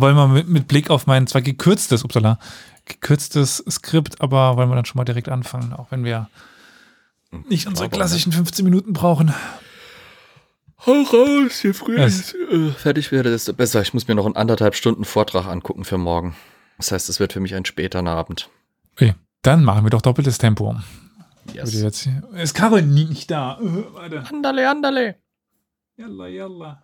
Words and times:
wollen 0.00 0.16
wir 0.16 0.28
mit, 0.28 0.48
mit 0.48 0.68
Blick 0.68 0.90
auf 0.90 1.06
mein 1.06 1.26
zwar 1.26 1.42
gekürztes, 1.42 2.04
upsala, 2.04 2.38
gekürztes 2.84 3.64
Skript, 3.70 4.20
aber 4.20 4.56
wollen 4.56 4.68
wir 4.68 4.76
dann 4.76 4.84
schon 4.84 4.98
mal 4.98 5.04
direkt 5.04 5.28
anfangen, 5.28 5.72
auch 5.72 5.90
wenn 5.90 6.04
wir 6.04 6.28
nicht 7.48 7.66
unsere 7.66 7.88
klassischen 7.88 8.32
15 8.32 8.64
Minuten 8.64 8.92
brauchen. 8.92 9.34
Hau 10.86 10.92
raus, 11.02 11.62
je 11.62 11.72
früher 11.72 12.06
ich 12.06 12.34
äh, 12.52 12.70
fertig 12.72 13.10
werde, 13.10 13.30
desto 13.30 13.54
besser. 13.54 13.80
Ich 13.80 13.94
muss 13.94 14.06
mir 14.06 14.14
noch 14.14 14.26
einen 14.26 14.36
anderthalb 14.36 14.74
Stunden 14.74 15.04
Vortrag 15.04 15.46
angucken 15.46 15.84
für 15.84 15.98
morgen. 15.98 16.36
Das 16.76 16.92
heißt, 16.92 17.08
es 17.08 17.20
wird 17.20 17.32
für 17.32 17.40
mich 17.40 17.54
ein 17.54 17.64
später 17.64 18.04
Abend. 18.06 18.50
Okay, 18.92 19.14
dann 19.42 19.64
machen 19.64 19.84
wir 19.84 19.90
doch 19.90 20.02
doppeltes 20.02 20.38
Tempo. 20.38 20.76
Yes. 21.52 21.74
Ist 21.74 22.54
Carol 22.54 22.82
nie- 22.82 23.04
nicht 23.06 23.30
da? 23.30 23.58
Äh, 23.60 23.84
warte. 23.94 24.24
Andale, 24.30 24.68
andale. 24.68 25.16
Yalla, 25.96 26.26
yalla. 26.28 26.82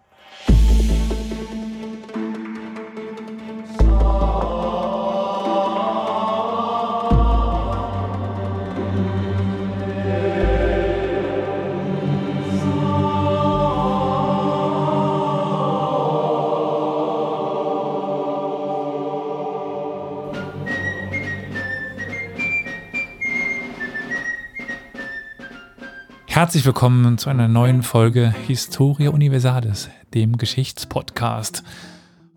Herzlich 26.41 26.65
willkommen 26.65 27.19
zu 27.19 27.29
einer 27.29 27.49
neuen 27.49 27.83
Folge 27.83 28.35
Historia 28.47 29.11
Universalis, 29.11 29.91
dem 30.15 30.39
Geschichtspodcast. 30.39 31.63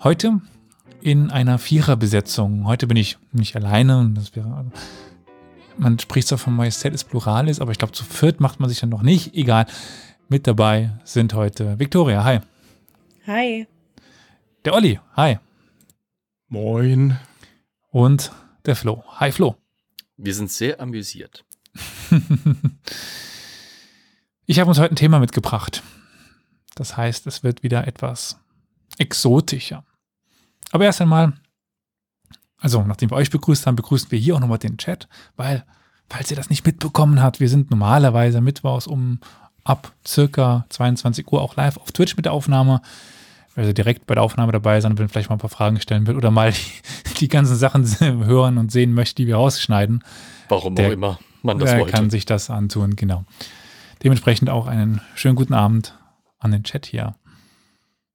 Heute 0.04 0.42
in 1.04 1.32
einer 1.32 1.60
Viererbesetzung. 1.60 2.66
Heute 2.66 2.88
bin 2.88 2.98
ich 2.98 3.18
nicht 3.32 3.56
alleine. 3.56 4.00
und 4.00 4.16
Das 4.16 4.36
wäre, 4.36 4.66
man 5.78 6.00
spricht 6.00 6.28
zwar 6.28 6.38
von 6.38 6.56
Majestätis 6.56 7.04
Pluralis, 7.04 7.60
aber 7.60 7.72
ich 7.72 7.78
glaube, 7.78 7.94
zu 7.94 8.04
viert 8.04 8.40
macht 8.40 8.60
man 8.60 8.70
sich 8.70 8.80
dann 8.80 8.90
noch 8.90 9.02
nicht. 9.02 9.36
Egal. 9.36 9.66
Mit 10.30 10.48
dabei 10.48 10.92
sind 11.04 11.34
heute 11.34 11.78
Victoria, 11.78 12.24
hi. 12.24 12.40
Hi. 13.28 13.68
Der 14.64 14.74
Olli, 14.74 15.00
hi. 15.16 15.38
Moin. 16.48 17.18
Und 17.92 18.32
der 18.66 18.76
Flo, 18.76 19.04
hi 19.20 19.32
Flo. 19.32 19.58
Wir 20.18 20.34
sind 20.34 20.52
sehr 20.52 20.80
amüsiert. 20.80 21.46
Ich 24.46 24.60
habe 24.60 24.68
uns 24.70 24.78
heute 24.78 24.94
ein 24.94 24.98
Thema 24.98 25.20
mitgebracht. 25.20 25.82
Das 26.76 26.98
heißt, 26.98 27.28
es 27.28 27.44
wird 27.44 27.64
wieder 27.64 27.88
etwas 27.88 28.38
exotischer. 28.98 29.86
Aber 30.74 30.86
erst 30.86 31.02
einmal, 31.02 31.34
also 32.60 32.82
nachdem 32.84 33.12
wir 33.12 33.16
euch 33.16 33.30
begrüßt 33.30 33.68
haben, 33.68 33.76
begrüßen 33.76 34.10
wir 34.10 34.18
hier 34.18 34.36
auch 34.36 34.40
nochmal 34.40 34.58
den 34.58 34.78
Chat, 34.78 35.08
weil, 35.36 35.64
falls 36.10 36.32
ihr 36.32 36.36
das 36.38 36.50
nicht 36.50 36.66
mitbekommen 36.66 37.22
habt, 37.22 37.40
wir 37.40 37.48
sind 37.48 37.70
normalerweise 37.70 38.42
mittwochs 38.42 38.88
um 38.88 39.20
ab 39.64 39.94
circa 40.06 40.66
22 40.70 41.32
Uhr 41.32 41.42
auch 41.42 41.56
live 41.56 41.78
auf 41.78 41.92
Twitch 41.92 42.16
mit 42.18 42.26
der 42.26 42.34
Aufnahme. 42.34 42.82
Also 43.56 43.72
direkt 43.72 44.08
bei 44.08 44.16
der 44.16 44.24
Aufnahme 44.24 44.52
dabei 44.52 44.82
sein, 44.82 44.98
wenn 44.98 45.10
vielleicht 45.10 45.30
mal 45.30 45.36
ein 45.36 45.40
paar 45.40 45.50
Fragen 45.52 45.80
stellen 45.80 46.08
will 46.08 46.18
oder 46.18 46.32
mal 46.32 46.52
die, 46.52 47.16
die 47.20 47.28
ganzen 47.28 47.56
Sachen 47.56 47.86
hören 48.00 48.58
und 48.58 48.72
sehen 48.72 48.94
möchte, 48.94 49.16
die 49.22 49.28
wir 49.28 49.36
rausschneiden. 49.36 50.04
Warum 50.50 50.74
Der- 50.74 50.88
auch 50.88 50.92
immer 50.94 51.20
man 51.44 51.60
das 51.60 51.72
Wer 51.72 51.82
wollte. 51.82 51.92
kann 51.94 52.10
sich 52.10 52.26
das 52.26 52.50
antun, 52.50 52.96
genau. 52.96 53.26
Dementsprechend 54.04 54.50
auch 54.50 54.66
einen 54.66 55.02
schönen 55.14 55.36
guten 55.36 55.54
Abend 55.54 55.96
an 56.40 56.52
den 56.52 56.64
Chat 56.64 56.86
hier. 56.88 57.16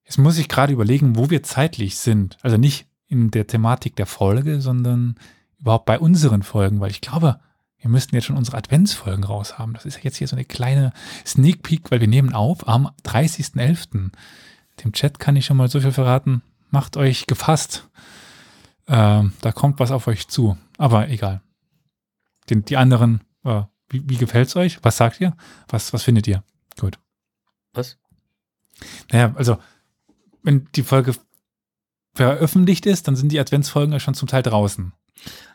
Jetzt 0.08 0.16
muss 0.16 0.38
ich 0.38 0.48
gerade 0.48 0.72
überlegen, 0.72 1.16
wo 1.16 1.28
wir 1.28 1.42
zeitlich 1.42 1.98
sind. 1.98 2.38
Also 2.40 2.56
nicht 2.56 2.86
in 3.08 3.30
der 3.30 3.46
Thematik 3.46 3.94
der 3.94 4.06
Folge, 4.06 4.62
sondern 4.62 5.16
überhaupt 5.60 5.84
bei 5.84 5.98
unseren 5.98 6.42
Folgen, 6.42 6.80
weil 6.80 6.90
ich 6.90 7.02
glaube, 7.02 7.40
wir 7.76 7.90
müssten 7.90 8.14
jetzt 8.14 8.24
schon 8.24 8.38
unsere 8.38 8.56
Adventsfolgen 8.56 9.22
raus 9.22 9.58
haben. 9.58 9.74
Das 9.74 9.84
ist 9.84 9.96
ja 9.96 10.04
jetzt 10.04 10.16
hier 10.16 10.26
so 10.26 10.34
eine 10.34 10.46
kleine 10.46 10.94
Sneak 11.26 11.62
Peek, 11.62 11.90
weil 11.90 12.00
wir 12.00 12.08
nehmen 12.08 12.32
auf 12.32 12.66
am 12.66 12.90
30.11. 13.04 14.10
Dem 14.82 14.92
Chat 14.92 15.18
kann 15.18 15.36
ich 15.36 15.44
schon 15.44 15.58
mal 15.58 15.68
so 15.68 15.78
viel 15.78 15.92
verraten. 15.92 16.40
Macht 16.70 16.96
euch 16.96 17.26
gefasst. 17.26 17.86
Ähm, 18.86 19.34
da 19.42 19.52
kommt 19.52 19.78
was 19.78 19.90
auf 19.90 20.06
euch 20.06 20.28
zu. 20.28 20.56
Aber 20.78 21.10
egal. 21.10 21.42
Den, 22.48 22.64
die 22.64 22.78
anderen, 22.78 23.20
äh, 23.44 23.62
wie, 23.90 24.08
wie 24.08 24.16
gefällt's 24.16 24.56
euch? 24.56 24.78
Was 24.82 24.96
sagt 24.96 25.20
ihr? 25.20 25.36
Was, 25.68 25.92
was 25.92 26.02
findet 26.02 26.26
ihr? 26.26 26.42
Gut. 26.80 26.98
Was? 27.74 27.98
Naja, 29.12 29.34
also, 29.36 29.58
wenn 30.42 30.68
die 30.74 30.82
Folge 30.82 31.14
veröffentlicht 32.14 32.86
ist, 32.86 33.06
dann 33.08 33.16
sind 33.16 33.30
die 33.30 33.40
Adventsfolgen 33.40 33.92
ja 33.92 34.00
schon 34.00 34.14
zum 34.14 34.28
Teil 34.28 34.42
draußen. 34.42 34.92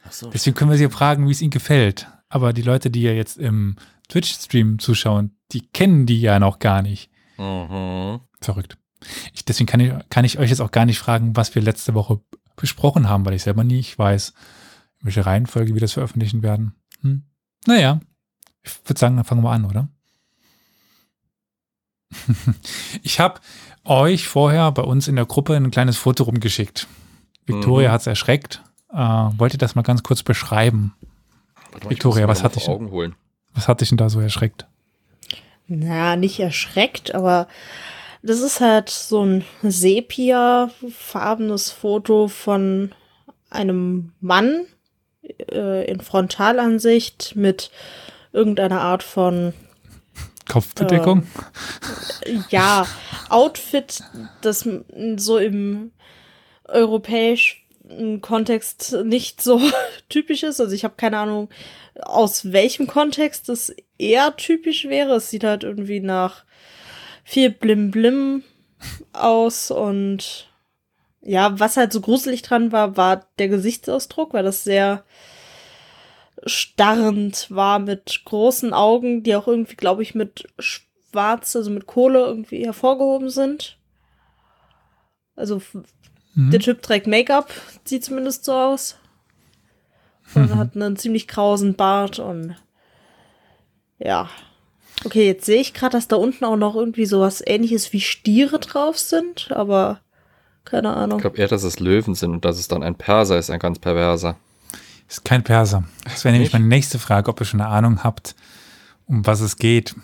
Ach 0.05 0.11
so. 0.11 0.29
Deswegen 0.29 0.55
können 0.55 0.71
wir 0.71 0.77
sie 0.77 0.89
fragen, 0.89 1.27
wie 1.27 1.31
es 1.31 1.41
ihnen 1.41 1.51
gefällt. 1.51 2.07
Aber 2.29 2.53
die 2.53 2.61
Leute, 2.61 2.89
die 2.89 3.01
ja 3.01 3.11
jetzt 3.11 3.37
im 3.37 3.75
Twitch-Stream 4.09 4.79
zuschauen, 4.79 5.37
die 5.51 5.67
kennen 5.67 6.05
die 6.05 6.19
ja 6.19 6.39
noch 6.39 6.59
gar 6.59 6.81
nicht. 6.81 7.09
Mhm. 7.37 8.21
Verrückt. 8.41 8.77
Ich, 9.33 9.45
deswegen 9.45 9.67
kann 9.67 9.79
ich, 9.79 9.91
kann 10.09 10.25
ich 10.25 10.39
euch 10.39 10.49
jetzt 10.49 10.61
auch 10.61 10.71
gar 10.71 10.85
nicht 10.85 10.99
fragen, 10.99 11.35
was 11.35 11.53
wir 11.55 11.61
letzte 11.61 11.93
Woche 11.93 12.21
besprochen 12.55 13.09
haben, 13.09 13.25
weil 13.25 13.33
ich 13.33 13.43
selber 13.43 13.63
nicht 13.63 13.97
weiß, 13.97 14.33
in 14.99 15.05
welche 15.05 15.25
Reihenfolge 15.25 15.73
wir 15.73 15.81
das 15.81 15.93
veröffentlichen 15.93 16.43
werden. 16.43 16.75
Hm. 17.01 17.23
Naja, 17.65 17.99
ich 18.61 18.71
würde 18.85 18.99
sagen, 18.99 19.15
dann 19.15 19.25
fangen 19.25 19.43
wir 19.43 19.51
an, 19.51 19.65
oder? 19.65 19.89
ich 23.03 23.19
habe 23.19 23.41
euch 23.85 24.27
vorher 24.27 24.71
bei 24.71 24.81
uns 24.83 25.07
in 25.07 25.15
der 25.15 25.25
Gruppe 25.25 25.55
ein 25.55 25.71
kleines 25.71 25.97
Foto 25.97 26.23
rumgeschickt. 26.23 26.87
Victoria 27.45 27.89
Mhm. 27.89 27.93
hat 27.93 28.01
es 28.01 28.07
erschreckt. 28.07 28.61
Äh, 28.91 28.97
wollt 28.97 29.53
ihr 29.53 29.57
das 29.59 29.75
mal 29.75 29.81
ganz 29.81 30.03
kurz 30.03 30.23
beschreiben? 30.23 30.93
Warte 31.71 31.89
Victoria, 31.89 32.27
was 32.27 32.43
hat 32.43 32.55
dich- 32.55 32.65
vor 32.65 32.75
Augen 32.75 32.91
holen? 32.91 33.15
Was 33.53 33.67
hat 33.67 33.81
dich 33.81 33.89
denn 33.89 33.97
da 33.97 34.09
so 34.09 34.19
erschreckt? 34.19 34.65
Na, 35.67 36.15
nicht 36.15 36.39
erschreckt, 36.39 37.13
aber 37.15 37.47
das 38.21 38.39
ist 38.39 38.61
halt 38.61 38.89
so 38.89 39.23
ein 39.25 39.43
sepia-farbenes 39.61 41.71
Foto 41.71 42.27
von 42.27 42.91
einem 43.49 44.11
Mann 44.21 44.65
äh, 45.51 45.85
in 45.89 45.99
Frontalansicht 46.01 47.35
mit 47.35 47.71
irgendeiner 48.31 48.81
Art 48.81 49.03
von 49.03 49.53
Kopfbedeckung? 50.53 51.25
ja, 52.49 52.85
Outfit, 53.29 54.03
das 54.41 54.69
so 55.15 55.37
im 55.39 55.91
europäischen 56.65 58.21
Kontext 58.21 58.95
nicht 59.03 59.41
so 59.41 59.59
typisch 60.09 60.43
ist. 60.43 60.61
Also 60.61 60.75
ich 60.75 60.83
habe 60.83 60.93
keine 60.95 61.17
Ahnung, 61.17 61.49
aus 62.01 62.51
welchem 62.51 62.85
Kontext 62.85 63.49
das 63.49 63.75
eher 63.97 64.35
typisch 64.37 64.85
wäre. 64.85 65.15
Es 65.15 65.31
sieht 65.31 65.43
halt 65.43 65.63
irgendwie 65.63 65.99
nach 65.99 66.43
viel 67.23 67.49
Blim 67.49 67.89
Blim 67.89 68.43
aus 69.11 69.71
und 69.71 70.49
ja, 71.21 71.59
was 71.59 71.77
halt 71.77 71.93
so 71.93 72.01
gruselig 72.01 72.43
dran 72.43 72.71
war, 72.71 72.95
war 72.95 73.25
der 73.39 73.47
Gesichtsausdruck, 73.47 74.33
weil 74.33 74.43
das 74.43 74.63
sehr 74.63 75.03
starrend 76.45 77.47
war 77.49 77.79
mit 77.79 78.21
großen 78.25 78.73
Augen, 78.73 79.23
die 79.23 79.35
auch 79.35 79.47
irgendwie, 79.47 79.75
glaube 79.75 80.03
ich, 80.03 80.15
mit 80.15 80.47
schwarz, 80.59 81.55
also 81.55 81.71
mit 81.71 81.85
Kohle 81.87 82.19
irgendwie 82.19 82.65
hervorgehoben 82.65 83.29
sind. 83.29 83.77
Also 85.35 85.61
Mhm. 86.35 86.51
der 86.51 86.59
Typ 86.59 86.81
trägt 86.81 87.05
Make-up, 87.07 87.51
sieht 87.85 88.03
zumindest 88.03 88.45
so 88.45 88.53
aus. 88.53 88.97
Und 90.35 90.55
hat 90.55 90.75
einen 90.75 90.97
ziemlich 90.97 91.27
krausen 91.27 91.75
Bart 91.75 92.17
und 92.17 92.55
ja. 93.99 94.29
Okay, 95.05 95.27
jetzt 95.27 95.45
sehe 95.45 95.59
ich 95.61 95.73
gerade, 95.73 95.97
dass 95.97 96.07
da 96.07 96.15
unten 96.15 96.45
auch 96.45 96.55
noch 96.55 96.75
irgendwie 96.75 97.05
sowas 97.05 97.43
ähnliches 97.45 97.93
wie 97.93 97.99
Stiere 98.01 98.57
drauf 98.59 98.97
sind, 98.97 99.51
aber 99.51 99.99
keine 100.65 100.89
Ich 100.89 100.95
Ahnung. 100.95 101.19
glaube 101.19 101.37
eher, 101.37 101.47
dass 101.47 101.63
es 101.63 101.79
Löwen 101.79 102.15
sind 102.15 102.31
und 102.31 102.45
dass 102.45 102.57
es 102.57 102.67
dann 102.67 102.83
ein 102.83 102.95
Perser 102.95 103.37
ist, 103.37 103.49
ein 103.49 103.59
ganz 103.59 103.79
perverser. 103.79 104.37
Ist 105.07 105.25
kein 105.25 105.43
Perser. 105.43 105.83
Das 106.05 106.23
wäre 106.23 106.33
nämlich 106.33 106.53
meine 106.53 106.65
nächste 106.65 106.99
Frage, 106.99 107.29
ob 107.29 107.39
ihr 107.39 107.45
schon 107.45 107.61
eine 107.61 107.69
Ahnung 107.69 108.03
habt, 108.03 108.35
um 109.05 109.25
was 109.25 109.41
es 109.41 109.57
geht. 109.57 109.95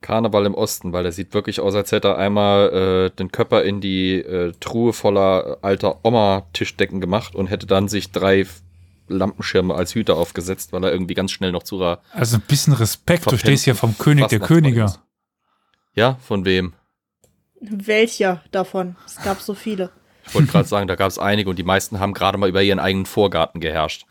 Karneval 0.00 0.46
im 0.46 0.54
Osten, 0.54 0.92
weil 0.92 1.04
er 1.06 1.12
sieht 1.12 1.32
wirklich 1.32 1.60
aus, 1.60 1.74
als 1.74 1.92
hätte 1.92 2.08
er 2.08 2.18
einmal 2.18 3.10
äh, 3.12 3.16
den 3.16 3.30
Körper 3.30 3.62
in 3.62 3.80
die 3.80 4.16
äh, 4.16 4.52
Truhe 4.58 4.92
voller 4.92 5.58
alter 5.62 6.04
Oma-Tischdecken 6.04 7.00
gemacht 7.00 7.34
und 7.34 7.46
hätte 7.46 7.66
dann 7.66 7.88
sich 7.88 8.10
drei 8.10 8.46
Lampenschirme 9.08 9.74
als 9.74 9.94
Hüter 9.94 10.16
aufgesetzt, 10.16 10.72
weil 10.72 10.84
er 10.84 10.92
irgendwie 10.92 11.14
ganz 11.14 11.30
schnell 11.30 11.52
noch 11.52 11.62
zu 11.62 11.80
Also 12.12 12.36
ein 12.36 12.42
bisschen 12.42 12.72
Respekt. 12.72 13.30
Du 13.30 13.38
stehst 13.38 13.64
hier 13.64 13.74
vom 13.74 13.96
König 13.96 14.26
der 14.28 14.40
Könige. 14.40 14.92
Ja, 15.94 16.16
von 16.22 16.44
wem? 16.44 16.74
Welcher 17.60 18.42
davon? 18.50 18.96
Es 19.06 19.22
gab 19.22 19.40
so 19.40 19.54
viele. 19.54 19.90
Ich 20.26 20.34
wollte 20.34 20.50
gerade 20.52 20.68
sagen, 20.68 20.88
da 20.88 20.94
gab 20.94 21.08
es 21.08 21.18
einige 21.18 21.50
und 21.50 21.58
die 21.58 21.62
meisten 21.64 21.98
haben 22.00 22.14
gerade 22.14 22.38
mal 22.38 22.48
über 22.48 22.62
ihren 22.62 22.78
eigenen 22.78 23.06
Vorgarten 23.06 23.60
geherrscht. 23.60 24.06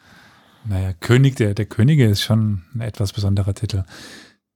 Naja, 0.66 0.94
König 1.00 1.36
der, 1.38 1.54
der 1.54 1.66
Könige 1.66 2.06
ist 2.06 2.22
schon 2.22 2.64
ein 2.76 2.82
etwas 2.82 3.14
besonderer 3.14 3.54
Titel. 3.56 3.84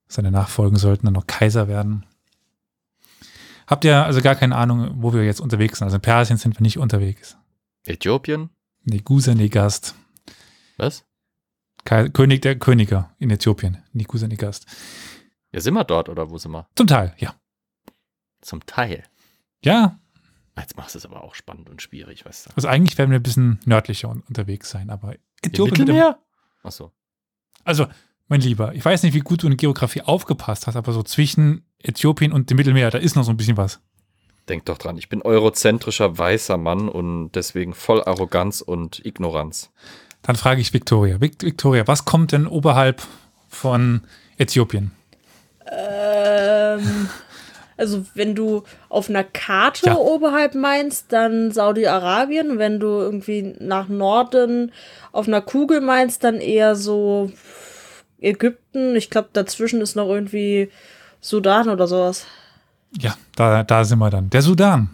Seine 0.08 0.30
Nachfolgen 0.30 0.78
sollten 0.78 1.06
dann 1.06 1.14
noch 1.14 1.26
Kaiser 1.26 1.66
werden. 1.66 2.04
Habt 3.66 3.84
ihr 3.84 4.04
also 4.04 4.20
gar 4.22 4.36
keine 4.36 4.54
Ahnung, 4.54 4.94
wo 5.02 5.12
wir 5.12 5.24
jetzt 5.24 5.40
unterwegs 5.40 5.78
sind? 5.78 5.86
Also 5.86 5.96
in 5.96 6.02
Persien 6.02 6.36
sind 6.38 6.56
wir 6.56 6.62
nicht 6.62 6.78
unterwegs. 6.78 7.36
Äthiopien? 7.84 8.50
Negusa 8.84 9.34
Negast. 9.34 9.94
Was? 10.76 11.04
Ka- 11.84 12.08
König 12.08 12.42
der 12.42 12.56
Könige 12.58 13.06
in 13.18 13.30
Äthiopien. 13.30 13.78
Negusa 13.92 14.28
Negast. 14.28 14.66
Ja, 15.50 15.60
sind 15.60 15.74
wir 15.74 15.82
dort 15.84 16.08
oder 16.08 16.30
wo 16.30 16.38
sind 16.38 16.52
wir? 16.52 16.68
Zum 16.76 16.86
Teil, 16.86 17.14
ja. 17.18 17.34
Zum 18.42 18.64
Teil. 18.66 19.02
Ja, 19.64 19.98
Jetzt 20.58 20.76
machst 20.76 20.94
du 20.94 20.98
es 20.98 21.06
aber 21.06 21.22
auch 21.22 21.34
spannend 21.34 21.68
und 21.68 21.82
schwierig, 21.82 22.24
weißt 22.24 22.46
du. 22.46 22.50
also 22.56 22.68
eigentlich 22.68 22.96
werden 22.96 23.10
wir 23.10 23.18
ein 23.18 23.22
bisschen 23.22 23.60
nördlicher 23.64 24.08
un 24.08 24.22
unterwegs 24.28 24.70
sein, 24.70 24.90
aber 24.90 25.14
Äthiopien 25.42 25.80
Mittelmeer? 25.80 26.18
Achso. 26.62 26.92
Also, 27.64 27.86
mein 28.28 28.40
Lieber, 28.40 28.74
ich 28.74 28.84
weiß 28.84 29.02
nicht, 29.02 29.14
wie 29.14 29.20
gut 29.20 29.42
du 29.42 29.46
in 29.46 29.56
Geografie 29.56 30.02
aufgepasst 30.02 30.66
hast, 30.66 30.76
aber 30.76 30.92
so 30.92 31.02
zwischen 31.02 31.64
Äthiopien 31.82 32.32
und 32.32 32.50
dem 32.50 32.56
Mittelmeer, 32.56 32.90
da 32.90 32.98
ist 32.98 33.16
noch 33.16 33.24
so 33.24 33.30
ein 33.30 33.36
bisschen 33.36 33.56
was. 33.56 33.80
Denk 34.48 34.64
doch 34.66 34.78
dran, 34.78 34.96
ich 34.96 35.08
bin 35.08 35.22
eurozentrischer 35.22 36.16
weißer 36.16 36.56
Mann 36.56 36.88
und 36.88 37.32
deswegen 37.32 37.74
voll 37.74 38.02
Arroganz 38.04 38.60
und 38.60 39.04
Ignoranz. 39.04 39.72
Dann 40.22 40.36
frage 40.36 40.60
ich 40.60 40.72
Victoria. 40.72 41.20
Vic 41.20 41.42
Victoria, 41.42 41.86
was 41.86 42.04
kommt 42.04 42.32
denn 42.32 42.46
oberhalb 42.46 43.02
von 43.48 44.02
Äthiopien? 44.38 44.92
Ähm, 45.70 47.08
also 47.76 48.04
wenn 48.14 48.34
du 48.34 48.62
auf 48.88 49.08
einer 49.10 49.24
Karte 49.24 49.86
Ja. 49.86 49.96
oberhalb 49.96 50.54
meinst, 50.54 51.12
dann 51.12 51.50
Saudi-Arabien. 51.52 52.58
Wenn 52.58 52.80
du 52.80 52.86
irgendwie 52.86 53.54
nach 53.60 53.88
Norden 53.88 54.72
auf 55.12 55.28
einer 55.28 55.40
Kugel 55.42 55.80
meinst, 55.80 56.24
dann 56.24 56.36
eher 56.36 56.74
so 56.76 57.30
Ägypten. 58.20 58.96
Ich 58.96 59.10
glaube, 59.10 59.28
dazwischen 59.32 59.80
ist 59.80 59.94
noch 59.96 60.08
irgendwie 60.08 60.70
Sudan 61.20 61.68
oder 61.68 61.86
sowas. 61.86 62.26
Ja, 62.98 63.16
da, 63.34 63.62
da 63.62 63.84
sind 63.84 63.98
wir 63.98 64.10
dann. 64.10 64.30
Der 64.30 64.42
Sudan. 64.42 64.90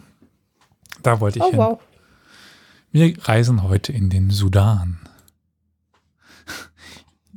Da 1.01 1.19
wollte 1.19 1.39
ich 1.39 1.45
Oh 1.45 1.49
hin. 1.51 1.57
wow. 1.59 1.79
Wir 2.91 3.13
reisen 3.23 3.63
heute 3.63 3.91
in 3.91 4.09
den 4.09 4.29
Sudan. 4.29 4.99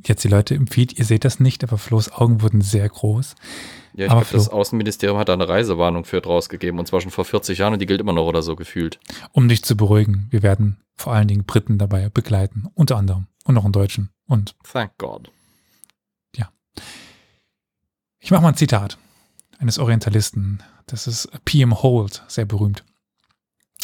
Jetzt 0.05 0.23
die 0.23 0.27
Leute 0.27 0.53
im 0.55 0.67
Feed, 0.67 0.97
ihr 0.97 1.05
seht 1.05 1.25
das 1.25 1.39
nicht, 1.39 1.63
aber 1.63 1.77
Flo's 1.77 2.11
Augen 2.11 2.41
wurden 2.41 2.61
sehr 2.61 2.87
groß. 2.87 3.35
Ja, 3.93 4.05
ich 4.05 4.11
Aber 4.11 4.21
glaube, 4.21 4.37
das 4.37 4.49
Außenministerium 4.49 5.17
hat 5.17 5.29
da 5.29 5.33
eine 5.33 5.49
Reisewarnung 5.49 6.05
für 6.05 6.23
rausgegeben 6.23 6.79
und 6.79 6.85
zwar 6.85 7.01
schon 7.01 7.11
vor 7.11 7.25
40 7.25 7.57
Jahren 7.57 7.73
und 7.73 7.79
die 7.79 7.87
gilt 7.87 7.99
immer 7.99 8.13
noch 8.13 8.25
oder 8.25 8.43
so 8.43 8.55
gefühlt. 8.55 8.99
Um 9.31 9.49
dich 9.49 9.63
zu 9.63 9.75
beruhigen, 9.75 10.27
wir 10.29 10.43
werden 10.43 10.77
vor 10.95 11.13
allen 11.13 11.27
Dingen 11.27 11.45
Briten 11.45 11.77
dabei 11.77 12.09
begleiten, 12.09 12.67
unter 12.75 12.97
anderem. 12.97 13.27
Und 13.43 13.55
noch 13.55 13.63
einen 13.63 13.73
Deutschen. 13.73 14.09
Und 14.27 14.55
Thank 14.71 14.97
God. 14.97 15.31
ich 18.27 18.31
mache 18.31 18.41
mal 18.41 18.49
ein 18.49 18.57
Zitat 18.57 18.97
eines 19.57 19.79
Orientalisten. 19.79 20.61
Das 20.85 21.07
ist 21.07 21.29
P.M. 21.45 21.81
Holt, 21.81 22.23
sehr 22.27 22.43
berühmt. 22.43 22.83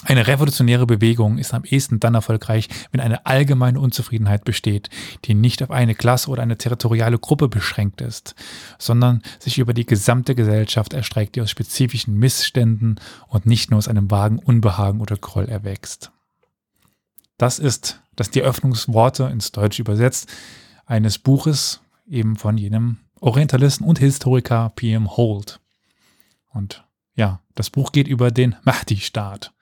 Eine 0.06 0.28
revolutionäre 0.28 0.86
Bewegung 0.86 1.38
ist 1.38 1.54
am 1.54 1.64
ehesten 1.64 2.00
dann 2.00 2.16
erfolgreich, 2.16 2.68
wenn 2.92 3.00
eine 3.00 3.26
allgemeine 3.26 3.80
Unzufriedenheit 3.80 4.44
besteht, 4.44 4.90
die 5.26 5.34
nicht 5.34 5.64
auf 5.64 5.72
eine 5.72 5.96
Klasse 5.96 6.30
oder 6.30 6.42
eine 6.42 6.58
territoriale 6.58 7.20
Gruppe 7.20 7.48
beschränkt 7.48 8.02
ist, 8.02 8.36
sondern 8.78 9.22
sich 9.40 9.60
über 9.60 9.74
die 9.74 9.86
gesamte 9.86 10.36
Gesellschaft 10.36 10.94
erstreckt, 10.94 11.36
die 11.36 11.42
aus 11.42 11.50
spezifischen 11.50 12.18
Missständen 12.18 13.00
und 13.28 13.46
nicht 13.46 13.72
nur 13.72 13.78
aus 13.78 13.88
einem 13.88 14.12
vagen 14.12 14.40
Unbehagen 14.40 15.00
oder 15.00 15.16
Groll 15.16 15.48
erwächst. 15.48 16.12
Das 17.38 17.60
ist 17.60 18.00
das 18.16 18.30
die 18.30 18.42
Eröffnungsworte 18.42 19.24
ins 19.26 19.52
Deutsche 19.52 19.82
übersetzt 19.82 20.32
eines 20.86 21.18
Buches 21.18 21.82
eben 22.08 22.36
von 22.36 22.58
jenem 22.58 22.98
Orientalisten 23.20 23.86
und 23.86 24.00
Historiker 24.00 24.72
P.M. 24.76 25.16
Holt. 25.16 25.60
Und 26.50 26.86
ja, 27.16 27.40
das 27.56 27.70
Buch 27.70 27.92
geht 27.92 28.08
über 28.08 28.32
den 28.32 28.56
Mahdi-Staat. 28.64 29.54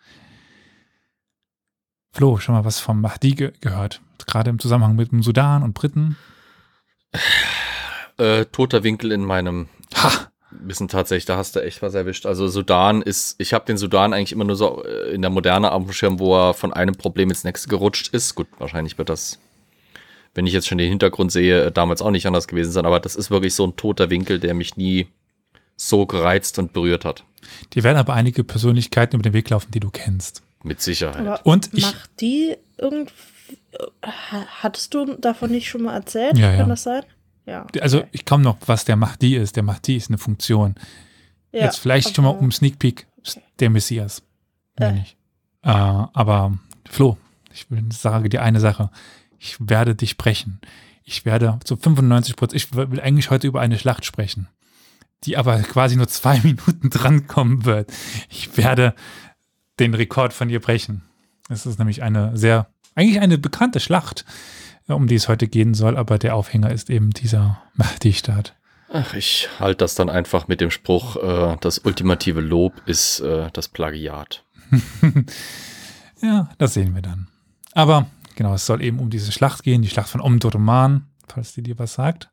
Flo, 2.13 2.37
schon 2.37 2.55
mal 2.55 2.65
was 2.65 2.79
vom 2.79 3.01
Mahdi 3.01 3.31
ge 3.31 3.53
gehört? 3.61 4.01
Gerade 4.27 4.49
im 4.49 4.59
Zusammenhang 4.59 4.95
mit 4.95 5.11
dem 5.11 5.23
Sudan 5.23 5.63
und 5.63 5.73
Briten. 5.73 6.17
Äh, 8.17 8.45
toter 8.45 8.83
Winkel 8.83 9.11
in 9.11 9.25
meinem 9.25 9.67
Ha! 9.95 10.31
Wissen 10.51 10.89
tatsächlich, 10.89 11.25
da 11.25 11.37
hast 11.37 11.55
du 11.55 11.63
echt 11.63 11.81
was 11.81 11.93
erwischt. 11.93 12.25
Also 12.25 12.49
Sudan 12.49 13.01
ist, 13.01 13.35
ich 13.39 13.53
habe 13.53 13.65
den 13.65 13.77
Sudan 13.77 14.13
eigentlich 14.13 14.33
immer 14.33 14.43
nur 14.43 14.57
so 14.57 14.83
äh, 14.83 15.13
in 15.13 15.21
der 15.21 15.31
Moderne 15.31 15.71
auf 15.71 15.83
dem 15.83 15.93
Schirm, 15.93 16.19
wo 16.19 16.35
er 16.35 16.53
von 16.53 16.73
einem 16.73 16.95
Problem 16.95 17.29
ins 17.29 17.45
nächste 17.45 17.69
gerutscht 17.69 18.13
ist. 18.13 18.35
Gut, 18.35 18.47
wahrscheinlich 18.59 18.97
wird 18.97 19.07
das, 19.07 19.39
wenn 20.35 20.45
ich 20.45 20.51
jetzt 20.51 20.67
schon 20.67 20.77
den 20.77 20.89
Hintergrund 20.89 21.31
sehe, 21.31 21.67
äh, 21.67 21.71
damals 21.71 22.01
auch 22.01 22.11
nicht 22.11 22.27
anders 22.27 22.49
gewesen 22.49 22.73
sein, 22.73 22.85
aber 22.85 22.99
das 22.99 23.15
ist 23.15 23.31
wirklich 23.31 23.55
so 23.55 23.65
ein 23.65 23.77
toter 23.77 24.09
Winkel, 24.09 24.39
der 24.39 24.53
mich 24.53 24.75
nie 24.75 25.07
so 25.77 26.05
gereizt 26.05 26.59
und 26.59 26.73
berührt 26.73 27.05
hat. 27.05 27.23
Dir 27.73 27.83
werden 27.83 27.97
aber 27.97 28.13
einige 28.13 28.43
Persönlichkeiten 28.43 29.15
über 29.15 29.23
den 29.23 29.33
Weg 29.33 29.49
laufen, 29.49 29.71
die 29.71 29.79
du 29.79 29.89
kennst. 29.89 30.43
Mit 30.63 30.81
Sicherheit. 30.81 31.17
Aber 31.25 31.45
Und 31.45 31.69
ich- 31.73 31.83
macht 31.83 32.09
die 32.19 32.55
irgendwie. 32.77 33.11
Hattest 34.61 34.93
du 34.93 35.15
davon 35.17 35.51
nicht 35.51 35.69
schon 35.69 35.83
mal 35.83 35.93
erzählt? 35.95 36.37
Ja, 36.37 36.49
Kann 36.51 36.59
ja. 36.59 36.65
das 36.65 36.83
sein? 36.83 37.03
Ja. 37.45 37.65
Also 37.81 37.99
okay. 37.99 38.09
ich 38.11 38.25
komme 38.25 38.43
noch, 38.43 38.57
was 38.65 38.85
der 38.85 38.95
Mahdi 38.95 39.35
ist. 39.35 39.55
Der 39.55 39.63
Mahdi 39.63 39.95
ist 39.97 40.09
eine 40.09 40.17
Funktion. 40.17 40.75
ja, 41.51 41.65
Jetzt 41.65 41.77
vielleicht 41.79 42.15
schon 42.15 42.23
mal 42.25 42.31
um 42.31 42.51
Sneak 42.51 42.79
Peek, 42.79 43.07
der 43.59 43.69
Messias. 43.69 44.21
Äh. 44.77 44.91
nicht. 44.93 45.17
Äh, 45.63 45.69
aber 45.69 46.57
Flo, 46.89 47.17
ich 47.53 47.69
will, 47.71 47.83
sage 47.91 48.29
dir 48.29 48.41
eine 48.41 48.59
Sache. 48.59 48.89
Ich 49.39 49.57
werde 49.59 49.95
dich 49.95 50.17
brechen. 50.17 50.59
Ich 51.03 51.25
werde 51.25 51.57
zu 51.63 51.77
95 51.77 52.35
Prozent, 52.35 52.61
ich 52.61 52.73
will 52.75 52.99
eigentlich 53.01 53.31
heute 53.31 53.47
über 53.47 53.59
eine 53.61 53.77
Schlacht 53.79 54.05
sprechen, 54.05 54.47
die 55.23 55.35
aber 55.37 55.59
quasi 55.59 55.95
nur 55.95 56.07
zwei 56.07 56.39
Minuten 56.43 56.89
drankommen 56.89 57.65
wird. 57.65 57.91
Ich 58.29 58.55
werde 58.57 58.93
den 59.81 59.93
Rekord 59.93 60.33
von 60.33 60.47
dir 60.47 60.59
brechen. 60.59 61.01
Es 61.49 61.65
ist 61.65 61.79
nämlich 61.79 62.03
eine 62.03 62.37
sehr, 62.37 62.67
eigentlich 62.95 63.19
eine 63.19 63.37
bekannte 63.37 63.79
Schlacht, 63.79 64.25
äh, 64.87 64.93
um 64.93 65.07
die 65.07 65.15
es 65.15 65.27
heute 65.27 65.47
gehen 65.47 65.73
soll, 65.73 65.97
aber 65.97 66.17
der 66.17 66.35
Aufhänger 66.35 66.71
ist 66.71 66.89
eben 66.89 67.09
dieser 67.09 67.61
Mahdi-Staat. 67.73 68.55
Ach, 68.93 69.13
ich 69.13 69.49
halte 69.59 69.77
das 69.77 69.95
dann 69.95 70.09
einfach 70.09 70.47
mit 70.47 70.61
dem 70.61 70.71
Spruch, 70.71 71.15
äh, 71.15 71.57
das 71.61 71.79
ultimative 71.79 72.41
Lob 72.41 72.73
ist 72.85 73.19
äh, 73.21 73.49
das 73.53 73.67
Plagiat. 73.67 74.45
Ja, 76.21 76.49
das 76.59 76.75
sehen 76.75 76.93
wir 76.93 77.01
dann. 77.01 77.27
Aber 77.73 78.05
genau, 78.35 78.53
es 78.53 78.65
soll 78.65 78.83
eben 78.83 78.99
um 78.99 79.09
diese 79.09 79.31
Schlacht 79.31 79.63
gehen, 79.63 79.81
die 79.81 79.89
Schlacht 79.89 80.09
von 80.09 80.21
Omdurman, 80.21 81.07
falls 81.27 81.53
die 81.53 81.63
dir 81.63 81.79
was 81.79 81.95
sagt. 81.95 82.29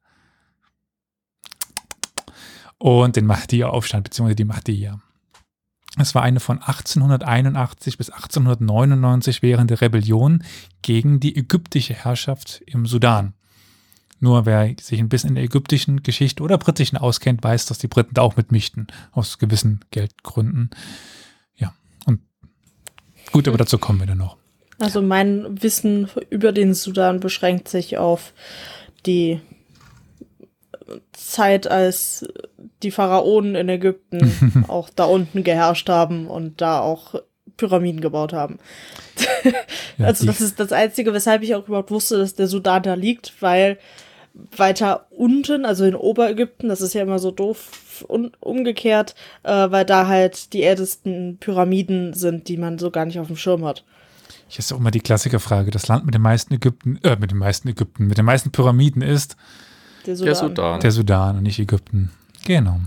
Und 2.76 3.16
den 3.16 3.26
Mahdi-Aufstand, 3.26 4.04
beziehungsweise 4.04 4.36
die 4.36 4.44
Mahdiya. 4.44 5.00
Es 5.96 6.14
war 6.14 6.22
eine 6.22 6.40
von 6.40 6.58
1881 6.58 7.96
bis 7.98 8.10
1899 8.10 9.42
währende 9.42 9.80
Rebellion 9.80 10.44
gegen 10.82 11.20
die 11.20 11.36
ägyptische 11.36 11.94
Herrschaft 11.94 12.62
im 12.66 12.86
Sudan. 12.86 13.34
Nur 14.20 14.46
wer 14.46 14.74
sich 14.80 14.98
ein 14.98 15.08
bisschen 15.08 15.30
in 15.30 15.34
der 15.36 15.44
ägyptischen 15.44 16.02
Geschichte 16.02 16.42
oder 16.42 16.58
britischen 16.58 16.98
auskennt, 16.98 17.42
weiß, 17.42 17.66
dass 17.66 17.78
die 17.78 17.86
Briten 17.86 18.14
da 18.14 18.22
auch 18.22 18.36
mitmischten, 18.36 18.88
aus 19.12 19.38
gewissen 19.38 19.84
Geldgründen. 19.90 20.70
Ja, 21.56 21.72
und 22.04 22.20
gut, 23.32 23.46
aber 23.46 23.58
dazu 23.58 23.78
kommen 23.78 24.00
wir 24.00 24.06
dann 24.06 24.18
noch. 24.18 24.36
Also 24.80 25.02
mein 25.02 25.62
Wissen 25.62 26.08
über 26.30 26.52
den 26.52 26.74
Sudan 26.74 27.20
beschränkt 27.20 27.68
sich 27.68 27.98
auf 27.98 28.32
die 29.06 29.40
Zeit, 31.12 31.70
als 31.70 32.26
die 32.82 32.90
Pharaonen 32.90 33.54
in 33.54 33.68
Ägypten 33.68 34.64
auch 34.68 34.90
da 34.90 35.04
unten 35.04 35.44
geherrscht 35.44 35.88
haben 35.88 36.26
und 36.28 36.60
da 36.60 36.80
auch 36.80 37.14
Pyramiden 37.56 38.00
gebaut 38.00 38.32
haben. 38.32 38.58
Ja, 39.98 40.06
also 40.06 40.26
das 40.26 40.40
ist 40.40 40.60
das 40.60 40.70
Einzige, 40.70 41.12
weshalb 41.12 41.42
ich 41.42 41.56
auch 41.56 41.66
überhaupt 41.66 41.90
wusste, 41.90 42.18
dass 42.18 42.36
der 42.36 42.46
Sudan 42.46 42.84
da 42.84 42.94
liegt, 42.94 43.34
weil 43.40 43.78
weiter 44.56 45.06
unten, 45.10 45.64
also 45.64 45.84
in 45.84 45.96
Oberägypten, 45.96 46.68
das 46.68 46.80
ist 46.80 46.94
ja 46.94 47.02
immer 47.02 47.18
so 47.18 47.30
doof 47.30 48.04
un 48.08 48.32
umgekehrt, 48.40 49.14
äh, 49.42 49.70
weil 49.70 49.84
da 49.84 50.06
halt 50.06 50.52
die 50.52 50.62
ältesten 50.62 51.38
Pyramiden 51.40 52.14
sind, 52.14 52.48
die 52.48 52.56
man 52.56 52.78
so 52.78 52.90
gar 52.90 53.06
nicht 53.06 53.18
auf 53.18 53.26
dem 53.26 53.36
Schirm 53.36 53.64
hat. 53.64 53.84
Ich 54.48 54.58
ist 54.58 54.72
auch 54.72 54.78
immer 54.78 54.90
die 54.90 55.00
Klassikerfrage. 55.00 55.70
Das 55.70 55.88
Land 55.88 56.04
mit 56.06 56.14
den 56.14 56.22
meisten 56.22 56.54
Ägypten, 56.54 56.98
äh, 57.02 57.16
mit 57.16 57.30
den 57.30 57.38
meisten 57.38 57.68
Ägypten, 57.68 58.06
mit 58.06 58.18
den 58.18 58.24
meisten 58.24 58.50
Pyramiden 58.50 59.02
ist 59.02 59.36
Der 60.08 60.16
Sudan. 60.16 60.26
Der 60.26 60.36
Sudan. 60.36 60.80
der 60.80 60.92
Sudan 60.92 61.36
und 61.36 61.42
nicht 61.42 61.58
Ägypten. 61.58 62.10
Genau. 62.46 62.80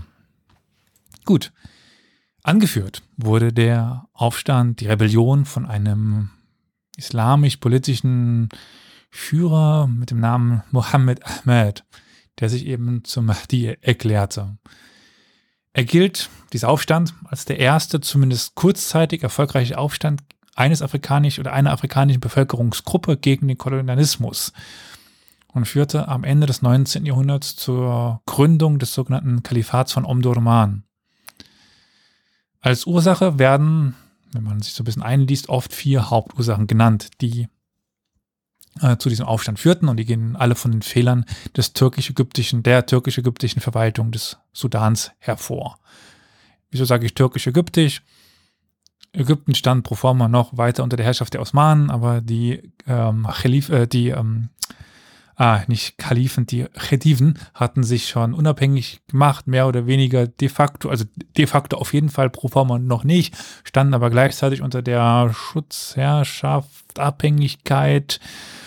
Gut. 1.24 1.52
Angeführt 2.42 3.02
wurde 3.16 3.52
der 3.52 4.08
Aufstand, 4.12 4.80
die 4.80 4.88
Rebellion 4.88 5.44
von 5.44 5.64
einem 5.64 6.30
islamisch-politischen 6.96 8.48
Führer 9.08 9.86
mit 9.86 10.10
dem 10.10 10.18
Namen 10.18 10.64
Mohammed 10.72 11.24
Ahmed, 11.24 11.84
der 12.40 12.48
sich 12.48 12.66
eben 12.66 13.04
zum 13.04 13.26
Mahdi 13.26 13.76
erklärte. 13.80 14.56
Er 15.72 15.84
gilt, 15.84 16.28
dieser 16.52 16.70
Aufstand, 16.70 17.14
als 17.26 17.44
der 17.44 17.60
erste, 17.60 18.00
zumindest 18.00 18.56
kurzzeitig 18.56 19.22
erfolgreiche 19.22 19.78
Aufstand 19.78 20.22
eines 20.56 20.82
afrikanischen 20.82 21.42
oder 21.42 21.52
einer 21.52 21.70
afrikanischen 21.70 22.20
Bevölkerungsgruppe 22.20 23.16
gegen 23.16 23.46
den 23.46 23.58
Kolonialismus 23.58 24.52
und 25.52 25.66
führte 25.66 26.08
am 26.08 26.24
Ende 26.24 26.46
des 26.46 26.62
19. 26.62 27.06
Jahrhunderts 27.06 27.56
zur 27.56 28.22
Gründung 28.26 28.78
des 28.78 28.94
sogenannten 28.94 29.42
Kalifats 29.42 29.92
von 29.92 30.04
Omdurman. 30.04 30.84
Als 32.60 32.86
Ursache 32.86 33.38
werden, 33.38 33.94
wenn 34.32 34.44
man 34.44 34.62
sich 34.62 34.72
so 34.72 34.82
ein 34.82 34.84
bisschen 34.84 35.02
einliest, 35.02 35.48
oft 35.48 35.72
vier 35.72 36.10
Hauptursachen 36.10 36.66
genannt, 36.66 37.10
die 37.20 37.48
äh, 38.80 38.96
zu 38.96 39.08
diesem 39.08 39.26
Aufstand 39.26 39.58
führten 39.58 39.88
und 39.88 39.98
die 39.98 40.04
gehen 40.04 40.36
alle 40.36 40.54
von 40.54 40.70
den 40.70 40.82
Fehlern 40.82 41.26
des 41.56 41.74
türkisch-ägyptischen, 41.74 42.62
der 42.62 42.86
türkisch-ägyptischen 42.86 43.60
Verwaltung 43.60 44.12
des 44.12 44.38
Sudans 44.52 45.12
hervor. 45.18 45.78
Wieso 46.70 46.84
sage 46.84 47.04
ich 47.04 47.14
türkisch-ägyptisch? 47.14 48.02
Ägypten 49.12 49.54
stand 49.54 49.84
pro 49.84 49.94
forma 49.94 50.26
noch 50.26 50.56
weiter 50.56 50.82
unter 50.82 50.96
der 50.96 51.04
Herrschaft 51.04 51.34
der 51.34 51.42
Osmanen, 51.42 51.90
aber 51.90 52.22
die 52.22 52.72
ähm, 52.86 53.26
Khalif, 53.30 53.68
äh, 53.68 53.86
die 53.86 54.08
ähm, 54.08 54.48
ah, 55.36 55.60
nicht 55.66 55.98
Kalifen, 55.98 56.46
die 56.46 56.64
Khediven 56.64 57.38
hatten 57.54 57.82
sich 57.82 58.08
schon 58.08 58.34
unabhängig 58.34 59.00
gemacht, 59.08 59.46
mehr 59.46 59.66
oder 59.66 59.86
weniger 59.86 60.26
de 60.26 60.48
facto, 60.48 60.88
also 60.88 61.04
de 61.36 61.46
facto 61.46 61.76
auf 61.76 61.94
jeden 61.94 62.08
Fall 62.08 62.30
pro 62.30 62.48
forma 62.48 62.78
noch 62.78 63.04
nicht, 63.04 63.34
standen 63.64 63.94
aber 63.94 64.10
gleichzeitig 64.10 64.62
unter 64.62 64.82
der 64.82 65.32
Schutzherrschaft, 65.34 66.98
Abhängigkeit, 66.98 68.20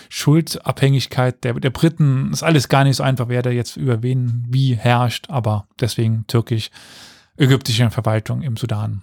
Schuldabhängigkeit 0.10 1.44
der, 1.44 1.56
der 1.56 1.70
Briten. 1.70 2.32
Ist 2.32 2.44
alles 2.44 2.70
gar 2.70 2.84
nicht 2.84 2.96
so 2.96 3.04
einfach, 3.04 3.28
wer 3.28 3.42
da 3.42 3.50
jetzt 3.50 3.78
über 3.78 4.02
wen 4.02 4.46
wie 4.50 4.76
herrscht, 4.76 5.30
aber 5.30 5.68
deswegen 5.80 6.26
türkisch-ägyptische 6.28 7.90
Verwaltung 7.92 8.42
im 8.42 8.58
Sudan 8.58 9.02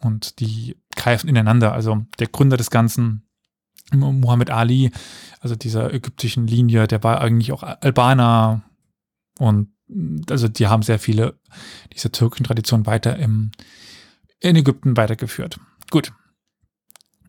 und 0.00 0.40
die 0.40 0.76
greifen 0.96 1.28
ineinander. 1.28 1.72
Also 1.72 2.04
der 2.18 2.28
Gründer 2.28 2.56
des 2.56 2.70
Ganzen, 2.70 3.22
Muhammad 3.92 4.50
Ali, 4.50 4.90
also 5.40 5.56
dieser 5.56 5.92
ägyptischen 5.92 6.46
Linie, 6.46 6.86
der 6.86 7.02
war 7.02 7.20
eigentlich 7.20 7.52
auch 7.52 7.62
Albaner 7.62 8.62
und 9.38 9.68
also 10.30 10.48
die 10.48 10.66
haben 10.66 10.82
sehr 10.82 10.98
viele 10.98 11.38
dieser 11.94 12.12
türkischen 12.12 12.44
Traditionen 12.44 12.86
weiter 12.86 13.16
im, 13.16 13.50
in 14.40 14.56
Ägypten 14.56 14.96
weitergeführt. 14.96 15.58
Gut. 15.90 16.12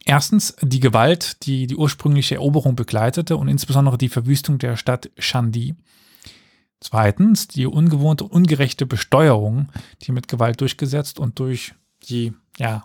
Erstens 0.06 0.56
die 0.62 0.80
Gewalt, 0.80 1.46
die 1.46 1.68
die 1.68 1.76
ursprüngliche 1.76 2.36
Eroberung 2.36 2.76
begleitete 2.76 3.38
und 3.38 3.48
insbesondere 3.48 3.98
die 3.98 4.10
Verwüstung 4.10 4.58
der 4.58 4.76
Stadt 4.76 5.12
Shandi. 5.18 5.76
Zweitens 6.82 7.48
die 7.48 7.66
ungewohnte, 7.66 8.24
ungerechte 8.24 8.86
Besteuerung, 8.86 9.70
die 10.02 10.12
mit 10.12 10.28
Gewalt 10.28 10.62
durchgesetzt 10.62 11.20
und 11.20 11.38
durch 11.40 11.76
die 12.04 12.34
ja, 12.58 12.84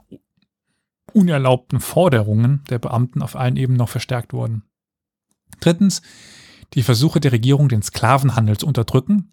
unerlaubten 1.15 1.81
Forderungen 1.81 2.63
der 2.69 2.79
Beamten 2.79 3.23
auf 3.23 3.37
allen 3.37 3.57
Ebenen 3.57 3.79
noch 3.79 3.89
verstärkt 3.89 4.33
wurden. 4.33 4.65
Drittens, 5.61 6.03
die 6.75 6.83
Versuche 6.83 7.21
der 7.21 7.33
Regierung, 7.33 7.69
den 7.69 7.83
Sklavenhandel 7.83 8.59
zu 8.59 8.67
unterdrücken, 8.67 9.33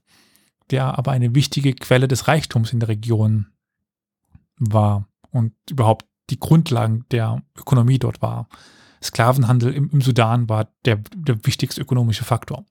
der 0.69 0.97
aber 0.97 1.11
eine 1.11 1.35
wichtige 1.35 1.73
Quelle 1.73 2.07
des 2.07 2.27
Reichtums 2.27 2.71
in 2.71 2.79
der 2.79 2.89
Region 2.89 3.47
war 4.57 5.07
und 5.31 5.53
überhaupt 5.69 6.05
die 6.29 6.39
Grundlagen 6.39 7.05
der 7.11 7.41
Ökonomie 7.57 8.00
dort 8.00 8.21
war. 8.21 8.47
Sklavenhandel 9.03 9.73
im, 9.73 9.89
im 9.89 10.01
Sudan 10.01 10.47
war 10.47 10.69
der, 10.85 11.01
der 11.15 11.45
wichtigste 11.45 11.81
ökonomische 11.81 12.23
Faktor. 12.23 12.65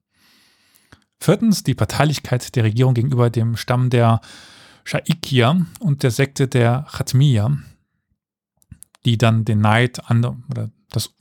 Viertens, 1.18 1.64
die 1.64 1.74
Parteilichkeit 1.74 2.54
der 2.54 2.64
Regierung 2.64 2.94
gegenüber 2.94 3.28
dem 3.28 3.56
Stamm 3.56 3.90
der 3.90 4.20
Shaikia 4.84 5.66
und 5.80 6.02
der 6.02 6.10
Sekte 6.10 6.48
der 6.48 6.86
Khatmiya, 6.90 7.58
die 9.04 9.18
dann 9.18 9.44
den 9.44 9.60
Neid 9.60 10.10
an, 10.10 10.24
oder 10.50 10.70
das, 10.90 11.14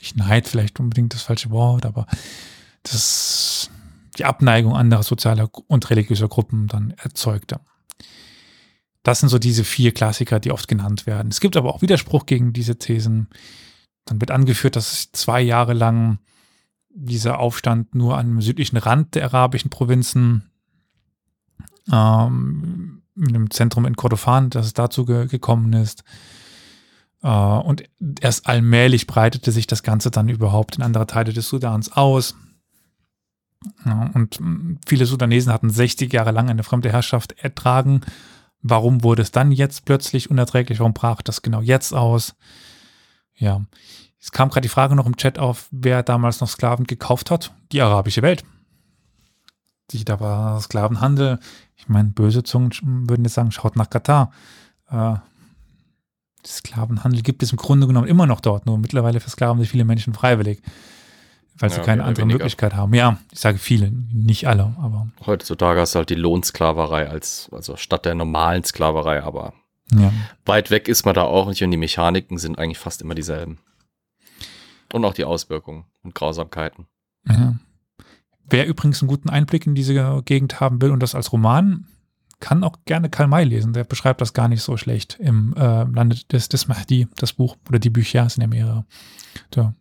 nicht 0.00 0.16
Neid 0.16 0.48
vielleicht 0.48 0.80
unbedingt 0.80 1.14
das 1.14 1.22
falsche 1.22 1.50
Wort, 1.50 1.86
aber 1.86 2.06
das, 2.82 3.70
die 4.18 4.24
Abneigung 4.24 4.74
anderer 4.74 5.02
sozialer 5.02 5.50
und 5.66 5.90
religiöser 5.90 6.28
Gruppen 6.28 6.66
dann 6.68 6.92
erzeugte. 6.92 7.60
Das 9.02 9.20
sind 9.20 9.28
so 9.28 9.38
diese 9.38 9.62
vier 9.62 9.92
Klassiker, 9.92 10.40
die 10.40 10.50
oft 10.50 10.66
genannt 10.66 11.06
werden. 11.06 11.28
Es 11.28 11.40
gibt 11.40 11.56
aber 11.56 11.72
auch 11.72 11.82
Widerspruch 11.82 12.26
gegen 12.26 12.52
diese 12.52 12.76
Thesen. 12.76 13.28
Dann 14.04 14.20
wird 14.20 14.32
angeführt, 14.32 14.74
dass 14.74 15.12
zwei 15.12 15.40
Jahre 15.40 15.74
lang 15.74 16.18
dieser 16.90 17.38
Aufstand 17.38 17.94
nur 17.94 18.18
am 18.18 18.40
südlichen 18.40 18.78
Rand 18.78 19.14
der 19.14 19.24
arabischen 19.24 19.70
Provinzen 19.70 20.50
ähm, 21.92 23.02
in 23.14 23.28
einem 23.28 23.50
Zentrum 23.50 23.84
in 23.84 23.96
Kordofan, 23.96 24.50
dass 24.50 24.66
es 24.66 24.74
dazu 24.74 25.04
ge 25.04 25.26
gekommen 25.26 25.72
ist. 25.72 26.02
Äh, 27.26 27.28
und 27.28 27.82
erst 28.20 28.46
allmählich 28.46 29.08
breitete 29.08 29.50
sich 29.50 29.66
das 29.66 29.82
Ganze 29.82 30.12
dann 30.12 30.28
überhaupt 30.28 30.76
in 30.76 30.82
andere 30.82 31.08
Teile 31.08 31.32
des 31.32 31.48
Sudans 31.48 31.92
aus. 31.92 32.36
Und 34.14 34.38
viele 34.86 35.06
Sudanesen 35.06 35.52
hatten 35.52 35.70
60 35.70 36.12
Jahre 36.12 36.30
lang 36.30 36.48
eine 36.48 36.62
fremde 36.62 36.92
Herrschaft 36.92 37.32
ertragen. 37.32 38.02
Warum 38.62 39.02
wurde 39.02 39.22
es 39.22 39.32
dann 39.32 39.50
jetzt 39.50 39.86
plötzlich 39.86 40.30
unerträglich? 40.30 40.78
Warum 40.78 40.92
brach 40.94 41.20
das 41.20 41.42
genau 41.42 41.62
jetzt 41.62 41.92
aus? 41.92 42.36
Ja, 43.34 43.62
es 44.20 44.30
kam 44.30 44.50
gerade 44.50 44.62
die 44.62 44.68
Frage 44.68 44.94
noch 44.94 45.06
im 45.06 45.16
Chat 45.16 45.40
auf, 45.40 45.68
wer 45.72 46.04
damals 46.04 46.40
noch 46.40 46.48
Sklaven 46.48 46.86
gekauft 46.86 47.32
hat. 47.32 47.52
Die 47.72 47.82
arabische 47.82 48.22
Welt. 48.22 48.44
Die, 49.90 50.04
da 50.04 50.20
war 50.20 50.60
Sklavenhandel. 50.60 51.40
Ich 51.74 51.88
meine, 51.88 52.10
böse 52.10 52.44
Zungen 52.44 52.70
würden 53.08 53.24
jetzt 53.24 53.34
sagen, 53.34 53.50
schaut 53.50 53.74
nach 53.74 53.90
Katar. 53.90 54.30
Äh, 54.90 55.16
Sklavenhandel 56.46 57.22
gibt 57.22 57.42
es 57.42 57.52
im 57.52 57.58
Grunde 57.58 57.86
genommen 57.86 58.08
immer 58.08 58.26
noch 58.26 58.40
dort, 58.40 58.66
nur 58.66 58.78
mittlerweile 58.78 59.20
versklaven 59.20 59.60
sich 59.60 59.70
viele 59.70 59.84
Menschen 59.84 60.14
freiwillig, 60.14 60.62
weil 61.58 61.70
sie 61.70 61.78
ja, 61.78 61.82
keine 61.82 62.04
andere 62.04 62.22
weniger. 62.22 62.38
Möglichkeit 62.38 62.74
haben. 62.74 62.94
Ja, 62.94 63.18
ich 63.32 63.40
sage 63.40 63.58
viele, 63.58 63.90
nicht 63.90 64.46
alle, 64.46 64.74
aber. 64.80 65.08
Heutzutage 65.24 65.80
hast 65.80 65.94
du 65.94 65.98
halt 65.98 66.10
die 66.10 66.14
Lohnsklaverei 66.14 67.08
als, 67.08 67.48
also 67.52 67.76
statt 67.76 68.04
der 68.04 68.14
normalen 68.14 68.64
Sklaverei, 68.64 69.22
aber 69.22 69.54
ja. 69.92 70.12
weit 70.44 70.70
weg 70.70 70.88
ist 70.88 71.04
man 71.04 71.14
da 71.14 71.22
auch 71.22 71.48
nicht 71.48 71.62
und 71.62 71.70
die 71.70 71.76
Mechaniken 71.76 72.38
sind 72.38 72.58
eigentlich 72.58 72.78
fast 72.78 73.02
immer 73.02 73.14
dieselben. 73.14 73.58
Und 74.92 75.04
auch 75.04 75.14
die 75.14 75.24
Auswirkungen 75.24 75.84
und 76.04 76.14
Grausamkeiten. 76.14 76.86
Ja. 77.28 77.56
Wer 78.48 78.66
übrigens 78.68 79.02
einen 79.02 79.08
guten 79.08 79.28
Einblick 79.28 79.66
in 79.66 79.74
diese 79.74 80.22
Gegend 80.24 80.60
haben 80.60 80.80
will 80.80 80.92
und 80.92 81.00
das 81.00 81.16
als 81.16 81.32
Roman, 81.32 81.86
kann 82.40 82.64
auch 82.64 82.84
gerne 82.84 83.08
Karl 83.10 83.28
May 83.28 83.44
lesen. 83.44 83.72
Der 83.72 83.84
beschreibt 83.84 84.20
das 84.20 84.32
gar 84.32 84.48
nicht 84.48 84.62
so 84.62 84.76
schlecht 84.76 85.16
im 85.18 85.54
äh, 85.56 85.84
Lande 85.84 86.16
des, 86.30 86.48
des 86.48 86.68
Mahdi, 86.68 87.08
das 87.16 87.32
Buch 87.32 87.56
oder 87.68 87.78
die 87.78 87.90
Bücher 87.90 88.28
sind 88.28 88.42
ja 88.42 88.48
mehrere. 88.48 88.84
Da 89.50 89.74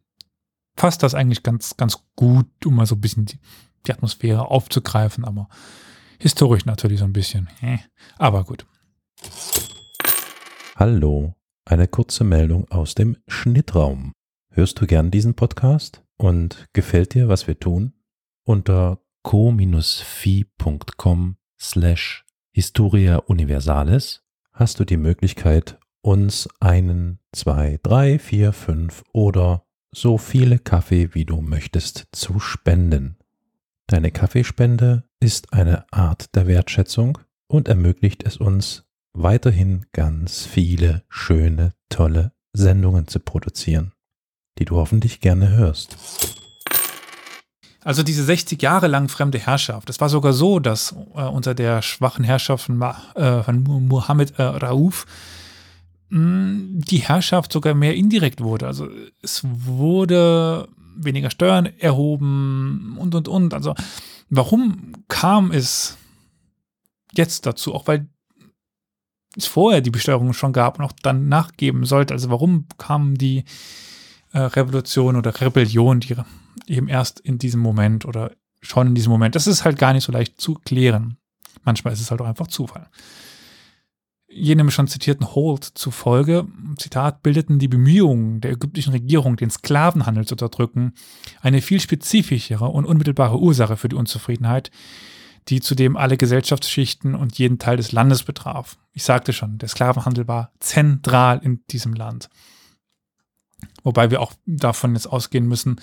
fasst 0.75 1.03
das 1.03 1.15
eigentlich 1.15 1.43
ganz, 1.43 1.77
ganz 1.77 1.99
gut, 2.15 2.47
um 2.65 2.75
mal 2.75 2.85
so 2.85 2.95
ein 2.95 3.01
bisschen 3.01 3.25
die, 3.25 3.39
die 3.87 3.91
Atmosphäre 3.91 4.49
aufzugreifen, 4.49 5.25
aber 5.25 5.49
historisch 6.19 6.65
natürlich 6.65 6.99
so 6.99 7.05
ein 7.05 7.13
bisschen. 7.13 7.49
Aber 8.17 8.43
gut. 8.43 8.65
Hallo, 10.75 11.35
eine 11.65 11.87
kurze 11.87 12.23
Meldung 12.23 12.69
aus 12.69 12.95
dem 12.95 13.17
Schnittraum. 13.27 14.11
Hörst 14.51 14.79
du 14.79 14.87
gern 14.87 15.11
diesen 15.11 15.35
Podcast 15.35 16.03
und 16.17 16.67
gefällt 16.73 17.13
dir, 17.13 17.27
was 17.27 17.47
wir 17.47 17.59
tun? 17.59 17.93
Unter 18.45 18.99
co-fi.com 19.23 19.77
slash 21.59 22.24
Historia 22.55 23.17
Universalis 23.17 24.23
hast 24.53 24.79
du 24.79 24.85
die 24.85 24.95
Möglichkeit, 24.95 25.77
uns 25.99 26.47
einen, 26.61 27.19
zwei, 27.33 27.81
drei, 27.83 28.17
vier, 28.17 28.53
fünf 28.53 29.03
oder 29.11 29.65
so 29.93 30.17
viele 30.17 30.59
Kaffee, 30.59 31.13
wie 31.13 31.25
du 31.25 31.41
möchtest, 31.41 32.07
zu 32.13 32.39
spenden. 32.39 33.17
Deine 33.87 34.09
Kaffeespende 34.09 35.03
ist 35.19 35.51
eine 35.51 35.83
Art 35.91 36.33
der 36.33 36.47
Wertschätzung 36.47 37.17
und 37.47 37.67
ermöglicht 37.67 38.23
es 38.23 38.37
uns, 38.37 38.85
weiterhin 39.11 39.87
ganz 39.91 40.45
viele 40.45 41.03
schöne, 41.09 41.73
tolle 41.89 42.31
Sendungen 42.53 43.09
zu 43.09 43.19
produzieren, 43.19 43.91
die 44.59 44.63
du 44.63 44.77
hoffentlich 44.77 45.19
gerne 45.19 45.49
hörst. 45.49 46.44
Also 47.85 48.01
diese 48.01 48.23
60 48.23 48.59
Jahre 48.63 48.87
lang 48.87 49.09
fremde 49.09 49.37
Herrschaft. 49.37 49.91
Es 49.91 50.01
war 50.01 50.09
sogar 50.09 50.33
so, 50.33 50.59
dass 50.59 50.95
äh, 51.13 51.21
unter 51.21 51.53
der 51.53 51.83
schwachen 51.83 52.25
Herrschaft 52.25 52.65
von, 52.65 52.81
äh, 52.81 53.43
von 53.43 53.61
Mohammed 53.63 54.39
äh, 54.39 54.41
Rauf 54.41 55.05
hm, 56.09 56.81
die 56.81 56.97
Herrschaft 56.97 57.53
sogar 57.53 57.75
mehr 57.75 57.93
indirekt 57.93 58.41
wurde. 58.41 58.65
Also 58.65 58.89
es 59.21 59.43
wurde 59.43 60.67
weniger 60.97 61.29
Steuern 61.29 61.67
erhoben 61.77 62.97
und, 62.97 63.13
und, 63.13 63.27
und. 63.27 63.53
Also 63.53 63.75
warum 64.31 64.93
kam 65.07 65.51
es 65.51 65.95
jetzt 67.13 67.45
dazu? 67.45 67.75
Auch 67.75 67.85
weil 67.85 68.07
es 69.37 69.45
vorher 69.45 69.81
die 69.81 69.91
Besteuerung 69.91 70.33
schon 70.33 70.53
gab 70.53 70.79
und 70.79 70.85
auch 70.85 70.93
dann 71.03 71.29
nachgeben 71.29 71.85
sollte. 71.85 72.15
Also 72.15 72.31
warum 72.31 72.65
kam 72.79 73.15
die 73.15 73.43
äh, 74.33 74.39
Revolution 74.39 75.17
oder 75.17 75.39
Rebellion, 75.39 75.99
die 75.99 76.15
eben 76.67 76.87
erst 76.87 77.19
in 77.19 77.37
diesem 77.37 77.61
Moment 77.61 78.05
oder 78.05 78.31
schon 78.61 78.87
in 78.87 78.95
diesem 78.95 79.11
Moment. 79.11 79.35
Das 79.35 79.47
ist 79.47 79.65
halt 79.65 79.77
gar 79.77 79.93
nicht 79.93 80.03
so 80.03 80.11
leicht 80.11 80.39
zu 80.39 80.55
klären. 80.55 81.17
Manchmal 81.63 81.93
ist 81.93 82.01
es 82.01 82.11
halt 82.11 82.21
auch 82.21 82.25
einfach 82.25 82.47
Zufall. 82.47 82.89
Jenem 84.27 84.69
schon 84.69 84.87
zitierten 84.87 85.33
Holt 85.33 85.63
zufolge, 85.63 86.47
Zitat, 86.77 87.23
bildeten 87.23 87.57
die 87.57 87.69
Bemühungen 87.69 88.41
der 88.41 88.51
ägyptischen 88.51 88.91
Regierung, 88.91 89.37
den 89.37 89.49
Sklavenhandel 89.49 90.25
zu 90.25 90.33
unterdrücken, 90.33 90.93
eine 91.41 91.61
viel 91.61 91.79
spezifischere 91.79 92.65
und 92.65 92.85
unmittelbare 92.85 93.39
Ursache 93.39 93.77
für 93.77 93.87
die 93.87 93.95
Unzufriedenheit, 93.95 94.71
die 95.47 95.61
zudem 95.61 95.95
alle 95.95 96.17
Gesellschaftsschichten 96.17 97.15
und 97.15 97.37
jeden 97.37 97.59
Teil 97.59 97.77
des 97.77 97.91
Landes 97.91 98.23
betraf. 98.23 98.77
Ich 98.91 99.03
sagte 99.03 99.31
schon, 99.31 99.57
der 99.57 99.69
Sklavenhandel 99.69 100.27
war 100.27 100.51
zentral 100.59 101.39
in 101.41 101.63
diesem 101.69 101.93
Land. 101.93 102.29
Wobei 103.83 104.11
wir 104.11 104.21
auch 104.21 104.33
davon 104.45 104.95
jetzt 104.95 105.07
ausgehen 105.07 105.47
müssen, 105.47 105.79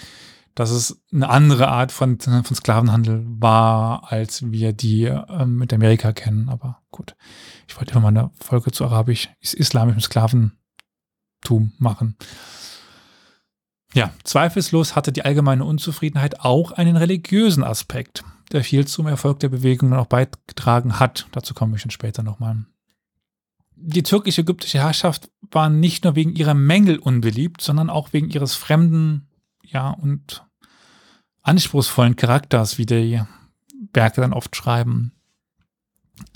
dass 0.54 0.70
es 0.70 1.02
eine 1.12 1.28
andere 1.28 1.68
Art 1.68 1.92
von, 1.92 2.18
von 2.20 2.44
Sklavenhandel 2.44 3.24
war, 3.26 4.12
als 4.12 4.50
wir 4.50 4.72
die 4.72 5.04
ähm, 5.04 5.56
mit 5.56 5.72
Amerika 5.72 6.12
kennen. 6.12 6.48
Aber 6.48 6.80
gut, 6.90 7.16
ich 7.68 7.76
wollte 7.76 7.92
immer 7.92 8.02
mal 8.02 8.08
eine 8.08 8.30
Folge 8.40 8.72
zu 8.72 8.84
arabisch, 8.84 9.30
islamischem 9.40 10.00
Sklaventum 10.00 11.72
machen. 11.78 12.16
Ja, 13.94 14.10
zweifellos 14.24 14.96
hatte 14.96 15.12
die 15.12 15.24
allgemeine 15.24 15.64
Unzufriedenheit 15.64 16.40
auch 16.40 16.72
einen 16.72 16.96
religiösen 16.96 17.62
Aspekt, 17.62 18.24
der 18.50 18.64
viel 18.64 18.86
zum 18.86 19.06
Erfolg 19.06 19.40
der 19.40 19.50
Bewegung 19.50 19.92
auch 19.92 20.06
beigetragen 20.06 20.98
hat. 20.98 21.26
Dazu 21.32 21.52
komme 21.52 21.76
ich 21.76 21.82
schon 21.82 21.90
später 21.90 22.22
nochmal. 22.22 22.64
Die 23.84 24.02
türkisch-ägyptische 24.02 24.78
Herrschaft 24.78 25.30
war 25.50 25.68
nicht 25.68 26.04
nur 26.04 26.14
wegen 26.14 26.34
ihrer 26.34 26.54
Mängel 26.54 26.98
unbeliebt, 26.98 27.60
sondern 27.60 27.90
auch 27.90 28.12
wegen 28.12 28.30
ihres 28.30 28.54
fremden, 28.54 29.28
ja, 29.72 29.90
und 29.90 30.44
anspruchsvollen 31.42 32.16
Charakters, 32.16 32.78
wie 32.78 32.86
die 32.86 33.22
Werke 33.92 34.20
dann 34.20 34.32
oft 34.32 34.54
schreiben. 34.54 35.12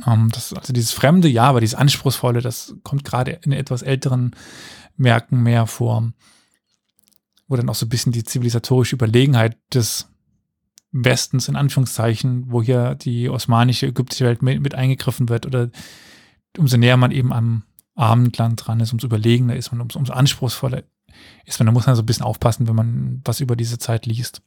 Ähm, 0.07 0.31
das, 0.33 0.53
also 0.53 0.73
dieses 0.73 0.93
Fremde, 0.93 1.29
ja, 1.29 1.45
aber 1.45 1.61
dieses 1.61 1.75
Anspruchsvolle, 1.75 2.41
das 2.41 2.75
kommt 2.83 3.05
gerade 3.05 3.39
in 3.43 3.53
etwas 3.53 3.83
älteren 3.83 4.35
Werken 4.97 5.43
mehr 5.43 5.67
vor 5.67 6.13
wo 7.49 7.57
dann 7.57 7.69
auch 7.69 7.75
so 7.75 7.87
ein 7.87 7.91
bisschen 7.91 8.13
die 8.13 8.25
zivilisatorische 8.25 8.97
Überlegenheit 8.97 9.57
des 9.73 10.09
Westens 10.93 11.49
in 11.49 11.57
Anführungszeichen, 11.57 12.51
wo 12.51 12.63
hier 12.63 12.95
die 12.95 13.29
osmanische, 13.29 13.87
ägyptische 13.87 14.25
Welt 14.25 14.43
mit, 14.43 14.61
mit 14.61 14.75
eingegriffen 14.75 15.29
wird 15.29 15.47
oder 15.47 15.71
umso 16.59 16.77
näher 16.77 16.97
man 16.97 17.11
eben 17.11 17.33
am 17.33 17.65
Abendland 17.95 18.67
dran 18.67 18.81
ist, 18.81 18.93
umso 18.93 19.07
überlegener 19.07 19.57
ist 19.57 19.73
man, 19.73 19.81
umso, 19.81 19.99
umso 19.99 20.13
anspruchsvoller 20.13 20.85
ist 21.45 21.59
man. 21.59 21.67
Da 21.67 21.73
muss 21.73 21.87
man 21.87 21.97
so 21.97 22.03
ein 22.03 22.07
bisschen 22.07 22.27
aufpassen, 22.27 22.67
wenn 22.69 22.77
man 22.77 23.21
was 23.25 23.41
über 23.41 23.57
diese 23.57 23.79
Zeit 23.79 24.07
liest. 24.07 24.43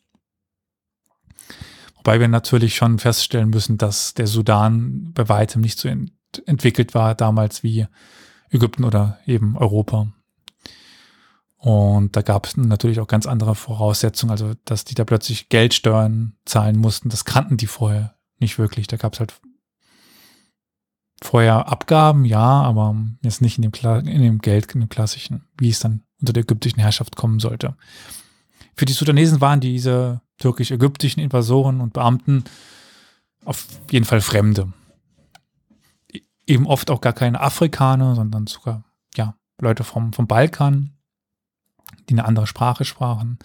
Wobei 1.96 2.20
wir 2.20 2.28
natürlich 2.28 2.76
schon 2.76 3.00
feststellen 3.00 3.50
müssen, 3.50 3.78
dass 3.78 4.14
der 4.14 4.28
Sudan 4.28 5.12
bei 5.14 5.28
weitem 5.28 5.62
nicht 5.62 5.80
so 5.80 5.88
ent 5.90 6.12
entwickelt 6.46 6.94
war 6.94 7.16
damals 7.16 7.64
wie 7.64 7.88
Ägypten 8.52 8.84
oder 8.84 9.18
eben 9.26 9.58
Europa. 9.58 10.14
Und 11.58 12.16
da 12.16 12.22
gab 12.22 12.46
es 12.46 12.56
natürlich 12.56 13.00
auch 13.00 13.08
ganz 13.08 13.26
andere 13.26 13.56
Voraussetzungen, 13.56 14.32
also 14.32 14.54
dass 14.64 14.86
die 14.86 14.96
da 14.96 15.04
plötzlich 15.04 15.50
Geldsteuern 15.50 16.36
zahlen 16.46 16.78
mussten, 16.78 17.10
das 17.10 17.26
kannten 17.26 17.58
die 17.58 17.68
vorher 17.68 18.16
nicht 18.38 18.58
wirklich. 18.60 18.88
Da 18.88 18.98
gab 18.98 19.14
es 19.14 19.20
halt 19.20 19.34
vorher 21.22 21.68
Abgaben, 21.68 22.26
ja, 22.26 22.62
aber 22.62 22.96
jetzt 23.22 23.42
nicht 23.42 23.58
in 23.58 23.70
dem, 23.70 23.74
in 24.08 24.22
dem 24.22 24.40
Geld, 24.40 24.74
in 24.74 24.82
dem 24.82 24.90
klassischen, 24.90 25.44
wie 25.58 25.70
es 25.70 25.80
dann 25.80 26.04
unter 26.20 26.34
der 26.34 26.44
ägyptischen 26.44 26.80
Herrschaft 26.80 27.16
kommen 27.16 27.40
sollte. 27.40 27.76
Für 28.76 28.86
die 28.86 28.94
Sudanesen 28.94 29.42
waren 29.42 29.60
diese 29.60 30.22
türkisch-ägyptischen 30.38 31.22
Invasoren 31.22 31.82
und 31.82 31.94
Beamten 31.94 32.46
auf 33.46 33.68
jeden 33.92 34.06
Fall 34.06 34.22
Fremde. 34.22 34.72
E-, 36.12 36.22
eben 36.46 36.66
oft 36.66 36.90
auch 36.92 37.02
gar 37.02 37.14
keine 37.14 37.42
Afrikaner, 37.42 38.16
sondern 38.16 38.48
sogar, 38.48 38.84
ja, 39.16 39.36
Leute 39.60 39.84
vom, 39.84 40.14
vom 40.14 40.28
Balkan, 40.28 40.98
die 42.10 42.14
eine 42.14 42.26
andere 42.26 42.48
Sprache 42.48 42.86
sprachen. 42.86 43.40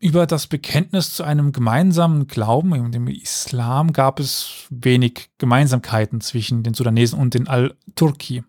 Über 0.00 0.26
das 0.26 0.46
Bekenntnis 0.46 1.14
zu 1.14 1.24
einem 1.24 1.50
gemeinsamen 1.50 2.28
Glauben, 2.28 2.92
dem 2.92 3.08
Islam, 3.08 3.92
gab 3.92 4.20
es 4.20 4.66
wenig 4.70 5.30
Gemeinsamkeiten 5.38 6.20
zwischen 6.20 6.62
den 6.62 6.74
Sudanesen 6.74 7.18
und 7.18 7.34
den 7.34 7.48
Al-Turki, 7.48 8.44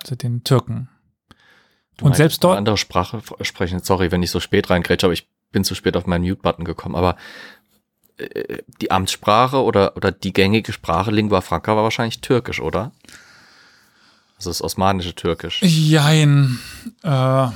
also 0.00 0.14
den 0.14 0.44
Türken. 0.44 0.88
Du 1.96 2.04
und 2.04 2.14
selbst 2.14 2.44
dort. 2.44 2.52
Eine 2.52 2.58
andere 2.58 2.76
Sprache 2.76 3.20
sprechen. 3.40 3.82
Sorry, 3.82 4.12
wenn 4.12 4.22
ich 4.22 4.30
so 4.30 4.38
spät 4.38 4.70
reingrätsche, 4.70 5.06
aber 5.06 5.12
ich 5.12 5.28
bin 5.50 5.64
zu 5.64 5.74
spät 5.74 5.96
auf 5.96 6.06
meinen 6.06 6.22
Mute-Button 6.24 6.64
gekommen. 6.64 6.94
Aber 6.94 7.16
äh, 8.18 8.58
die 8.80 8.92
Amtssprache 8.92 9.62
oder, 9.62 9.96
oder 9.96 10.12
die 10.12 10.32
gängige 10.32 10.72
Sprache 10.72 11.10
Lingua 11.10 11.40
Franca 11.40 11.74
war 11.74 11.82
wahrscheinlich 11.82 12.20
Türkisch, 12.20 12.60
oder? 12.60 12.92
Also 14.36 14.50
das 14.50 14.62
osmanische 14.62 15.16
Türkisch. 15.16 15.60
Jein. 15.62 16.60
Äh, 17.02 17.48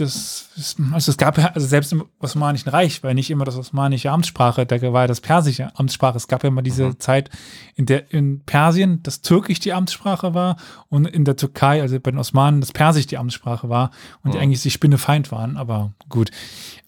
das 0.00 0.46
also 0.92 1.10
es 1.10 1.16
gab 1.16 1.38
ja, 1.38 1.46
also 1.54 1.66
selbst 1.66 1.92
im 1.92 2.04
Osmanischen 2.20 2.68
Reich 2.68 3.02
war 3.02 3.14
nicht 3.14 3.30
immer 3.30 3.44
das 3.44 3.56
osmanische 3.56 4.10
Amtssprache, 4.10 4.64
da 4.64 4.92
war 4.92 5.06
das 5.06 5.20
persische 5.20 5.70
Amtssprache. 5.76 6.16
Es 6.16 6.28
gab 6.28 6.42
ja 6.42 6.48
immer 6.48 6.62
diese 6.62 6.86
mhm. 6.86 7.00
Zeit, 7.00 7.30
in 7.74 7.86
der 7.86 8.12
in 8.12 8.40
Persien 8.40 9.02
das 9.02 9.22
Türkisch 9.22 9.60
die 9.60 9.72
Amtssprache 9.72 10.34
war 10.34 10.56
und 10.88 11.06
in 11.06 11.24
der 11.24 11.36
Türkei, 11.36 11.82
also 11.82 11.98
bei 12.00 12.10
den 12.10 12.18
Osmanen, 12.18 12.60
das 12.60 12.72
Persisch 12.72 13.06
die 13.06 13.18
Amtssprache 13.18 13.68
war 13.68 13.90
und 14.22 14.30
mhm. 14.30 14.32
die 14.32 14.38
eigentlich 14.38 14.62
die 14.62 14.70
Spinnefeind 14.70 15.32
waren. 15.32 15.56
Aber 15.56 15.92
gut, 16.08 16.30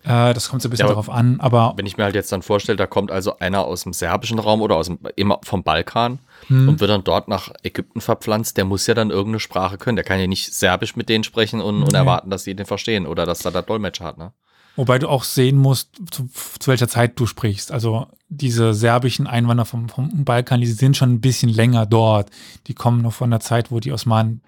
äh, 0.04 0.32
das 0.32 0.48
kommt 0.48 0.62
so 0.62 0.68
ein 0.68 0.70
bisschen 0.70 0.86
ja, 0.86 0.92
darauf 0.92 1.10
an. 1.10 1.40
Aber 1.40 1.74
wenn 1.76 1.86
ich 1.86 1.96
mir 1.96 2.04
halt 2.04 2.14
jetzt 2.14 2.32
dann 2.32 2.42
vorstelle, 2.42 2.76
da 2.76 2.86
kommt 2.86 3.10
also 3.10 3.38
einer 3.38 3.64
aus 3.64 3.82
dem 3.82 3.92
serbischen 3.92 4.38
Raum 4.38 4.62
oder 4.62 4.76
aus 4.76 4.86
dem, 4.86 4.98
immer 5.16 5.40
vom 5.42 5.62
Balkan 5.62 6.18
hm. 6.46 6.68
und 6.68 6.80
wird 6.80 6.90
dann 6.90 7.04
dort 7.04 7.28
nach 7.28 7.52
Ägypten 7.62 8.00
verpflanzt, 8.00 8.56
der 8.56 8.64
muss 8.64 8.86
ja 8.86 8.94
dann 8.94 9.10
irgendeine 9.10 9.40
Sprache 9.40 9.78
können. 9.78 9.96
Der 9.96 10.04
kann 10.04 10.20
ja 10.20 10.26
nicht 10.26 10.54
Serbisch 10.54 10.96
mit 10.96 11.08
denen 11.08 11.24
sprechen 11.24 11.60
und, 11.60 11.82
und 11.82 11.94
erwarten, 11.94 12.30
dass 12.30 12.44
sie 12.44 12.54
den 12.54 12.66
verstehen 12.66 13.06
oder 13.06 13.26
dass 13.26 13.40
da 13.40 13.50
der 13.50 13.62
Dolmetscher 13.62 14.04
hat, 14.04 14.18
ne? 14.18 14.32
Wobei 14.76 15.00
du 15.00 15.08
auch 15.08 15.24
sehen 15.24 15.56
musst, 15.56 15.96
zu, 16.12 16.28
zu, 16.60 16.70
welcher 16.70 16.86
Zeit 16.86 17.18
du 17.18 17.26
sprichst. 17.26 17.72
Also 17.72 18.06
diese 18.28 18.74
serbischen 18.74 19.26
Einwanderer 19.26 19.66
vom, 19.66 19.88
vom 19.88 20.24
Balkan, 20.24 20.60
die 20.60 20.68
sind 20.68 20.96
schon 20.96 21.14
ein 21.14 21.20
bisschen 21.20 21.48
länger 21.48 21.84
dort. 21.84 22.30
Die 22.68 22.74
kommen 22.74 23.02
noch 23.02 23.12
von 23.12 23.28
der 23.28 23.40
Zeit, 23.40 23.72
wo 23.72 23.80
die 23.80 23.90
Osmanen 23.90 24.40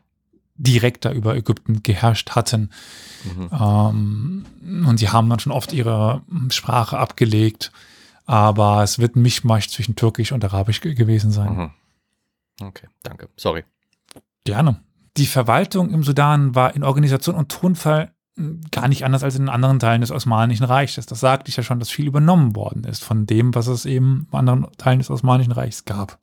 direkter 0.55 1.13
über 1.13 1.35
Ägypten 1.35 1.83
geherrscht 1.83 2.31
hatten. 2.31 2.71
Mhm. 3.25 3.51
Ähm, 3.53 4.87
und 4.87 4.99
sie 4.99 5.09
haben 5.09 5.29
dann 5.29 5.41
schon 5.41 5.53
oft 5.53 5.73
ihre 5.73 6.23
Sprache 6.51 6.97
abgelegt. 6.97 7.73
Aber 8.31 8.85
es 8.85 9.01
wird 9.01 9.17
ein 9.17 9.23
Mischmasch 9.23 9.71
zwischen 9.71 9.97
Türkisch 9.97 10.31
und 10.31 10.45
Arabisch 10.45 10.81
gewesen 10.81 11.33
sein. 11.33 11.53
Mhm. 11.53 11.71
Okay, 12.65 12.87
danke. 13.03 13.29
Sorry. 13.37 13.65
Gerne. 14.45 14.81
Die 15.17 15.27
Verwaltung 15.27 15.91
im 15.91 16.05
Sudan 16.05 16.55
war 16.55 16.77
in 16.77 16.85
Organisation 16.85 17.35
und 17.35 17.51
Tonfall 17.51 18.13
hm, 18.37 18.61
gar 18.71 18.87
nicht 18.87 19.05
anders 19.05 19.25
als 19.25 19.35
in 19.35 19.49
anderen 19.49 19.81
Teilen 19.81 20.01
des 20.01 20.13
Osmanischen 20.13 20.63
Reiches. 20.63 21.07
Das 21.07 21.19
sagte 21.19 21.49
ich 21.49 21.57
ja 21.57 21.65
schon, 21.65 21.81
dass 21.81 21.91
viel 21.91 22.07
übernommen 22.07 22.55
worden 22.55 22.85
ist 22.85 23.03
von 23.03 23.27
dem, 23.27 23.53
was 23.53 23.67
es 23.67 23.85
eben 23.85 24.29
in 24.31 24.39
anderen 24.39 24.69
Teilen 24.79 25.01
des 25.01 25.11
Osmanischen 25.11 25.51
Reichs 25.51 25.85
gab. 25.85 26.21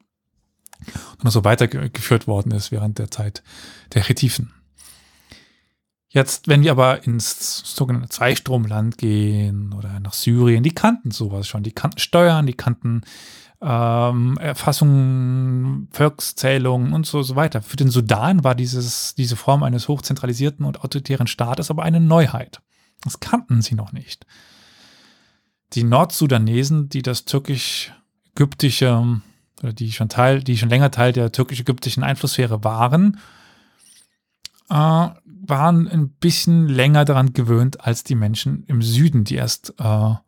Und 1.21 1.29
so 1.29 1.43
weitergeführt 1.43 2.25
worden 2.25 2.53
ist 2.53 2.71
während 2.71 2.99
der 2.99 3.11
Zeit 3.11 3.43
der 3.93 4.03
Chetiphen. 4.03 4.53
Jetzt, 6.09 6.47
wenn 6.47 6.63
wir 6.63 6.71
aber 6.71 7.03
ins 7.03 7.61
sogenannte 7.65 8.09
Zweistromland 8.09 8.97
gehen 8.97 9.73
oder 9.73 9.99
nach 9.99 10.13
Syrien, 10.13 10.63
die 10.63 10.73
kannten 10.73 11.11
sowas 11.11 11.47
schon. 11.47 11.63
Die 11.63 11.73
kannten 11.73 11.99
Steuern, 11.99 12.45
die 12.45 12.53
kannten 12.53 13.01
ähm, 13.61 14.37
Erfassungen, 14.37 15.89
Volkszählungen 15.91 16.93
und 16.93 17.05
so, 17.05 17.23
so 17.23 17.35
weiter. 17.35 17.61
Für 17.61 17.75
den 17.75 17.89
Sudan 17.89 18.43
war 18.43 18.55
dieses, 18.55 19.15
diese 19.15 19.35
Form 19.35 19.63
eines 19.63 19.87
hochzentralisierten 19.87 20.65
und 20.65 20.81
autoritären 20.81 21.27
Staates 21.27 21.69
aber 21.69 21.83
eine 21.83 21.99
Neuheit. 21.99 22.61
Das 23.03 23.19
kannten 23.19 23.61
sie 23.61 23.75
noch 23.75 23.91
nicht. 23.91 24.25
Die 25.73 25.83
Nordsudanesen, 25.83 26.87
die 26.87 27.01
das 27.01 27.25
türkisch-ägyptische, 27.25 29.21
oder 29.61 29.73
die 29.73 29.91
schon 29.91 30.07
Teil, 30.07 30.41
die 30.41 30.57
schon 30.57 30.69
länger 30.69 30.91
Teil 30.91 31.11
der 31.11 31.31
türkisch-ägyptischen 31.31 32.03
Einflusssphäre 32.03 32.63
waren, 32.63 33.19
äh, 34.69 35.09
waren 35.49 35.87
ein 35.87 36.09
bisschen 36.09 36.67
länger 36.67 37.05
daran 37.05 37.33
gewöhnt 37.33 37.81
als 37.81 38.03
die 38.03 38.15
Menschen 38.15 38.63
im 38.65 38.81
Süden, 38.81 39.23
die 39.23 39.35
erst 39.35 39.73
äh, 39.79 39.83
ja 39.83 40.21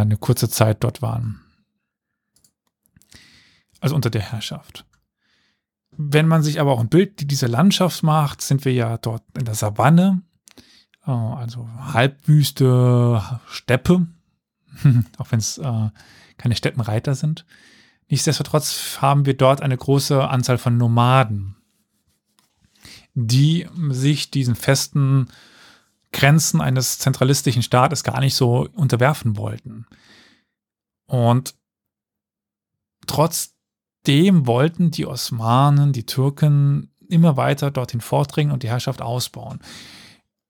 eine 0.00 0.16
kurze 0.16 0.48
Zeit 0.48 0.82
dort 0.84 1.02
waren 1.02 1.44
also 3.84 3.94
unter 3.94 4.08
der 4.08 4.22
Herrschaft. 4.22 4.86
Wenn 5.90 6.26
man 6.26 6.42
sich 6.42 6.58
aber 6.58 6.72
auch 6.72 6.80
ein 6.80 6.88
Bild 6.88 7.30
dieser 7.30 7.48
Landschaft 7.48 8.02
macht, 8.02 8.40
sind 8.40 8.64
wir 8.64 8.72
ja 8.72 8.96
dort 8.96 9.22
in 9.38 9.44
der 9.44 9.54
Savanne, 9.54 10.22
äh, 11.06 11.10
also 11.10 11.68
Halbwüste, 11.92 13.22
Steppe, 13.46 14.06
auch 15.18 15.30
wenn 15.30 15.38
es 15.38 15.58
äh, 15.58 15.90
keine 16.38 16.56
Steppenreiter 16.56 17.14
sind. 17.14 17.44
Nichtsdestotrotz 18.08 18.98
haben 19.02 19.26
wir 19.26 19.36
dort 19.36 19.60
eine 19.60 19.76
große 19.76 20.28
Anzahl 20.28 20.56
von 20.56 20.78
Nomaden, 20.78 21.56
die 23.14 23.66
sich 23.90 24.30
diesen 24.30 24.56
festen 24.56 25.28
Grenzen 26.12 26.60
eines 26.60 26.98
zentralistischen 26.98 27.62
Staates 27.62 28.04
gar 28.04 28.20
nicht 28.20 28.34
so 28.34 28.68
unterwerfen 28.72 29.36
wollten. 29.36 29.86
Und 31.06 31.54
trotz 33.06 33.54
dem 34.06 34.46
wollten 34.46 34.90
die 34.90 35.06
Osmanen, 35.06 35.92
die 35.92 36.06
Türken 36.06 36.90
immer 37.08 37.36
weiter 37.36 37.70
dorthin 37.70 38.00
vordringen 38.00 38.52
und 38.52 38.62
die 38.62 38.68
Herrschaft 38.68 39.02
ausbauen. 39.02 39.60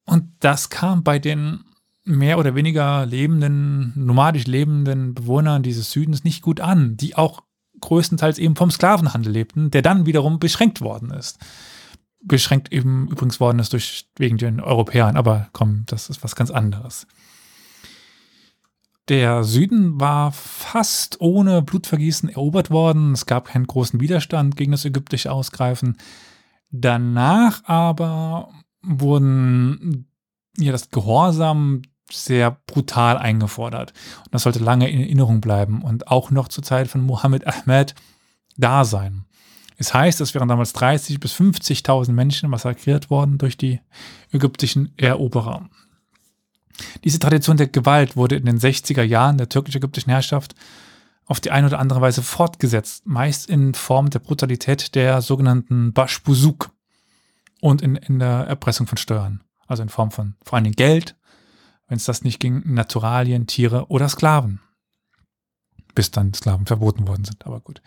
Und 0.07 0.25
das 0.41 0.71
kam 0.71 1.03
bei 1.03 1.19
den 1.19 1.65
mehr 2.05 2.39
oder 2.39 2.55
weniger 2.55 3.07
lebenden, 3.07 3.93
nomadisch 3.97 4.47
lebenden 4.47 5.15
Bewohnern 5.15 5.63
dieses 5.63 5.91
Südens 5.91 6.25
nicht 6.25 6.43
gut 6.43 6.61
an, 6.61 6.97
die 6.97 7.17
auch 7.17 7.43
größtenteils 7.81 8.39
eben 8.39 8.57
vom 8.57 8.71
Sklavenhandel 8.71 9.33
lebten, 9.33 9.71
der 9.71 9.83
dann 9.83 10.07
wiederum 10.07 10.39
beschränkt 10.39 10.81
worden 10.81 11.11
ist. 11.11 11.39
Beschränkt 12.27 12.73
eben 12.73 13.09
übrigens 13.09 13.39
worden 13.39 13.59
ist 13.59 13.73
durch 13.73 14.09
wegen 14.17 14.39
den 14.39 14.61
Europäern, 14.61 15.17
aber 15.17 15.49
komm, 15.53 15.85
das 15.87 16.09
ist 16.09 16.25
was 16.25 16.35
ganz 16.35 16.51
anderes. 16.51 17.07
Der 19.09 19.45
Süden 19.45 20.01
war 20.01 20.33
fast 20.33 21.21
ohne 21.21 21.61
Blutvergießen 21.61 22.31
erobert 22.31 22.71
worden. 22.71 23.13
Es 23.13 23.27
gab 23.27 23.49
keinen 23.49 23.67
großen 23.67 24.01
Widerstand 24.01 24.57
gegen 24.57 24.73
das 24.73 24.87
ägyptische 24.87 25.31
Ausgreifen. 25.31 25.99
Danach 26.71 27.63
aber 27.65 28.49
wurden 28.83 30.09
ja 30.57 30.73
das 30.73 30.89
Gehorsam 30.89 31.83
sehr 32.11 32.57
brutal 32.67 33.19
eingefordert. 33.19 33.93
Und 34.25 34.35
das 34.35 34.45
sollte 34.45 34.59
lange 34.61 34.91
in 34.91 35.01
Erinnerung 35.01 35.41
bleiben 35.41 35.83
und 35.83 36.09
auch 36.09 36.31
noch 36.31 36.49
zur 36.49 36.65
Zeit 36.65 36.89
von 36.89 37.03
Mohammed 37.03 37.47
Ahmed 37.47 37.95
da 38.57 38.85
sein. 38.85 39.27
Es 39.77 39.93
heißt, 39.93 40.21
es 40.21 40.35
wären 40.35 40.49
damals 40.49 40.75
30.000 40.75 41.19
bis 41.21 41.35
50.000 41.35 42.13
Menschen 42.13 42.49
massakriert 42.49 43.11
worden 43.11 43.39
durch 43.39 43.57
die 43.57 43.81
ägyptischen 44.33 44.93
Eroberer. 44.97 45.69
Diese 47.05 47.19
Tradition 47.19 47.57
der 47.57 47.69
Gewalt 47.69 48.17
wurde 48.17 48.37
in 48.37 48.45
den 48.45 48.59
60er 48.59 49.03
Jahren 49.03 49.39
der 49.39 49.49
türkisch-ägyptischen 49.49 50.11
Herrschaft 50.11 50.55
auf 51.27 51.41
die 51.41 51.51
eine 51.51 51.67
oder 51.67 51.79
andere 51.79 52.01
Weise 52.01 52.23
fortgesetzt, 52.23 53.07
meist 53.07 53.49
in 53.49 53.75
Form 53.75 54.11
der 54.11 54.19
Brutalität 54.19 54.95
der 54.95 55.23
sogenannten 55.23 55.93
Bashbuzuk 55.93 56.71
und 57.61 57.81
in, 57.83 57.97
in 57.97 58.19
der 58.19 58.47
Erpressung 58.47 58.87
von 58.87 58.99
Steuern, 58.99 59.43
also 59.67 59.83
in 59.83 59.89
Form 59.89 60.11
von 60.11 60.35
vor 60.45 60.59
allem 60.59 60.73
Geld, 60.73 61.17
wenn 61.89 61.97
es 61.97 62.05
das 62.05 62.25
nicht 62.25 62.41
ging, 62.41 62.63
Naturalien, 62.67 63.47
Tiere 63.47 63.87
oder 63.89 64.09
Sklaven. 64.09 64.61
Bis 65.95 66.11
dann 66.11 66.35
Sklaven 66.35 66.67
verboten 66.67 67.07
worden 67.07 67.25
sind, 67.25 67.47
aber 67.47 67.61
gut. 67.61 67.81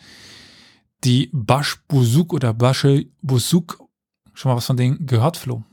Die 1.04 1.30
Bashbuzuk 1.32 2.34
oder 2.34 2.54
Bashbuzuk, 2.54 3.88
schon 4.34 4.52
mal 4.52 4.56
was 4.58 4.66
von 4.66 4.78
denen 4.78 5.06
gehört, 5.06 5.38
Flo? 5.38 5.64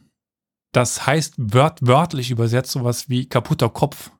Das 0.73 1.07
heißt 1.07 1.35
wört, 1.37 1.87
wörtlich 1.87 2.31
übersetzt 2.31 2.73
sowas 2.73 3.09
wie 3.09 3.29
kaputter 3.29 3.71
Kopf, 3.71 4.11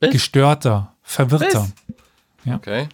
Was? 0.00 0.10
gestörter, 0.10 0.96
verwirrter. 1.02 1.70
Ja. 2.44 2.56
Okay. 2.56 2.88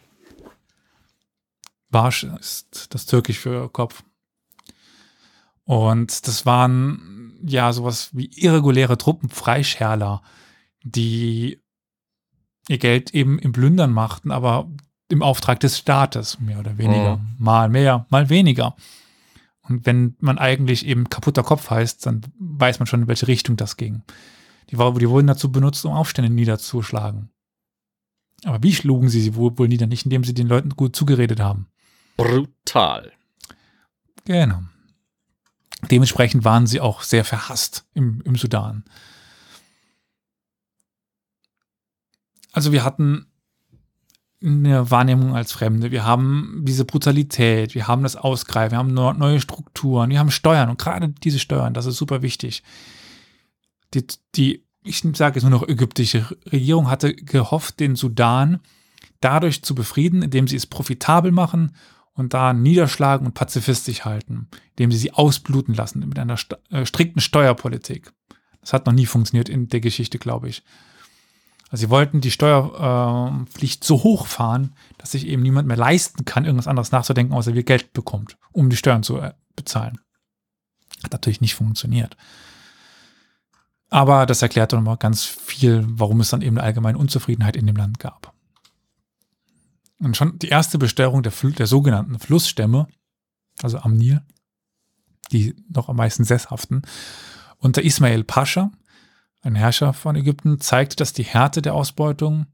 Barsch 1.91 2.25
ist 2.25 2.95
das 2.95 3.07
Türkisch 3.07 3.39
für 3.39 3.69
Kopf. 3.71 4.05
Und 5.65 6.27
das 6.27 6.47
waren 6.47 7.39
ja 7.43 7.73
sowas 7.73 8.11
wie 8.13 8.27
irreguläre 8.27 8.99
Truppen, 8.99 9.29
Freischärler, 9.29 10.23
die 10.83 11.61
ihr 12.69 12.79
Geld 12.79 13.15
eben 13.15 13.39
im 13.39 13.53
Plündern 13.53 13.93
machten, 13.93 14.31
aber 14.31 14.71
im 15.11 15.23
Auftrag 15.23 15.61
des 15.61 15.79
Staates, 15.79 16.40
mehr 16.40 16.59
oder 16.59 16.79
weniger. 16.79 17.16
Mhm. 17.16 17.35
Mal 17.38 17.68
mehr, 17.68 18.07
mal 18.11 18.29
weniger. 18.29 18.75
Und 19.62 19.87
wenn 19.87 20.16
man 20.20 20.38
eigentlich 20.38 20.87
eben 20.87 21.09
kaputter 21.09 21.42
Kopf 21.42 21.70
heißt, 21.70 22.07
dann 22.07 22.23
weiß 22.38 22.79
man 22.79 22.87
schon, 22.87 23.03
in 23.03 23.09
welche 23.09 23.29
Richtung 23.29 23.57
das 23.57 23.77
ging. 23.77 24.03
Die, 24.70 24.77
die 24.77 25.11
wurden 25.11 25.27
dazu 25.27 25.51
benutzt, 25.53 25.85
um 25.85 25.92
Aufstände 25.92 26.31
niederzuschlagen. 26.31 27.31
Aber 28.44 28.62
wie 28.62 28.75
schlugen 28.75 29.09
sie 29.09 29.20
sie 29.20 29.35
wohl, 29.35 29.59
wohl 29.59 29.68
nieder? 29.68 29.87
Nicht, 29.87 30.05
indem 30.05 30.25
sie 30.25 30.35
den 30.35 30.49
Leuten 30.49 30.70
gut 30.70 30.96
zugeredet 30.96 31.40
haben. 31.40 31.66
Brutal. 32.16 33.12
Genau. 34.25 34.62
Dementsprechend 35.90 36.44
waren 36.44 36.66
sie 36.66 36.81
auch 36.81 37.03
sehr 37.03 37.25
verhasst 37.25 37.87
im, 37.94 38.20
im 38.23 38.37
Sudan. 38.37 38.85
Also 42.53 42.73
wir 42.73 42.85
hatten 42.85 43.30
eine 44.42 44.90
Wahrnehmung 44.90 45.35
als 45.35 45.53
Fremde, 45.53 45.90
wir 45.90 46.05
haben 46.05 46.62
diese 46.64 46.85
Brutalität, 46.85 47.74
wir 47.74 47.88
haben 47.88 48.03
das 48.03 48.16
Ausgreifen, 48.16 48.72
wir 48.72 48.79
haben 48.79 48.94
neu- 48.94 49.12
neue 49.12 49.40
Strukturen, 49.40 50.11
wir 50.11 50.18
haben 50.18 50.31
Steuern 50.31 50.70
und 50.70 50.79
gerade 50.79 51.09
diese 51.09 51.38
Steuern, 51.38 51.74
das 51.74 51.87
ist 51.87 51.96
super 51.96 52.22
wichtig. 52.22 52.62
Die, 53.92 54.07
die 54.35 54.64
ich 54.83 55.05
sage 55.14 55.37
jetzt 55.37 55.42
nur 55.42 55.50
noch 55.50 55.68
ägyptische 55.68 56.26
Regierung 56.50 56.88
hatte 56.88 57.14
gehofft, 57.14 57.81
den 57.81 57.96
Sudan 57.96 58.61
dadurch 59.20 59.62
zu 59.62 59.74
befrieden, 59.74 60.22
indem 60.22 60.48
sie 60.48 60.57
es 60.57 60.66
profitabel 60.66 61.33
machen 61.33 61.74
und 62.14 62.33
da 62.33 62.53
niederschlagen 62.53 63.26
und 63.26 63.35
pazifistisch 63.35 64.05
halten, 64.05 64.48
indem 64.70 64.90
sie 64.90 64.98
sie 64.98 65.12
ausbluten 65.12 65.74
lassen 65.74 66.09
mit 66.09 66.18
einer 66.18 66.37
äh, 66.70 66.87
strikten 66.87 67.20
Steuerpolitik. 67.20 68.12
Das 68.61 68.72
hat 68.72 68.87
noch 68.87 68.92
nie 68.92 69.07
funktioniert 69.07 69.48
in 69.48 69.68
der 69.68 69.81
Geschichte, 69.81 70.18
glaube 70.18 70.48
ich. 70.48 70.62
Also 71.70 71.87
sie 71.87 71.90
wollten 71.90 72.20
die 72.20 72.33
Steuerpflicht 72.33 73.85
so 73.85 74.02
hoch 74.02 74.26
fahren, 74.26 74.74
dass 74.98 75.12
sich 75.12 75.26
eben 75.26 75.42
niemand 75.42 75.68
mehr 75.68 75.76
leisten 75.76 76.24
kann, 76.24 76.44
irgendwas 76.44 76.66
anderes 76.66 76.90
nachzudenken, 76.90 77.33
außer 77.33 77.54
wie 77.54 77.62
Geld 77.62 77.92
bekommt, 77.92 78.37
um 78.50 78.70
die 78.70 78.76
Steuern 78.76 79.04
zu 79.04 79.18
äh, 79.18 79.33
bezahlen. 79.54 80.00
Hat 81.04 81.12
natürlich 81.12 81.40
nicht 81.40 81.54
funktioniert. 81.54 82.16
Aber 83.88 84.26
das 84.26 84.42
erklärt 84.42 84.72
doch 84.72 84.78
nochmal 84.78 84.96
ganz 84.96 85.24
viel, 85.24 85.85
warum 85.88 86.20
es 86.20 86.30
dann 86.30 86.42
eben 86.42 86.59
eine 86.59 86.66
allgemeine 86.66 86.98
Unzufriedenheit 86.98 87.56
in 87.56 87.66
dem 87.66 87.76
Land 87.76 88.00
gab. 88.00 88.35
Und 90.00 90.16
schon 90.16 90.38
die 90.38 90.48
erste 90.48 90.78
Besteuerung 90.78 91.22
der, 91.22 91.33
der 91.42 91.66
sogenannten 91.66 92.18
Flussstämme, 92.18 92.88
also 93.62 93.78
am 93.78 93.96
Nil, 93.96 94.22
die 95.30 95.54
noch 95.68 95.88
am 95.88 95.96
meisten 95.96 96.24
sesshaften, 96.24 96.83
unter 97.59 97.83
Ismail 97.83 98.24
Pascha, 98.24 98.72
ein 99.42 99.55
Herrscher 99.55 99.92
von 99.92 100.16
Ägypten, 100.16 100.61
zeigte, 100.61 100.96
dass 100.96 101.12
die 101.12 101.22
Härte 101.24 101.62
der 101.62 101.74
Ausbeutung 101.74 102.46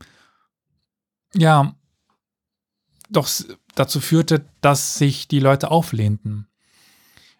ja 1.35 1.75
doch 3.11 3.29
dazu 3.75 4.01
führte, 4.01 4.44
dass 4.61 4.99
sich 4.99 5.29
die 5.29 5.40
Leute 5.40 5.70
auflehnten. 5.70 6.49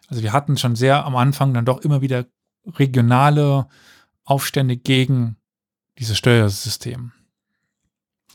Also 0.09 0.23
wir 0.23 0.33
hatten 0.33 0.57
schon 0.57 0.75
sehr 0.75 1.05
am 1.05 1.15
Anfang 1.15 1.53
dann 1.53 1.65
doch 1.65 1.81
immer 1.81 2.01
wieder 2.01 2.25
regionale 2.65 3.67
Aufstände 4.23 4.77
gegen 4.77 5.37
dieses 5.97 6.17
Steuersystem. 6.17 7.11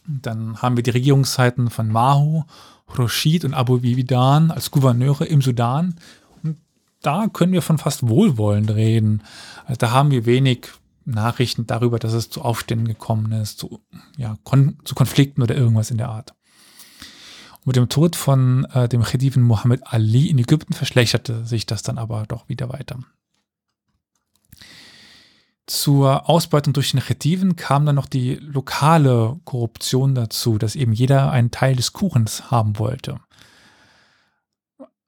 Dann 0.07 0.61
haben 0.61 0.77
wir 0.77 0.83
die 0.83 0.91
Regierungszeiten 0.91 1.71
von 1.71 1.89
Mahu, 1.89 2.45
Rashid 2.89 3.45
und 3.45 3.55
Abu 3.55 3.83
Vividan 3.83 4.51
als 4.51 4.71
Gouverneure 4.71 5.27
im 5.27 5.41
Sudan. 5.41 5.95
Und 6.43 6.59
da 7.01 7.29
können 7.29 7.53
wir 7.53 7.63
von 7.63 7.79
fast 7.79 8.09
Wohlwollend 8.09 8.71
reden. 8.71 9.23
Also 9.65 9.79
da 9.79 9.91
haben 9.93 10.11
wir 10.11 10.27
wenig 10.27 10.69
Nachrichten 11.05 11.67
darüber, 11.67 11.99
dass 11.99 12.13
es 12.13 12.31
zu 12.31 12.43
Aufständen 12.43 12.89
gekommen 12.89 13.33
ist, 13.33 13.59
zu, 13.59 13.81
ja, 14.17 14.37
Kon 14.45 14.79
zu 14.85 14.95
Konflikten 14.95 15.43
oder 15.43 15.57
irgendwas 15.57 15.91
in 15.91 15.99
der 15.99 16.09
Art. 16.09 16.35
Und 17.61 17.69
mit 17.69 17.77
dem 17.77 17.89
Tod 17.89 18.17
von 18.17 18.65
äh, 18.67 18.89
dem 18.89 19.03
Khediven 19.03 19.43
Muhammad 19.43 19.81
Ali 19.85 20.29
in 20.29 20.39
Ägypten 20.39 20.73
verschlechterte 20.73 21.45
sich 21.47 21.67
das 21.67 21.83
dann 21.83 21.99
aber 21.99 22.25
doch 22.27 22.49
wieder 22.49 22.69
weiter. 22.69 22.99
Zur 25.67 26.29
Ausbeutung 26.29 26.73
durch 26.73 26.91
den 26.91 27.01
Khediven 27.01 27.55
kam 27.55 27.87
dann 27.87 27.95
noch 27.95 28.07
die 28.07 28.35
lokale 28.35 29.41
Korruption 29.45 30.15
dazu, 30.15 30.59
dass 30.59 30.75
eben 30.75 30.93
jeder 30.93 31.31
einen 31.31 31.53
Teil 31.53 31.77
des 31.77 31.93
Kuchens 31.93 32.51
haben 32.51 32.79
wollte. 32.79 33.21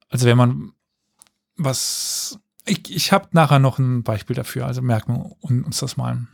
Also 0.09 0.27
wenn 0.27 0.39
man 0.39 0.73
was, 1.57 2.39
ich, 2.67 2.95
ich 2.95 3.13
habe 3.13 3.29
nachher 3.33 3.59
noch 3.59 3.79
ein 3.79 4.03
Beispiel 4.03 4.37
dafür, 4.37 4.67
also 4.67 4.83
merken 4.83 5.15
wir 5.15 5.65
uns 5.65 5.79
das 5.79 5.97
mal. 5.97 6.27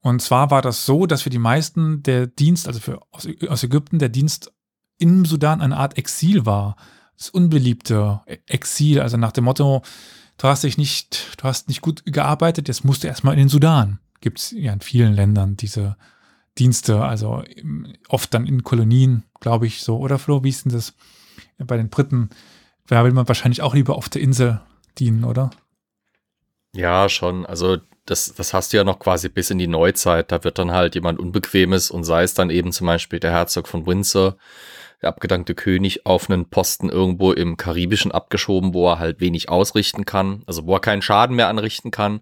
Und 0.00 0.22
zwar 0.22 0.50
war 0.50 0.62
das 0.62 0.86
so, 0.86 1.06
dass 1.06 1.22
für 1.22 1.30
die 1.30 1.38
meisten 1.38 2.02
der 2.02 2.26
Dienst, 2.26 2.66
also 2.66 2.80
für 2.80 3.00
aus, 3.10 3.28
aus 3.48 3.62
Ägypten, 3.62 3.98
der 3.98 4.08
Dienst 4.08 4.52
im 4.98 5.24
Sudan 5.24 5.60
eine 5.60 5.76
Art 5.76 5.98
Exil 5.98 6.46
war. 6.46 6.76
Das 7.16 7.30
unbeliebte 7.30 8.20
Exil, 8.46 9.00
also 9.00 9.16
nach 9.16 9.32
dem 9.32 9.44
Motto, 9.44 9.82
du 10.36 10.46
hast 10.46 10.62
dich 10.62 10.78
nicht, 10.78 11.36
du 11.38 11.44
hast 11.44 11.68
nicht 11.68 11.80
gut 11.80 12.04
gearbeitet, 12.06 12.68
jetzt 12.68 12.84
musst 12.84 13.02
du 13.02 13.08
erstmal 13.08 13.34
in 13.34 13.40
den 13.40 13.48
Sudan. 13.48 13.98
Gibt 14.20 14.38
es 14.38 14.50
ja 14.52 14.72
in 14.72 14.80
vielen 14.80 15.14
Ländern 15.14 15.56
diese 15.56 15.96
Dienste, 16.58 17.04
also 17.04 17.44
oft 18.08 18.32
dann 18.34 18.46
in 18.46 18.62
Kolonien, 18.62 19.24
glaube 19.40 19.66
ich, 19.66 19.82
so. 19.82 19.98
Oder 19.98 20.18
Flo, 20.18 20.42
wie 20.44 20.48
ist 20.48 20.64
denn 20.64 20.72
das 20.72 20.94
bei 21.58 21.76
den 21.76 21.88
Briten? 21.88 22.30
Da 22.88 23.04
will 23.04 23.12
man 23.12 23.28
wahrscheinlich 23.28 23.62
auch 23.62 23.74
lieber 23.74 23.96
auf 23.96 24.08
der 24.08 24.22
Insel 24.22 24.60
dienen, 24.98 25.24
oder? 25.24 25.50
Ja, 26.74 27.08
schon. 27.08 27.46
Also 27.46 27.78
das, 28.06 28.34
das 28.34 28.54
hast 28.54 28.72
du 28.72 28.78
ja 28.78 28.84
noch 28.84 28.98
quasi 28.98 29.28
bis 29.28 29.50
in 29.50 29.58
die 29.58 29.66
Neuzeit. 29.66 30.32
Da 30.32 30.42
wird 30.42 30.58
dann 30.58 30.72
halt 30.72 30.94
jemand 30.94 31.18
Unbequemes 31.18 31.90
und 31.90 32.04
sei 32.04 32.22
es 32.22 32.34
dann 32.34 32.50
eben 32.50 32.72
zum 32.72 32.86
Beispiel 32.86 33.20
der 33.20 33.32
Herzog 33.32 33.68
von 33.68 33.86
Windsor, 33.86 34.36
der 35.02 35.10
abgedankte 35.10 35.54
König, 35.54 36.06
auf 36.06 36.28
einen 36.28 36.48
Posten 36.48 36.88
irgendwo 36.88 37.32
im 37.32 37.56
Karibischen 37.56 38.10
abgeschoben, 38.10 38.74
wo 38.74 38.88
er 38.88 38.98
halt 38.98 39.20
wenig 39.20 39.48
ausrichten 39.48 40.04
kann, 40.04 40.42
also 40.46 40.66
wo 40.66 40.74
er 40.74 40.80
keinen 40.80 41.02
Schaden 41.02 41.36
mehr 41.36 41.48
anrichten 41.48 41.90
kann, 41.90 42.20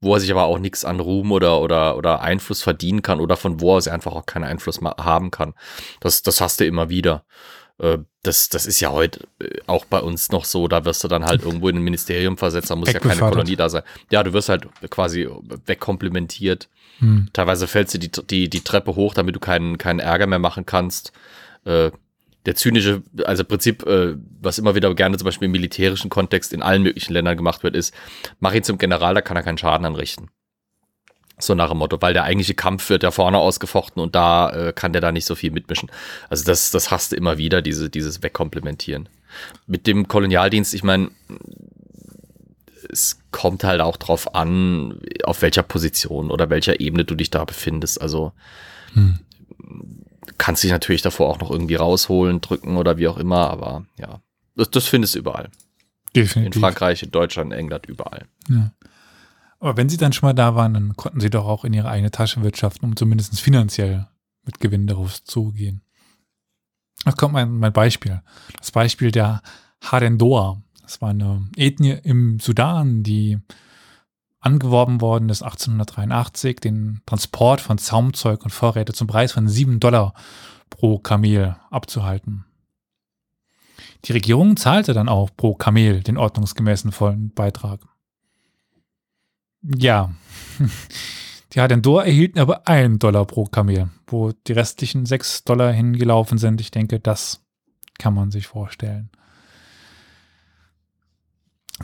wo 0.00 0.14
er 0.14 0.20
sich 0.20 0.30
aber 0.30 0.44
auch 0.44 0.58
nichts 0.58 0.84
an 0.84 1.00
Ruhm 1.00 1.32
oder, 1.32 1.60
oder, 1.60 1.96
oder 1.96 2.22
Einfluss 2.22 2.62
verdienen 2.62 3.02
kann 3.02 3.20
oder 3.20 3.36
von 3.36 3.60
wo 3.60 3.74
aus 3.74 3.88
er 3.88 3.94
einfach 3.94 4.12
auch 4.12 4.26
keinen 4.26 4.44
Einfluss 4.44 4.80
haben 4.80 5.30
kann. 5.30 5.54
Das, 6.00 6.22
das 6.22 6.40
hast 6.40 6.60
du 6.60 6.64
immer 6.64 6.88
wieder. 6.88 7.24
Äh, 7.78 7.98
das, 8.22 8.48
das 8.48 8.66
ist 8.66 8.80
ja 8.80 8.90
heute 8.90 9.26
äh, 9.40 9.60
auch 9.66 9.84
bei 9.84 10.00
uns 10.00 10.30
noch 10.30 10.44
so, 10.44 10.68
da 10.68 10.84
wirst 10.84 11.02
du 11.04 11.08
dann 11.08 11.24
halt 11.24 11.42
irgendwo 11.42 11.68
in 11.68 11.76
ein 11.76 11.82
Ministerium 11.82 12.36
versetzt, 12.36 12.70
da 12.70 12.76
muss 12.76 12.92
ja 12.92 13.00
keine 13.00 13.20
Kolonie 13.20 13.56
da 13.56 13.68
sein. 13.68 13.82
Ja, 14.10 14.22
du 14.22 14.32
wirst 14.32 14.48
halt 14.48 14.68
quasi 14.90 15.28
wegkomplimentiert. 15.66 16.68
Hm. 16.98 17.28
Teilweise 17.32 17.66
fällst 17.66 17.94
du 17.94 17.98
die, 17.98 18.10
die, 18.10 18.48
die 18.48 18.60
Treppe 18.60 18.94
hoch, 18.94 19.14
damit 19.14 19.34
du 19.34 19.40
keinen, 19.40 19.78
keinen 19.78 19.98
Ärger 19.98 20.26
mehr 20.26 20.38
machen 20.38 20.66
kannst. 20.66 21.12
Äh, 21.64 21.90
der 22.46 22.54
zynische, 22.54 23.02
also 23.24 23.42
im 23.42 23.48
Prinzip, 23.48 23.86
äh, 23.86 24.16
was 24.40 24.58
immer 24.58 24.74
wieder 24.74 24.94
gerne 24.94 25.16
zum 25.16 25.24
Beispiel 25.24 25.46
im 25.46 25.52
militärischen 25.52 26.10
Kontext 26.10 26.52
in 26.52 26.62
allen 26.62 26.82
möglichen 26.82 27.12
Ländern 27.12 27.36
gemacht 27.36 27.62
wird, 27.62 27.74
ist, 27.74 27.94
mach 28.38 28.52
ihn 28.52 28.62
zum 28.62 28.78
General, 28.78 29.14
da 29.14 29.22
kann 29.22 29.36
er 29.36 29.42
keinen 29.42 29.58
Schaden 29.58 29.86
anrichten. 29.86 30.28
So 31.38 31.54
nach 31.54 31.70
dem 31.70 31.78
Motto, 31.78 32.00
weil 32.00 32.14
der 32.14 32.24
eigentliche 32.24 32.54
Kampf 32.54 32.88
wird 32.90 33.02
ja 33.02 33.10
vorne 33.10 33.38
ausgefochten 33.38 34.00
und 34.00 34.14
da 34.14 34.50
äh, 34.50 34.72
kann 34.72 34.92
der 34.92 35.00
da 35.00 35.10
nicht 35.10 35.24
so 35.24 35.34
viel 35.34 35.50
mitmischen. 35.50 35.90
Also 36.28 36.44
das, 36.44 36.70
das 36.70 36.90
hast 36.90 37.12
du 37.12 37.16
immer 37.16 37.38
wieder, 37.38 37.60
diese, 37.60 37.90
dieses 37.90 38.22
Wegkomplementieren. 38.22 39.08
Mit 39.66 39.86
dem 39.88 40.06
Kolonialdienst, 40.06 40.74
ich 40.74 40.84
meine, 40.84 41.10
es 42.88 43.18
kommt 43.32 43.64
halt 43.64 43.80
auch 43.80 43.96
drauf 43.96 44.34
an, 44.34 45.00
auf 45.24 45.42
welcher 45.42 45.64
Position 45.64 46.30
oder 46.30 46.50
welcher 46.50 46.78
Ebene 46.78 47.04
du 47.04 47.16
dich 47.16 47.30
da 47.30 47.44
befindest. 47.44 48.00
Also 48.00 48.32
hm. 48.92 49.18
kannst 50.38 50.62
dich 50.62 50.70
natürlich 50.70 51.02
davor 51.02 51.30
auch 51.30 51.40
noch 51.40 51.50
irgendwie 51.50 51.74
rausholen, 51.74 52.40
drücken 52.40 52.76
oder 52.76 52.96
wie 52.96 53.08
auch 53.08 53.18
immer, 53.18 53.50
aber 53.50 53.86
ja, 53.98 54.20
das, 54.54 54.70
das 54.70 54.86
findest 54.86 55.16
du 55.16 55.18
überall. 55.18 55.50
Definitiv. 56.14 56.54
In 56.54 56.60
Frankreich, 56.60 57.02
in 57.02 57.10
Deutschland, 57.10 57.52
in 57.52 57.58
England, 57.58 57.86
überall. 57.86 58.26
Ja. 58.48 58.70
Aber 59.64 59.78
wenn 59.78 59.88
sie 59.88 59.96
dann 59.96 60.12
schon 60.12 60.26
mal 60.26 60.34
da 60.34 60.54
waren, 60.54 60.74
dann 60.74 60.94
konnten 60.94 61.20
sie 61.20 61.30
doch 61.30 61.46
auch 61.46 61.64
in 61.64 61.72
ihre 61.72 61.88
eigene 61.88 62.10
Tasche 62.10 62.42
wirtschaften, 62.42 62.84
um 62.84 62.96
zumindest 62.96 63.40
finanziell 63.40 64.06
mit 64.44 64.60
Gewinn 64.60 64.86
darauf 64.86 65.24
zu 65.24 65.52
gehen. 65.52 65.80
Das 67.06 67.16
kommt 67.16 67.32
mein, 67.32 67.50
mein 67.56 67.72
Beispiel. 67.72 68.20
Das 68.58 68.72
Beispiel 68.72 69.10
der 69.10 69.40
Harendoa. 69.80 70.62
Das 70.82 71.00
war 71.00 71.08
eine 71.08 71.48
Ethnie 71.56 71.98
im 72.02 72.40
Sudan, 72.40 73.04
die 73.04 73.38
angeworben 74.38 75.00
worden 75.00 75.30
ist 75.30 75.42
1883, 75.42 76.60
den 76.60 77.00
Transport 77.06 77.62
von 77.62 77.78
Zaumzeug 77.78 78.44
und 78.44 78.50
Vorräte 78.50 78.92
zum 78.92 79.06
Preis 79.06 79.32
von 79.32 79.48
7 79.48 79.80
Dollar 79.80 80.12
pro 80.68 80.98
Kamel 80.98 81.56
abzuhalten. 81.70 82.44
Die 84.04 84.12
Regierung 84.12 84.58
zahlte 84.58 84.92
dann 84.92 85.08
auch 85.08 85.30
pro 85.34 85.54
Kamel 85.54 86.02
den 86.02 86.18
ordnungsgemäßen 86.18 86.92
vollen 86.92 87.30
Beitrag. 87.30 87.80
Ja, 89.64 90.12
die 91.52 91.60
Hadendor 91.60 92.04
erhielten 92.04 92.38
aber 92.38 92.68
einen 92.68 92.98
Dollar 92.98 93.24
pro 93.24 93.44
Kamel, 93.44 93.88
wo 94.06 94.32
die 94.46 94.52
restlichen 94.52 95.06
sechs 95.06 95.44
Dollar 95.44 95.72
hingelaufen 95.72 96.38
sind. 96.38 96.60
Ich 96.60 96.70
denke, 96.70 97.00
das 97.00 97.40
kann 97.98 98.14
man 98.14 98.30
sich 98.30 98.46
vorstellen. 98.46 99.10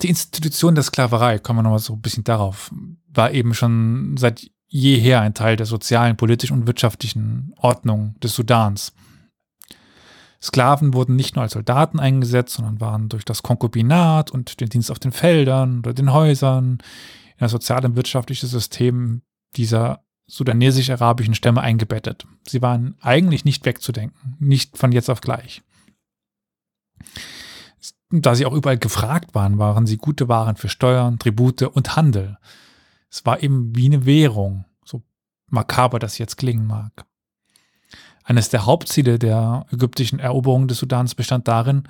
Die 0.02 0.08
Institution 0.08 0.74
der 0.74 0.84
Sklaverei, 0.84 1.38
kommen 1.38 1.60
wir 1.60 1.62
nochmal 1.62 1.78
so 1.78 1.94
ein 1.94 2.02
bisschen 2.02 2.24
darauf, 2.24 2.70
war 3.08 3.32
eben 3.32 3.54
schon 3.54 4.16
seit 4.16 4.50
jeher 4.68 5.20
ein 5.20 5.34
Teil 5.34 5.56
der 5.56 5.66
sozialen, 5.66 6.16
politischen 6.16 6.60
und 6.60 6.66
wirtschaftlichen 6.66 7.52
Ordnung 7.56 8.14
des 8.20 8.34
Sudans. 8.34 8.92
Sklaven 10.40 10.94
wurden 10.94 11.16
nicht 11.16 11.34
nur 11.34 11.42
als 11.42 11.52
Soldaten 11.52 11.98
eingesetzt, 11.98 12.54
sondern 12.54 12.80
waren 12.80 13.08
durch 13.08 13.24
das 13.24 13.42
Konkubinat 13.42 14.30
und 14.30 14.60
den 14.60 14.68
Dienst 14.68 14.90
auf 14.90 14.98
den 14.98 15.12
Feldern 15.12 15.80
oder 15.80 15.92
den 15.92 16.12
Häusern 16.12 16.78
das 17.40 17.52
soziale 17.52 17.88
und 17.88 17.96
wirtschaftliche 17.96 18.46
System 18.46 19.22
dieser 19.56 20.04
sudanesisch-arabischen 20.26 21.34
Stämme 21.34 21.62
eingebettet. 21.62 22.26
Sie 22.46 22.62
waren 22.62 22.94
eigentlich 23.00 23.44
nicht 23.44 23.64
wegzudenken, 23.64 24.36
nicht 24.38 24.78
von 24.78 24.92
jetzt 24.92 25.10
auf 25.10 25.20
gleich. 25.20 25.62
Da 28.10 28.34
sie 28.34 28.46
auch 28.46 28.52
überall 28.52 28.78
gefragt 28.78 29.34
waren, 29.34 29.58
waren 29.58 29.86
sie 29.86 29.96
gute 29.96 30.28
Waren 30.28 30.56
für 30.56 30.68
Steuern, 30.68 31.18
Tribute 31.18 31.62
und 31.62 31.96
Handel. 31.96 32.38
Es 33.10 33.24
war 33.26 33.42
eben 33.42 33.74
wie 33.74 33.86
eine 33.86 34.04
Währung, 34.04 34.66
so 34.84 35.02
makaber 35.48 35.98
das 35.98 36.18
jetzt 36.18 36.36
klingen 36.36 36.66
mag. 36.66 37.06
Eines 38.22 38.50
der 38.50 38.66
Hauptziele 38.66 39.18
der 39.18 39.66
ägyptischen 39.72 40.18
Eroberung 40.18 40.68
des 40.68 40.78
Sudans 40.78 41.14
bestand 41.14 41.48
darin, 41.48 41.88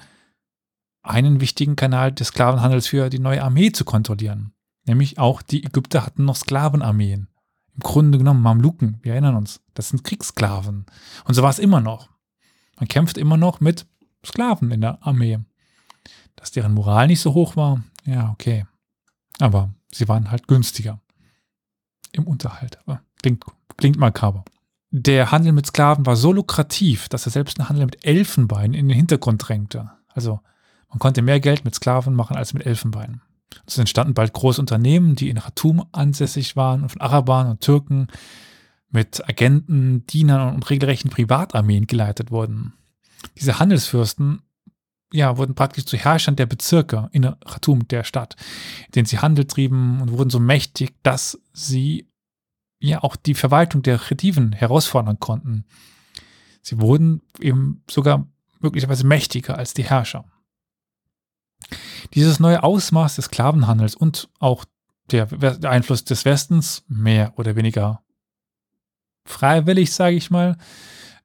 einen 1.02 1.40
wichtigen 1.40 1.76
Kanal 1.76 2.12
des 2.12 2.28
Sklavenhandels 2.28 2.86
für 2.86 3.10
die 3.10 3.18
neue 3.18 3.42
Armee 3.42 3.72
zu 3.72 3.84
kontrollieren. 3.84 4.52
Nämlich 4.90 5.20
auch 5.20 5.40
die 5.40 5.62
Ägypter 5.62 6.04
hatten 6.04 6.24
noch 6.24 6.34
Sklavenarmeen. 6.34 7.28
Im 7.74 7.80
Grunde 7.80 8.18
genommen 8.18 8.42
Mamluken, 8.42 8.98
wir 9.02 9.12
erinnern 9.12 9.36
uns, 9.36 9.60
das 9.74 9.90
sind 9.90 10.02
Kriegssklaven. 10.02 10.84
Und 11.24 11.34
so 11.34 11.44
war 11.44 11.50
es 11.50 11.60
immer 11.60 11.80
noch. 11.80 12.08
Man 12.76 12.88
kämpft 12.88 13.16
immer 13.16 13.36
noch 13.36 13.60
mit 13.60 13.86
Sklaven 14.26 14.72
in 14.72 14.80
der 14.80 14.98
Armee. 15.06 15.38
Dass 16.34 16.50
deren 16.50 16.74
Moral 16.74 17.06
nicht 17.06 17.20
so 17.20 17.34
hoch 17.34 17.54
war, 17.54 17.84
ja, 18.04 18.30
okay. 18.30 18.66
Aber 19.38 19.70
sie 19.92 20.08
waren 20.08 20.32
halt 20.32 20.48
günstiger 20.48 21.00
im 22.10 22.26
Unterhalt. 22.26 22.80
Aber 22.80 23.00
klingt, 23.22 23.44
klingt 23.76 23.96
makaber. 23.96 24.44
Der 24.90 25.30
Handel 25.30 25.52
mit 25.52 25.68
Sklaven 25.68 26.04
war 26.04 26.16
so 26.16 26.32
lukrativ, 26.32 27.08
dass 27.08 27.26
er 27.26 27.30
selbst 27.30 27.60
einen 27.60 27.68
Handel 27.68 27.84
mit 27.84 28.04
Elfenbein 28.04 28.74
in 28.74 28.88
den 28.88 28.96
Hintergrund 28.96 29.46
drängte. 29.46 29.92
Also 30.08 30.40
man 30.88 30.98
konnte 30.98 31.22
mehr 31.22 31.38
Geld 31.38 31.64
mit 31.64 31.76
Sklaven 31.76 32.14
machen 32.14 32.36
als 32.36 32.54
mit 32.54 32.66
Elfenbein. 32.66 33.20
Es 33.66 33.78
entstanden 33.78 34.14
bald 34.14 34.32
große 34.32 34.60
Unternehmen, 34.60 35.16
die 35.16 35.28
in 35.28 35.38
Khartoum 35.38 35.84
ansässig 35.92 36.56
waren 36.56 36.82
und 36.82 36.90
von 36.90 37.00
Arabern 37.00 37.48
und 37.48 37.60
Türken 37.60 38.08
mit 38.90 39.28
Agenten, 39.28 40.06
Dienern 40.06 40.54
und 40.54 40.68
regelrechten 40.70 41.10
Privatarmeen 41.10 41.86
geleitet 41.86 42.30
wurden. 42.30 42.74
Diese 43.38 43.58
Handelsfürsten 43.58 44.42
ja, 45.12 45.36
wurden 45.36 45.54
praktisch 45.54 45.86
zu 45.86 45.96
Herrschern 45.96 46.36
der 46.36 46.46
Bezirke 46.46 47.08
in 47.12 47.22
Khartoum, 47.22 47.88
der 47.88 48.04
Stadt, 48.04 48.36
in 48.86 48.92
denen 48.92 49.06
sie 49.06 49.18
Handel 49.18 49.44
trieben 49.44 50.00
und 50.00 50.12
wurden 50.12 50.30
so 50.30 50.38
mächtig, 50.38 50.94
dass 51.02 51.40
sie 51.52 52.08
ja 52.78 53.02
auch 53.02 53.16
die 53.16 53.34
Verwaltung 53.34 53.82
der 53.82 54.10
Rediven 54.10 54.52
herausfordern 54.52 55.18
konnten. 55.18 55.64
Sie 56.62 56.80
wurden 56.80 57.22
eben 57.40 57.82
sogar 57.90 58.26
möglicherweise 58.60 59.06
mächtiger 59.06 59.58
als 59.58 59.74
die 59.74 59.84
Herrscher. 59.84 60.24
Dieses 62.14 62.40
neue 62.40 62.62
Ausmaß 62.62 63.16
des 63.16 63.26
Sklavenhandels 63.26 63.94
und 63.94 64.28
auch 64.38 64.64
der, 65.10 65.26
der 65.26 65.70
Einfluss 65.70 66.04
des 66.04 66.24
Westens, 66.24 66.84
mehr 66.88 67.32
oder 67.36 67.56
weniger 67.56 68.02
freiwillig, 69.24 69.92
sage 69.92 70.16
ich 70.16 70.30
mal, 70.30 70.56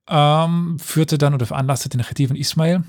ähm, 0.07 0.77
führte 0.79 1.17
dann 1.17 1.33
oder 1.33 1.45
veranlasste 1.45 1.89
den 1.89 2.01
Khediven 2.01 2.35
Ismail, 2.35 2.83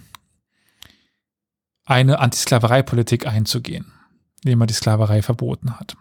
eine 1.85 2.19
Antisklavereipolitik 2.19 3.27
einzugehen, 3.27 3.93
indem 4.43 4.61
er 4.63 4.67
die 4.67 4.75
Sklaverei 4.75 5.23
verboten 5.23 5.79
hat 5.79 5.97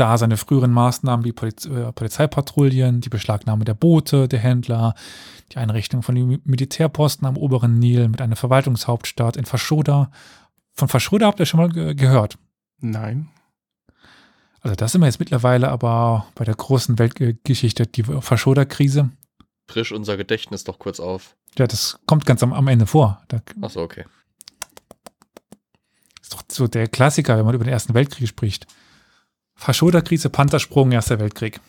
da 0.00 0.16
seine 0.18 0.36
früheren 0.36 0.72
Maßnahmen 0.72 1.24
wie 1.24 1.32
Poliz 1.32 1.66
äh, 1.66 1.92
Polizeipatrouillen, 1.92 3.00
die 3.00 3.08
Beschlagnahme 3.08 3.64
der 3.64 3.74
Boote, 3.74 4.28
der 4.28 4.38
Händler, 4.38 4.94
die 5.52 5.56
Einrichtung 5.56 6.02
von 6.02 6.40
Militärposten 6.44 7.26
am 7.26 7.36
oberen 7.36 7.78
Nil 7.78 8.08
mit 8.08 8.20
einer 8.20 8.36
Verwaltungshauptstadt 8.36 9.36
in 9.36 9.44
Faschoda. 9.44 10.10
Von 10.74 10.88
Faschoda 10.88 11.26
habt 11.26 11.40
ihr 11.40 11.46
schon 11.46 11.60
mal 11.60 11.68
ge 11.68 11.94
gehört? 11.94 12.38
Nein. 12.80 13.28
Also 14.60 14.74
das 14.74 14.92
sind 14.92 15.00
wir 15.00 15.06
jetzt 15.06 15.20
mittlerweile 15.20 15.68
aber 15.68 16.26
bei 16.34 16.44
der 16.44 16.54
großen 16.54 16.98
Weltgeschichte, 16.98 17.86
die 17.86 18.02
Faschoda-Krise. 18.02 19.10
Frisch 19.66 19.92
unser 19.92 20.16
Gedächtnis 20.16 20.64
doch 20.64 20.78
kurz 20.78 21.00
auf. 21.00 21.36
Ja, 21.58 21.66
das 21.66 21.98
kommt 22.06 22.26
ganz 22.26 22.42
am, 22.42 22.52
am 22.52 22.68
Ende 22.68 22.86
vor. 22.86 23.22
Da, 23.28 23.40
Achso, 23.60 23.82
okay. 23.82 24.04
Ist 26.22 26.34
doch 26.34 26.42
so 26.50 26.66
der 26.66 26.88
Klassiker, 26.88 27.36
wenn 27.38 27.44
man 27.44 27.54
über 27.54 27.64
den 27.64 27.72
Ersten 27.72 27.94
Weltkrieg 27.94 28.28
spricht. 28.28 28.66
Faschoda-Krise, 29.58 30.30
Panzersprung, 30.30 30.92
Erster 30.92 31.18
Weltkrieg. 31.18 31.60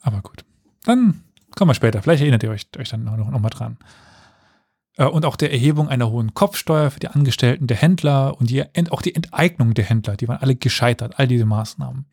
Aber 0.00 0.22
gut. 0.22 0.44
Dann 0.84 1.22
kommen 1.54 1.70
wir 1.70 1.74
später. 1.74 2.02
Vielleicht 2.02 2.22
erinnert 2.22 2.42
ihr 2.42 2.50
euch, 2.50 2.66
euch 2.78 2.88
dann 2.88 3.04
noch, 3.04 3.16
noch 3.16 3.50
dran. 3.50 3.76
Äh, 4.96 5.04
und 5.04 5.26
auch 5.26 5.36
der 5.36 5.52
Erhebung 5.52 5.88
einer 5.88 6.10
hohen 6.10 6.32
Kopfsteuer 6.32 6.90
für 6.90 7.00
die 7.00 7.08
Angestellten 7.08 7.66
der 7.66 7.76
Händler 7.76 8.40
und 8.40 8.48
die, 8.50 8.64
auch 8.90 9.02
die 9.02 9.14
Enteignung 9.14 9.74
der 9.74 9.84
Händler, 9.84 10.16
die 10.16 10.26
waren 10.26 10.40
alle 10.40 10.56
gescheitert, 10.56 11.18
all 11.18 11.28
diese 11.28 11.44
Maßnahmen. 11.44 12.06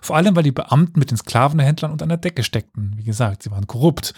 Vor 0.00 0.16
allem, 0.16 0.36
weil 0.36 0.44
die 0.44 0.52
Beamten 0.52 0.98
mit 0.98 1.10
den 1.10 1.18
Sklavenhändlern 1.18 1.90
unter 1.90 2.04
einer 2.04 2.16
Decke 2.16 2.44
steckten. 2.44 2.92
Wie 2.96 3.04
gesagt, 3.04 3.42
sie 3.42 3.50
waren 3.50 3.66
korrupt. 3.66 4.14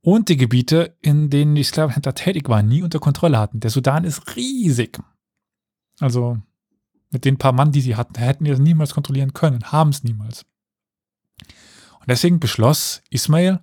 Und 0.00 0.28
die 0.28 0.36
Gebiete, 0.36 0.96
in 1.00 1.30
denen 1.30 1.54
die 1.54 1.62
Sklavenhändler 1.62 2.14
tätig 2.14 2.48
waren, 2.48 2.68
nie 2.68 2.82
unter 2.82 2.98
Kontrolle 2.98 3.38
hatten. 3.38 3.60
Der 3.60 3.70
Sudan 3.70 4.04
ist 4.04 4.36
riesig. 4.36 4.98
Also 6.00 6.38
mit 7.14 7.24
den 7.24 7.38
paar 7.38 7.52
Mann, 7.52 7.72
die 7.72 7.80
sie 7.80 7.96
hatten, 7.96 8.18
hätten 8.18 8.44
die 8.44 8.50
das 8.50 8.60
niemals 8.60 8.92
kontrollieren 8.92 9.32
können, 9.32 9.72
haben 9.72 9.90
es 9.90 10.02
niemals. 10.04 10.44
Und 12.00 12.08
deswegen 12.10 12.40
beschloss 12.40 13.02
Ismail, 13.08 13.60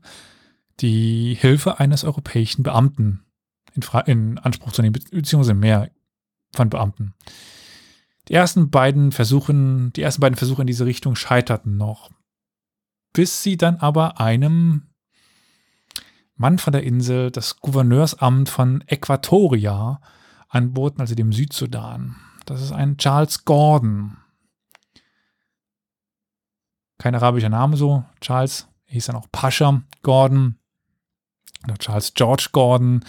die 0.80 1.36
Hilfe 1.36 1.80
eines 1.80 2.04
europäischen 2.04 2.64
Beamten 2.64 3.24
in, 3.76 3.84
in 4.06 4.38
Anspruch 4.40 4.72
zu 4.72 4.82
nehmen, 4.82 4.94
beziehungsweise 4.94 5.54
mehr 5.54 5.92
von 6.56 6.70
Beamten. 6.70 7.14
Die 8.30 8.34
ersten 8.34 8.72
beiden 8.72 9.12
Versuchen, 9.12 9.92
die 9.94 10.02
ersten 10.02 10.22
beiden 10.22 10.38
Versuche 10.38 10.62
in 10.62 10.68
diese 10.68 10.86
Richtung 10.86 11.16
scheiterten 11.16 11.78
noch. 11.78 12.10
Bis 13.14 13.44
sie 13.44 13.58
dann 13.58 13.78
aber 13.78 14.20
einem 14.20 14.88
Mann 16.36 16.58
von 16.58 16.72
der 16.72 16.84
Insel 16.84 17.30
das 17.32 17.58
Gouverneursamt 17.58 18.48
von 18.48 18.82
Äquatoria 18.88 20.02
anboten, 20.48 21.02
also 21.02 21.16
dem 21.16 21.34
Südsudan. 21.34 22.16
Das 22.46 22.62
ist 22.62 22.72
ein 22.72 22.98
Charles 22.98 23.46
Gordon. 23.46 24.18
Kein 26.98 27.16
arabischer 27.16 27.50
Name 27.50 27.78
so. 27.78 28.04
Charles 28.20 28.68
hieß 28.86 29.08
dann 29.08 29.16
auch 29.16 29.28
Pascha 29.32 29.82
Gordon 30.04 30.58
oder 31.64 31.78
Charles 31.78 32.14
George 32.14 32.50
Gordon. 32.52 33.04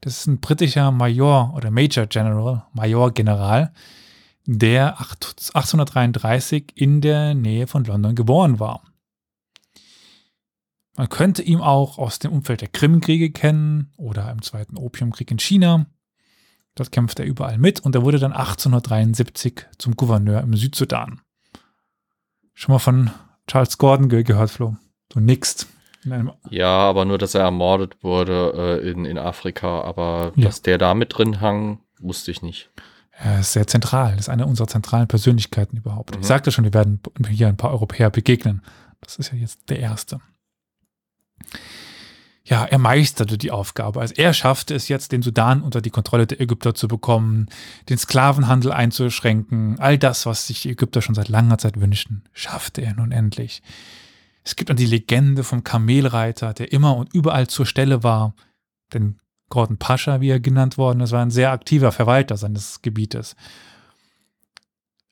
Das 0.00 0.18
ist 0.18 0.26
ein 0.26 0.40
britischer 0.40 0.90
Major 0.90 1.54
oder 1.54 1.70
Major 1.70 2.06
General, 2.06 2.66
Major 2.72 3.12
General, 3.12 3.72
der 4.46 5.00
1833 5.00 6.72
in 6.74 7.00
der 7.00 7.34
Nähe 7.34 7.66
von 7.66 7.84
London 7.84 8.14
geboren 8.14 8.60
war. 8.60 8.82
Man 10.96 11.08
könnte 11.08 11.42
ihn 11.42 11.60
auch 11.60 11.98
aus 11.98 12.18
dem 12.18 12.32
Umfeld 12.32 12.60
der 12.60 12.68
Krimkriege 12.68 13.30
kennen 13.30 13.92
oder 13.96 14.30
im 14.30 14.42
Zweiten 14.42 14.76
Opiumkrieg 14.76 15.30
in 15.30 15.38
China. 15.38 15.86
Dort 16.78 16.92
kämpfte 16.92 17.24
er 17.24 17.28
überall 17.28 17.58
mit 17.58 17.80
und 17.80 17.96
er 17.96 18.04
wurde 18.04 18.20
dann 18.20 18.32
1873 18.32 19.66
zum 19.78 19.96
Gouverneur 19.96 20.40
im 20.42 20.54
Südsudan. 20.54 21.20
Schon 22.54 22.72
mal 22.72 22.78
von 22.78 23.10
Charles 23.48 23.78
Gordon 23.78 24.08
gehört, 24.08 24.50
Flo? 24.50 24.76
Du 25.08 25.18
nix. 25.18 25.66
Ja, 26.50 26.68
aber 26.68 27.04
nur, 27.04 27.18
dass 27.18 27.34
er 27.34 27.42
ermordet 27.42 28.04
wurde 28.04 28.80
äh, 28.84 28.88
in, 28.88 29.04
in 29.06 29.18
Afrika. 29.18 29.80
Aber 29.80 30.32
ja. 30.36 30.44
dass 30.44 30.62
der 30.62 30.78
da 30.78 30.94
mit 30.94 31.18
drin 31.18 31.40
hang, 31.40 31.80
wusste 31.98 32.30
ich 32.30 32.42
nicht. 32.42 32.70
Er 33.10 33.40
ist 33.40 33.54
sehr 33.54 33.66
zentral. 33.66 34.12
Das 34.12 34.20
ist 34.20 34.28
eine 34.28 34.46
unserer 34.46 34.68
zentralen 34.68 35.08
Persönlichkeiten 35.08 35.76
überhaupt. 35.76 36.14
Mhm. 36.14 36.20
Ich 36.20 36.28
sagte 36.28 36.52
schon, 36.52 36.62
wir 36.62 36.74
werden 36.74 37.00
hier 37.28 37.48
ein 37.48 37.56
paar 37.56 37.72
Europäer 37.72 38.10
begegnen. 38.10 38.62
Das 39.00 39.16
ist 39.16 39.32
ja 39.32 39.38
jetzt 39.38 39.68
der 39.68 39.80
erste 39.80 40.20
ja, 42.48 42.64
er 42.64 42.78
meisterte 42.78 43.36
die 43.36 43.50
Aufgabe. 43.50 44.00
Also 44.00 44.14
er 44.16 44.32
schaffte 44.32 44.74
es 44.74 44.88
jetzt, 44.88 45.12
den 45.12 45.20
Sudan 45.20 45.62
unter 45.62 45.82
die 45.82 45.90
Kontrolle 45.90 46.26
der 46.26 46.40
Ägypter 46.40 46.74
zu 46.74 46.88
bekommen, 46.88 47.46
den 47.90 47.98
Sklavenhandel 47.98 48.72
einzuschränken, 48.72 49.78
all 49.78 49.98
das, 49.98 50.24
was 50.24 50.46
sich 50.46 50.62
die 50.62 50.70
Ägypter 50.70 51.02
schon 51.02 51.14
seit 51.14 51.28
langer 51.28 51.58
Zeit 51.58 51.78
wünschten, 51.78 52.24
schaffte 52.32 52.80
er 52.80 52.94
nun 52.94 53.12
endlich. 53.12 53.62
Es 54.44 54.56
gibt 54.56 54.70
dann 54.70 54.78
die 54.78 54.86
Legende 54.86 55.44
vom 55.44 55.62
Kamelreiter, 55.62 56.54
der 56.54 56.72
immer 56.72 56.96
und 56.96 57.12
überall 57.12 57.48
zur 57.48 57.66
Stelle 57.66 58.02
war, 58.02 58.34
denn 58.94 59.18
Gordon 59.50 59.76
Pascha, 59.76 60.22
wie 60.22 60.30
er 60.30 60.40
genannt 60.40 60.78
worden 60.78 61.00
ist, 61.00 61.12
war 61.12 61.20
ein 61.20 61.30
sehr 61.30 61.52
aktiver 61.52 61.92
Verwalter 61.92 62.38
seines 62.38 62.80
Gebietes. 62.80 63.36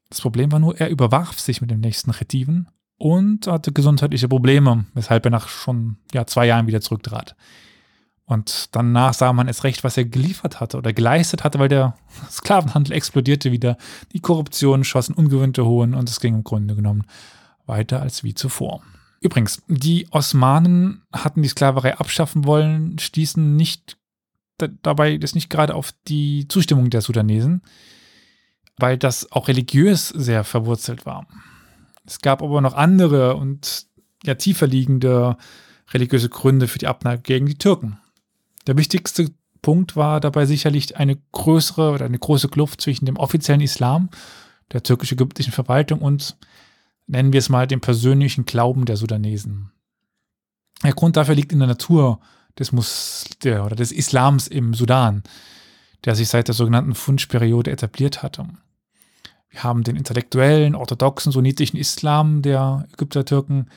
Das 0.08 0.22
Problem 0.22 0.52
war 0.52 0.58
nur, 0.58 0.78
er 0.80 0.88
überwarf 0.88 1.38
sich 1.38 1.60
mit 1.60 1.70
dem 1.70 1.80
nächsten 1.80 2.12
Retiven 2.12 2.68
und 2.98 3.46
hatte 3.46 3.72
gesundheitliche 3.72 4.28
Probleme, 4.28 4.86
weshalb 4.94 5.24
er 5.26 5.30
nach 5.30 5.48
schon 5.48 5.96
ja, 6.12 6.26
zwei 6.26 6.46
Jahren 6.46 6.66
wieder 6.66 6.80
zurücktrat. 6.80 7.36
Und 8.24 8.74
danach 8.74 9.14
sah 9.14 9.32
man 9.32 9.46
es 9.46 9.62
recht, 9.62 9.84
was 9.84 9.96
er 9.96 10.04
geliefert 10.04 10.58
hatte 10.58 10.78
oder 10.78 10.92
geleistet 10.92 11.44
hatte, 11.44 11.58
weil 11.58 11.68
der 11.68 11.96
Sklavenhandel 12.30 12.94
explodierte 12.94 13.52
wieder, 13.52 13.76
die 14.12 14.20
Korruption 14.20 14.82
schossen 14.84 15.14
ungewöhnte 15.14 15.64
Hohen 15.64 15.94
und 15.94 16.08
es 16.08 16.20
ging 16.20 16.34
im 16.34 16.44
Grunde 16.44 16.74
genommen 16.74 17.04
weiter 17.66 18.02
als 18.02 18.24
wie 18.24 18.34
zuvor. 18.34 18.82
Übrigens, 19.20 19.62
die 19.68 20.08
Osmanen 20.10 21.02
hatten 21.12 21.42
die 21.42 21.48
Sklaverei 21.48 21.96
abschaffen 21.98 22.44
wollen, 22.44 22.98
stießen 22.98 23.56
nicht 23.56 23.96
dabei 24.58 25.18
das 25.18 25.34
nicht 25.34 25.50
gerade 25.50 25.74
auf 25.74 25.92
die 26.08 26.48
Zustimmung 26.48 26.90
der 26.90 27.02
Sudanesen, 27.02 27.62
weil 28.78 28.98
das 28.98 29.30
auch 29.32 29.48
religiös 29.48 30.08
sehr 30.08 30.44
verwurzelt 30.44 31.06
war. 31.06 31.26
Es 32.06 32.20
gab 32.20 32.42
aber 32.42 32.60
noch 32.60 32.74
andere 32.74 33.36
und 33.36 33.86
ja 34.24 34.34
tiefer 34.34 34.66
liegende 34.66 35.36
religiöse 35.92 36.28
Gründe 36.28 36.68
für 36.68 36.78
die 36.78 36.86
Abneigung 36.86 37.22
gegen 37.22 37.46
die 37.46 37.58
Türken. 37.58 37.98
Der 38.66 38.76
wichtigste 38.76 39.30
Punkt 39.62 39.96
war 39.96 40.20
dabei 40.20 40.46
sicherlich 40.46 40.96
eine 40.96 41.18
größere 41.32 41.92
oder 41.92 42.04
eine 42.04 42.18
große 42.18 42.48
Kluft 42.48 42.80
zwischen 42.80 43.06
dem 43.06 43.16
offiziellen 43.16 43.60
Islam, 43.60 44.10
der 44.72 44.82
türkisch-ägyptischen 44.82 45.52
Verwaltung 45.52 46.00
und 46.00 46.36
nennen 47.06 47.32
wir 47.32 47.38
es 47.38 47.48
mal 47.48 47.66
dem 47.66 47.80
persönlichen 47.80 48.44
Glauben 48.44 48.84
der 48.84 48.96
Sudanesen. 48.96 49.70
Der 50.82 50.92
Grund 50.92 51.16
dafür 51.16 51.34
liegt 51.34 51.52
in 51.52 51.60
der 51.60 51.68
Natur 51.68 52.20
des, 52.58 52.72
Mus 52.72 53.24
der, 53.42 53.64
oder 53.64 53.76
des 53.76 53.92
Islams 53.92 54.48
im 54.48 54.74
Sudan, 54.74 55.22
der 56.04 56.14
sich 56.14 56.28
seit 56.28 56.48
der 56.48 56.54
sogenannten 56.54 56.94
Funsch-Periode 56.94 57.70
etabliert 57.70 58.22
hatte. 58.22 58.46
Wir 59.56 59.64
haben 59.64 59.84
den 59.84 59.96
intellektuellen, 59.96 60.74
orthodoxen, 60.74 61.32
sunnitischen 61.32 61.78
Islam 61.78 62.42
der 62.42 62.86
Ägypter-Türken. 62.92 63.70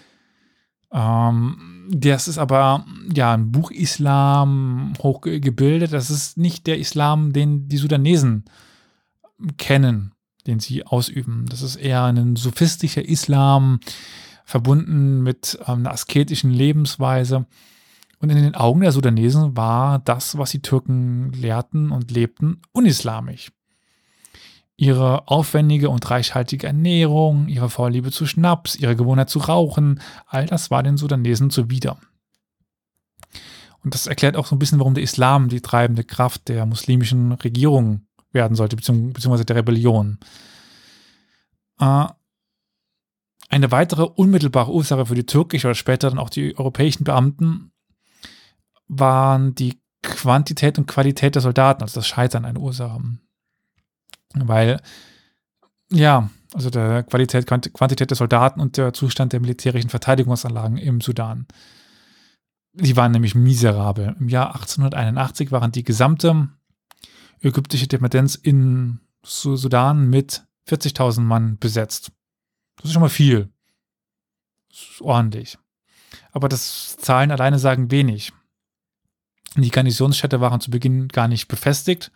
Ähm, 0.91 1.87
das 1.89 2.27
ist 2.27 2.37
aber 2.37 2.85
ja 3.13 3.33
ein 3.33 3.53
Buch-Islam 3.53 4.91
hochgebildet. 5.01 5.93
Das 5.93 6.09
ist 6.09 6.37
nicht 6.37 6.67
der 6.67 6.79
Islam, 6.79 7.31
den 7.31 7.69
die 7.69 7.77
Sudanesen 7.77 8.43
kennen, 9.55 10.11
den 10.47 10.59
sie 10.59 10.85
ausüben. 10.85 11.45
Das 11.47 11.61
ist 11.61 11.77
eher 11.77 12.03
ein 12.03 12.35
sophistischer 12.35 13.05
Islam, 13.05 13.79
verbunden 14.43 15.23
mit 15.23 15.57
ähm, 15.65 15.79
einer 15.79 15.93
asketischen 15.93 16.51
Lebensweise. 16.51 17.45
Und 18.19 18.29
in 18.29 18.35
den 18.35 18.55
Augen 18.55 18.81
der 18.81 18.91
Sudanesen 18.91 19.55
war 19.55 19.99
das, 19.99 20.37
was 20.37 20.51
die 20.51 20.61
Türken 20.61 21.31
lehrten 21.31 21.91
und 21.91 22.11
lebten, 22.11 22.61
unislamisch 22.73 23.53
ihre 24.79 25.27
aufwendige 25.27 25.89
und 25.89 26.09
reichhaltige 26.09 26.65
Ernährung, 26.65 27.49
ihre 27.49 27.69
Vorliebe 27.69 28.11
zu 28.11 28.25
Schnaps, 28.25 28.77
ihre 28.77 28.95
Gewohnheit 28.95 29.29
zu 29.29 29.39
rauchen, 29.39 29.99
all 30.25 30.45
das 30.45 30.71
war 30.71 30.83
den 30.83 30.95
Sudanesen 30.95 31.49
zuwider. 31.49 31.97
Und 33.83 33.93
das 33.93 34.07
erklärt 34.07 34.37
auch 34.37 34.45
so 34.45 34.55
ein 34.55 34.59
bisschen, 34.59 34.79
warum 34.79 34.93
der 34.93 35.03
Islam 35.03 35.49
die 35.49 35.59
treibende 35.59 36.05
Kraft 36.05 36.47
der 36.47 36.65
muslimischen 36.65 37.33
Regierung 37.33 38.07
werden 38.31 38.55
sollte, 38.55 38.77
beziehungsweise 38.77 39.43
der 39.43 39.57
Rebellion. 39.57 40.17
Äh, 41.81 42.05
eine 43.49 43.71
weitere 43.71 44.03
unmittelbare 44.03 44.71
Ursache 44.71 45.07
für 45.07 45.15
die 45.15 45.25
türkische 45.25 45.67
oder 45.67 45.75
später 45.75 46.09
dann 46.09 46.19
auch 46.19 46.29
die 46.29 46.57
europäischen 46.57 47.03
Beamten 47.03 47.73
waren 48.87 49.55
die 49.55 49.81
Quantität 50.03 50.77
und 50.77 50.87
Qualität 50.87 51.35
der 51.35 51.41
Soldaten, 51.41 51.81
also 51.81 51.99
das 51.99 52.07
Scheitern 52.07 52.45
eine 52.45 52.59
Ursache. 52.59 53.01
Weil, 54.33 54.81
ja, 55.91 56.29
also 56.53 56.69
der 56.69 57.03
Qualität, 57.03 57.45
Quantität 57.47 58.09
der 58.09 58.17
Soldaten 58.17 58.59
und 58.59 58.77
der 58.77 58.93
Zustand 58.93 59.33
der 59.33 59.39
militärischen 59.39 59.89
Verteidigungsanlagen 59.89 60.77
im 60.77 61.01
Sudan. 61.01 61.47
Die 62.73 62.95
waren 62.95 63.11
nämlich 63.11 63.35
miserabel. 63.35 64.15
Im 64.19 64.29
Jahr 64.29 64.55
1881 64.55 65.51
waren 65.51 65.71
die 65.71 65.83
gesamte 65.83 66.49
ägyptische 67.41 67.87
Dependenz 67.87 68.35
in 68.35 68.99
Sudan 69.23 70.09
mit 70.09 70.43
40.000 70.67 71.21
Mann 71.21 71.57
besetzt. 71.57 72.11
Das 72.77 72.85
ist 72.85 72.93
schon 72.93 73.01
mal 73.01 73.09
viel. 73.09 73.49
Das 74.69 74.79
ist 74.79 75.01
ordentlich. 75.01 75.57
Aber 76.31 76.47
das 76.49 76.97
Zahlen 76.97 77.31
alleine 77.31 77.59
sagen 77.59 77.91
wenig. 77.91 78.33
Die 79.55 79.71
Garnisonsstädte 79.71 80.41
waren 80.41 80.61
zu 80.61 80.71
Beginn 80.71 81.07
gar 81.07 81.27
nicht 81.27 81.47
befestigt, 81.47 82.11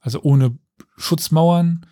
also 0.00 0.20
ohne 0.22 0.58
Schutzmauern. 0.96 1.86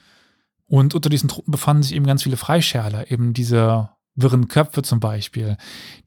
Und 0.67 0.95
unter 0.95 1.09
diesen 1.09 1.29
Truppen 1.29 1.51
befanden 1.51 1.83
sich 1.83 1.95
eben 1.95 2.07
ganz 2.07 2.23
viele 2.23 2.37
Freischärler, 2.37 3.11
eben 3.11 3.33
diese 3.33 3.89
wirren 4.21 4.49
Köpfe 4.49 4.83
zum 4.83 5.01
Beispiel, 5.01 5.57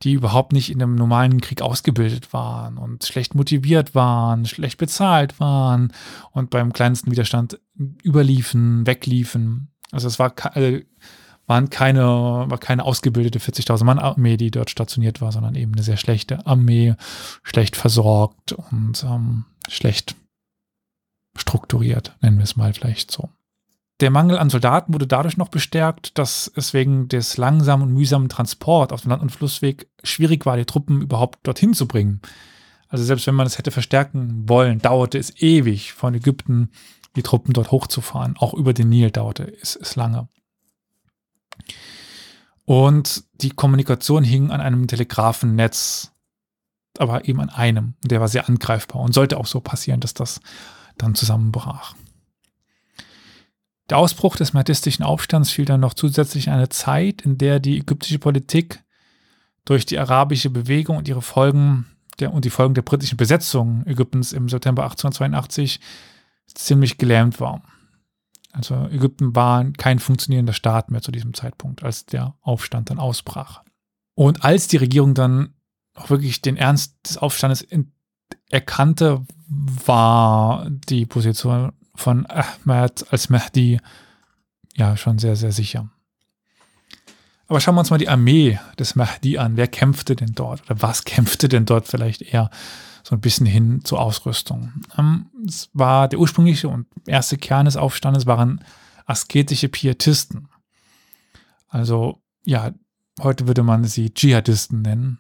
die 0.04 0.14
überhaupt 0.14 0.52
nicht 0.52 0.70
in 0.70 0.82
einem 0.82 0.96
normalen 0.96 1.40
Krieg 1.40 1.62
ausgebildet 1.62 2.34
waren 2.34 2.78
und 2.78 3.06
schlecht 3.06 3.36
motiviert 3.36 3.96
waren, 3.96 4.46
schlecht 4.46 4.78
bezahlt 4.78 5.40
waren 5.40 5.94
und 6.32 6.50
beim 6.50 6.74
kleinsten 6.74 7.10
Widerstand 7.10 7.60
überliefen, 8.04 8.86
wegliefen. 8.86 9.72
Also 9.92 10.08
es 10.08 10.20
war, 10.20 10.34
äh, 10.56 10.84
waren 11.48 11.70
keine, 11.70 12.04
war 12.04 12.58
keine 12.58 12.84
ausgebildete 12.84 13.40
40.000 13.40 13.84
Mann 13.86 14.00
Armee, 14.00 14.38
die 14.38 14.52
dort 14.52 14.70
stationiert 14.70 15.22
war, 15.22 15.32
sondern 15.32 15.56
eben 15.56 15.74
eine 15.74 15.84
sehr 15.84 15.98
schlechte 15.98 16.46
Armee, 16.46 16.96
schlecht 17.44 17.78
versorgt 17.78 18.52
und 18.54 19.04
ähm, 19.04 19.46
schlecht 19.70 20.16
strukturiert, 21.36 22.16
nennen 22.22 22.38
wir 22.38 22.44
es 22.44 22.56
mal 22.56 22.74
vielleicht 22.74 23.12
so. 23.12 23.30
Der 24.02 24.10
Mangel 24.10 24.40
an 24.40 24.50
Soldaten 24.50 24.94
wurde 24.94 25.06
dadurch 25.06 25.38
noch 25.38 25.50
bestärkt, 25.50 26.18
dass 26.18 26.52
es 26.56 26.74
wegen 26.74 27.08
des 27.08 27.38
langsamen 27.38 27.88
und 27.88 27.94
mühsamen 27.94 28.30
Transport 28.30 28.92
auf 28.92 29.02
dem 29.02 29.12
Land- 29.12 29.22
und 29.22 29.32
Flussweg 29.32 29.88
schwierig 30.04 30.46
war, 30.48 30.58
die 30.58 30.66
Truppen 30.66 31.02
überhaupt 31.02 31.46
dorthin 31.46 31.76
zu 31.76 31.88
bringen. 31.88 32.22
Also 32.88 33.04
selbst 33.04 33.28
wenn 33.28 33.36
man 33.36 33.46
es 33.46 33.60
hätte 33.60 33.70
verstärken 33.70 34.50
wollen, 34.50 34.80
dauerte 34.80 35.20
es 35.20 35.40
ewig 35.42 35.94
von 35.94 36.16
Ägypten 36.16 36.72
die 37.16 37.24
Truppen 37.24 37.54
dort 37.54 37.72
hochzufahren. 37.72 38.36
Auch 38.38 38.54
über 38.56 38.74
den 38.74 38.90
Nil 38.90 39.12
dauerte 39.12 39.54
es, 39.62 39.76
es 39.76 39.96
lange. 39.96 40.28
Und 42.66 43.24
die 43.34 43.52
Kommunikation 43.52 44.24
hing 44.24 44.50
an 44.50 44.62
einem 44.62 44.88
Telegrafennetz, 44.88 46.12
aber 46.98 47.28
eben 47.28 47.40
an 47.40 47.50
einem. 47.50 47.94
Der 48.04 48.20
war 48.20 48.28
sehr 48.28 48.50
angreifbar 48.50 49.02
und 49.02 49.14
sollte 49.14 49.38
auch 49.38 49.46
so 49.46 49.60
passieren, 49.60 50.00
dass 50.00 50.14
das 50.14 50.42
dann 50.98 51.16
zusammenbrach. 51.16 51.96
Der 53.90 53.98
Ausbruch 53.98 54.38
des 54.38 54.54
mahdistischen 54.54 55.04
Aufstands 55.04 55.52
fiel 55.52 55.66
dann 55.66 55.82
noch 55.82 55.94
zusätzlich 55.94 56.48
in 56.48 56.54
eine 56.54 56.70
Zeit, 56.70 57.24
in 57.24 57.38
der 57.38 57.60
die 57.60 57.80
ägyptische 57.80 58.20
Politik 58.20 58.84
durch 59.66 59.86
die 59.86 60.00
arabische 60.00 60.50
Bewegung 60.50 60.98
und 60.98 61.08
ihre 61.08 61.22
Folgen 61.22 61.88
der, 62.20 62.34
und 62.34 62.46
die 62.46 62.50
Folgen 62.50 62.74
der 62.74 62.84
britischen 62.84 63.18
Besetzung 63.18 63.86
Ägyptens 63.86 64.32
im 64.32 64.48
September 64.48 64.84
1882 64.84 65.80
ziemlich 66.48 66.98
gelähmt 66.98 67.40
war. 67.40 67.62
Also 68.54 68.88
Ägypten 68.92 69.36
war 69.36 69.70
kein 69.74 70.00
funktionierender 70.00 70.54
Staat 70.54 70.92
mehr 70.92 71.02
zu 71.02 71.12
diesem 71.12 71.34
Zeitpunkt, 71.34 71.84
als 71.84 72.06
der 72.06 72.36
Aufstand 72.42 72.90
dann 72.90 73.00
ausbrach. 73.00 73.64
Und 74.14 74.44
als 74.44 74.68
die 74.68 74.78
Regierung 74.78 75.14
dann 75.14 75.54
auch 75.96 76.10
wirklich 76.10 76.42
den 76.42 76.58
Ernst 76.58 76.96
des 77.08 77.18
Aufstandes 77.18 77.62
erkannte, 78.50 79.26
war 79.48 80.68
die 80.70 81.06
Position 81.06 81.74
von 81.96 82.26
Ahmed 82.28 83.06
als 83.12 83.30
Mahdi 83.30 83.80
ja 84.76 84.98
schon 84.98 85.20
sehr, 85.20 85.36
sehr 85.36 85.52
sicher. 85.52 85.90
Aber 87.48 87.60
schauen 87.60 87.76
wir 87.76 87.80
uns 87.80 87.90
mal 87.90 87.98
die 87.98 88.08
Armee 88.08 88.60
des 88.80 88.96
Mahdi 88.96 89.38
an. 89.38 89.58
Wer 89.58 89.68
kämpfte 89.68 90.16
denn 90.16 90.34
dort? 90.34 90.64
Oder 90.64 90.82
was 90.82 91.04
kämpfte 91.04 91.50
denn 91.50 91.66
dort 91.66 91.86
vielleicht 91.86 92.22
eher 92.22 92.50
so 93.04 93.14
ein 93.14 93.20
bisschen 93.20 93.46
hin 93.46 93.84
zur 93.84 94.00
Ausrüstung? 94.00 94.72
Ähm, 94.98 95.26
es 95.46 95.70
war 95.74 96.08
der 96.08 96.20
ursprüngliche 96.20 96.70
und 96.70 96.88
erste 97.06 97.38
Kern 97.38 97.66
des 97.66 97.76
Aufstandes 97.76 98.26
waren 98.26 98.64
asketische 99.06 99.68
Pietisten. 99.68 100.48
Also, 101.68 102.22
ja, 102.46 102.72
heute 103.20 103.48
würde 103.48 103.64
man 103.64 103.84
sie 103.84 104.14
Dschihadisten 104.14 104.82
nennen. 104.82 105.20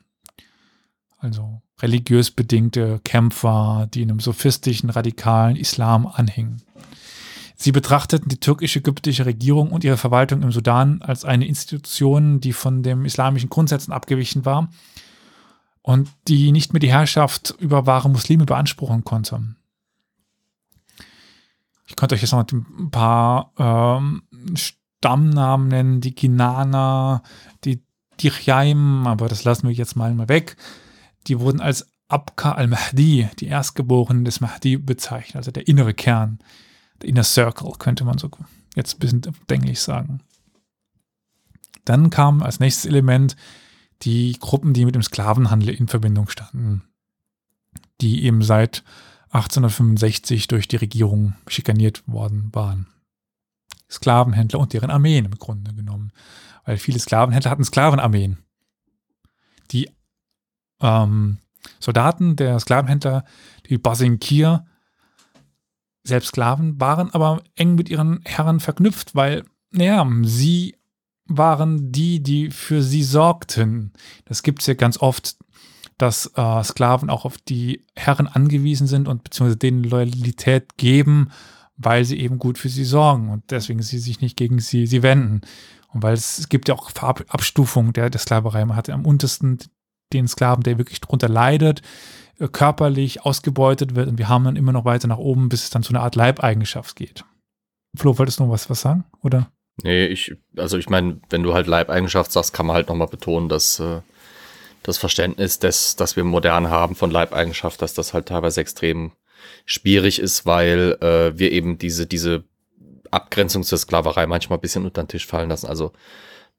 Also 1.17 1.61
religiös 1.81 2.31
bedingte 2.31 2.99
Kämpfer, 3.03 3.87
die 3.93 4.03
einem 4.03 4.19
sophistischen, 4.19 4.89
radikalen 4.89 5.55
Islam 5.55 6.07
anhingen. 6.07 6.61
Sie 7.55 7.71
betrachteten 7.71 8.27
die 8.27 8.39
türkisch-ägyptische 8.39 9.25
Regierung 9.25 9.71
und 9.71 9.83
ihre 9.83 9.97
Verwaltung 9.97 10.41
im 10.41 10.51
Sudan 10.51 11.01
als 11.03 11.25
eine 11.25 11.45
Institution, 11.45 12.39
die 12.39 12.53
von 12.53 12.81
den 12.81 13.05
islamischen 13.05 13.49
Grundsätzen 13.49 13.91
abgewichen 13.91 14.45
war 14.45 14.69
und 15.83 16.09
die 16.27 16.51
nicht 16.51 16.73
mehr 16.73 16.79
die 16.79 16.91
Herrschaft 16.91 17.55
über 17.59 17.85
wahre 17.85 18.09
Muslime 18.09 18.45
beanspruchen 18.45 19.03
konnte. 19.03 19.43
Ich 21.85 21.95
könnte 21.95 22.15
euch 22.15 22.21
jetzt 22.21 22.31
noch 22.31 22.45
ein 22.51 22.89
paar 22.89 23.51
ähm, 23.59 24.23
Stammnamen 24.55 25.67
nennen, 25.67 26.01
die 26.01 26.15
Ginana, 26.15 27.21
die 27.63 27.83
Dirjaim, 28.21 29.05
aber 29.05 29.27
das 29.27 29.43
lassen 29.43 29.67
wir 29.67 29.75
jetzt 29.75 29.95
mal, 29.95 30.13
mal 30.13 30.29
weg. 30.29 30.57
Die 31.27 31.39
wurden 31.39 31.61
als 31.61 31.87
Abka 32.07 32.53
al-Mahdi, 32.53 33.29
die 33.39 33.47
Erstgeborenen 33.47 34.25
des 34.25 34.41
Mahdi, 34.41 34.77
bezeichnet, 34.77 35.37
also 35.37 35.51
der 35.51 35.67
innere 35.67 35.93
Kern 35.93 36.39
Inner 37.03 37.23
Circle, 37.23 37.71
könnte 37.79 38.03
man 38.03 38.17
so 38.17 38.29
jetzt 38.75 38.95
ein 38.95 38.99
bisschen 38.99 39.21
denklich 39.49 39.79
sagen. 39.79 40.21
Dann 41.85 42.09
kam 42.09 42.43
als 42.43 42.59
nächstes 42.59 42.85
Element 42.85 43.35
die 44.03 44.37
Gruppen, 44.39 44.73
die 44.73 44.85
mit 44.85 44.95
dem 44.95 45.03
Sklavenhandel 45.03 45.69
in 45.69 45.87
Verbindung 45.87 46.29
standen, 46.29 46.83
die 48.01 48.23
eben 48.23 48.43
seit 48.43 48.83
1865 49.31 50.47
durch 50.47 50.67
die 50.67 50.75
Regierung 50.75 51.33
schikaniert 51.47 52.03
worden 52.07 52.49
waren. 52.53 52.87
Sklavenhändler 53.89 54.59
und 54.59 54.73
deren 54.73 54.89
Armeen 54.89 55.25
im 55.25 55.37
Grunde 55.37 55.73
genommen. 55.73 56.11
Weil 56.65 56.77
viele 56.77 56.99
Sklavenhändler 56.99 57.51
hatten 57.51 57.63
Sklavenarmeen. 57.63 58.37
Die 59.71 59.89
ähm, 60.81 61.37
Soldaten 61.79 62.35
der 62.35 62.59
Sklavenhändler, 62.59 63.23
die 63.69 63.77
Basinkir, 63.77 64.65
selbst 66.03 66.29
Sklaven, 66.29 66.79
waren 66.79 67.13
aber 67.13 67.43
eng 67.55 67.75
mit 67.75 67.89
ihren 67.89 68.21
Herren 68.25 68.59
verknüpft, 68.59 69.15
weil, 69.15 69.43
naja, 69.71 70.07
sie 70.23 70.75
waren 71.25 71.91
die, 71.91 72.21
die 72.21 72.49
für 72.49 72.81
sie 72.81 73.03
sorgten. 73.03 73.93
Das 74.25 74.43
gibt 74.43 74.61
es 74.61 74.67
ja 74.67 74.73
ganz 74.73 74.97
oft, 74.97 75.37
dass 75.97 76.31
äh, 76.35 76.63
Sklaven 76.63 77.09
auch 77.09 77.25
auf 77.25 77.37
die 77.37 77.85
Herren 77.95 78.27
angewiesen 78.27 78.87
sind 78.87 79.07
und 79.07 79.23
beziehungsweise 79.23 79.57
denen 79.57 79.83
Loyalität 79.83 80.77
geben, 80.77 81.29
weil 81.77 82.05
sie 82.05 82.19
eben 82.19 82.39
gut 82.39 82.57
für 82.57 82.69
sie 82.69 82.83
sorgen 82.83 83.29
und 83.29 83.51
deswegen 83.51 83.81
sie 83.81 83.99
sich 83.99 84.19
nicht 84.19 84.35
gegen 84.35 84.59
sie, 84.59 84.87
sie 84.87 85.03
wenden. 85.03 85.41
Und 85.89 86.03
weil 86.03 86.13
es, 86.13 86.39
es 86.39 86.49
gibt 86.49 86.67
ja 86.67 86.75
auch 86.75 86.91
Abstufungen 86.95 87.93
der, 87.93 88.09
der 88.09 88.19
Sklaverei. 88.19 88.65
Man 88.65 88.77
hatte 88.77 88.93
am 88.93 89.05
untersten 89.05 89.59
den 90.13 90.27
Sklaven, 90.27 90.63
der 90.63 90.77
wirklich 90.77 91.01
darunter 91.01 91.29
leidet, 91.29 91.81
äh, 92.39 92.47
körperlich 92.47 93.25
ausgebeutet 93.25 93.95
wird 93.95 94.07
und 94.07 94.17
wir 94.17 94.29
haben 94.29 94.43
dann 94.43 94.55
immer 94.55 94.71
noch 94.71 94.85
weiter 94.85 95.07
nach 95.07 95.17
oben, 95.17 95.49
bis 95.49 95.63
es 95.63 95.69
dann 95.69 95.83
zu 95.83 95.93
einer 95.93 96.03
Art 96.03 96.15
Leibeigenschaft 96.15 96.95
geht. 96.95 97.23
Flo, 97.97 98.17
wolltest 98.17 98.39
du 98.39 98.43
noch 98.43 98.51
was, 98.51 98.69
was 98.69 98.81
sagen, 98.81 99.05
oder? 99.21 99.51
Nee, 99.83 100.05
ich, 100.05 100.35
also 100.57 100.77
ich 100.77 100.89
meine, 100.89 101.19
wenn 101.29 101.43
du 101.43 101.53
halt 101.53 101.67
Leibeigenschaft 101.67 102.31
sagst, 102.31 102.53
kann 102.53 102.65
man 102.65 102.75
halt 102.75 102.89
nochmal 102.89 103.07
betonen, 103.07 103.49
dass 103.49 103.79
äh, 103.79 104.01
das 104.83 104.97
Verständnis, 104.97 105.59
des, 105.59 105.95
das 105.95 106.15
wir 106.15 106.23
modern 106.23 106.69
haben 106.69 106.95
von 106.95 107.11
Leibeigenschaft, 107.11 107.81
dass 107.81 107.93
das 107.93 108.13
halt 108.13 108.27
teilweise 108.27 108.61
extrem 108.61 109.11
schwierig 109.65 110.19
ist, 110.19 110.45
weil 110.45 110.97
äh, 111.01 111.37
wir 111.37 111.51
eben 111.51 111.77
diese, 111.77 112.07
diese 112.07 112.43
Abgrenzung 113.11 113.63
zur 113.63 113.77
Sklaverei 113.77 114.27
manchmal 114.27 114.57
ein 114.57 114.61
bisschen 114.61 114.85
unter 114.85 115.03
den 115.03 115.07
Tisch 115.07 115.27
fallen 115.27 115.49
lassen. 115.49 115.67
Also 115.67 115.91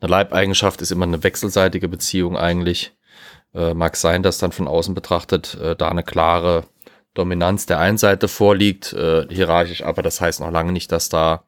eine 0.01 0.11
Leibeigenschaft 0.11 0.83
ist 0.83 0.91
immer 0.91 1.07
eine 1.07 1.23
wechselseitige 1.23 1.89
Beziehung 1.89 2.37
eigentlich. 2.37 2.93
Äh, 3.55 3.75
mag 3.75 3.97
sein, 3.97 4.23
dass 4.23 4.39
dann 4.39 4.53
von 4.53 4.67
außen 4.67 4.95
betrachtet 4.95 5.55
äh, 5.61 5.77
da 5.77 5.89
eine 5.89 6.03
klare 6.03 6.65
Dominanz 7.15 7.67
der 7.67 7.79
einen 7.79 7.99
Seite 7.99 8.29
vorliegt, 8.29 8.93
äh, 8.95 9.27
hierarchisch, 9.29 9.83
aber 9.83 10.03
das 10.03 10.21
heißt 10.21 10.41
noch 10.41 10.51
lange 10.51 10.73
nicht, 10.73 10.91
dass 10.91 11.11
da 11.11 11.45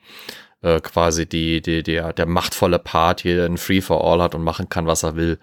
äh, 0.60 0.80
quasi 0.80 1.26
die, 1.26 1.62
die, 1.62 1.82
der, 1.82 2.12
der 2.12 2.26
machtvolle 2.26 2.78
Part 2.78 3.22
hier 3.22 3.44
ein 3.46 3.56
Free 3.56 3.80
for 3.80 4.04
All 4.04 4.20
hat 4.20 4.34
und 4.34 4.42
machen 4.42 4.68
kann, 4.68 4.86
was 4.86 5.02
er 5.02 5.16
will. 5.16 5.38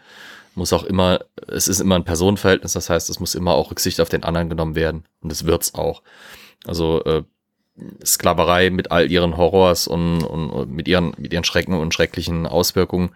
Muss 0.53 0.74
auch 0.74 0.84
immer, 0.84 1.22
es 1.47 1.68
ist 1.68 1.80
immer 1.80 1.95
ein 1.95 2.03
Personenverhältnis, 2.03 2.74
das 2.74 2.89
heißt, 2.89 3.09
es 3.09 3.20
muss 3.20 3.36
immer 3.36 3.53
auch 3.53 3.72
Rücksicht 3.72 3.99
auf 3.99 4.09
den 4.09 4.24
anderen 4.24 4.49
genommen 4.49 4.76
werden 4.76 5.05
und 5.22 5.32
es 5.32 5.45
wird's 5.45 5.74
auch. 5.74 6.03
Also 6.68 7.03
äh, 7.05 7.24
Sklaverei 8.05 8.70
mit 8.70 8.91
all 8.91 9.09
ihren 9.09 9.38
Horrors 9.38 9.88
und, 9.88 10.24
und, 10.24 10.49
und 10.49 10.72
mit 10.72 10.88
ihren 10.88 11.14
mit 11.18 11.34
ihren 11.34 11.45
Schrecken 11.45 11.74
und 11.74 11.93
schrecklichen 11.93 12.45
Auswirkungen 12.45 13.16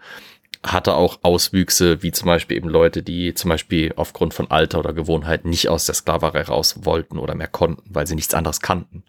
hatte 0.64 0.94
auch 0.94 1.18
Auswüchse, 1.22 2.02
wie 2.02 2.12
zum 2.12 2.26
Beispiel 2.26 2.56
eben 2.56 2.68
Leute, 2.68 3.02
die 3.02 3.34
zum 3.34 3.50
Beispiel 3.50 3.92
aufgrund 3.96 4.34
von 4.34 4.50
Alter 4.50 4.78
oder 4.78 4.92
Gewohnheit 4.92 5.44
nicht 5.44 5.68
aus 5.68 5.86
der 5.86 5.94
Sklaverei 5.94 6.42
raus 6.42 6.84
wollten 6.84 7.18
oder 7.18 7.34
mehr 7.34 7.48
konnten, 7.48 7.82
weil 7.88 8.06
sie 8.06 8.14
nichts 8.14 8.34
anderes 8.34 8.60
kannten. 8.60 9.02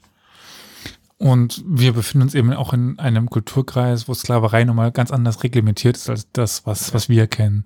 Und 1.18 1.64
wir 1.66 1.94
befinden 1.94 2.24
uns 2.24 2.36
eben 2.36 2.54
auch 2.54 2.74
in 2.74 3.00
einem 3.00 3.30
Kulturkreis, 3.30 4.08
wo 4.08 4.14
Sklaverei 4.14 4.66
nochmal 4.66 4.92
ganz 4.92 5.12
anders 5.12 5.44
reglementiert 5.44 5.98
ist 5.98 6.10
als 6.10 6.32
das, 6.32 6.66
was, 6.68 6.94
was 6.94 7.10
wir 7.10 7.26
kennen. 7.28 7.66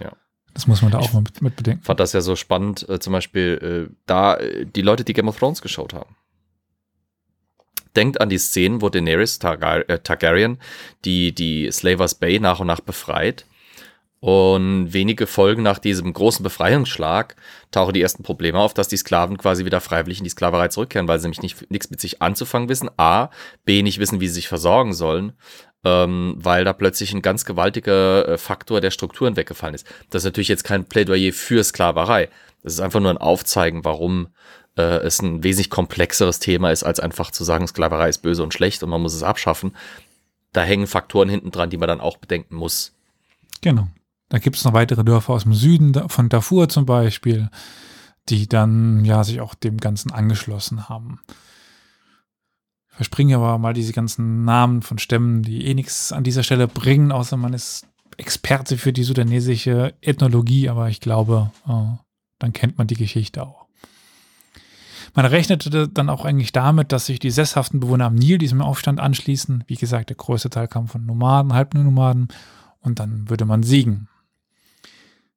Ja. 0.00 0.12
Das 0.52 0.66
muss 0.66 0.82
man 0.82 0.90
da 0.90 0.98
auch 0.98 1.12
mal 1.12 1.22
mit, 1.22 1.40
mit 1.40 1.54
bedenken. 1.54 1.84
Fand 1.84 2.00
das 2.00 2.12
ja 2.12 2.20
so 2.20 2.34
spannend, 2.34 2.88
äh, 2.88 2.98
zum 2.98 3.12
Beispiel 3.12 3.88
äh, 3.90 3.94
da 4.06 4.34
äh, 4.34 4.66
die 4.66 4.82
Leute, 4.82 5.04
die 5.04 5.12
Game 5.12 5.28
of 5.28 5.38
Thrones 5.38 5.62
geschaut 5.62 5.94
haben 5.94 6.16
denkt 7.98 8.20
an 8.20 8.28
die 8.28 8.38
Szenen, 8.38 8.80
wo 8.80 8.88
Daenerys 8.88 9.38
Targar 9.38 9.88
äh, 9.90 9.98
Targaryen 9.98 10.58
die, 11.04 11.34
die 11.34 11.70
Slavers 11.72 12.14
Bay 12.14 12.38
nach 12.38 12.60
und 12.60 12.68
nach 12.68 12.80
befreit. 12.80 13.44
Und 14.20 14.92
wenige 14.92 15.28
Folgen 15.28 15.62
nach 15.62 15.78
diesem 15.78 16.12
großen 16.12 16.42
Befreiungsschlag 16.42 17.36
tauchen 17.70 17.94
die 17.94 18.02
ersten 18.02 18.24
Probleme 18.24 18.58
auf, 18.58 18.74
dass 18.74 18.88
die 18.88 18.96
Sklaven 18.96 19.38
quasi 19.38 19.64
wieder 19.64 19.80
freiwillig 19.80 20.18
in 20.18 20.24
die 20.24 20.30
Sklaverei 20.30 20.68
zurückkehren, 20.68 21.06
weil 21.06 21.20
sie 21.20 21.26
nämlich 21.26 21.42
nicht, 21.42 21.70
nichts 21.70 21.90
mit 21.90 22.00
sich 22.00 22.20
anzufangen 22.20 22.68
wissen. 22.68 22.90
A, 22.96 23.30
B, 23.64 23.82
nicht 23.82 24.00
wissen, 24.00 24.20
wie 24.20 24.26
sie 24.26 24.34
sich 24.34 24.48
versorgen 24.48 24.92
sollen, 24.92 25.34
ähm, 25.84 26.34
weil 26.36 26.64
da 26.64 26.72
plötzlich 26.72 27.12
ein 27.12 27.22
ganz 27.22 27.44
gewaltiger 27.44 28.28
äh, 28.28 28.38
Faktor 28.38 28.80
der 28.80 28.90
Strukturen 28.90 29.36
weggefallen 29.36 29.76
ist. 29.76 29.86
Das 30.10 30.22
ist 30.22 30.26
natürlich 30.26 30.48
jetzt 30.48 30.64
kein 30.64 30.84
Plädoyer 30.84 31.32
für 31.32 31.62
Sklaverei. 31.62 32.28
Das 32.64 32.72
ist 32.72 32.80
einfach 32.80 33.00
nur 33.00 33.10
ein 33.10 33.18
Aufzeigen, 33.18 33.84
warum 33.84 34.28
äh, 34.78 34.98
es 34.98 35.20
ein 35.20 35.42
wesentlich 35.42 35.70
komplexeres 35.70 36.38
Thema 36.38 36.70
ist, 36.70 36.84
als 36.84 37.00
einfach 37.00 37.30
zu 37.30 37.44
sagen, 37.44 37.66
Sklaverei 37.66 38.08
ist 38.08 38.22
böse 38.22 38.42
und 38.42 38.54
schlecht 38.54 38.82
und 38.82 38.90
man 38.90 39.02
muss 39.02 39.14
es 39.14 39.22
abschaffen. 39.22 39.72
Da 40.52 40.62
hängen 40.62 40.86
Faktoren 40.86 41.28
hinten 41.28 41.50
dran, 41.50 41.68
die 41.68 41.76
man 41.76 41.88
dann 41.88 42.00
auch 42.00 42.16
bedenken 42.16 42.56
muss. 42.56 42.92
Genau. 43.60 43.88
Da 44.30 44.38
gibt 44.38 44.56
es 44.56 44.64
noch 44.64 44.72
weitere 44.72 45.04
Dörfer 45.04 45.34
aus 45.34 45.42
dem 45.42 45.54
Süden 45.54 46.08
von 46.08 46.28
Darfur 46.28 46.68
zum 46.68 46.86
Beispiel, 46.86 47.50
die 48.28 48.46
dann 48.46 49.04
ja 49.04 49.24
sich 49.24 49.40
auch 49.40 49.54
dem 49.54 49.78
Ganzen 49.78 50.12
angeschlossen 50.12 50.88
haben. 50.88 51.20
Ich 52.90 52.96
verspringe 52.96 53.36
aber 53.36 53.58
mal 53.58 53.74
diese 53.74 53.92
ganzen 53.92 54.44
Namen 54.44 54.82
von 54.82 54.98
Stämmen, 54.98 55.42
die 55.42 55.66
eh 55.66 55.74
nichts 55.74 56.12
an 56.12 56.24
dieser 56.24 56.42
Stelle 56.42 56.68
bringen, 56.68 57.12
außer 57.12 57.36
man 57.36 57.54
ist 57.54 57.86
Experte 58.16 58.76
für 58.76 58.92
die 58.92 59.04
sudanesische 59.04 59.94
Ethnologie, 60.00 60.68
aber 60.68 60.88
ich 60.88 61.00
glaube, 61.00 61.52
äh, 61.66 61.96
dann 62.38 62.52
kennt 62.52 62.76
man 62.76 62.86
die 62.86 62.96
Geschichte 62.96 63.44
auch. 63.44 63.67
Man 65.14 65.26
rechnete 65.26 65.88
dann 65.88 66.10
auch 66.10 66.24
eigentlich 66.24 66.52
damit, 66.52 66.92
dass 66.92 67.06
sich 67.06 67.18
die 67.18 67.30
sesshaften 67.30 67.80
Bewohner 67.80 68.06
am 68.06 68.14
Nil 68.14 68.38
diesem 68.38 68.62
Aufstand 68.62 69.00
anschließen. 69.00 69.64
Wie 69.66 69.76
gesagt, 69.76 70.10
der 70.10 70.16
größte 70.16 70.50
Teil 70.50 70.68
kam 70.68 70.88
von 70.88 71.04
Nomaden, 71.06 71.54
Halbnomaden 71.54 72.28
und 72.80 72.98
dann 72.98 73.28
würde 73.28 73.44
man 73.44 73.62
siegen. 73.62 74.08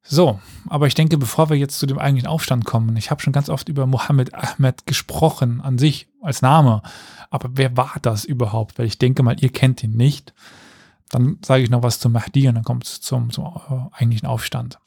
So, 0.03 0.39
aber 0.67 0.87
ich 0.87 0.95
denke, 0.95 1.17
bevor 1.17 1.49
wir 1.49 1.57
jetzt 1.57 1.77
zu 1.77 1.85
dem 1.85 1.99
eigentlichen 1.99 2.27
Aufstand 2.27 2.65
kommen, 2.65 2.97
ich 2.97 3.11
habe 3.11 3.21
schon 3.21 3.33
ganz 3.33 3.49
oft 3.49 3.69
über 3.69 3.85
Mohammed 3.85 4.33
Ahmed 4.33 4.85
gesprochen, 4.87 5.61
an 5.61 5.77
sich 5.77 6.07
als 6.21 6.41
Name. 6.41 6.81
Aber 7.29 7.49
wer 7.53 7.77
war 7.77 7.95
das 8.01 8.25
überhaupt? 8.25 8.79
Weil 8.79 8.87
ich 8.87 8.97
denke 8.97 9.21
mal, 9.23 9.39
ihr 9.39 9.51
kennt 9.51 9.83
ihn 9.83 9.95
nicht. 9.95 10.33
Dann 11.09 11.37
sage 11.45 11.63
ich 11.63 11.69
noch 11.69 11.83
was 11.83 11.99
zum 11.99 12.13
Mahdi 12.13 12.47
und 12.47 12.55
dann 12.55 12.63
kommt 12.63 12.85
es 12.85 13.01
zum, 13.01 13.31
zum 13.31 13.45
äh, 13.45 13.95
eigentlichen 13.95 14.27
Aufstand. 14.27 14.79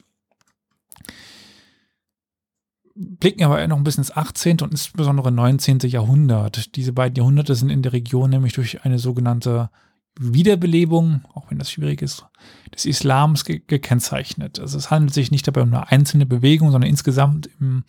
Blicken 2.94 3.44
aber 3.44 3.66
noch 3.66 3.76
ein 3.76 3.84
bisschen 3.84 4.02
ins 4.02 4.16
18. 4.16 4.60
und 4.60 4.70
insbesondere 4.70 5.32
19. 5.32 5.80
Jahrhundert. 5.80 6.76
Diese 6.76 6.92
beiden 6.92 7.16
Jahrhunderte 7.16 7.54
sind 7.54 7.70
in 7.70 7.82
der 7.82 7.92
Region 7.92 8.30
nämlich 8.30 8.52
durch 8.52 8.84
eine 8.84 8.98
sogenannte 8.98 9.70
Wiederbelebung, 10.18 11.22
auch 11.34 11.50
wenn 11.50 11.58
das 11.58 11.72
schwierig 11.72 12.00
ist, 12.00 12.24
des 12.72 12.84
Islams 12.84 13.44
ge 13.44 13.62
gekennzeichnet. 13.66 14.60
Also 14.60 14.78
es 14.78 14.90
handelt 14.90 15.12
sich 15.12 15.32
nicht 15.32 15.46
dabei 15.46 15.62
um 15.62 15.74
eine 15.74 15.90
einzelne 15.90 16.24
Bewegung, 16.24 16.70
sondern 16.70 16.88
insgesamt 16.88 17.50
im 17.58 17.84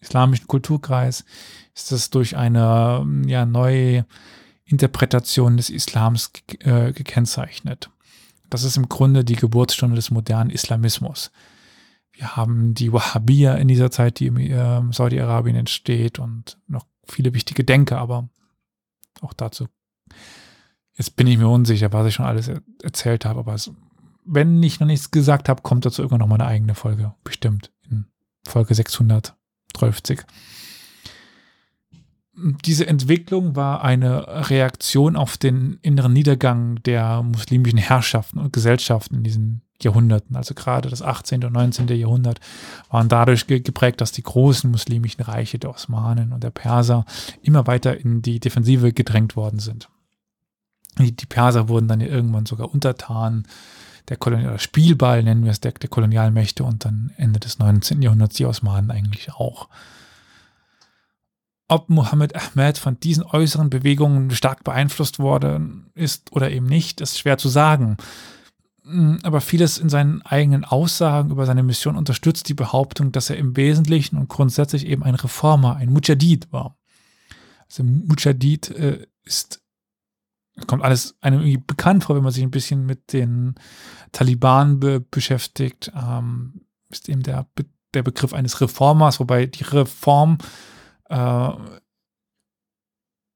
islamischen 0.00 0.46
Kulturkreis 0.46 1.24
ist 1.74 1.92
es 1.92 2.10
durch 2.10 2.36
eine 2.36 3.06
ja, 3.26 3.46
neue 3.46 4.04
Interpretation 4.64 5.56
des 5.56 5.70
Islams 5.70 6.32
äh, 6.60 6.92
gekennzeichnet. 6.92 7.90
Das 8.50 8.64
ist 8.64 8.76
im 8.76 8.88
Grunde 8.88 9.24
die 9.24 9.36
Geburtsstunde 9.36 9.96
des 9.96 10.10
modernen 10.10 10.50
Islamismus. 10.50 11.30
Wir 12.20 12.36
haben 12.36 12.74
die 12.74 12.92
Wahhabiyya 12.92 13.54
in 13.54 13.66
dieser 13.66 13.90
Zeit, 13.90 14.20
die 14.20 14.26
in 14.26 14.36
äh, 14.36 14.82
Saudi-Arabien 14.92 15.56
entsteht 15.56 16.18
und 16.18 16.58
noch 16.66 16.84
viele 17.08 17.32
wichtige 17.32 17.64
Denker, 17.64 17.96
aber 17.96 18.28
auch 19.22 19.32
dazu. 19.32 19.68
Jetzt 20.92 21.16
bin 21.16 21.26
ich 21.26 21.38
mir 21.38 21.48
unsicher, 21.48 21.90
was 21.94 22.06
ich 22.06 22.14
schon 22.14 22.26
alles 22.26 22.48
er 22.48 22.60
erzählt 22.82 23.24
habe, 23.24 23.40
aber 23.40 23.54
es, 23.54 23.72
wenn 24.26 24.62
ich 24.62 24.80
noch 24.80 24.86
nichts 24.86 25.10
gesagt 25.10 25.48
habe, 25.48 25.62
kommt 25.62 25.86
dazu 25.86 26.02
irgendwann 26.02 26.18
noch 26.18 26.26
mal 26.26 26.34
eine 26.34 26.46
eigene 26.46 26.74
Folge, 26.74 27.14
bestimmt 27.24 27.72
in 27.88 28.04
Folge 28.46 28.74
630 28.74 30.20
diese 32.64 32.86
Entwicklung 32.86 33.54
war 33.54 33.82
eine 33.82 34.48
Reaktion 34.48 35.16
auf 35.16 35.36
den 35.36 35.78
inneren 35.82 36.12
Niedergang 36.12 36.82
der 36.84 37.22
muslimischen 37.22 37.78
Herrschaften 37.78 38.38
und 38.38 38.52
Gesellschaften 38.52 39.16
in 39.16 39.22
diesen 39.24 39.62
Jahrhunderten. 39.84 40.36
Also 40.36 40.54
gerade 40.54 40.88
das 40.88 41.02
18. 41.02 41.44
und 41.44 41.52
19. 41.52 41.88
Jahrhundert 41.88 42.40
waren 42.90 43.08
dadurch 43.08 43.46
geprägt, 43.46 44.00
dass 44.00 44.12
die 44.12 44.22
großen 44.22 44.70
muslimischen 44.70 45.22
Reiche 45.22 45.58
der 45.58 45.70
Osmanen 45.70 46.32
und 46.32 46.42
der 46.42 46.50
Perser 46.50 47.04
immer 47.42 47.66
weiter 47.66 47.98
in 47.98 48.22
die 48.22 48.40
Defensive 48.40 48.92
gedrängt 48.92 49.36
worden 49.36 49.58
sind. 49.58 49.88
Die, 50.98 51.12
Perser 51.12 51.68
wurden 51.68 51.88
dann 51.88 52.00
irgendwann 52.00 52.46
sogar 52.46 52.72
untertan, 52.72 53.46
der 54.08 54.16
Kolonial 54.16 54.58
Spielball 54.58 55.22
nennen 55.22 55.44
wir 55.44 55.52
es, 55.52 55.60
der, 55.60 55.72
der 55.72 55.88
Kolonialmächte 55.88 56.64
und 56.64 56.84
dann 56.84 57.12
Ende 57.16 57.38
des 57.38 57.58
19. 57.58 58.02
Jahrhunderts 58.02 58.36
die 58.36 58.44
Osmanen 58.44 58.90
eigentlich 58.90 59.32
auch. 59.32 59.68
Ob 61.68 61.88
Mohammed 61.88 62.34
Ahmed 62.34 62.78
von 62.78 62.98
diesen 62.98 63.22
äußeren 63.22 63.70
Bewegungen 63.70 64.32
stark 64.32 64.64
beeinflusst 64.64 65.20
worden 65.20 65.90
ist 65.94 66.32
oder 66.32 66.50
eben 66.50 66.66
nicht, 66.66 67.00
ist 67.00 67.20
schwer 67.20 67.38
zu 67.38 67.48
sagen. 67.48 67.96
Hm, 68.90 69.18
aber 69.22 69.40
vieles 69.40 69.78
in 69.78 69.88
seinen 69.88 70.22
eigenen 70.22 70.64
Aussagen 70.64 71.30
über 71.30 71.46
seine 71.46 71.62
Mission 71.62 71.96
unterstützt 71.96 72.48
die 72.48 72.54
Behauptung, 72.54 73.12
dass 73.12 73.30
er 73.30 73.36
im 73.36 73.56
Wesentlichen 73.56 74.16
und 74.18 74.28
grundsätzlich 74.28 74.86
eben 74.86 75.04
ein 75.04 75.14
Reformer, 75.14 75.76
ein 75.76 75.92
Mujahid 75.92 76.52
war. 76.52 76.76
Also 77.68 77.84
Mujahid 77.84 78.70
äh, 78.70 79.06
ist, 79.22 79.62
kommt 80.66 80.82
alles 80.82 81.16
einem 81.20 81.40
irgendwie 81.40 81.62
bekannt 81.64 82.04
vor, 82.04 82.16
wenn 82.16 82.24
man 82.24 82.32
sich 82.32 82.42
ein 82.42 82.50
bisschen 82.50 82.84
mit 82.84 83.12
den 83.12 83.54
Taliban 84.10 84.80
be 84.80 85.00
beschäftigt, 85.00 85.92
ähm, 85.94 86.62
ist 86.88 87.08
eben 87.08 87.22
der, 87.22 87.46
der 87.94 88.02
Begriff 88.02 88.34
eines 88.34 88.60
Reformers, 88.60 89.20
wobei 89.20 89.46
die 89.46 89.62
Reform 89.62 90.38
äh, 91.08 91.50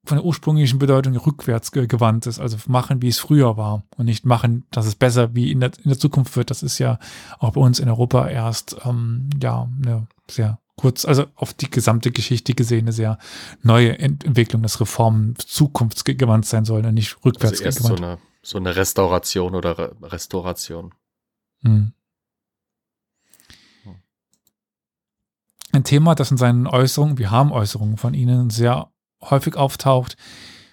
von 0.04 0.18
der 0.18 0.24
ursprünglichen 0.24 0.78
Bedeutung 0.78 1.16
rückwärts 1.16 1.72
gewandt 1.72 2.26
ist, 2.26 2.40
also 2.40 2.56
machen, 2.66 3.02
wie 3.02 3.08
es 3.08 3.18
früher 3.18 3.56
war 3.56 3.84
und 3.96 4.06
nicht 4.06 4.26
machen, 4.26 4.64
dass 4.70 4.86
es 4.86 4.94
besser 4.94 5.34
wie 5.34 5.50
in 5.50 5.60
der, 5.60 5.72
in 5.82 5.90
der 5.90 5.98
Zukunft 5.98 6.36
wird. 6.36 6.50
Das 6.50 6.62
ist 6.62 6.78
ja 6.78 6.98
auch 7.38 7.52
bei 7.52 7.60
uns 7.60 7.78
in 7.78 7.88
Europa 7.88 8.28
erst, 8.28 8.76
ähm, 8.84 9.30
ja, 9.42 9.68
eine 9.82 10.06
sehr 10.30 10.58
kurz, 10.76 11.04
also 11.04 11.26
auf 11.36 11.54
die 11.54 11.70
gesamte 11.70 12.10
Geschichte 12.10 12.54
gesehen, 12.54 12.84
eine 12.84 12.92
sehr 12.92 13.18
neue 13.62 13.98
Ent 13.98 14.24
Entwicklung, 14.24 14.62
dass 14.62 14.80
Reformen 14.80 15.36
zukunftsgewandt 15.36 16.46
sein 16.46 16.64
sollen 16.64 16.86
und 16.86 16.94
nicht 16.94 17.24
rückwärts 17.24 17.60
also 17.60 17.64
erst 17.64 17.78
gewandt. 17.78 17.98
So 17.98 18.04
eine, 18.04 18.18
so 18.42 18.58
eine 18.58 18.76
Restauration 18.76 19.54
oder 19.54 19.78
Re 19.78 19.96
Restauration. 20.02 20.92
Hm. 21.62 21.92
ein 25.74 25.84
Thema, 25.84 26.14
das 26.14 26.30
in 26.30 26.36
seinen 26.36 26.66
Äußerungen, 26.66 27.18
wir 27.18 27.30
haben 27.30 27.52
Äußerungen 27.52 27.96
von 27.96 28.14
ihnen, 28.14 28.50
sehr 28.50 28.90
häufig 29.30 29.56
auftaucht. 29.56 30.16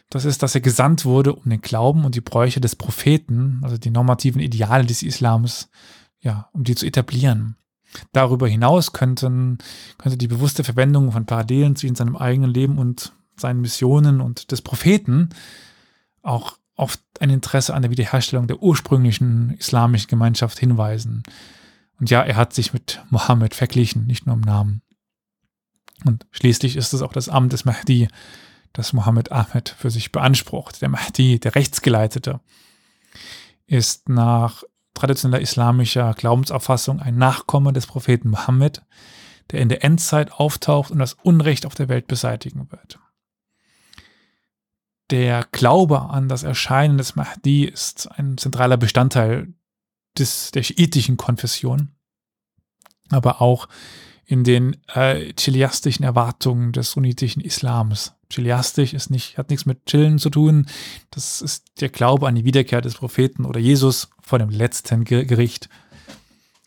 Das 0.10 0.26
ist, 0.26 0.44
dass 0.44 0.56
er 0.56 0.62
gesandt 0.62 1.06
wurde, 1.06 1.34
um 1.34 1.50
den 1.50 1.62
Glauben 1.62 2.04
und 2.04 2.16
die 2.16 2.22
Bräuche 2.22 2.60
des 2.60 2.76
Propheten, 2.76 3.62
also 3.64 3.78
die 3.78 3.92
normativen 3.92 4.42
Ideale 4.42 4.86
des 4.86 5.04
Islams, 5.04 5.70
ja, 6.20 6.50
um 6.52 6.64
die 6.64 6.76
zu 6.76 6.86
etablieren. 6.86 7.56
Darüber 8.12 8.48
hinaus 8.48 8.94
könnten, 8.94 9.58
könnte 9.98 10.18
die 10.18 10.28
bewusste 10.28 10.64
Verwendung 10.64 11.12
von 11.12 11.26
Parallelen 11.26 11.76
zwischen 11.76 11.96
seinem 11.96 12.16
eigenen 12.16 12.54
Leben 12.54 12.78
und 12.78 13.14
seinen 13.38 13.62
Missionen 13.62 14.22
und 14.22 14.52
des 14.52 14.62
Propheten 14.62 15.30
auch 16.22 16.58
auf 16.76 16.98
ein 17.20 17.30
Interesse 17.30 17.74
an 17.74 17.82
der 17.82 17.92
Wiederherstellung 17.92 18.48
der 18.48 18.62
ursprünglichen 18.62 19.52
islamischen 19.58 20.08
Gemeinschaft 20.08 20.60
hinweisen. 20.60 21.24
Und 22.00 22.10
ja, 22.10 22.22
er 22.22 22.36
hat 22.36 22.54
sich 22.54 22.74
mit 22.74 23.04
Mohammed 23.10 23.54
verglichen, 23.54 24.08
nicht 24.08 24.26
nur 24.26 24.36
im 24.36 24.42
Namen. 24.42 24.82
Und 26.06 26.26
schließlich 26.32 26.76
ist 26.76 26.94
es 26.94 27.02
auch 27.02 27.14
das 27.14 27.30
Amt 27.30 27.54
des 27.54 27.66
Mahdi, 27.66 28.08
das 28.74 28.94
Mohammed 28.94 29.32
Ahmed 29.32 29.70
für 29.70 29.92
sich 29.92 30.12
beansprucht. 30.12 30.82
Der 30.82 30.90
Mahdi, 30.90 31.40
der 31.40 31.56
Rechtsgeleitete, 31.56 32.40
ist 33.68 34.10
nach 34.10 34.64
traditioneller 34.94 35.42
islamischer 35.42 36.14
Glaubensauffassung 36.14 37.00
ein 37.00 37.18
Nachkomme 37.18 37.74
des 37.74 37.88
Propheten 37.88 38.30
Mohammed, 38.30 38.82
der 39.52 39.62
in 39.62 39.70
der 39.70 39.84
Endzeit 39.84 40.32
auftaucht 40.32 40.92
und 40.92 41.00
das 41.00 41.14
Unrecht 41.14 41.66
auf 41.66 41.76
der 41.76 41.90
Welt 41.90 42.08
beseitigen 42.08 42.72
wird. 42.72 43.00
Der 45.10 45.46
Glaube 45.52 46.02
an 46.02 46.30
das 46.30 46.44
Erscheinen 46.44 46.98
des 46.98 47.16
Mahdi 47.16 47.66
ist 47.66 48.10
ein 48.12 48.38
zentraler 48.38 48.78
Bestandteil 48.78 49.54
des, 50.18 50.52
der 50.52 50.64
schiitischen 50.64 51.18
Konfession, 51.18 51.92
aber 53.10 53.42
auch 53.42 53.68
in 54.32 54.46
den 54.46 54.78
äh, 54.88 55.34
chiliastischen 55.34 56.06
Erwartungen 56.06 56.72
des 56.72 56.92
sunnitischen 56.92 57.42
Islams. 57.42 58.14
Chiliastisch 58.30 58.94
ist 58.94 59.10
nicht, 59.10 59.38
hat 59.38 59.50
nichts 59.50 59.66
mit 59.66 59.86
Chillen 59.86 60.20
zu 60.20 60.30
tun. 60.30 60.68
Das 61.10 61.42
ist 61.42 61.82
der 61.82 61.90
Glaube 61.90 62.30
an 62.30 62.36
die 62.36 62.46
Wiederkehr 62.46 62.80
des 62.80 62.96
Propheten 62.96 63.44
oder 63.44 63.60
Jesus 63.60 64.10
vor 64.22 64.40
dem 64.40 64.48
letzten 64.48 65.04
Gericht. 65.04 65.68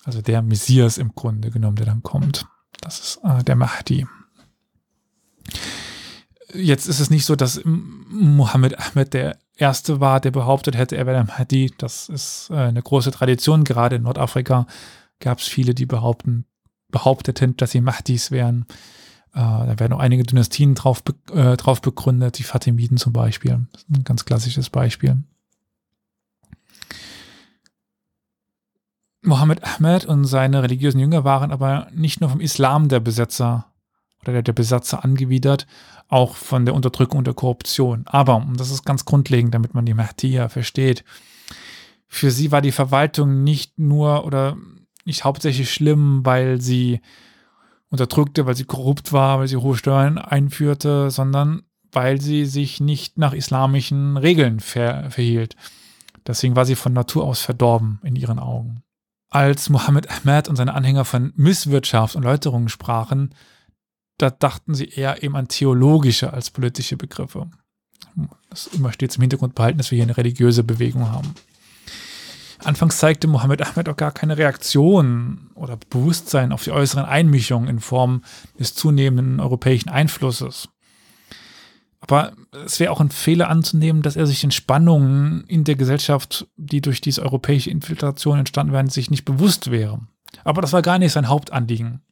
Also 0.05 0.21
der 0.21 0.43
Messias 0.43 0.99
im 0.99 1.15
Grunde 1.15 1.51
genommen, 1.51 1.77
der 1.77 1.87
dann 1.87 2.03
kommt. 2.03 2.47
Das 2.83 3.01
ist 3.01 3.21
äh, 3.25 3.43
der 3.43 3.57
Mahdi. 3.57 4.07
Jetzt 6.53 6.87
ist 6.87 7.01
es 7.01 7.09
nicht 7.09 7.25
so, 7.25 7.35
dass 7.35 7.63
Mohammed 7.65 8.79
Ahmed 8.79 9.15
der 9.15 9.39
Erste 9.57 10.01
war, 10.01 10.21
der 10.21 10.33
behauptet 10.33 10.77
hätte, 10.77 10.99
er 10.99 11.07
wäre 11.07 11.25
der 11.25 11.35
Mahdi. 11.35 11.73
Das 11.79 12.11
ist 12.11 12.51
äh, 12.51 12.57
eine 12.57 12.83
große 12.83 13.11
Tradition. 13.11 13.65
Gerade 13.65 13.97
in 13.97 14.03
Nordafrika 14.03 14.67
gab 15.19 15.39
es 15.39 15.49
viele, 15.49 15.75
die 15.75 15.87
behaupten, 15.87 16.45
behaupteten, 16.95 17.57
dass 17.57 17.73
sie 17.73 17.81
Mahdis 17.81 18.31
wären. 18.31 18.67
Äh, 19.33 19.41
da 19.41 19.75
werden 19.79 19.93
auch 19.93 19.99
einige 19.99 20.23
Dynastien 20.23 20.77
drauf, 20.77 21.03
äh, 21.33 21.57
drauf 21.57 21.83
begründet, 21.83 22.39
die 22.39 22.45
Fatimiden 22.45 22.97
zum 22.99 23.13
Beispiel. 23.13 23.67
ein 23.93 24.05
ganz 24.05 24.25
klassisches 24.25 24.71
Beispiel. 24.71 25.19
Mohammed 29.23 29.65
Ahmed 29.65 30.05
und 30.05 30.25
seine 30.25 30.63
religiösen 30.63 31.01
Jünger 31.01 31.25
waren 31.25 31.51
aber 31.51 31.89
nicht 31.93 32.21
nur 32.21 32.31
vom 32.31 32.41
Islam 32.41 32.89
der 32.89 33.01
Besetzer 33.01 33.67
oder 34.23 34.35
der, 34.35 34.43
der 34.43 34.53
Besatzer 34.53 35.03
angewidert, 35.03 35.67
auch 36.09 36.37
von 36.37 36.65
der 36.65 36.75
Unterdrückung 36.75 37.19
und 37.19 37.27
der 37.27 37.35
Korruption. 37.35 38.05
Aber, 38.07 38.37
und 38.37 38.61
das 38.61 38.71
ist 38.71 38.85
ganz 38.85 39.05
grundlegend, 39.05 39.53
damit 39.53 39.75
man 39.75 39.85
die 39.85 39.95
Mahdiya 39.95 40.49
versteht, 40.49 41.05
für 42.07 42.31
sie 42.31 42.53
war 42.53 42.61
die 42.61 42.71
Verwaltung 42.71 43.43
nicht 43.43 43.79
nur 43.79 44.25
oder 44.25 44.57
nicht 45.05 45.25
hauptsächlich 45.25 45.73
schlimm, 45.73 46.25
weil 46.25 46.61
sie 46.61 47.01
unterdrückte, 47.91 48.47
weil 48.47 48.57
sie 48.57 48.65
korrupt 48.65 49.13
war, 49.13 49.39
weil 49.39 49.49
sie 49.49 49.57
hohe 49.57 49.77
Steuern 49.77 50.19
einführte, 50.19 51.11
sondern 51.11 51.63
weil 51.93 52.21
sie 52.21 52.45
sich 52.45 52.81
nicht 52.81 53.19
nach 53.19 53.33
islamischen 53.33 54.17
Regeln 54.17 54.61
ver 54.61 55.11
verhielt. 55.11 55.57
Deswegen 56.27 56.57
war 56.57 56.67
sie 56.67 56.75
von 56.75 56.93
Natur 56.93 57.25
aus 57.25 57.41
verdorben 57.41 58.01
in 58.03 58.17
ihren 58.17 58.39
Augen. 58.39 58.83
Als 59.31 59.69
Mohammed 59.69 60.11
Ahmed 60.11 60.49
und 60.49 60.57
seine 60.57 60.75
Anhänger 60.75 61.05
von 61.05 61.33
Misswirtschaft 61.37 62.17
und 62.17 62.23
Läuterungen 62.23 62.69
sprachen, 62.69 63.35
da 64.19 64.31
dachten 64.31 64.75
sie 64.75 64.89
eher 64.89 65.23
eben 65.23 65.37
an 65.37 65.49
theologische 65.49 66.33
als 66.33 66.51
politische 66.51 66.97
Begriffe. 66.97 67.51
Das 68.49 68.69
immer 68.69 68.93
stets 68.93 69.17
im 69.17 69.23
Hintergrund 69.23 69.55
behalten, 69.55 69.79
dass 69.79 69.91
wir 69.91 69.97
hier 69.97 70.05
eine 70.05 70.17
religiöse 70.17 70.63
Bewegung 70.63 71.11
haben. 71.11 71.35
Anfangs 72.65 72.99
zeigte 72.99 73.27
Mohammed 73.27 73.63
Ahmed 73.63 73.89
auch 73.89 73.97
gar 73.97 74.13
keine 74.13 74.39
Reaktion 74.39 75.51
oder 75.55 75.79
Bewusstsein 75.91 76.53
auf 76.53 76.65
die 76.65 76.73
äußeren 76.73 77.05
Einmischungen 77.05 77.69
in 77.69 77.81
Form 77.81 78.23
des 78.59 78.75
zunehmenden 78.75 79.41
europäischen 79.41 79.91
Einflusses. 79.91 80.69
Aber 82.01 82.33
es 82.67 82.81
wäre 82.81 82.93
auch 82.93 83.01
ein 83.01 83.11
Fehler 83.11 83.49
anzunehmen, 83.49 84.03
dass 84.03 84.17
er 84.17 84.27
sich 84.27 84.43
den 84.43 84.51
Spannungen 84.51 85.45
in 85.45 85.65
der 85.65 85.75
Gesellschaft, 85.75 86.47
die 86.57 86.83
durch 86.83 87.01
diese 87.01 87.23
europäische 87.23 87.71
Infiltration 87.71 88.39
entstanden 88.39 88.75
wären, 88.75 88.91
sich 88.91 89.11
nicht 89.11 89.25
bewusst 89.25 89.71
wäre. 89.71 90.01
Aber 90.45 90.61
das 90.61 90.73
war 90.73 90.83
gar 90.83 90.99
nicht 90.99 91.13
sein 91.13 91.29
Hauptanliegen. 91.29 92.03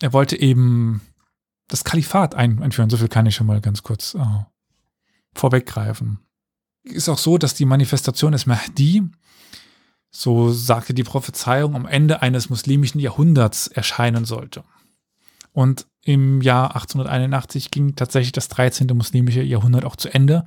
er 0.00 0.12
wollte 0.12 0.40
eben 0.40 1.02
das 1.68 1.84
Kalifat 1.84 2.34
ein 2.34 2.62
einführen. 2.62 2.90
So 2.90 2.96
viel 2.96 3.08
kann 3.08 3.26
ich 3.26 3.36
schon 3.36 3.46
mal 3.46 3.60
ganz 3.60 3.82
kurz 3.82 4.14
äh, 4.14 4.44
vorweggreifen. 5.34 6.18
Ist 6.82 7.08
auch 7.08 7.18
so, 7.18 7.38
dass 7.38 7.54
die 7.54 7.66
Manifestation 7.66 8.32
des 8.32 8.46
Mahdi, 8.46 9.02
so 10.10 10.50
sagte 10.50 10.94
die 10.94 11.04
Prophezeiung, 11.04 11.74
am 11.74 11.86
Ende 11.86 12.22
eines 12.22 12.50
muslimischen 12.50 13.00
Jahrhunderts 13.00 13.68
erscheinen 13.68 14.24
sollte. 14.24 14.64
Und 15.52 15.86
im 16.02 16.40
Jahr 16.40 16.74
1881 16.76 17.70
ging 17.70 17.94
tatsächlich 17.96 18.32
das 18.32 18.48
13. 18.48 18.86
muslimische 18.94 19.42
Jahrhundert 19.42 19.84
auch 19.84 19.96
zu 19.96 20.08
Ende. 20.08 20.44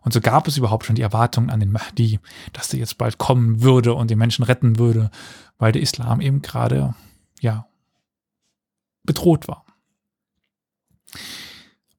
Und 0.00 0.12
so 0.12 0.20
gab 0.20 0.48
es 0.48 0.56
überhaupt 0.56 0.84
schon 0.84 0.96
die 0.96 1.02
Erwartung 1.02 1.50
an 1.50 1.60
den 1.60 1.72
Mahdi, 1.72 2.18
dass 2.52 2.68
der 2.68 2.80
jetzt 2.80 2.98
bald 2.98 3.18
kommen 3.18 3.62
würde 3.62 3.94
und 3.94 4.10
die 4.10 4.16
Menschen 4.16 4.44
retten 4.44 4.78
würde, 4.78 5.10
weil 5.58 5.72
der 5.72 5.82
Islam 5.82 6.20
eben 6.20 6.42
gerade, 6.42 6.94
ja, 7.40 7.66
bedroht 9.04 9.48
war. 9.48 9.66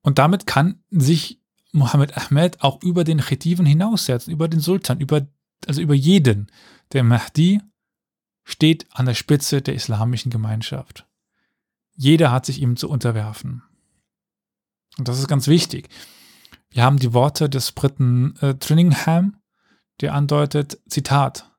Und 0.01 0.19
damit 0.19 0.47
kann 0.47 0.83
sich 0.89 1.39
Mohammed 1.71 2.17
Ahmed 2.17 2.61
auch 2.61 2.81
über 2.81 3.03
den 3.03 3.19
Chetiven 3.19 3.65
hinaussetzen, 3.65 4.31
über 4.31 4.47
den 4.47 4.59
Sultan, 4.59 4.99
über, 4.99 5.27
also 5.65 5.81
über 5.81 5.93
jeden. 5.93 6.51
Der 6.93 7.03
Mahdi 7.03 7.61
steht 8.43 8.85
an 8.91 9.05
der 9.05 9.15
Spitze 9.15 9.61
der 9.61 9.73
islamischen 9.73 10.31
Gemeinschaft. 10.31 11.07
Jeder 11.95 12.31
hat 12.31 12.45
sich 12.45 12.61
ihm 12.61 12.75
zu 12.77 12.89
unterwerfen. 12.89 13.63
Und 14.97 15.07
das 15.07 15.19
ist 15.19 15.27
ganz 15.27 15.47
wichtig. 15.47 15.89
Wir 16.69 16.83
haben 16.83 16.97
die 16.97 17.13
Worte 17.13 17.49
des 17.49 17.71
Briten 17.71 18.35
äh, 18.41 18.55
Trinningham, 18.55 19.37
der 20.01 20.13
andeutet, 20.13 20.79
Zitat, 20.87 21.51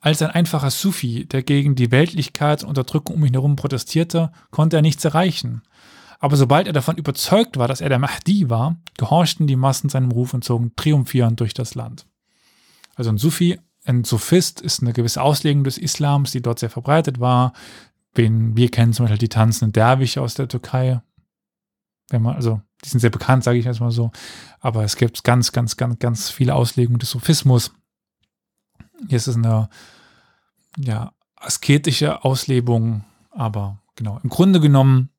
als 0.00 0.22
ein 0.22 0.30
einfacher 0.30 0.70
Sufi, 0.70 1.26
der 1.26 1.42
gegen 1.42 1.74
die 1.74 1.90
Weltlichkeit 1.90 2.62
und 2.62 2.68
Unterdrückung 2.68 3.16
um 3.16 3.24
ihn 3.24 3.34
herum 3.34 3.56
protestierte, 3.56 4.30
konnte 4.50 4.76
er 4.76 4.82
nichts 4.82 5.04
erreichen. 5.04 5.62
Aber 6.20 6.36
sobald 6.36 6.66
er 6.66 6.72
davon 6.72 6.96
überzeugt 6.96 7.58
war, 7.58 7.68
dass 7.68 7.80
er 7.80 7.88
der 7.88 7.98
Mahdi 7.98 8.48
war, 8.48 8.76
gehorchten 8.96 9.46
die 9.46 9.56
Massen 9.56 9.88
seinem 9.88 10.10
Ruf 10.10 10.34
und 10.34 10.44
zogen 10.44 10.74
triumphierend 10.76 11.40
durch 11.40 11.54
das 11.54 11.74
Land. 11.74 12.06
Also 12.94 13.10
ein 13.10 13.18
Sufi, 13.18 13.58
ein 13.88 14.04
Sufist 14.04 14.60
ist 14.60 14.82
eine 14.82 14.92
gewisse 14.92 15.22
Auslegung 15.22 15.64
des 15.64 15.78
Islams, 15.78 16.30
die 16.30 16.42
dort 16.42 16.58
sehr 16.58 16.70
verbreitet 16.70 17.20
war. 17.20 17.52
wir 18.14 18.70
kennen 18.70 18.92
zum 18.92 19.04
Beispiel 19.04 19.18
die 19.18 19.28
tanzenden 19.28 19.72
Derwische 19.72 20.20
aus 20.20 20.34
der 20.34 20.48
Türkei. 20.48 21.00
Wenn 22.10 22.22
man, 22.22 22.36
also, 22.36 22.60
die 22.84 22.88
sind 22.90 23.00
sehr 23.00 23.10
bekannt, 23.10 23.44
sage 23.44 23.58
ich 23.58 23.66
erstmal 23.66 23.90
so. 23.90 24.10
Aber 24.60 24.84
es 24.84 24.96
gibt 24.96 25.24
ganz, 25.24 25.52
ganz, 25.52 25.76
ganz, 25.76 25.98
ganz 25.98 26.30
viele 26.30 26.54
Auslegungen 26.54 26.98
des 26.98 27.10
Sufismus. 27.10 27.72
Hier 29.08 29.16
ist 29.16 29.26
es 29.26 29.36
eine, 29.36 29.68
ja, 30.76 31.12
asketische 31.36 32.24
Auslebung, 32.24 33.04
aber 33.30 33.80
genau, 33.94 34.20
im 34.22 34.28
Grunde 34.28 34.60
genommen 34.60 35.10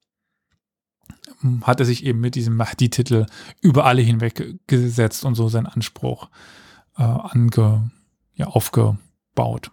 hat 1.61 1.79
er 1.79 1.85
sich 1.85 2.03
eben 2.03 2.19
mit 2.19 2.35
diesem 2.35 2.55
Mahdi-Titel 2.55 3.25
über 3.61 3.85
alle 3.85 4.01
hinweg 4.01 4.59
gesetzt 4.67 5.23
und 5.23 5.35
so 5.35 5.47
seinen 5.47 5.67
Anspruch 5.67 6.29
äh, 6.97 7.03
ange, 7.03 7.91
ja, 8.39 8.47
aufgebaut. 8.47 9.71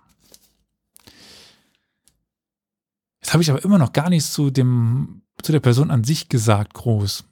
Jetzt 3.23 3.33
habe 3.33 3.43
ich 3.43 3.51
aber 3.51 3.65
immer 3.65 3.79
noch 3.79 3.93
gar 3.93 4.11
nichts 4.11 4.33
zu, 4.33 4.51
dem, 4.51 5.23
zu 5.43 5.53
der 5.53 5.61
Person 5.61 5.91
an 5.91 6.05
sich 6.05 6.29
gesagt, 6.29 6.75
groß. 6.75 7.25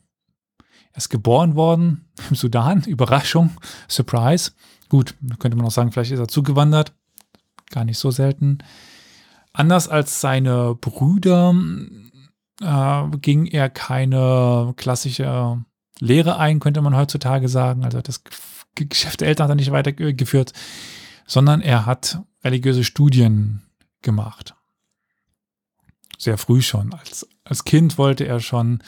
Er 0.93 0.97
ist 0.97 1.09
geboren 1.11 1.57
worden 1.57 2.09
im 2.30 2.37
Sudan, 2.37 2.82
Überraschung, 2.87 3.51
Surprise. 3.89 4.53
Gut, 4.89 5.14
könnte 5.39 5.57
man 5.57 5.66
auch 5.66 5.72
sagen, 5.72 5.93
vielleicht 5.93 6.12
ist 6.12 6.20
er 6.20 6.28
zugewandert. 6.28 6.95
Gar 7.70 7.85
nicht 7.85 7.99
so 7.99 8.11
selten. 8.11 8.59
Anders 9.53 9.89
als 9.89 10.20
seine 10.20 10.76
Brüder 10.80 11.55
äh, 12.61 13.16
ging 13.18 13.47
er 13.47 13.70
keine 13.70 14.74
klassische 14.76 15.64
Lehre 15.99 16.39
ein, 16.39 16.61
könnte 16.61 16.82
man 16.82 16.97
heutzutage 16.97 17.49
sagen. 17.49 17.85
Also 17.85 18.01
das 18.01 18.22
Geschäft 18.74 19.20
der 19.20 19.28
Eltern 19.28 19.45
hat 19.45 19.53
er 19.53 19.57
nicht 19.57 19.70
weitergeführt, 19.70 20.53
sondern 21.27 21.61
er 21.61 21.87
hat 21.87 22.20
religiöse 22.43 22.85
Studien 22.85 23.62
gemacht. 24.03 24.55
Sehr 26.18 26.39
früh 26.39 26.62
schon. 26.62 26.93
Als, 26.93 27.27
als 27.45 27.64
Kind 27.64 27.99
wollte 27.99 28.27
er 28.27 28.41
schon 28.41 28.83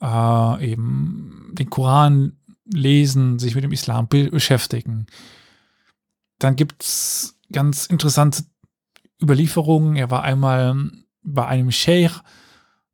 äh, 0.00 0.70
eben 0.70 1.50
den 1.52 1.70
Koran 1.70 2.36
lesen, 2.66 3.38
sich 3.38 3.54
mit 3.54 3.64
dem 3.64 3.72
Islam 3.72 4.08
beschäftigen. 4.08 5.06
Dann 6.38 6.56
gibt 6.56 6.82
es 6.82 7.38
ganz 7.50 7.86
interessante 7.86 8.44
Überlieferungen. 9.22 9.96
Er 9.96 10.10
war 10.10 10.22
einmal 10.22 10.90
bei 11.22 11.46
einem 11.46 11.70
Sheikh, 11.70 12.20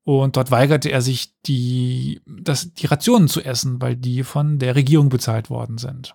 und 0.04 0.36
dort 0.36 0.50
weigerte 0.50 0.90
er 0.90 1.00
sich, 1.00 1.34
die, 1.46 2.20
das, 2.26 2.74
die 2.74 2.86
Rationen 2.86 3.26
zu 3.26 3.40
essen, 3.40 3.80
weil 3.80 3.96
die 3.96 4.22
von 4.22 4.58
der 4.58 4.76
Regierung 4.76 5.08
bezahlt 5.08 5.48
worden 5.48 5.78
sind. 5.78 6.14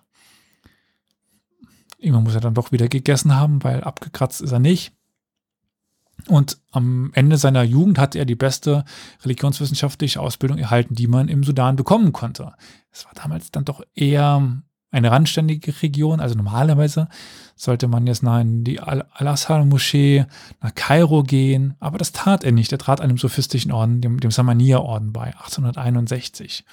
Irgendwann 2.00 2.24
muss 2.24 2.34
er 2.34 2.40
dann 2.40 2.54
doch 2.54 2.72
wieder 2.72 2.88
gegessen 2.88 3.34
haben, 3.36 3.62
weil 3.62 3.84
abgekratzt 3.84 4.40
ist 4.40 4.52
er 4.52 4.58
nicht. 4.58 4.92
Und 6.28 6.58
am 6.70 7.10
Ende 7.14 7.38
seiner 7.38 7.62
Jugend 7.62 7.98
hatte 7.98 8.18
er 8.18 8.24
die 8.24 8.34
beste 8.34 8.84
religionswissenschaftliche 9.22 10.20
Ausbildung 10.20 10.58
erhalten, 10.58 10.94
die 10.94 11.06
man 11.06 11.28
im 11.28 11.44
Sudan 11.44 11.76
bekommen 11.76 12.12
konnte. 12.12 12.52
Es 12.90 13.04
war 13.06 13.12
damals 13.14 13.50
dann 13.50 13.64
doch 13.64 13.82
eher 13.94 14.62
eine 14.90 15.10
randständige 15.10 15.82
Region. 15.82 16.20
Also 16.20 16.34
normalerweise 16.34 17.08
sollte 17.54 17.88
man 17.88 18.06
jetzt 18.06 18.22
nach 18.22 18.42
die 18.44 18.80
Al-Azhar-Moschee, 18.80 20.26
nach 20.60 20.74
Kairo 20.74 21.22
gehen. 21.22 21.74
Aber 21.80 21.98
das 21.98 22.12
tat 22.12 22.44
er 22.44 22.52
nicht. 22.52 22.72
Er 22.72 22.78
trat 22.78 23.00
einem 23.00 23.18
sophistischen 23.18 23.72
Orden, 23.72 24.00
dem, 24.00 24.20
dem 24.20 24.30
Samania-Orden 24.30 25.12
bei, 25.12 25.28
1861. 25.36 26.64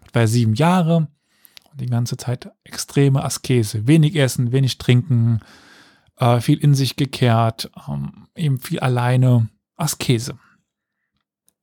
Dort 0.00 0.14
war 0.14 0.22
er 0.22 0.28
sieben 0.28 0.54
Jahre 0.54 1.08
die 1.74 1.86
ganze 1.86 2.16
Zeit 2.16 2.50
extreme 2.64 3.24
Askese. 3.24 3.86
Wenig 3.86 4.16
Essen, 4.16 4.52
wenig 4.52 4.78
Trinken, 4.78 5.40
äh, 6.16 6.40
viel 6.40 6.58
in 6.58 6.74
sich 6.74 6.96
gekehrt, 6.96 7.70
ähm, 7.88 8.28
eben 8.36 8.60
viel 8.60 8.80
alleine. 8.80 9.48
Askese. 9.76 10.38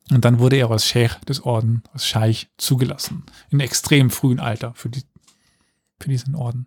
Und 0.09 0.25
dann 0.25 0.39
wurde 0.39 0.57
er 0.57 0.69
als 0.69 0.85
Sheikh 0.85 1.15
des 1.25 1.45
Orden, 1.45 1.81
als 1.93 2.05
Scheich 2.05 2.49
zugelassen. 2.57 3.23
In 3.49 3.61
extrem 3.61 4.09
frühen 4.09 4.41
Alter 4.41 4.73
für 4.75 4.89
die 4.89 5.03
für 6.01 6.09
diesen 6.09 6.35
Orden. 6.35 6.65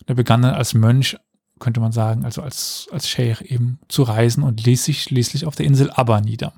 Und 0.00 0.08
er 0.08 0.14
begann 0.14 0.42
dann 0.42 0.54
als 0.54 0.74
Mönch, 0.74 1.16
könnte 1.58 1.80
man 1.80 1.92
sagen, 1.92 2.24
also 2.24 2.42
als, 2.42 2.88
als 2.92 3.08
Scheich 3.08 3.42
eben 3.42 3.78
zu 3.88 4.02
reisen 4.02 4.42
und 4.42 4.64
ließ 4.64 4.84
sich 4.84 5.02
schließlich 5.02 5.46
auf 5.46 5.56
der 5.56 5.66
Insel 5.66 5.90
Abba 5.90 6.20
nieder. 6.20 6.54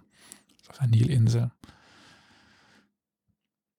Auf 0.69 0.79
der 0.79 0.89
Nilinsel. 0.89 1.51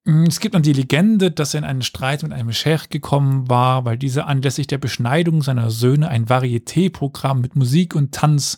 Mm, 0.06 0.24
es 0.24 0.40
gibt 0.40 0.56
dann 0.56 0.64
die 0.64 0.74
Legende, 0.74 1.32
dass 1.32 1.54
er 1.54 1.60
in 1.60 1.64
einen 1.64 1.82
Streit 1.82 2.24
mit 2.24 2.34
einem 2.34 2.52
Scheich 2.54 2.90
gekommen 2.90 3.50
war, 3.50 3.86
weil 3.86 3.98
dieser 3.98 4.28
anlässlich 4.28 4.68
der 4.68 4.78
Beschneidung 4.78 5.42
seiner 5.42 5.72
Söhne 5.72 6.10
ein 6.10 6.28
Varieté-Programm 6.28 7.42
mit 7.42 7.56
Musik 7.56 7.96
und 7.96 8.14
Tanz 8.14 8.58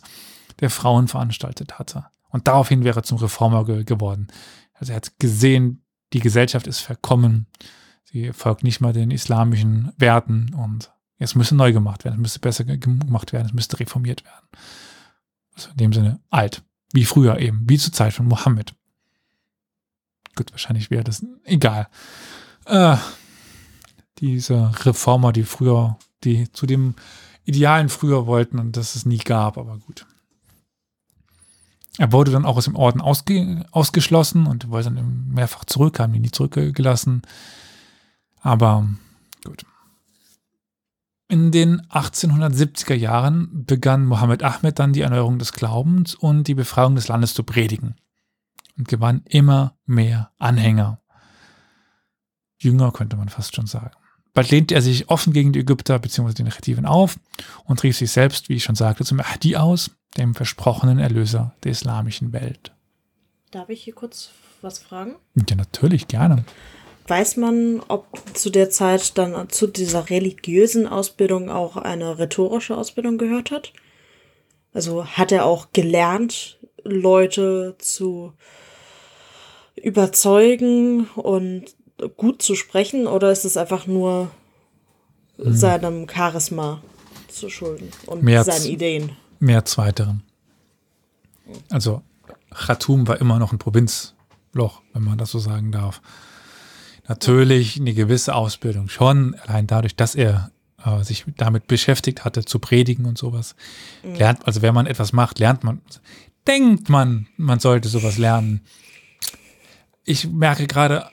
der 0.60 0.70
Frauen 0.70 1.08
veranstaltet 1.08 1.78
hatte. 1.78 2.06
Und 2.30 2.48
daraufhin 2.48 2.84
wäre 2.84 3.00
er 3.00 3.04
zum 3.04 3.18
Reformer 3.18 3.64
ge 3.64 3.84
geworden. 3.84 4.28
Also 4.74 4.92
er 4.92 4.96
hat 4.96 5.18
gesehen, 5.18 5.84
die 6.12 6.20
Gesellschaft 6.20 6.66
ist 6.66 6.80
verkommen 6.80 7.46
Sie 8.14 8.32
folgt 8.32 8.62
nicht 8.62 8.80
mal 8.80 8.92
den 8.92 9.10
islamischen 9.10 9.92
Werten 9.98 10.54
und 10.54 10.92
es 11.18 11.34
müsste 11.34 11.56
neu 11.56 11.72
gemacht 11.72 12.04
werden, 12.04 12.14
es 12.14 12.20
müsste 12.20 12.38
besser 12.38 12.62
gemacht 12.62 13.32
werden, 13.32 13.46
es 13.48 13.52
müsste 13.52 13.80
reformiert 13.80 14.24
werden. 14.24 14.46
Also 15.52 15.70
in 15.70 15.76
dem 15.78 15.92
Sinne 15.92 16.20
alt, 16.30 16.62
wie 16.92 17.06
früher 17.06 17.40
eben, 17.40 17.68
wie 17.68 17.76
zur 17.76 17.92
Zeit 17.92 18.12
von 18.12 18.26
Mohammed. 18.26 18.72
Gut, 20.34 20.50
wahrscheinlich 20.52 20.90
wäre 20.90 21.04
das 21.04 21.24
egal. 21.44 21.88
Äh, 22.66 22.96
diese 24.18 24.72
Reformer, 24.84 25.32
die 25.32 25.44
früher, 25.44 25.98
die 26.24 26.50
zu 26.52 26.66
dem 26.66 26.94
Idealen 27.44 27.88
früher 27.88 28.26
wollten 28.26 28.58
und 28.58 28.76
das 28.76 28.94
es 28.94 29.06
nie 29.06 29.18
gab, 29.18 29.58
aber 29.58 29.78
gut. 29.78 30.06
Er 31.98 32.10
wurde 32.10 32.32
dann 32.32 32.44
auch 32.44 32.56
aus 32.56 32.64
dem 32.64 32.74
Orden 32.74 33.00
ausge 33.00 33.64
ausgeschlossen 33.70 34.46
und 34.46 34.68
wollte 34.70 34.90
dann 34.90 35.28
mehrfach 35.28 35.64
zurück, 35.64 36.00
haben 36.00 36.14
ihn 36.14 36.22
nie 36.22 36.30
zurückgelassen. 36.30 37.22
Aber 38.40 38.88
gut. 39.44 39.64
In 41.28 41.52
den 41.52 41.82
1870er 41.82 42.94
Jahren 42.94 43.64
begann 43.64 44.06
Mohammed 44.06 44.42
Ahmed 44.42 44.78
dann 44.78 44.92
die 44.92 45.02
Erneuerung 45.02 45.38
des 45.38 45.52
Glaubens 45.52 46.14
und 46.14 46.48
die 46.48 46.54
Befreiung 46.54 46.96
des 46.96 47.08
Landes 47.08 47.34
zu 47.34 47.44
predigen 47.44 47.94
und 48.76 48.88
gewann 48.88 49.22
immer 49.26 49.76
mehr 49.86 50.30
Anhänger. 50.38 51.00
Jünger 52.58 52.92
könnte 52.92 53.16
man 53.16 53.28
fast 53.28 53.54
schon 53.54 53.66
sagen. 53.66 53.94
Bald 54.32 54.50
lehnte 54.50 54.74
er 54.74 54.82
sich 54.82 55.08
offen 55.08 55.32
gegen 55.32 55.52
die 55.52 55.60
Ägypter 55.60 55.98
bzw. 55.98 56.32
die 56.32 56.42
Negativen 56.42 56.86
auf 56.86 57.16
und 57.64 57.82
rief 57.82 57.96
sich 57.96 58.10
selbst, 58.10 58.48
wie 58.48 58.54
ich 58.54 58.64
schon 58.64 58.74
sagte, 58.74 59.04
zum 59.04 59.18
Mahdi 59.18 59.56
aus, 59.56 59.92
dem 60.16 60.34
versprochenen 60.34 60.98
Erlöser 60.98 61.54
der 61.62 61.72
islamischen 61.72 62.32
Welt. 62.32 62.72
Darf 63.52 63.68
ich 63.68 63.84
hier 63.84 63.94
kurz 63.94 64.30
was 64.60 64.78
fragen? 64.80 65.14
Ja, 65.48 65.54
natürlich, 65.54 66.08
gerne. 66.08 66.44
Weiß 67.06 67.36
man, 67.36 67.80
ob 67.86 68.06
zu 68.34 68.50
der 68.50 68.70
Zeit 68.70 69.18
dann 69.18 69.50
zu 69.50 69.66
dieser 69.66 70.08
religiösen 70.10 70.86
Ausbildung 70.88 71.50
auch 71.50 71.76
eine 71.76 72.18
rhetorische 72.18 72.76
Ausbildung 72.76 73.18
gehört 73.18 73.50
hat? 73.50 73.72
Also 74.72 75.06
hat 75.06 75.30
er 75.30 75.44
auch 75.44 75.68
gelernt, 75.72 76.58
Leute 76.82 77.76
zu 77.78 78.32
überzeugen 79.84 81.06
und 81.14 81.64
gut 82.16 82.42
zu 82.42 82.54
sprechen 82.54 83.06
oder 83.06 83.30
ist 83.30 83.44
es 83.44 83.56
einfach 83.56 83.86
nur 83.86 84.30
Hm. 85.36 85.52
seinem 85.56 86.08
Charisma 86.08 86.80
zu 87.28 87.50
schulden 87.50 87.88
und 88.06 88.22
Mehr 88.22 88.44
seinen 88.44 88.66
Ideen? 88.66 89.12
Mehr 89.40 89.64
zweiterem. 89.64 90.20
Also 91.70 92.02
Khartoum 92.54 93.08
war 93.08 93.20
immer 93.20 93.38
noch 93.40 93.52
ein 93.52 93.58
Provinzloch, 93.58 94.82
wenn 94.92 95.02
man 95.02 95.18
das 95.18 95.32
so 95.32 95.40
sagen 95.40 95.72
darf. 95.72 96.00
Natürlich 97.08 97.78
eine 97.78 97.94
gewisse 97.94 98.34
Ausbildung 98.34 98.88
schon, 98.88 99.34
allein 99.44 99.66
dadurch, 99.66 99.96
dass 99.96 100.14
er 100.14 100.52
äh, 100.84 101.02
sich 101.02 101.24
damit 101.36 101.66
beschäftigt 101.66 102.24
hatte, 102.24 102.44
zu 102.44 102.60
predigen 102.60 103.04
und 103.04 103.18
sowas. 103.18 103.56
Lernt, 104.04 104.46
also 104.46 104.62
wenn 104.62 104.72
man 104.72 104.86
etwas 104.86 105.12
macht, 105.12 105.40
lernt 105.40 105.64
man, 105.64 105.82
denkt 106.46 106.88
man, 106.88 107.26
man 107.36 107.58
sollte 107.58 107.88
sowas 107.88 108.18
lernen. 108.18 108.60
Ich 110.04 110.28
merke 110.28 110.66
gerade, 110.66 111.08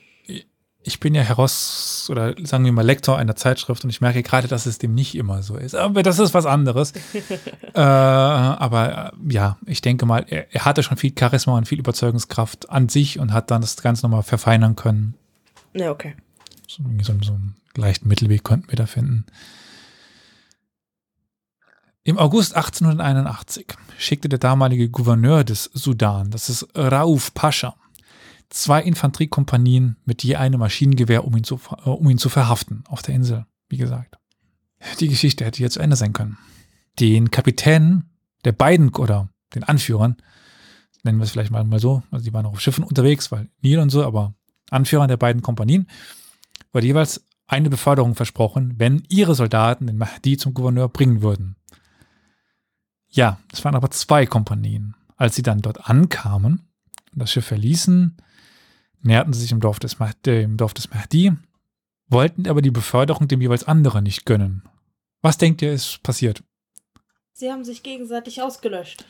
ich 0.83 0.99
bin 0.99 1.13
ja 1.13 1.21
Heraus- 1.21 2.07
oder 2.09 2.35
sagen 2.43 2.65
wir 2.65 2.71
mal 2.71 2.85
Lektor 2.85 3.17
einer 3.17 3.35
Zeitschrift 3.35 3.83
und 3.83 3.89
ich 3.89 4.01
merke 4.01 4.23
gerade, 4.23 4.47
dass 4.47 4.65
es 4.65 4.79
dem 4.79 4.95
nicht 4.95 5.15
immer 5.15 5.43
so 5.43 5.55
ist. 5.55 5.75
Aber 5.75 6.01
das 6.01 6.19
ist 6.19 6.33
was 6.33 6.45
anderes. 6.45 6.93
äh, 7.73 7.79
aber 7.79 9.13
äh, 9.13 9.33
ja, 9.33 9.57
ich 9.65 9.81
denke 9.81 10.05
mal, 10.05 10.25
er, 10.27 10.53
er 10.53 10.65
hatte 10.65 10.81
schon 10.81 10.97
viel 10.97 11.13
Charisma 11.17 11.57
und 11.57 11.67
viel 11.67 11.79
Überzeugungskraft 11.79 12.69
an 12.69 12.89
sich 12.89 13.19
und 13.19 13.31
hat 13.31 13.51
dann 13.51 13.61
das 13.61 13.77
Ganze 13.77 14.03
nochmal 14.03 14.23
verfeinern 14.23 14.75
können. 14.75 15.15
Ja, 15.73 15.91
okay. 15.91 16.15
So, 16.67 16.83
so, 17.01 17.13
so 17.21 17.33
einen 17.33 17.55
leichten 17.75 18.07
Mittelweg 18.07 18.43
konnten 18.43 18.69
wir 18.69 18.77
da 18.77 18.87
finden. 18.87 19.25
Im 22.03 22.17
August 22.17 22.55
1881 22.55 23.67
schickte 23.99 24.27
der 24.27 24.39
damalige 24.39 24.89
Gouverneur 24.89 25.43
des 25.43 25.65
Sudan, 25.65 26.31
das 26.31 26.49
ist 26.49 26.67
Rauf 26.75 27.35
Pascha, 27.35 27.75
zwei 28.51 28.81
Infanteriekompanien 28.81 29.97
mit 30.05 30.23
je 30.23 30.35
einem 30.35 30.59
Maschinengewehr, 30.59 31.25
um 31.25 31.35
ihn, 31.35 31.43
zu, 31.43 31.59
äh, 31.85 31.89
um 31.89 32.09
ihn 32.09 32.17
zu 32.17 32.29
verhaften 32.29 32.83
auf 32.87 33.01
der 33.01 33.15
Insel, 33.15 33.45
wie 33.69 33.77
gesagt. 33.77 34.17
Die 34.99 35.07
Geschichte 35.07 35.45
hätte 35.45 35.61
jetzt 35.61 35.73
zu 35.73 35.79
Ende 35.79 35.95
sein 35.95 36.13
können. 36.13 36.37
Den 36.99 37.31
Kapitänen 37.31 38.09
der 38.43 38.51
beiden 38.51 38.89
oder 38.89 39.29
den 39.55 39.63
Anführern, 39.63 40.17
nennen 41.03 41.19
wir 41.19 41.23
es 41.23 41.31
vielleicht 41.31 41.51
mal, 41.51 41.63
mal 41.63 41.79
so, 41.79 42.03
also 42.11 42.23
die 42.23 42.33
waren 42.33 42.45
auch 42.45 42.53
auf 42.53 42.61
Schiffen 42.61 42.83
unterwegs, 42.83 43.31
weil 43.31 43.49
Nil 43.61 43.79
und 43.79 43.89
so, 43.89 44.03
aber 44.03 44.33
Anführern 44.69 45.07
der 45.07 45.17
beiden 45.17 45.41
Kompanien, 45.41 45.87
wurde 46.71 46.87
jeweils 46.87 47.25
eine 47.47 47.69
Beförderung 47.69 48.15
versprochen, 48.15 48.75
wenn 48.77 49.03
ihre 49.09 49.35
Soldaten 49.35 49.87
den 49.87 49.97
Mahdi 49.97 50.37
zum 50.37 50.53
Gouverneur 50.53 50.89
bringen 50.89 51.21
würden. 51.21 51.55
Ja, 53.09 53.39
es 53.51 53.63
waren 53.65 53.75
aber 53.75 53.91
zwei 53.91 54.25
Kompanien. 54.25 54.95
Als 55.17 55.35
sie 55.35 55.43
dann 55.43 55.61
dort 55.61 55.89
ankamen 55.89 56.61
und 57.11 57.21
das 57.21 57.31
Schiff 57.31 57.45
verließen, 57.45 58.17
näherten 59.03 59.33
sie 59.33 59.41
sich 59.41 59.51
im 59.51 59.59
Dorf 59.59 59.79
des, 59.79 59.99
Mahdi, 59.99 60.41
im 60.41 60.57
Dorf 60.57 60.73
des 60.73 60.89
Mahdi, 60.91 61.33
wollten 62.07 62.47
aber 62.47 62.61
die 62.61 62.71
Beförderung 62.71 63.27
dem 63.27 63.41
jeweils 63.41 63.63
anderen 63.63 64.03
nicht 64.03 64.25
gönnen. 64.25 64.63
Was 65.21 65.37
denkt 65.37 65.61
ihr, 65.61 65.71
ist 65.71 66.01
passiert? 66.03 66.43
Sie 67.33 67.51
haben 67.51 67.63
sich 67.63 67.83
gegenseitig 67.83 68.41
ausgelöscht. 68.41 69.05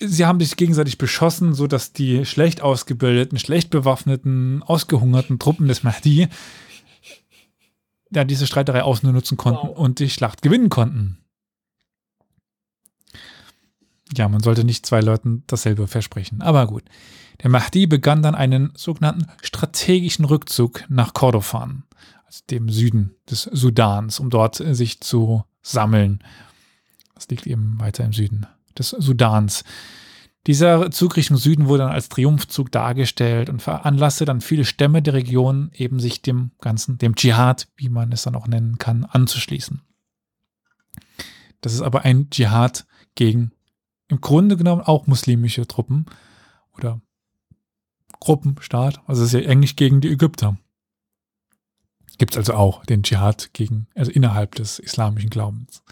Sie 0.00 0.24
haben 0.26 0.38
sich 0.38 0.56
gegenseitig 0.56 0.98
beschossen, 0.98 1.54
sodass 1.54 1.92
die 1.92 2.24
schlecht 2.24 2.60
ausgebildeten, 2.60 3.38
schlecht 3.38 3.70
bewaffneten, 3.70 4.62
ausgehungerten 4.62 5.38
Truppen 5.38 5.66
des 5.66 5.82
Mahdi 5.82 6.28
ja, 8.10 8.24
diese 8.24 8.46
Streiterei 8.46 8.82
ausnutzen 8.82 9.36
konnten 9.36 9.68
Wow. 9.68 9.78
und 9.78 9.98
die 9.98 10.10
Schlacht 10.10 10.42
gewinnen 10.42 10.70
konnten. 10.70 11.18
Ja, 14.16 14.28
man 14.28 14.42
sollte 14.42 14.64
nicht 14.64 14.86
zwei 14.86 15.00
Leuten 15.00 15.44
dasselbe 15.46 15.86
versprechen. 15.86 16.42
Aber 16.42 16.66
gut. 16.66 16.84
Der 17.42 17.50
Mahdi 17.50 17.86
begann 17.86 18.22
dann 18.22 18.34
einen 18.34 18.72
sogenannten 18.76 19.26
strategischen 19.42 20.24
Rückzug 20.24 20.84
nach 20.88 21.14
Kordofan, 21.14 21.84
also 22.26 22.42
dem 22.50 22.68
Süden 22.68 23.14
des 23.30 23.42
Sudans, 23.42 24.18
um 24.18 24.30
dort 24.30 24.60
äh, 24.60 24.74
sich 24.74 25.00
zu 25.00 25.44
sammeln. 25.62 26.20
Das 27.14 27.28
liegt 27.28 27.46
eben 27.46 27.78
weiter 27.78 28.04
im 28.04 28.12
Süden 28.12 28.46
des 28.76 28.90
Sudans. 28.90 29.64
Dieser 30.46 30.90
Zug 30.90 31.16
Richtung 31.16 31.36
Süden 31.36 31.66
wurde 31.66 31.82
dann 31.82 31.92
als 31.92 32.08
Triumphzug 32.08 32.72
dargestellt 32.72 33.50
und 33.50 33.60
veranlasste 33.60 34.24
dann 34.24 34.40
viele 34.40 34.64
Stämme 34.64 35.02
der 35.02 35.14
Region 35.14 35.70
eben 35.74 36.00
sich 36.00 36.22
dem 36.22 36.52
Ganzen, 36.60 36.96
dem 36.96 37.14
Dschihad, 37.16 37.68
wie 37.76 37.88
man 37.88 38.12
es 38.12 38.22
dann 38.22 38.34
auch 38.34 38.46
nennen 38.46 38.78
kann, 38.78 39.04
anzuschließen. 39.04 39.82
Das 41.60 41.74
ist 41.74 41.82
aber 41.82 42.02
ein 42.02 42.30
Dschihad 42.30 42.86
gegen 43.14 43.52
im 44.08 44.20
Grunde 44.20 44.56
genommen 44.56 44.82
auch 44.82 45.06
muslimische 45.06 45.66
Truppen 45.66 46.06
oder 46.76 47.00
Gruppenstaat. 48.20 49.00
Also 49.06 49.22
es 49.22 49.32
ist 49.32 49.44
ja 49.44 49.48
eigentlich 49.48 49.76
gegen 49.76 50.00
die 50.00 50.10
Ägypter. 50.10 50.56
Gibt 52.18 52.32
es 52.32 52.38
also 52.38 52.54
auch 52.54 52.84
den 52.84 53.02
Dschihad 53.02 53.50
gegen, 53.52 53.86
also 53.94 54.10
innerhalb 54.10 54.54
des 54.56 54.78
islamischen 54.78 55.30
Glaubens. 55.30 55.82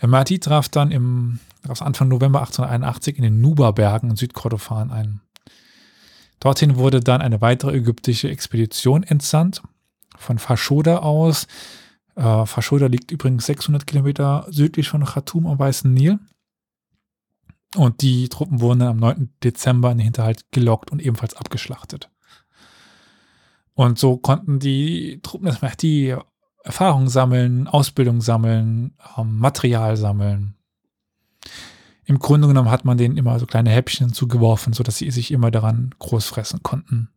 Der 0.00 0.08
Mahdi 0.08 0.38
traf 0.38 0.68
dann 0.68 0.90
im 0.90 1.40
traf 1.64 1.82
Anfang 1.82 2.08
November 2.08 2.40
1881 2.40 3.16
in 3.16 3.22
den 3.22 3.40
Nuba-Bergen 3.40 4.10
in 4.10 4.16
Südkordofan 4.16 4.90
ein. 4.90 5.20
Dorthin 6.40 6.76
wurde 6.76 7.00
dann 7.00 7.22
eine 7.22 7.40
weitere 7.40 7.76
ägyptische 7.76 8.28
Expedition 8.28 9.04
entsandt, 9.04 9.62
von 10.16 10.38
Fashoda 10.38 10.98
aus. 10.98 11.46
Äh, 12.16 12.46
Fashoda 12.46 12.86
liegt 12.86 13.10
übrigens 13.12 13.46
600 13.46 13.86
Kilometer 13.86 14.46
südlich 14.50 14.88
von 14.88 15.04
Khartoum 15.04 15.46
am 15.46 15.58
Weißen 15.58 15.92
Nil. 15.92 16.18
Und 17.76 18.02
die 18.02 18.28
Truppen 18.28 18.60
wurden 18.60 18.80
dann 18.80 18.88
am 18.88 18.96
9. 18.98 19.30
Dezember 19.42 19.90
in 19.90 19.98
den 19.98 20.04
Hinterhalt 20.04 20.50
gelockt 20.52 20.90
und 20.90 21.00
ebenfalls 21.00 21.34
abgeschlachtet. 21.34 22.10
Und 23.74 23.98
so 23.98 24.18
konnten 24.18 24.58
die 24.58 25.20
Truppen 25.22 25.46
des 25.46 25.62
Mahdi 25.62 26.14
Erfahrung 26.64 27.08
sammeln, 27.08 27.66
Ausbildung 27.66 28.20
sammeln, 28.20 28.94
ähm, 29.16 29.38
Material 29.38 29.96
sammeln. 29.96 30.54
Im 32.04 32.18
Grunde 32.18 32.48
genommen 32.48 32.70
hat 32.70 32.84
man 32.84 32.98
denen 32.98 33.16
immer 33.16 33.38
so 33.38 33.46
kleine 33.46 33.70
Häppchen 33.70 34.12
zugeworfen, 34.12 34.72
sodass 34.72 34.98
sie 34.98 35.10
sich 35.10 35.30
immer 35.30 35.50
daran 35.50 35.94
groß 35.98 36.26
fressen 36.26 36.62
konnten. 36.62 37.08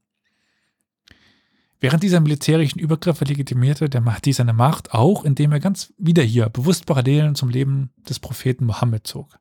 Während 1.80 2.02
dieser 2.02 2.22
militärischen 2.22 2.80
Übergriffe 2.80 3.26
legitimierte 3.26 3.90
der 3.90 4.02
Mahdi 4.02 4.34
seine 4.34 4.54
Macht 4.54 4.94
auch, 4.94 5.24
indem 5.24 5.52
er 5.52 5.60
ganz 5.60 5.94
wieder 5.98 6.24
hier 6.24 6.50
bewusst 6.50 6.86
Parallelen 6.86 7.36
zum 7.36 7.50
Leben 7.50 7.92
des 8.10 8.20
Propheten 8.20 8.66
Mohammed 8.66 9.06
zog. 9.06 9.38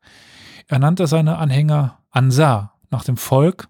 Er 0.66 0.78
nannte 0.78 1.06
seine 1.06 1.38
Anhänger 1.38 1.98
Ansar 2.10 2.78
nach 2.90 3.04
dem 3.04 3.16
Volk, 3.16 3.68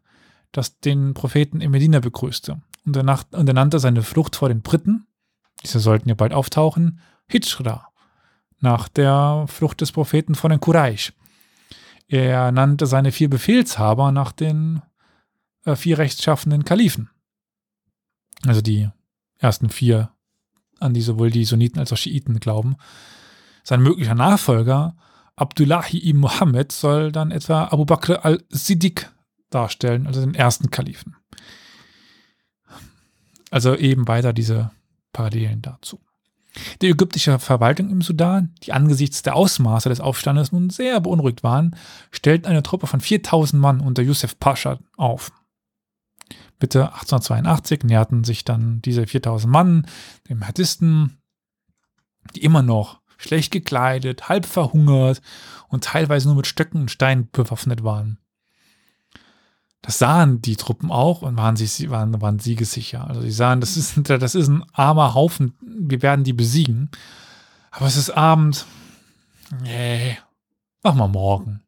das 0.52 0.78
den 0.80 1.14
Propheten 1.14 1.60
in 1.60 1.70
Medina 1.70 2.00
begrüßte. 2.00 2.60
Und 2.86 2.96
er, 2.96 3.02
nach, 3.02 3.24
und 3.32 3.48
er 3.48 3.54
nannte 3.54 3.78
seine 3.78 4.02
Flucht 4.02 4.36
vor 4.36 4.48
den 4.48 4.62
Briten, 4.62 5.06
diese 5.62 5.80
sollten 5.80 6.08
ja 6.08 6.14
bald 6.14 6.32
auftauchen, 6.32 7.00
Hijra, 7.26 7.88
nach 8.60 8.88
der 8.88 9.46
Flucht 9.48 9.80
des 9.80 9.92
Propheten 9.92 10.34
von 10.34 10.50
den 10.50 10.60
Quraysh. 10.60 11.12
Er 12.06 12.52
nannte 12.52 12.86
seine 12.86 13.12
vier 13.12 13.30
Befehlshaber 13.30 14.12
nach 14.12 14.32
den 14.32 14.82
äh, 15.64 15.74
vier 15.74 15.98
rechtschaffenden 15.98 16.64
Kalifen. 16.64 17.10
Also 18.46 18.60
die 18.60 18.90
ersten 19.38 19.70
vier, 19.70 20.10
an 20.80 20.92
die 20.92 21.00
sowohl 21.00 21.30
die 21.30 21.44
Sunniten 21.44 21.80
als 21.80 21.92
auch 21.92 21.96
Schiiten 21.96 22.40
glauben. 22.40 22.76
Sein 23.62 23.80
möglicher 23.80 24.14
Nachfolger, 24.14 24.94
Abdullahi 25.36 25.98
ibn 25.98 26.20
Muhammad, 26.20 26.72
soll 26.72 27.12
dann 27.12 27.30
etwa 27.30 27.64
Abu 27.64 27.84
Bakr 27.84 28.24
al-Siddiq 28.24 29.10
darstellen, 29.50 30.06
also 30.06 30.20
den 30.20 30.34
ersten 30.34 30.70
Kalifen. 30.70 31.16
Also 33.50 33.76
eben 33.76 34.08
weiter 34.08 34.32
diese 34.32 34.70
Parallelen 35.12 35.62
dazu. 35.62 36.00
Die 36.82 36.88
ägyptische 36.88 37.38
Verwaltung 37.38 37.90
im 37.90 38.00
Sudan, 38.00 38.54
die 38.62 38.72
angesichts 38.72 39.22
der 39.22 39.34
Ausmaße 39.34 39.88
des 39.88 40.00
Aufstandes 40.00 40.52
nun 40.52 40.70
sehr 40.70 41.00
beunruhigt 41.00 41.42
waren, 41.42 41.76
stellten 42.10 42.46
eine 42.46 42.62
Truppe 42.62 42.86
von 42.86 43.00
4000 43.00 43.60
Mann 43.60 43.80
unter 43.80 44.02
Yusuf 44.02 44.38
Pascha 44.38 44.78
auf. 44.96 45.32
Mitte 46.60 46.92
1882 46.92 47.84
näherten 47.84 48.24
sich 48.24 48.44
dann 48.44 48.80
diese 48.82 49.06
4000 49.06 49.52
Mann 49.52 49.86
dem 50.28 50.38
Mahdisten, 50.38 51.18
die 52.34 52.42
immer 52.42 52.62
noch 52.62 53.00
schlecht 53.16 53.52
gekleidet, 53.52 54.28
halb 54.28 54.46
verhungert 54.46 55.20
und 55.68 55.84
teilweise 55.84 56.28
nur 56.28 56.36
mit 56.36 56.46
Stöcken 56.46 56.82
und 56.82 56.90
Steinen 56.90 57.28
bewaffnet 57.30 57.84
waren. 57.84 58.18
Das 59.82 59.98
sahen 59.98 60.40
die 60.40 60.56
Truppen 60.56 60.90
auch 60.90 61.20
und 61.20 61.36
waren, 61.36 61.56
sich, 61.56 61.90
waren, 61.90 62.20
waren 62.22 62.38
siegessicher. 62.38 63.06
Also 63.06 63.20
sie 63.20 63.30
sahen, 63.30 63.60
das 63.60 63.76
ist, 63.76 64.00
das 64.08 64.34
ist 64.34 64.48
ein 64.48 64.64
armer 64.72 65.12
Haufen, 65.12 65.54
wir 65.60 66.00
werden 66.00 66.24
die 66.24 66.32
besiegen. 66.32 66.90
Aber 67.70 67.86
es 67.86 67.96
ist 67.96 68.10
Abend. 68.10 68.64
Nee, 69.62 70.16
machen 70.82 70.98
wir 70.98 71.08
morgen. 71.08 71.60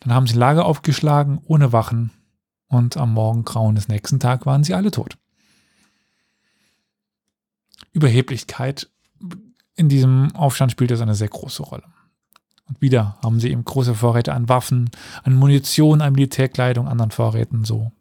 Dann 0.00 0.12
haben 0.12 0.26
sie 0.26 0.34
Lager 0.34 0.64
aufgeschlagen, 0.64 1.38
ohne 1.44 1.72
Wachen. 1.72 2.10
Und 2.66 2.96
am 2.96 3.14
Morgengrauen 3.14 3.76
des 3.76 3.88
nächsten 3.88 4.18
Tages 4.18 4.46
waren 4.46 4.64
sie 4.64 4.74
alle 4.74 4.90
tot. 4.90 5.16
Überheblichkeit 7.92 8.90
in 9.78 9.88
diesem 9.88 10.34
Aufstand 10.34 10.72
spielt 10.72 10.90
es 10.90 11.00
eine 11.00 11.14
sehr 11.14 11.28
große 11.28 11.62
Rolle. 11.62 11.84
Und 12.68 12.82
wieder 12.82 13.16
haben 13.22 13.40
sie 13.40 13.50
eben 13.50 13.64
große 13.64 13.94
Vorräte 13.94 14.34
an 14.34 14.48
Waffen, 14.48 14.90
an 15.22 15.34
Munition, 15.34 16.02
an 16.02 16.12
Militärkleidung, 16.12 16.86
anderen 16.86 17.12
Vorräten 17.12 17.64
so 17.64 17.92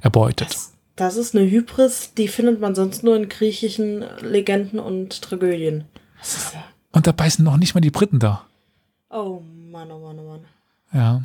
erbeutet. 0.00 0.50
Das, 0.50 0.72
das 0.96 1.16
ist 1.16 1.36
eine 1.36 1.48
Hybris, 1.48 2.14
die 2.14 2.28
findet 2.28 2.60
man 2.60 2.74
sonst 2.74 3.04
nur 3.04 3.14
in 3.14 3.28
griechischen 3.28 4.04
Legenden 4.20 4.80
und 4.80 5.22
Tragödien. 5.22 5.84
Das 6.18 6.52
ja 6.54 6.64
Und 6.92 7.06
dabei 7.06 7.28
sind 7.28 7.44
noch 7.44 7.58
nicht 7.58 7.74
mal 7.74 7.80
die 7.80 7.90
Briten 7.90 8.18
da. 8.18 8.46
oh 9.10 9.40
Mann, 9.70 9.92
oh 9.92 10.00
Mann, 10.00 10.18
oh 10.18 10.28
Mann. 10.28 10.40
Ja. 10.92 11.22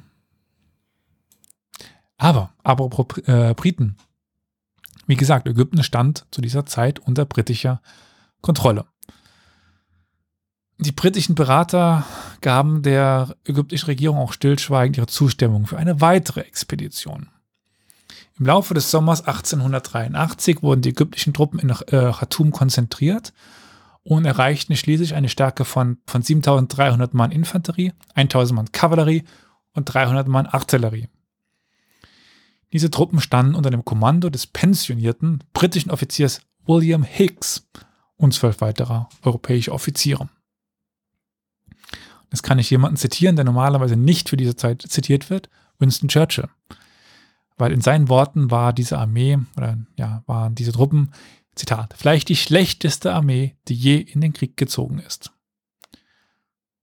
Aber, 2.18 2.51
apropos 2.64 3.18
äh, 3.26 3.54
Briten. 3.56 3.95
Wie 5.08 5.16
gesagt, 5.16 5.47
Ägypten 5.47 5.82
stand 5.82 6.26
zu 6.30 6.41
dieser 6.41 6.66
Zeit 6.66 6.99
unter 6.99 7.26
britischer 7.26 7.82
Kontrolle. 8.41 8.86
Die 10.80 10.91
britischen 10.91 11.36
Berater 11.36 12.05
gaben 12.41 12.82
der 12.82 13.36
ägyptischen 13.45 13.86
Regierung 13.86 14.17
auch 14.17 14.34
stillschweigend 14.34 14.97
ihre 14.97 15.07
Zustimmung 15.07 15.67
für 15.67 15.78
eine 15.78 16.01
weitere 16.01 16.41
Expedition. 16.41 17.30
Im 18.39 18.47
Laufe 18.47 18.74
des 18.74 18.89
Sommers 18.89 19.21
1883 19.21 20.63
wurden 20.63 20.82
die 20.82 20.89
ägyptischen 20.89 21.34
Truppen 21.34 21.59
in 21.59 21.69
äh, 21.69 22.11
Khartoum 22.11 22.51
konzentriert 22.51 23.32
und 24.03 24.26
erreichten 24.26 24.76
schließlich 24.76 25.13
eine 25.13 25.30
Stärke 25.30 25.65
von, 25.65 25.97
von 26.07 26.24
7300 26.24 27.13
Mann 27.13 27.32
Infanterie, 27.32 27.93
1000 28.15 28.55
Mann 28.55 28.71
Kavallerie 28.71 29.24
und 29.74 29.86
300 29.86 30.28
Mann 30.28 30.47
Artillerie. 30.47 31.07
Diese 32.74 32.89
Truppen 32.89 33.21
standen 33.21 33.53
unter 33.53 33.69
dem 33.69 33.86
Kommando 33.86 34.32
des 34.32 34.47
pensionierten 34.47 35.43
britischen 35.53 35.91
Offiziers 35.91 36.41
William 36.65 37.03
Hicks 37.03 37.67
und 38.17 38.34
zwölf 38.34 38.61
weiterer 38.61 39.09
europäischer 39.21 39.74
Offiziere. 39.74 40.28
Jetzt 42.34 42.42
kann 42.42 42.58
ich 42.58 42.72
jemanden 42.72 42.98
zitieren, 42.98 43.36
der 43.36 43.46
normalerweise 43.46 43.96
nicht 43.96 44.28
für 44.28 44.38
diese 44.38 44.56
Zeit 44.56 44.82
zitiert 44.82 45.30
wird, 45.30 45.52
Winston 45.78 46.10
Churchill. 46.10 46.50
Weil 47.58 47.72
in 47.72 47.80
seinen 47.80 48.10
Worten 48.10 48.50
war 48.50 48.74
diese 48.74 48.98
Armee, 48.98 49.38
oder 49.56 49.78
ja, 49.98 50.24
waren 50.26 50.56
diese 50.56 50.72
Truppen, 50.72 51.12
Zitat, 51.54 51.94
vielleicht 51.96 52.30
die 52.30 52.36
schlechteste 52.36 53.14
Armee, 53.14 53.56
die 53.68 53.76
je 53.76 53.98
in 53.98 54.20
den 54.20 54.34
Krieg 54.34 54.58
gezogen 54.58 54.98
ist. 54.98 55.32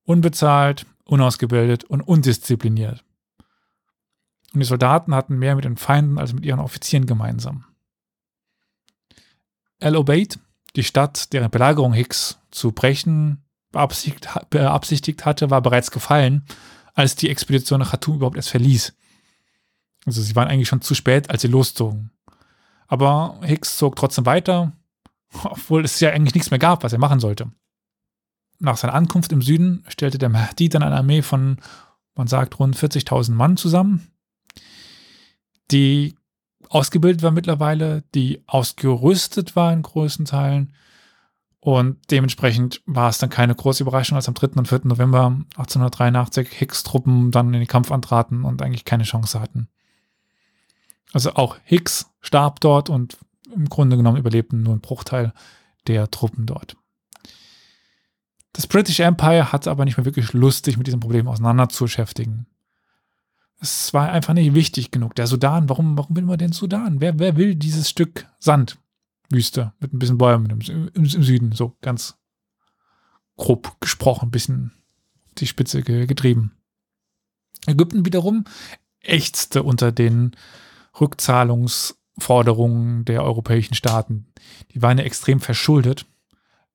Unbezahlt, 0.05 0.87
unausgebildet 1.03 1.83
und 1.83 2.01
undiszipliniert. 2.01 3.05
Und 4.55 4.61
die 4.61 4.67
Soldaten 4.67 5.17
hatten 5.17 5.37
mehr 5.37 5.57
mit 5.57 5.65
den 5.65 5.77
Feinden 5.77 6.19
als 6.19 6.33
mit 6.33 6.45
ihren 6.45 6.61
Offizieren 6.61 7.07
gemeinsam. 7.07 7.65
El 9.81 9.97
Obeid, 9.97 10.39
die 10.77 10.85
Stadt, 10.85 11.33
deren 11.33 11.51
Belagerung 11.51 11.93
Hicks 11.93 12.39
zu 12.53 12.71
brechen 12.71 13.43
beabsichtigt, 13.73 14.29
beabsichtigt 14.51 15.25
hatte, 15.25 15.51
war 15.51 15.63
bereits 15.63 15.91
gefallen, 15.91 16.45
als 16.95 17.17
die 17.17 17.31
Expedition 17.31 17.81
nach 17.81 17.91
Khartoum 17.91 18.17
überhaupt 18.17 18.37
erst 18.37 18.51
verließ. 18.51 18.95
Also 20.07 20.23
sie 20.23 20.35
waren 20.37 20.49
eigentlich 20.49 20.69
schon 20.69 20.83
zu 20.83 20.95
spät, 20.95 21.31
als 21.31 21.43
sie 21.43 21.49
loszogen. 21.49 22.11
Aber 22.87 23.41
Hicks 23.43 23.77
zog 23.77 23.97
trotzdem 23.97 24.27
weiter, 24.27 24.73
obwohl 25.45 25.85
es 25.85 26.01
ja 26.01 26.11
eigentlich 26.11 26.35
nichts 26.35 26.51
mehr 26.51 26.59
gab, 26.59 26.83
was 26.83 26.93
er 26.93 26.99
machen 26.99 27.21
sollte. 27.21 27.51
Nach 28.59 28.77
seiner 28.77 28.95
Ankunft 28.95 29.33
im 29.33 29.43
Süden 29.43 29.85
stellte 29.89 30.19
der 30.19 30.29
Mahdi 30.29 30.69
dann 30.69 30.83
eine 30.83 30.97
Armee 30.97 31.23
von, 31.23 31.59
man 32.15 32.27
sagt, 32.27 32.59
rund 32.59 32.77
40.000 32.77 33.33
Mann 33.33 33.57
zusammen, 33.57 34.09
die 35.71 36.15
ausgebildet 36.69 37.23
war 37.23 37.31
mittlerweile, 37.31 38.03
die 38.15 38.43
ausgerüstet 38.47 39.57
war 39.57 39.73
in 39.73 39.83
großen 39.83 40.25
Teilen. 40.25 40.73
Und 41.61 41.99
dementsprechend 42.11 42.83
war 42.87 43.11
es 43.11 43.19
dann 43.19 43.29
keine 43.29 43.55
große 43.55 43.83
Überraschung, 43.83 44.17
als 44.17 44.29
am 44.29 44.35
3. 44.35 44.59
und 44.59 44.69
4. 44.69 44.81
November 44.85 45.27
1883 45.57 46.49
Hicks 46.49 46.83
Truppen 46.83 47.31
dann 47.31 47.53
in 47.53 47.61
den 47.61 47.69
Kampf 47.69 47.93
antraten 47.93 48.45
und 48.45 48.63
eigentlich 48.63 48.87
keine 48.87 49.05
Chance 49.05 49.39
hatten. 49.41 49.69
Also 51.13 51.35
auch 51.35 51.59
Hicks 51.65 52.11
starb 52.21 52.61
dort 52.61 52.89
und 52.89 53.19
im 53.55 53.69
Grunde 53.69 53.97
genommen 53.97 54.17
überlebten 54.17 54.63
nur 54.63 54.75
ein 54.75 54.81
Bruchteil 54.81 55.35
der 55.87 56.11
Truppen 56.11 56.47
dort. 56.47 56.77
Das 58.53 58.67
British 58.67 59.01
Empire 59.01 59.53
hatte 59.53 59.71
aber 59.71 59.85
nicht 59.85 59.97
mehr 59.97 60.07
wirklich 60.07 60.33
Lust, 60.33 60.65
sich 60.65 60.77
mit 60.77 60.87
diesem 60.87 61.01
Problem 61.01 61.29
auseinanderzuschäftigen. 61.29 62.47
Es 63.61 63.93
war 63.93 64.11
einfach 64.11 64.33
nicht 64.33 64.55
wichtig 64.55 64.91
genug. 64.91 65.15
Der 65.15 65.27
Sudan, 65.27 65.69
warum, 65.69 65.99
warum 65.99 66.17
will 66.17 66.25
man 66.25 66.39
den 66.39 66.53
Sudan? 66.53 67.01
Wer, 67.01 67.19
wer 67.19 67.37
will 67.37 67.55
dieses 67.55 67.91
Stück 67.91 68.27
Sand? 68.39 68.79
Wüste 69.31 69.73
mit 69.81 69.93
ein 69.93 69.99
bisschen 69.99 70.19
Bäumen 70.19 70.51
im, 70.51 70.61
im, 70.61 70.91
im 70.95 71.07
Süden, 71.07 71.53
so 71.53 71.77
ganz 71.81 72.17
grob 73.37 73.81
gesprochen, 73.81 74.29
ein 74.29 74.33
bisschen 74.33 74.73
die 75.39 75.47
Spitze 75.47 75.83
ge 75.83 76.07
getrieben. 76.07 76.53
Ägypten 77.67 78.05
wiederum 78.05 78.45
ächzte 79.01 79.63
unter 79.63 79.93
den 79.93 80.37
Rückzahlungsforderungen 81.01 83.05
der 83.05 83.23
europäischen 83.23 83.75
Staaten. 83.75 84.27
Die 84.75 84.83
waren 84.83 84.99
ja 84.99 85.05
extrem 85.05 85.39
verschuldet, 85.41 86.07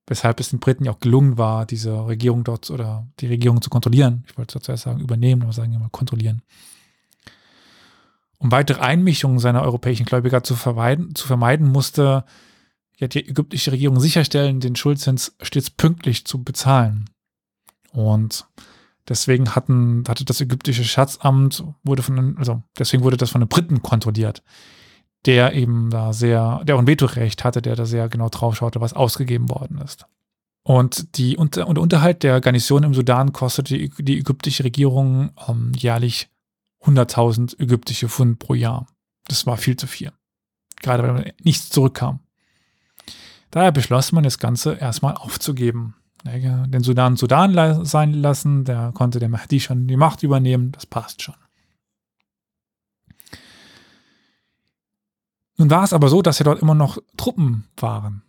weshalb 0.07 0.39
es 0.39 0.49
den 0.49 0.59
Briten 0.59 0.85
ja 0.85 0.91
auch 0.91 0.99
gelungen 0.99 1.37
war, 1.37 1.65
diese 1.65 2.07
Regierung 2.07 2.43
dort 2.43 2.71
oder 2.71 3.07
die 3.19 3.27
Regierung 3.27 3.61
zu 3.61 3.69
kontrollieren. 3.69 4.23
Ich 4.27 4.37
wollte 4.37 4.59
zuerst 4.59 4.83
sagen 4.83 5.01
übernehmen, 5.01 5.43
aber 5.43 5.53
sagen 5.53 5.71
wir 5.71 5.79
mal 5.79 5.89
kontrollieren. 5.89 6.41
Um 8.45 8.51
weitere 8.51 8.79
Einmischungen 8.79 9.39
seiner 9.39 9.63
europäischen 9.63 10.05
Gläubiger 10.05 10.43
zu 10.43 10.53
vermeiden, 10.55 11.15
zu 11.15 11.25
vermeiden 11.25 11.67
musste 11.67 12.25
ja, 12.95 13.07
die 13.07 13.27
ägyptische 13.27 13.71
Regierung 13.71 13.99
sicherstellen, 13.99 14.59
den 14.59 14.75
Schuldzins 14.75 15.35
stets 15.41 15.71
pünktlich 15.71 16.27
zu 16.27 16.43
bezahlen. 16.43 17.09
Und 17.91 18.45
deswegen 19.09 19.55
hatten, 19.55 20.03
hatte 20.07 20.25
das 20.25 20.41
ägyptische 20.41 20.83
Schatzamt, 20.83 21.63
wurde 21.83 22.03
von, 22.03 22.37
also 22.37 22.61
deswegen 22.77 23.01
wurde 23.01 23.17
das 23.17 23.31
von 23.31 23.41
den 23.41 23.49
Briten 23.49 23.81
kontrolliert, 23.81 24.43
der 25.25 25.53
eben 25.53 25.89
da 25.89 26.13
sehr, 26.13 26.61
der 26.65 26.75
auch 26.75 26.79
ein 26.79 26.87
Vetorecht 26.87 27.43
hatte, 27.43 27.63
der 27.63 27.75
da 27.75 27.87
sehr 27.87 28.09
genau 28.09 28.29
drauf 28.29 28.55
schaute, 28.55 28.79
was 28.79 28.93
ausgegeben 28.93 29.49
worden 29.49 29.79
ist. 29.79 30.05
Und 30.61 31.17
die 31.17 31.35
und 31.35 31.57
Unterhalt 31.57 32.21
der 32.21 32.41
Garnison 32.41 32.83
im 32.83 32.93
Sudan 32.93 33.33
kostete 33.33 33.75
die, 33.75 33.89
die 34.03 34.19
ägyptische 34.19 34.65
Regierung 34.65 35.31
ähm, 35.47 35.71
jährlich 35.75 36.29
100.000 36.85 37.59
ägyptische 37.59 38.09
Pfund 38.09 38.39
pro 38.39 38.53
Jahr. 38.53 38.87
Das 39.27 39.45
war 39.45 39.57
viel 39.57 39.75
zu 39.75 39.87
viel. 39.87 40.11
Gerade 40.81 41.03
weil 41.03 41.33
nichts 41.43 41.69
zurückkam. 41.69 42.19
Daher 43.51 43.71
beschloss 43.71 44.11
man, 44.11 44.23
das 44.23 44.37
Ganze 44.39 44.73
erstmal 44.73 45.15
aufzugeben. 45.15 45.95
Den 46.25 46.81
Sudan 46.81 47.15
Sudan 47.17 47.85
sein 47.85 48.13
lassen, 48.13 48.65
der 48.65 48.91
konnte 48.93 49.19
der 49.19 49.29
Mahdi 49.29 49.59
schon 49.59 49.87
die 49.87 49.95
Macht 49.95 50.23
übernehmen, 50.23 50.71
das 50.71 50.85
passt 50.85 51.21
schon. 51.21 51.35
Nun 55.57 55.69
war 55.69 55.83
es 55.83 55.93
aber 55.93 56.09
so, 56.09 56.21
dass 56.21 56.39
ja 56.39 56.43
dort 56.43 56.61
immer 56.61 56.75
noch 56.75 56.97
Truppen 57.15 57.67
waren. 57.77 58.23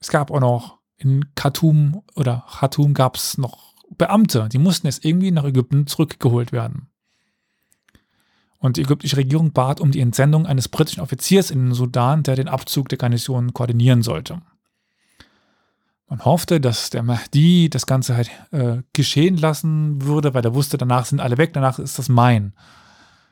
Es 0.00 0.08
gab 0.08 0.30
auch 0.30 0.40
noch 0.40 0.78
in 0.96 1.34
Khartoum 1.34 2.02
oder 2.14 2.44
Khartoum 2.50 2.92
gab 2.94 3.16
es 3.16 3.38
noch 3.38 3.74
Beamte, 3.96 4.48
die 4.48 4.58
mussten 4.58 4.86
jetzt 4.86 5.04
irgendwie 5.04 5.30
nach 5.30 5.44
Ägypten 5.44 5.86
zurückgeholt 5.86 6.52
werden. 6.52 6.89
Und 8.60 8.76
die 8.76 8.82
ägyptische 8.82 9.16
Regierung 9.16 9.52
bat 9.52 9.80
um 9.80 9.90
die 9.90 10.00
Entsendung 10.00 10.46
eines 10.46 10.68
britischen 10.68 11.00
Offiziers 11.00 11.50
in 11.50 11.66
den 11.66 11.74
Sudan, 11.74 12.22
der 12.22 12.36
den 12.36 12.46
Abzug 12.46 12.90
der 12.90 12.98
Garnison 12.98 13.54
koordinieren 13.54 14.02
sollte. 14.02 14.42
Man 16.08 16.24
hoffte, 16.24 16.60
dass 16.60 16.90
der 16.90 17.02
Mahdi 17.02 17.70
das 17.70 17.86
Ganze 17.86 18.16
halt 18.16 18.30
äh, 18.50 18.82
geschehen 18.92 19.38
lassen 19.38 20.02
würde, 20.02 20.34
weil 20.34 20.44
er 20.44 20.54
wusste, 20.54 20.76
danach 20.76 21.06
sind 21.06 21.20
alle 21.20 21.38
weg, 21.38 21.54
danach 21.54 21.78
ist 21.78 21.98
das 21.98 22.08
mein. 22.10 22.52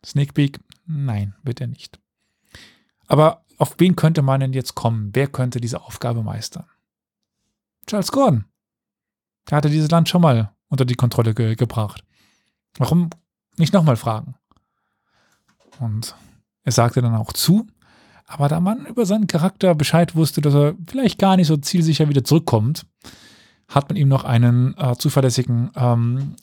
Sneak 0.04 0.32
Peek, 0.32 0.60
nein, 0.86 1.34
wird 1.42 1.60
er 1.60 1.66
nicht. 1.66 2.00
Aber 3.06 3.44
auf 3.58 3.74
wen 3.78 3.96
könnte 3.96 4.22
man 4.22 4.40
denn 4.40 4.52
jetzt 4.52 4.74
kommen? 4.74 5.10
Wer 5.12 5.26
könnte 5.26 5.60
diese 5.60 5.82
Aufgabe 5.82 6.22
meistern? 6.22 6.64
Charles 7.86 8.12
Gordon. 8.12 8.44
Der 9.50 9.56
hatte 9.56 9.70
dieses 9.70 9.90
Land 9.90 10.08
schon 10.08 10.22
mal 10.22 10.52
unter 10.68 10.84
die 10.84 10.94
Kontrolle 10.94 11.34
ge 11.34 11.54
gebracht. 11.54 12.04
Warum 12.78 13.10
nicht 13.56 13.72
nochmal 13.72 13.96
fragen? 13.96 14.36
Und 15.80 16.14
er 16.64 16.72
sagte 16.72 17.02
dann 17.02 17.14
auch 17.14 17.32
zu. 17.32 17.66
Aber 18.26 18.48
da 18.48 18.60
man 18.60 18.84
über 18.86 19.06
seinen 19.06 19.26
Charakter 19.26 19.74
Bescheid 19.74 20.14
wusste, 20.14 20.40
dass 20.40 20.54
er 20.54 20.74
vielleicht 20.86 21.18
gar 21.18 21.36
nicht 21.36 21.46
so 21.46 21.56
zielsicher 21.56 22.08
wieder 22.08 22.24
zurückkommt, 22.24 22.84
hat 23.68 23.88
man 23.88 23.96
ihm 23.96 24.08
noch 24.08 24.24
einen 24.24 24.76
äh, 24.76 24.96
zuverlässigen 24.96 25.70
ähm, 25.76 26.36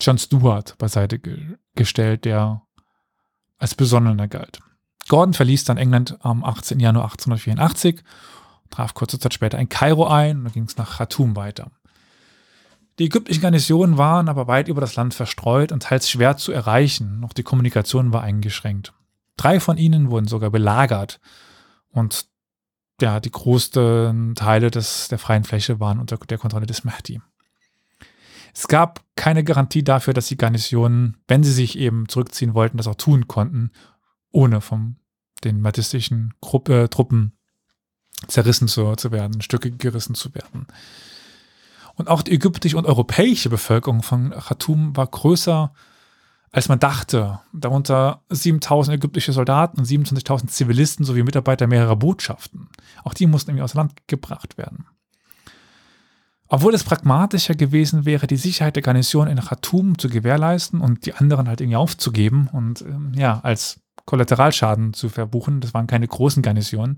John 0.00 0.18
Stewart 0.18 0.76
beiseite 0.78 1.18
ge 1.18 1.38
gestellt, 1.74 2.24
der 2.24 2.62
als 3.58 3.76
Besonnener 3.76 4.26
galt. 4.26 4.60
Gordon 5.08 5.34
verließ 5.34 5.64
dann 5.64 5.76
England 5.76 6.16
am 6.20 6.44
18. 6.44 6.80
Januar 6.80 7.04
1884, 7.04 8.02
traf 8.70 8.94
kurze 8.94 9.18
Zeit 9.18 9.32
später 9.32 9.58
in 9.58 9.68
Kairo 9.68 10.06
ein 10.06 10.38
und 10.38 10.44
dann 10.44 10.52
ging 10.52 10.64
es 10.64 10.76
nach 10.76 10.98
Khartoum 10.98 11.36
weiter. 11.36 11.70
Die 12.98 13.04
ägyptischen 13.04 13.42
Garnisonen 13.42 13.96
waren 13.96 14.28
aber 14.28 14.48
weit 14.48 14.68
über 14.68 14.80
das 14.80 14.96
Land 14.96 15.14
verstreut 15.14 15.70
und 15.70 15.84
teils 15.84 16.10
schwer 16.10 16.36
zu 16.36 16.52
erreichen. 16.52 17.20
Noch 17.20 17.32
die 17.32 17.44
Kommunikation 17.44 18.12
war 18.12 18.22
eingeschränkt. 18.22 18.92
Drei 19.36 19.60
von 19.60 19.78
ihnen 19.78 20.10
wurden 20.10 20.26
sogar 20.26 20.50
belagert. 20.50 21.20
Und 21.90 22.26
ja, 23.00 23.20
die 23.20 23.30
größten 23.30 24.34
Teile 24.34 24.70
des, 24.72 25.06
der 25.08 25.18
freien 25.18 25.44
Fläche 25.44 25.78
waren 25.78 26.00
unter 26.00 26.16
der 26.16 26.38
Kontrolle 26.38 26.66
des 26.66 26.82
Mahdi. 26.82 27.20
Es 28.52 28.66
gab 28.66 29.04
keine 29.14 29.44
Garantie 29.44 29.84
dafür, 29.84 30.14
dass 30.14 30.26
die 30.26 30.36
Garnisonen, 30.36 31.16
wenn 31.28 31.44
sie 31.44 31.52
sich 31.52 31.78
eben 31.78 32.08
zurückziehen 32.08 32.54
wollten, 32.54 32.76
das 32.76 32.88
auch 32.88 32.96
tun 32.96 33.28
konnten, 33.28 33.70
ohne 34.32 34.60
von 34.60 34.96
den 35.44 35.60
mahdistischen 35.60 36.34
äh, 36.68 36.88
Truppen 36.88 37.38
zerrissen 38.26 38.66
zu, 38.66 38.96
zu 38.96 39.12
werden, 39.12 39.40
Stücke 39.42 39.70
gerissen 39.70 40.16
zu 40.16 40.34
werden. 40.34 40.66
Und 41.98 42.08
auch 42.08 42.22
die 42.22 42.32
ägyptische 42.32 42.78
und 42.78 42.86
europäische 42.86 43.50
Bevölkerung 43.50 44.02
von 44.02 44.30
Khartoum 44.30 44.96
war 44.96 45.08
größer, 45.08 45.72
als 46.52 46.68
man 46.68 46.78
dachte. 46.78 47.40
Darunter 47.52 48.22
7000 48.30 48.96
ägyptische 48.96 49.32
Soldaten 49.32 49.80
und 49.80 49.86
27.000 49.86 50.46
Zivilisten 50.46 51.04
sowie 51.04 51.24
Mitarbeiter 51.24 51.66
mehrerer 51.66 51.96
Botschaften. 51.96 52.68
Auch 53.02 53.14
die 53.14 53.26
mussten 53.26 53.50
irgendwie 53.50 53.64
aus 53.64 53.74
Land 53.74 54.06
gebracht 54.06 54.56
werden. 54.56 54.86
Obwohl 56.46 56.72
es 56.72 56.84
pragmatischer 56.84 57.56
gewesen 57.56 58.06
wäre, 58.06 58.28
die 58.28 58.36
Sicherheit 58.36 58.76
der 58.76 58.82
Garnison 58.82 59.26
in 59.26 59.40
Khartoum 59.40 59.98
zu 59.98 60.08
gewährleisten 60.08 60.80
und 60.80 61.04
die 61.04 61.14
anderen 61.14 61.48
halt 61.48 61.60
irgendwie 61.60 61.76
aufzugeben 61.76 62.48
und 62.50 62.80
ähm, 62.82 63.12
ja, 63.14 63.40
als 63.40 63.80
Kollateralschaden 64.06 64.94
zu 64.94 65.10
verbuchen, 65.10 65.60
das 65.60 65.74
waren 65.74 65.88
keine 65.88 66.08
großen 66.08 66.42
Garnisonen, 66.42 66.96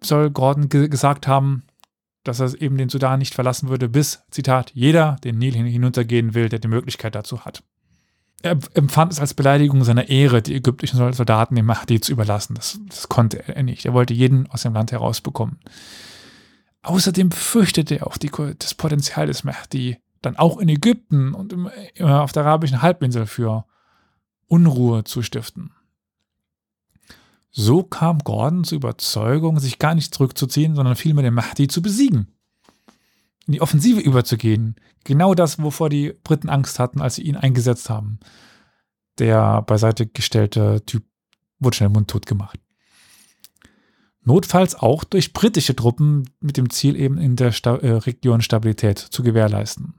soll 0.00 0.30
Gordon 0.30 0.70
ge 0.70 0.88
gesagt 0.88 1.26
haben, 1.26 1.64
dass 2.28 2.40
er 2.40 2.60
eben 2.60 2.76
den 2.76 2.88
Sudan 2.88 3.18
nicht 3.18 3.34
verlassen 3.34 3.68
würde, 3.68 3.88
bis, 3.88 4.22
Zitat, 4.30 4.72
jeder 4.74 5.16
den 5.24 5.38
Nil 5.38 5.54
hinuntergehen 5.54 6.34
will, 6.34 6.48
der 6.48 6.58
die 6.58 6.68
Möglichkeit 6.68 7.14
dazu 7.14 7.44
hat. 7.44 7.62
Er 8.42 8.58
empfand 8.74 9.12
es 9.12 9.20
als 9.20 9.34
Beleidigung 9.34 9.82
seiner 9.82 10.08
Ehre, 10.08 10.42
die 10.42 10.54
ägyptischen 10.54 11.12
Soldaten 11.12 11.54
dem 11.54 11.66
Mahdi 11.66 12.00
zu 12.00 12.12
überlassen. 12.12 12.54
Das, 12.54 12.78
das 12.88 13.08
konnte 13.08 13.48
er 13.48 13.62
nicht. 13.62 13.86
Er 13.86 13.94
wollte 13.94 14.14
jeden 14.14 14.48
aus 14.50 14.62
dem 14.62 14.74
Land 14.74 14.92
herausbekommen. 14.92 15.58
Außerdem 16.82 17.32
fürchtete 17.32 17.96
er 18.00 18.06
auch 18.06 18.16
die, 18.16 18.30
das 18.58 18.74
Potenzial 18.74 19.26
des 19.26 19.42
Mahdi, 19.42 19.96
dann 20.22 20.36
auch 20.36 20.58
in 20.58 20.68
Ägypten 20.68 21.34
und 21.34 21.52
im, 21.52 21.68
auf 22.00 22.32
der 22.32 22.44
arabischen 22.44 22.82
Halbinsel 22.82 23.26
für 23.26 23.64
Unruhe 24.46 25.04
zu 25.04 25.22
stiften. 25.22 25.72
So 27.58 27.82
kam 27.82 28.18
Gordon 28.18 28.64
zur 28.64 28.76
Überzeugung, 28.76 29.58
sich 29.60 29.78
gar 29.78 29.94
nicht 29.94 30.14
zurückzuziehen, 30.14 30.74
sondern 30.74 30.94
vielmehr 30.94 31.22
den 31.22 31.32
Mahdi 31.32 31.68
zu 31.68 31.80
besiegen. 31.80 32.26
In 33.46 33.54
die 33.54 33.62
Offensive 33.62 33.98
überzugehen. 33.98 34.76
Genau 35.04 35.34
das, 35.34 35.58
wovor 35.58 35.88
die 35.88 36.12
Briten 36.22 36.50
Angst 36.50 36.78
hatten, 36.78 37.00
als 37.00 37.14
sie 37.14 37.22
ihn 37.22 37.34
eingesetzt 37.34 37.88
haben. 37.88 38.20
Der 39.18 39.62
beiseite 39.62 40.06
gestellte 40.06 40.84
Typ 40.84 41.04
wurde 41.58 41.78
schnell 41.78 41.88
mundtot 41.88 42.26
gemacht. 42.26 42.60
Notfalls 44.22 44.74
auch 44.74 45.04
durch 45.04 45.32
britische 45.32 45.74
Truppen 45.74 46.28
mit 46.40 46.58
dem 46.58 46.68
Ziel 46.68 46.94
eben 46.94 47.16
in 47.16 47.36
der 47.36 47.52
Sta 47.52 47.76
äh, 47.76 47.92
Region 47.92 48.42
Stabilität 48.42 48.98
zu 48.98 49.22
gewährleisten. 49.22 49.94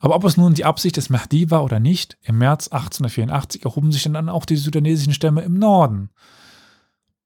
Aber 0.00 0.14
ob 0.14 0.24
es 0.24 0.36
nun 0.36 0.54
die 0.54 0.64
Absicht 0.64 0.96
des 0.96 1.10
Mahdi 1.10 1.50
war 1.50 1.64
oder 1.64 1.80
nicht, 1.80 2.18
im 2.22 2.38
März 2.38 2.68
1884 2.68 3.64
erhoben 3.64 3.90
sich 3.90 4.04
dann 4.04 4.28
auch 4.28 4.44
die 4.44 4.56
sudanesischen 4.56 5.12
Stämme 5.12 5.42
im 5.42 5.58
Norden. 5.58 6.10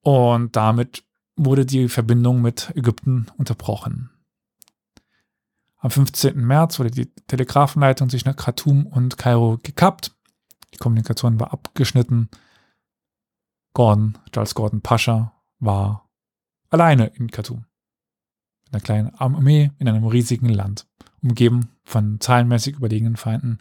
Und 0.00 0.56
damit 0.56 1.04
wurde 1.36 1.66
die 1.66 1.88
Verbindung 1.88 2.40
mit 2.40 2.72
Ägypten 2.74 3.26
unterbrochen. 3.36 4.10
Am 5.76 5.90
15. 5.90 6.36
März 6.36 6.78
wurde 6.78 6.90
die 6.90 7.12
Telegrafenleitung 7.26 8.08
zwischen 8.08 8.34
Khartoum 8.36 8.86
und 8.86 9.18
Kairo 9.18 9.58
gekappt. 9.62 10.14
Die 10.72 10.78
Kommunikation 10.78 11.40
war 11.40 11.52
abgeschnitten. 11.52 12.30
Gordon, 13.74 14.18
Charles 14.32 14.54
Gordon 14.54 14.80
Pascha, 14.80 15.32
war 15.58 16.08
alleine 16.70 17.06
in 17.06 17.30
Khartoum. 17.30 17.64
Mit 18.64 18.74
einer 18.74 18.80
kleinen 18.80 19.14
Armee 19.16 19.72
in 19.78 19.88
einem 19.88 20.06
riesigen 20.06 20.48
Land 20.48 20.86
umgeben 21.22 21.68
von 21.84 22.20
zahlenmäßig 22.20 22.76
überlegenen 22.76 23.16
Feinden. 23.16 23.58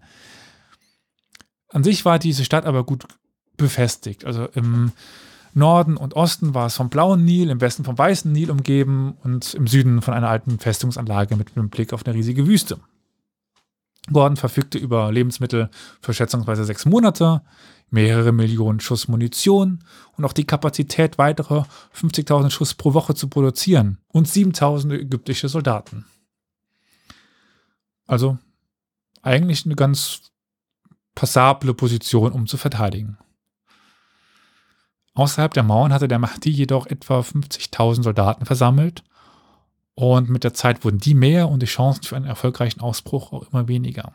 An 1.70 1.84
sich 1.84 2.06
war 2.06 2.20
diese 2.20 2.46
Stadt 2.46 2.66
aber 2.66 2.84
gut 2.84 3.06
befestigt. 3.58 4.26
Also 4.26 4.46
im 4.54 4.92
Norden 5.54 5.98
und 5.98 6.16
Osten 6.16 6.54
war 6.54 6.68
es 6.68 6.76
vom 6.76 6.90
blauen 6.90 7.26
Nil, 7.26 7.50
im 7.50 7.62
Westen 7.62 7.84
vom 7.84 7.98
weißen 7.98 8.32
Nil 8.32 8.52
umgeben 8.52 9.18
und 9.24 9.54
im 9.54 9.68
Süden 9.68 10.02
von 10.02 10.14
einer 10.14 10.30
alten 10.30 10.60
Festungsanlage 10.60 11.36
mit 11.36 11.56
einem 11.56 11.70
Blick 11.70 11.94
auf 11.94 12.06
eine 12.06 12.16
riesige 12.16 12.48
Wüste. 12.48 12.80
Gordon 14.12 14.38
verfügte 14.38 14.78
über 14.78 15.12
Lebensmittel 15.12 15.70
für 16.02 16.14
schätzungsweise 16.14 16.66
sechs 16.66 16.86
Monate, 16.86 17.42
mehrere 17.90 18.32
Millionen 18.32 18.80
Schuss 18.80 19.08
Munition 19.08 19.84
und 20.18 20.26
auch 20.26 20.34
die 20.34 20.46
Kapazität, 20.46 21.18
weitere 21.18 21.64
50.000 21.96 22.50
Schuss 22.50 22.74
pro 22.74 22.94
Woche 22.94 23.14
zu 23.14 23.28
produzieren 23.28 24.00
und 24.08 24.28
7.000 24.28 24.94
ägyptische 25.02 25.50
Soldaten. 25.50 26.06
Also 28.12 28.38
eigentlich 29.22 29.66
eine 29.66 29.76
ganz 29.76 30.34
passable 31.16 31.74
Position, 31.74 32.34
um 32.34 32.46
zu 32.46 32.58
verteidigen. 32.58 33.18
Außerhalb 35.14 35.54
der 35.54 35.64
Mauern 35.64 35.94
hatte 35.94 36.10
der 36.10 36.20
Mahdi 36.20 36.50
jedoch 36.50 36.88
etwa 36.88 37.22
50.000 37.22 38.04
Soldaten 38.04 38.46
versammelt 38.46 39.06
und 39.96 40.30
mit 40.30 40.44
der 40.44 40.54
Zeit 40.54 40.84
wurden 40.84 40.98
die 40.98 41.14
mehr 41.14 41.48
und 41.48 41.62
die 41.62 41.68
Chancen 41.68 42.04
für 42.04 42.18
einen 42.18 42.26
erfolgreichen 42.26 42.82
Ausbruch 42.82 43.32
auch 43.32 43.50
immer 43.50 43.70
weniger. 43.70 44.12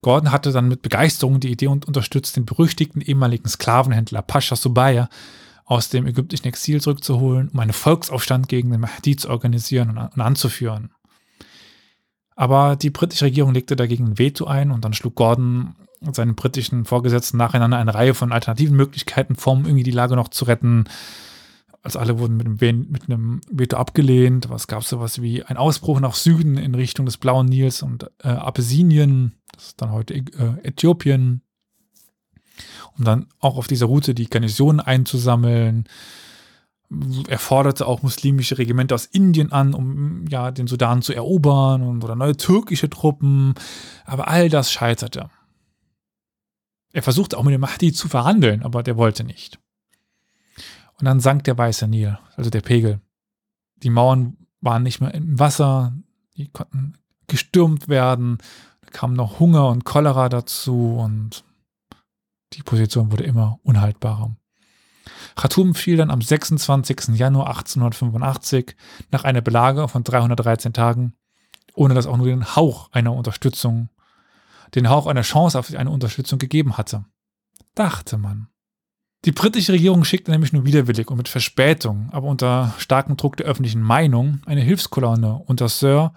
Gordon 0.00 0.32
hatte 0.32 0.50
dann 0.52 0.68
mit 0.68 0.80
Begeisterung 0.80 1.38
die 1.38 1.52
Idee 1.52 1.66
und 1.66 1.84
unterstützt 1.84 2.36
den 2.36 2.46
berüchtigten 2.46 3.02
ehemaligen 3.02 3.48
Sklavenhändler 3.48 4.22
Pascha 4.22 4.56
Subaya 4.56 5.10
aus 5.66 5.90
dem 5.90 6.06
ägyptischen 6.06 6.46
Exil 6.46 6.80
zurückzuholen, 6.80 7.50
um 7.50 7.60
einen 7.60 7.74
Volksaufstand 7.74 8.48
gegen 8.48 8.70
den 8.70 8.80
Mahdi 8.80 9.16
zu 9.16 9.28
organisieren 9.28 9.98
und 9.98 10.20
anzuführen. 10.22 10.92
Aber 12.36 12.76
die 12.76 12.90
britische 12.90 13.24
Regierung 13.24 13.54
legte 13.54 13.76
dagegen 13.76 14.04
ein 14.04 14.18
Veto 14.18 14.44
ein 14.44 14.70
und 14.70 14.84
dann 14.84 14.92
schlug 14.92 15.14
Gordon 15.16 15.74
seinen 16.12 16.34
britischen 16.34 16.84
Vorgesetzten 16.84 17.38
nacheinander 17.38 17.78
eine 17.78 17.94
Reihe 17.94 18.14
von 18.14 18.30
alternativen 18.30 18.76
Möglichkeiten 18.76 19.34
vor, 19.34 19.54
um 19.54 19.64
irgendwie 19.64 19.82
die 19.82 19.90
Lage 19.90 20.14
noch 20.14 20.28
zu 20.28 20.44
retten. 20.44 20.84
Also 21.82 21.98
alle 21.98 22.18
wurden 22.18 22.36
mit 22.36 22.46
einem, 22.46 22.86
mit 22.90 23.08
einem 23.08 23.40
Veto 23.50 23.78
abgelehnt. 23.78 24.50
Was 24.50 24.66
gab 24.66 24.82
es 24.82 24.90
sowas 24.90 25.22
wie 25.22 25.44
ein 25.44 25.56
Ausbruch 25.56 25.98
nach 25.98 26.14
Süden 26.14 26.58
in 26.58 26.74
Richtung 26.74 27.06
des 27.06 27.16
Blauen 27.16 27.46
Nils 27.46 27.82
und 27.82 28.10
äh, 28.22 28.28
Abessinien, 28.28 29.32
das 29.52 29.68
ist 29.68 29.80
dann 29.80 29.90
heute 29.90 30.14
äh, 30.14 30.22
Äthiopien, 30.62 31.40
um 32.98 33.04
dann 33.04 33.26
auch 33.40 33.56
auf 33.56 33.66
dieser 33.66 33.86
Route 33.86 34.14
die 34.14 34.28
Garnisonen 34.28 34.80
einzusammeln 34.80 35.88
er 37.28 37.38
forderte 37.38 37.86
auch 37.86 38.02
muslimische 38.02 38.58
Regimente 38.58 38.94
aus 38.94 39.06
Indien 39.06 39.50
an, 39.52 39.74
um 39.74 40.26
ja 40.28 40.50
den 40.50 40.66
Sudan 40.66 41.02
zu 41.02 41.12
erobern 41.12 41.82
und 41.82 42.04
oder 42.04 42.14
neue 42.14 42.36
türkische 42.36 42.88
Truppen. 42.88 43.54
Aber 44.04 44.28
all 44.28 44.48
das 44.48 44.70
scheiterte. 44.70 45.28
Er 46.92 47.02
versuchte 47.02 47.36
auch 47.36 47.42
mit 47.42 47.52
dem 47.52 47.60
Mahdi 47.60 47.92
zu 47.92 48.08
verhandeln, 48.08 48.62
aber 48.62 48.82
der 48.82 48.96
wollte 48.96 49.24
nicht. 49.24 49.58
Und 50.98 51.04
dann 51.04 51.20
sank 51.20 51.44
der 51.44 51.58
weiße 51.58 51.86
Nil, 51.88 52.18
also 52.36 52.50
der 52.50 52.62
Pegel. 52.62 53.00
Die 53.76 53.90
Mauern 53.90 54.36
waren 54.60 54.82
nicht 54.82 55.00
mehr 55.00 55.12
im 55.12 55.38
Wasser, 55.38 55.92
die 56.36 56.48
konnten 56.48 56.94
gestürmt 57.26 57.88
werden. 57.88 58.38
Da 58.80 58.90
kam 58.90 59.12
noch 59.12 59.40
Hunger 59.40 59.68
und 59.68 59.84
Cholera 59.84 60.28
dazu 60.28 60.96
und 60.96 61.44
die 62.54 62.62
Position 62.62 63.12
wurde 63.12 63.24
immer 63.24 63.58
unhaltbarer. 63.62 64.34
Khartoum 65.36 65.74
fiel 65.74 65.98
dann 65.98 66.10
am 66.10 66.22
26. 66.22 67.14
Januar 67.14 67.48
1885 67.48 68.74
nach 69.10 69.24
einer 69.24 69.42
Belage 69.42 69.86
von 69.86 70.02
313 70.02 70.72
Tagen, 70.72 71.12
ohne 71.74 71.94
dass 71.94 72.06
auch 72.06 72.16
nur 72.16 72.26
den 72.26 72.56
Hauch 72.56 72.90
einer 72.92 73.12
Unterstützung, 73.12 73.90
den 74.74 74.88
Hauch 74.88 75.06
einer 75.06 75.22
Chance 75.22 75.58
auf 75.58 75.72
eine 75.74 75.90
Unterstützung 75.90 76.38
gegeben 76.38 76.78
hatte. 76.78 77.04
Dachte 77.74 78.18
man. 78.18 78.48
Die 79.26 79.32
britische 79.32 79.72
Regierung 79.72 80.04
schickte 80.04 80.30
nämlich 80.30 80.52
nur 80.52 80.64
widerwillig 80.64 81.10
und 81.10 81.18
mit 81.18 81.28
Verspätung, 81.28 82.08
aber 82.12 82.28
unter 82.28 82.72
starkem 82.78 83.16
Druck 83.16 83.36
der 83.36 83.46
öffentlichen 83.46 83.82
Meinung, 83.82 84.40
eine 84.46 84.62
Hilfskolonne 84.62 85.42
unter 85.46 85.68
Sir, 85.68 86.12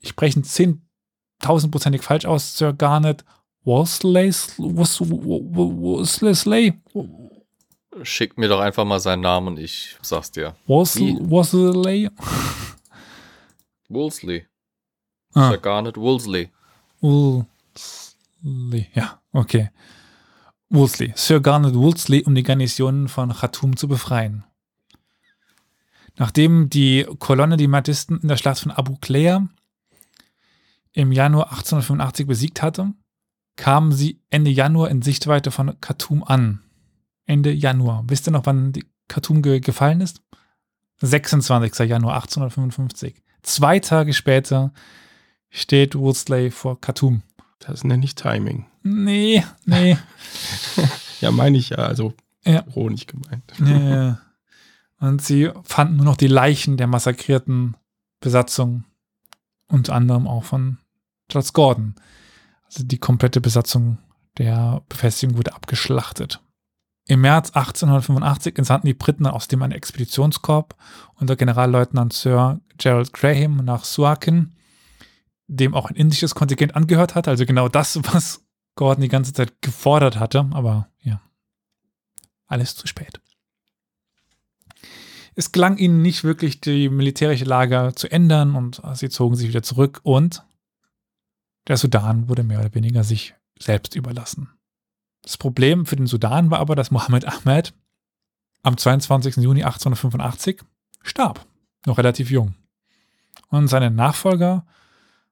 ich 0.00 0.08
spreche 0.10 0.42
zehntausendprozentig 0.42 2.02
falsch 2.02 2.26
aus, 2.26 2.58
Sir 2.58 2.72
Garnet 2.72 3.24
Wolseley, 3.64 4.32
Wolseley, 4.58 6.74
Schick 8.02 8.36
mir 8.36 8.48
doch 8.48 8.60
einfach 8.60 8.84
mal 8.84 9.00
seinen 9.00 9.22
Namen 9.22 9.48
und 9.48 9.58
ich 9.58 9.96
sag's 10.02 10.30
dir. 10.30 10.54
Wolseley? 10.66 12.10
Wolseley. 13.88 14.46
Ah. 15.34 15.50
Sir 15.50 15.58
Garnet 15.58 15.96
Wolseley. 15.96 16.50
Wolseley, 17.00 18.88
ja, 18.94 19.20
okay. 19.32 19.70
Wolseley. 20.68 21.12
Sir 21.16 21.40
Garnet 21.40 21.74
Wolseley, 21.74 22.24
um 22.24 22.34
die 22.34 22.42
Garnisonen 22.42 23.08
von 23.08 23.32
Khartoum 23.32 23.76
zu 23.76 23.88
befreien. 23.88 24.44
Nachdem 26.16 26.70
die 26.70 27.06
Kolonne 27.18 27.56
die 27.56 27.68
Mahdisten 27.68 28.18
in 28.20 28.28
der 28.28 28.36
Schlacht 28.36 28.60
von 28.60 28.72
Abu 28.72 28.96
Klea 28.96 29.46
im 30.92 31.12
Januar 31.12 31.50
1885 31.50 32.26
besiegt 32.26 32.62
hatte, 32.62 32.92
kamen 33.56 33.92
sie 33.92 34.20
Ende 34.30 34.50
Januar 34.50 34.90
in 34.90 35.02
Sichtweite 35.02 35.50
von 35.50 35.78
Khartoum 35.80 36.24
an. 36.24 36.62
Ende 37.26 37.52
Januar. 37.52 38.04
Wisst 38.06 38.28
ihr 38.28 38.32
noch, 38.32 38.46
wann 38.46 38.72
die 38.72 38.84
Khartoum 39.08 39.42
ge 39.42 39.60
gefallen 39.60 40.00
ist? 40.00 40.22
26. 41.00 41.88
Januar 41.88 42.14
1855. 42.16 43.22
zwei 43.42 43.78
Tage 43.80 44.12
später 44.14 44.72
steht 45.50 45.94
Woolsley 45.94 46.50
vor 46.50 46.80
Khartoum. 46.80 47.22
Das 47.58 47.84
nenne 47.84 48.04
ich 48.04 48.14
Timing. 48.14 48.66
Nee, 48.82 49.44
nee. 49.64 49.96
Ja, 51.22 51.30
meine 51.30 51.56
ich 51.56 51.70
ja, 51.70 51.78
also 51.78 52.12
Ja. 52.44 52.62
ironisch 52.66 53.06
gemeint. 53.06 53.50
Ja, 53.58 53.78
ja. 53.78 54.20
Und 54.98 55.22
sie 55.22 55.50
fanden 55.64 55.96
nur 55.96 56.04
noch 56.04 56.18
die 56.18 56.26
Leichen 56.28 56.76
der 56.76 56.86
massakrierten 56.86 57.74
Besatzung, 58.20 58.84
unter 59.66 59.94
anderem 59.94 60.26
auch 60.26 60.44
von 60.44 60.76
Charles 61.30 61.54
Gordon. 61.54 61.94
Also 62.66 62.84
die 62.84 62.98
komplette 62.98 63.40
Besatzung 63.40 63.96
der 64.36 64.82
Befestigung 64.90 65.38
wurde 65.38 65.54
abgeschlachtet. 65.54 66.42
Im 67.08 67.20
März 67.20 67.50
1885 67.50 68.58
entsandten 68.58 68.88
die 68.88 68.94
Briten 68.94 69.26
aus 69.26 69.46
dem 69.46 69.62
einen 69.62 69.72
Expeditionskorps 69.72 70.74
unter 71.14 71.36
Generalleutnant 71.36 72.12
Sir 72.12 72.60
Gerald 72.78 73.12
Graham 73.12 73.64
nach 73.64 73.84
Suakin, 73.84 74.56
dem 75.46 75.74
auch 75.74 75.88
ein 75.88 75.94
indisches 75.94 76.34
Kontingent 76.34 76.74
angehört 76.74 77.14
hat, 77.14 77.28
also 77.28 77.46
genau 77.46 77.68
das, 77.68 77.96
was 78.12 78.44
Gordon 78.74 79.02
die 79.02 79.08
ganze 79.08 79.32
Zeit 79.32 79.62
gefordert 79.62 80.18
hatte, 80.18 80.48
aber 80.50 80.88
ja, 81.00 81.20
alles 82.46 82.74
zu 82.74 82.88
spät. 82.88 83.20
Es 85.36 85.52
gelang 85.52 85.76
ihnen 85.76 86.02
nicht 86.02 86.24
wirklich, 86.24 86.60
die 86.60 86.88
militärische 86.88 87.44
Lage 87.44 87.92
zu 87.94 88.10
ändern 88.10 88.56
und 88.56 88.82
sie 88.94 89.10
zogen 89.10 89.36
sich 89.36 89.48
wieder 89.48 89.62
zurück 89.62 90.00
und 90.02 90.44
der 91.68 91.76
Sudan 91.76 92.28
wurde 92.28 92.42
mehr 92.42 92.58
oder 92.60 92.74
weniger 92.74 93.04
sich 93.04 93.34
selbst 93.58 93.94
überlassen. 93.94 94.55
Das 95.26 95.36
Problem 95.36 95.86
für 95.86 95.96
den 95.96 96.06
Sudan 96.06 96.52
war 96.52 96.60
aber, 96.60 96.76
dass 96.76 96.92
Mohammed 96.92 97.26
Ahmed 97.26 97.74
am 98.62 98.78
22. 98.78 99.38
Juni 99.38 99.64
1885 99.64 100.62
starb, 101.02 101.44
noch 101.84 101.98
relativ 101.98 102.30
jung. 102.30 102.54
Und 103.48 103.66
seine 103.66 103.90
Nachfolger, 103.90 104.64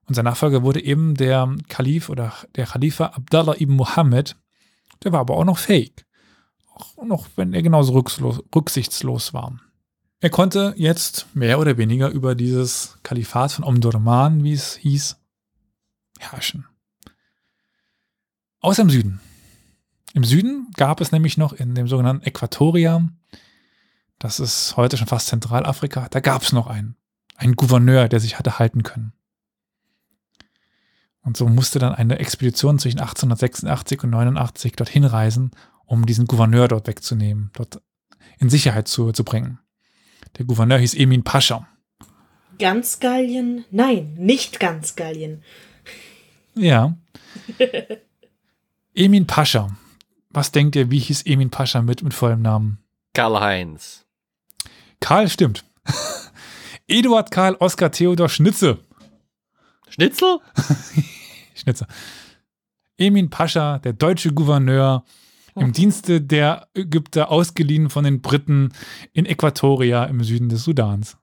und 0.07 0.15
sein 0.17 0.25
Nachfolger 0.25 0.65
wurde 0.65 0.83
eben 0.83 1.15
der 1.15 1.49
Kalif 1.69 2.09
oder 2.09 2.33
der 2.57 2.67
Khalifa 2.67 3.07
Abdallah 3.07 3.55
ibn 3.61 3.77
Muhammad, 3.77 4.37
der 5.05 5.13
war 5.13 5.21
aber 5.21 5.37
auch 5.37 5.45
noch 5.45 5.59
fähig. 5.59 6.05
Auch 6.75 7.05
noch 7.05 7.29
wenn 7.37 7.55
er 7.55 7.63
genauso 7.63 7.93
rücksichtslos 7.93 9.33
war. 9.33 9.61
Er 10.19 10.31
konnte 10.31 10.75
jetzt 10.77 11.29
mehr 11.35 11.61
oder 11.61 11.79
weniger 11.79 12.09
über 12.09 12.35
dieses 12.35 12.99
Kalifat 13.05 13.53
von 13.53 13.65
Omdurman, 13.65 14.43
wie 14.43 14.55
es 14.55 14.75
hieß, 14.75 15.21
herrschen. 16.19 16.67
Außer 18.59 18.83
im 18.83 18.91
Süden. 18.91 19.21
Im 20.15 20.23
Süden 20.23 20.71
gab 20.77 21.01
es 21.01 21.11
nämlich 21.11 21.39
noch 21.39 21.53
in 21.53 21.75
dem 21.75 21.89
sogenannten 21.89 22.25
Äquatoria, 22.25 23.09
das 24.21 24.39
ist 24.39 24.77
heute 24.77 24.97
schon 24.97 25.09
fast 25.09 25.27
Zentralafrika, 25.27 26.07
da 26.09 26.21
gab 26.21 26.43
es 26.43 26.53
noch 26.53 26.69
einen, 26.69 26.97
einen 27.35 27.57
Gouverneur, 27.57 28.09
der 28.09 28.21
sich 28.21 28.39
hatte 28.39 28.61
halten 28.61 28.85
können. 28.85 29.13
Und 31.23 31.37
so 31.37 31.49
musste 31.49 31.81
dann 31.81 31.97
eine 31.97 32.21
Expedition 32.21 32.79
zwischen 32.79 33.01
1886 33.01 34.05
und 34.05 34.11
89 34.11 34.75
dorthin 34.75 35.05
reisen, 35.05 35.51
um 35.85 36.07
diesen 36.07 36.27
Gouverneur 36.27 36.69
dort 36.69 36.87
wegzunehmen, 36.87 37.51
dort 37.55 37.83
in 38.39 38.51
Sicherheit 38.51 38.87
zu, 38.87 39.11
zu 39.11 39.25
bringen. 39.25 39.59
Der 40.39 40.45
Gouverneur 40.45 40.79
hieß 40.79 40.95
Emin 40.95 41.25
Pascha. 41.25 41.67
Ganz 42.61 43.01
Gallien? 43.01 43.65
Nein, 43.73 44.15
nicht 44.15 44.61
ganz 44.61 44.95
Gallien. 44.95 45.43
Ja. 46.55 46.97
Emin 48.95 49.27
Pascha. 49.27 49.77
Was 50.35 50.51
denkt 50.51 50.75
ihr, 50.75 50.91
wie 50.91 50.99
hieß 50.99 51.27
Emin 51.27 51.51
Pascha 51.51 51.81
mit, 51.81 52.03
mit 52.03 52.13
vollem 52.13 52.43
Namen? 52.43 52.79
Karl-Heinz. 53.15 54.05
Karl 55.01 55.29
stimmt. 55.29 55.65
Eduard 56.89 57.31
Karl 57.31 57.55
Oskar 57.61 57.93
Theodor 57.93 58.29
Schnitze. 58.29 58.79
Schnitzel? 59.89 60.41
Schnitzer. 61.55 61.87
Emin 62.99 63.31
Pascha, 63.31 63.79
der 63.79 63.93
deutsche 63.93 64.33
Gouverneur, 64.33 65.05
im 65.57 65.73
Dienste 65.73 66.21
der 66.21 66.67
Ägypter 66.75 67.31
ausgeliehen 67.31 67.89
von 67.89 68.03
den 68.03 68.21
Briten 68.21 68.73
in 69.13 69.27
Äquatoria 69.27 70.05
im 70.05 70.25
Süden 70.25 70.49
des 70.49 70.65
Sudans. 70.65 71.17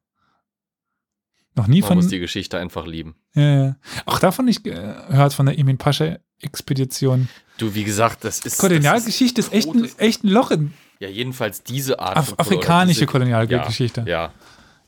Noch 1.56 1.68
nie 1.68 1.82
Man 1.82 1.88
von. 1.89 1.97
muss 1.97 2.08
die 2.08 2.20
Geschichte 2.20 2.58
einfach 2.58 2.86
lieben. 2.88 3.16
äh, 3.36 3.72
auch 4.06 4.20
davon 4.20 4.45
nicht 4.45 4.64
gehört, 4.64 5.34
von 5.34 5.45
der 5.45 5.58
Emin 5.60 5.78
Pascha-Expedition. 5.78 7.28
Du, 7.58 7.76
wie 7.76 7.84
gesagt, 7.84 8.24
das 8.24 8.39
ist. 8.39 8.58
Kolonialgeschichte 8.58 9.41
ist 9.41 9.52
echt 9.54 9.68
ein, 9.68 9.89
echt 9.97 10.24
ein 10.24 10.30
Loch 10.30 10.52
in 10.52 10.74
Ja, 10.99 11.10
jedenfalls 11.10 11.64
diese 11.64 11.99
Art 11.99 12.18
Af 12.18 12.30
von 12.30 12.39
afrikanische 12.39 13.06
Kolonialgeschichte. 13.06 14.06
Ja, 14.08 14.32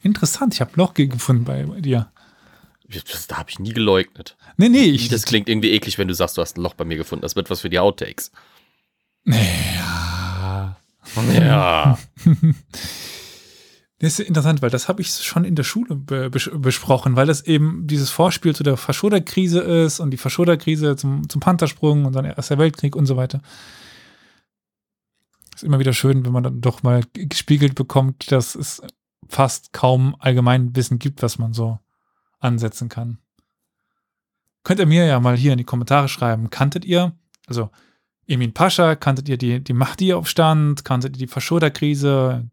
Interessant, 0.02 0.54
ich 0.54 0.60
habe 0.62 0.72
ein 0.72 0.78
Loch 0.80 0.94
ge- 0.94 1.08
gefunden 1.08 1.46
bei 1.46 1.64
dir. 1.80 2.10
ja. 2.90 3.02
Das, 3.12 3.26
da 3.28 3.38
habe 3.38 3.50
ich 3.50 3.58
nie 3.60 3.74
geleugnet. 3.74 4.36
Nee, 4.58 4.70
nee, 4.70 4.84
ich. 4.84 5.08
das 5.10 5.24
klingt 5.24 5.48
irgendwie 5.50 5.72
eklig, 5.72 5.98
wenn 5.98 6.08
du 6.08 6.14
sagst, 6.14 6.38
du 6.38 6.42
hast 6.42 6.58
ein 6.58 6.62
Loch 6.62 6.74
bei 6.76 6.84
mir 6.86 6.98
gefunden. 6.98 7.22
Das 7.24 7.36
wird 7.36 7.50
was 7.50 7.62
für 7.62 7.70
die 7.70 7.80
Outtakes. 7.80 8.32
ja. 9.26 10.76
Ja. 11.34 11.98
Das 14.04 14.20
ist 14.20 14.28
interessant, 14.28 14.62
weil 14.62 14.70
das 14.70 14.90
habe 14.90 15.02
ich 15.02 15.10
schon 15.10 15.46
in 15.46 15.56
der 15.56 15.64
Schule 15.64 15.96
be 15.96 16.30
bes 16.30 16.52
besprochen, 16.54 17.16
weil 17.16 17.26
das 17.26 17.40
eben 17.40 17.88
dieses 17.88 18.10
Vorspiel 18.10 18.54
zu 18.54 18.62
der 18.62 18.76
Faschoda-Krise 18.76 19.62
ist 19.62 20.02
und 20.02 20.12
die 20.12 20.18
Faschoda-Krise 20.18 20.98
zum, 20.98 21.30
zum 21.30 21.40
Panthersprung 21.40 22.04
und 22.04 22.14
dann 22.14 22.26
Erster 22.26 22.58
Weltkrieg 22.58 22.98
und 22.98 23.06
so 23.06 23.16
weiter. 23.16 23.42
Ist 25.56 25.64
immer 25.64 25.80
wieder 25.80 25.94
schön, 25.94 26.26
wenn 26.26 26.34
man 26.34 26.44
dann 26.44 26.60
doch 26.60 26.84
mal 26.84 27.06
gespiegelt 27.14 27.76
bekommt, 27.76 28.30
dass 28.30 28.56
es 28.56 28.82
fast 29.30 29.72
kaum 29.72 30.18
Allgemeinwissen 30.20 31.00
gibt, 31.00 31.24
was 31.24 31.38
man 31.40 31.54
so 31.54 31.80
ansetzen 32.42 32.90
kann. 32.90 33.20
Könnt 34.66 34.82
ihr 34.82 34.86
mir 34.86 35.06
ja 35.06 35.22
mal 35.22 35.38
hier 35.38 35.54
in 35.54 35.60
die 35.60 35.64
Kommentare 35.64 36.10
schreiben, 36.10 36.50
kanntet 36.50 36.84
ihr, 36.84 37.14
also 37.48 37.70
Emin 38.28 38.54
Pascha, 38.54 38.98
kanntet 38.98 39.30
ihr 39.30 39.38
die, 39.38 39.64
die 39.64 39.72
Mahdi-Aufstand, 39.72 40.84
kanntet 40.84 41.16
ihr 41.16 41.20
die 41.20 41.32
Faschoda-Krise. 41.32 42.50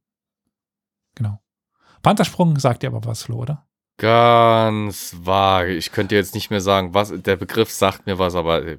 Panthersprung 2.02 2.58
sagt 2.58 2.82
dir 2.82 2.88
aber 2.88 3.04
was, 3.04 3.24
Flo, 3.24 3.36
oder? 3.38 3.64
Ganz 3.98 5.14
vage. 5.22 5.74
Ich 5.74 5.92
könnte 5.92 6.14
jetzt 6.14 6.34
nicht 6.34 6.50
mehr 6.50 6.62
sagen, 6.62 6.94
was. 6.94 7.12
Der 7.14 7.36
Begriff 7.36 7.70
sagt 7.70 8.06
mir 8.06 8.18
was, 8.18 8.34
aber. 8.34 8.64
äh, 8.66 8.78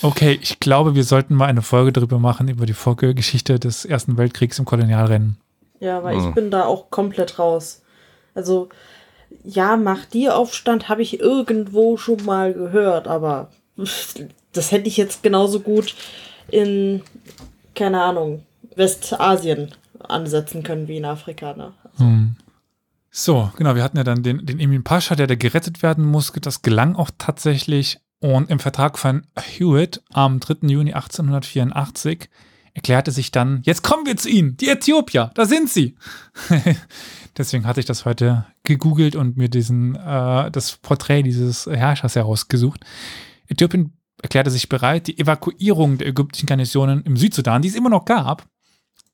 Okay, 0.00 0.38
ich 0.40 0.60
glaube, 0.60 0.94
wir 0.94 1.02
sollten 1.02 1.34
mal 1.34 1.46
eine 1.46 1.62
Folge 1.62 1.92
darüber 1.92 2.20
machen, 2.20 2.46
über 2.46 2.66
die 2.66 2.72
Vorgeschichte 2.72 3.58
des 3.58 3.84
Ersten 3.84 4.16
Weltkriegs 4.16 4.60
im 4.60 4.64
Kolonialrennen. 4.64 5.38
Ja, 5.80 6.04
weil 6.04 6.16
Hm. 6.20 6.28
ich 6.28 6.34
bin 6.34 6.50
da 6.52 6.66
auch 6.66 6.90
komplett 6.90 7.40
raus. 7.40 7.82
Also, 8.34 8.68
ja, 9.42 9.76
mach 9.76 10.04
dir 10.04 10.36
Aufstand 10.36 10.88
habe 10.88 11.02
ich 11.02 11.18
irgendwo 11.18 11.96
schon 11.96 12.24
mal 12.24 12.52
gehört, 12.54 13.08
aber 13.08 13.50
das 14.52 14.70
hätte 14.70 14.86
ich 14.86 14.96
jetzt 14.96 15.24
genauso 15.24 15.58
gut 15.60 15.96
in, 16.48 17.02
keine 17.74 18.02
Ahnung, 18.02 18.44
Westasien 18.76 19.74
ansetzen 19.98 20.62
können 20.62 20.86
wie 20.86 20.98
in 20.98 21.04
Afrika. 21.04 21.54
Ne? 21.54 21.72
Hm. 21.96 22.36
So, 23.10 23.50
genau, 23.56 23.74
wir 23.74 23.82
hatten 23.82 23.96
ja 23.96 24.04
dann 24.04 24.22
den, 24.22 24.46
den 24.46 24.60
Emin 24.60 24.84
Pascha, 24.84 25.16
der 25.16 25.26
da 25.26 25.34
gerettet 25.34 25.82
werden 25.82 26.04
musste. 26.04 26.40
Das 26.40 26.62
gelang 26.62 26.94
auch 26.94 27.10
tatsächlich. 27.18 27.98
Und 28.20 28.50
im 28.50 28.58
Vertrag 28.58 28.98
von 28.98 29.26
Hewitt 29.38 30.02
am 30.12 30.40
3. 30.40 30.68
Juni 30.68 30.92
1884 30.92 32.28
erklärte 32.74 33.10
sich 33.10 33.32
dann, 33.32 33.62
jetzt 33.64 33.82
kommen 33.82 34.06
wir 34.06 34.16
zu 34.16 34.28
Ihnen, 34.28 34.56
die 34.56 34.68
Äthiopier, 34.68 35.30
da 35.34 35.44
sind 35.44 35.68
sie. 35.68 35.96
Deswegen 37.36 37.66
hatte 37.66 37.80
ich 37.80 37.86
das 37.86 38.04
heute 38.04 38.46
gegoogelt 38.62 39.16
und 39.16 39.36
mir 39.36 39.48
diesen, 39.48 39.96
äh, 39.96 40.50
das 40.50 40.76
Porträt 40.76 41.22
dieses 41.22 41.66
Herrschers 41.66 42.14
herausgesucht. 42.14 42.84
Äthiopien 43.48 43.96
erklärte 44.22 44.50
sich 44.50 44.68
bereit, 44.68 45.06
die 45.06 45.18
Evakuierung 45.18 45.98
der 45.98 46.08
ägyptischen 46.08 46.46
Garnisonen 46.46 47.02
im 47.02 47.16
Südsudan, 47.16 47.62
die 47.62 47.68
es 47.68 47.74
immer 47.74 47.90
noch 47.90 48.04
gab, 48.04 48.46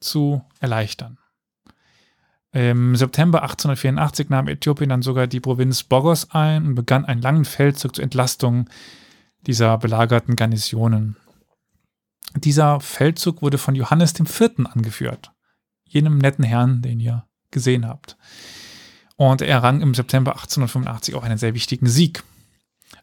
zu 0.00 0.42
erleichtern. 0.60 1.18
Im 2.56 2.96
September 2.96 3.42
1884 3.42 4.30
nahm 4.30 4.48
Äthiopien 4.48 4.88
dann 4.88 5.02
sogar 5.02 5.26
die 5.26 5.40
Provinz 5.40 5.82
Bogos 5.82 6.30
ein 6.30 6.68
und 6.68 6.74
begann 6.74 7.04
einen 7.04 7.20
langen 7.20 7.44
Feldzug 7.44 7.94
zur 7.94 8.02
Entlastung 8.02 8.70
dieser 9.46 9.76
belagerten 9.76 10.36
Garnisonen. 10.36 11.16
Dieser 12.34 12.80
Feldzug 12.80 13.42
wurde 13.42 13.58
von 13.58 13.74
Johannes 13.74 14.18
IV. 14.18 14.52
angeführt, 14.72 15.32
jenem 15.84 16.16
netten 16.16 16.44
Herrn, 16.46 16.80
den 16.80 16.98
ihr 16.98 17.26
gesehen 17.50 17.86
habt. 17.86 18.16
Und 19.16 19.42
er 19.42 19.48
errang 19.48 19.82
im 19.82 19.92
September 19.92 20.32
1885 20.32 21.14
auch 21.14 21.24
einen 21.24 21.36
sehr 21.36 21.52
wichtigen 21.52 21.88
Sieg. 21.88 22.22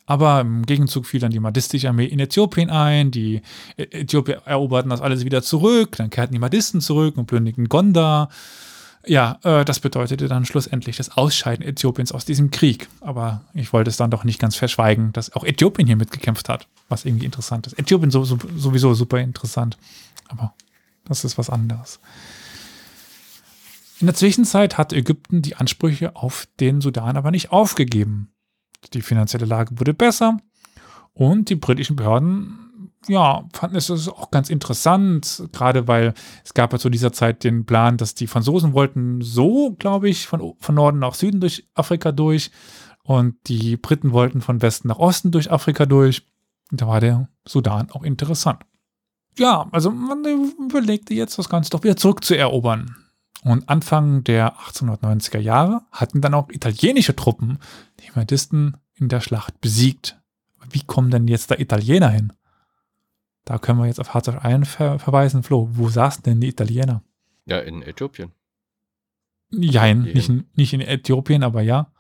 Aber 0.08 0.42
im 0.42 0.66
Gegenzug 0.66 1.06
fiel 1.06 1.20
dann 1.20 1.32
die 1.32 1.40
Mahdistische 1.40 1.90
Armee 1.90 2.06
in 2.06 2.20
Äthiopien 2.20 2.72
ein, 2.72 3.12
die 3.12 3.44
Äthiopier 3.78 4.42
eroberten 4.46 4.90
das 4.90 5.02
alles 5.02 5.26
wieder 5.26 5.44
zurück, 5.44 5.96
dann 5.98 6.10
kehrten 6.10 6.34
die 6.34 6.40
Mahdisten 6.40 6.82
zurück 6.82 7.18
und 7.18 7.28
plünderten 7.28 7.70
Gondar. 7.70 8.30
Ja, 9.06 9.40
äh, 9.44 9.66
das 9.66 9.80
bedeutete 9.80 10.28
dann 10.28 10.46
schlussendlich 10.46 10.98
das 10.98 11.18
Ausscheiden 11.18 11.66
Äthiopiens 11.66 12.12
aus 12.12 12.26
diesem 12.26 12.52
Krieg. 12.52 12.88
Aber 13.02 13.42
ich 13.54 13.74
wollte 13.74 13.90
es 13.90 13.98
dann 13.98 14.12
doch 14.12 14.24
nicht 14.24 14.40
ganz 14.40 14.56
verschweigen, 14.56 15.12
dass 15.14 15.34
auch 15.34 15.44
Äthiopien 15.44 15.88
hier 15.88 15.98
mitgekämpft 15.98 16.50
hat, 16.50 16.68
was 16.90 17.06
irgendwie 17.06 17.26
interessant 17.26 17.68
ist. 17.68 17.78
Äthiopien 17.78 18.12
so, 18.12 18.24
so, 18.24 18.38
sowieso 18.56 18.94
super 18.94 19.20
interessant, 19.20 19.78
aber 20.30 20.54
das 21.06 21.26
ist 21.26 21.38
was 21.38 21.50
anderes. 21.50 22.00
In 24.00 24.08
der 24.08 24.16
Zwischenzeit 24.16 24.78
hat 24.78 24.94
Ägypten 24.94 25.42
die 25.42 25.56
Ansprüche 25.56 26.16
auf 26.16 26.48
den 26.60 26.82
Sudan 26.82 27.18
aber 27.18 27.32
nicht 27.32 27.52
aufgegeben. 27.52 28.34
Die 28.94 29.02
finanzielle 29.02 29.46
Lage 29.46 29.80
wurde 29.80 29.94
besser 29.94 30.38
und 31.14 31.50
die 31.50 31.56
britischen 31.56 31.96
Behörden 31.96 32.63
ja, 33.08 33.44
fanden 33.54 33.76
es 33.76 33.90
auch 34.08 34.32
ganz 34.32 34.50
interessant, 34.50 35.44
gerade 35.52 35.88
weil 35.88 36.14
es 36.44 36.54
gab 36.54 36.74
ja 36.74 36.80
zu 36.80 36.90
dieser 36.90 37.12
Zeit 37.12 37.44
den 37.44 37.66
Plan, 37.66 37.98
dass 37.98 38.16
die 38.16 38.28
Franzosen 38.28 38.74
wollten 38.74 39.22
so, 39.22 39.76
glaube 39.78 40.10
ich, 40.10 40.28
von, 40.28 40.54
von 40.60 40.76
Norden 40.76 41.00
nach 41.00 41.14
Süden 41.14 41.42
durch 41.42 41.68
Afrika 41.74 42.12
durch 42.12 42.52
und 43.04 43.36
die 43.48 43.78
Briten 43.78 44.12
wollten 44.12 44.42
von 44.42 44.62
Westen 44.62 44.88
nach 44.88 45.00
Osten 45.00 45.32
durch 45.32 45.52
Afrika 45.52 45.86
durch. 45.86 46.26
Und 46.72 46.82
da 46.82 46.88
war 46.88 47.00
der 47.00 47.28
Sudan 47.46 47.92
auch 47.92 48.04
interessant. 48.04 48.64
Ja, 49.38 49.68
also 49.72 49.92
man 49.92 50.24
überlegte 50.24 51.14
jetzt, 51.14 51.38
das 51.38 51.50
Ganze 51.50 51.72
doch 51.72 51.84
wieder 51.84 51.98
zurückzuerobern. 51.98 52.96
Und 53.44 53.68
Anfang 53.68 54.24
der 54.24 54.56
1890er 54.56 55.40
Jahre 55.40 55.82
hatten 55.92 56.22
dann 56.22 56.34
auch 56.34 56.50
italienische 56.50 57.16
Truppen 57.16 57.60
die 58.00 58.12
Madisten 58.16 58.78
in 58.96 59.10
der 59.10 59.20
Schlacht 59.20 59.60
besiegt. 59.60 60.18
Wie 60.70 60.84
kommen 60.84 61.12
denn 61.12 61.28
jetzt 61.28 61.52
da 61.52 61.56
Italiener 61.56 62.10
hin? 62.10 62.32
Da 63.46 63.58
können 63.58 63.80
wir 63.80 63.88
jetzt 63.88 64.00
auf 64.00 64.14
Harzach 64.14 64.44
ein 64.44 64.66
ver 64.66 65.00
verweisen. 65.00 65.44
Flo, 65.44 65.68
wo 65.74 65.90
saßen 65.90 66.24
denn 66.24 66.40
die 66.42 66.48
Italiener? 66.48 67.04
Ja, 67.46 67.60
in 67.60 67.82
Äthiopien. 67.82 68.32
Die 69.52 69.70
nicht, 70.14 70.30
in- 70.30 70.46
nicht 70.56 70.74
in 70.74 70.82
Äthiopien, 70.82 71.44
aber 71.44 71.62
ja. 71.62 71.92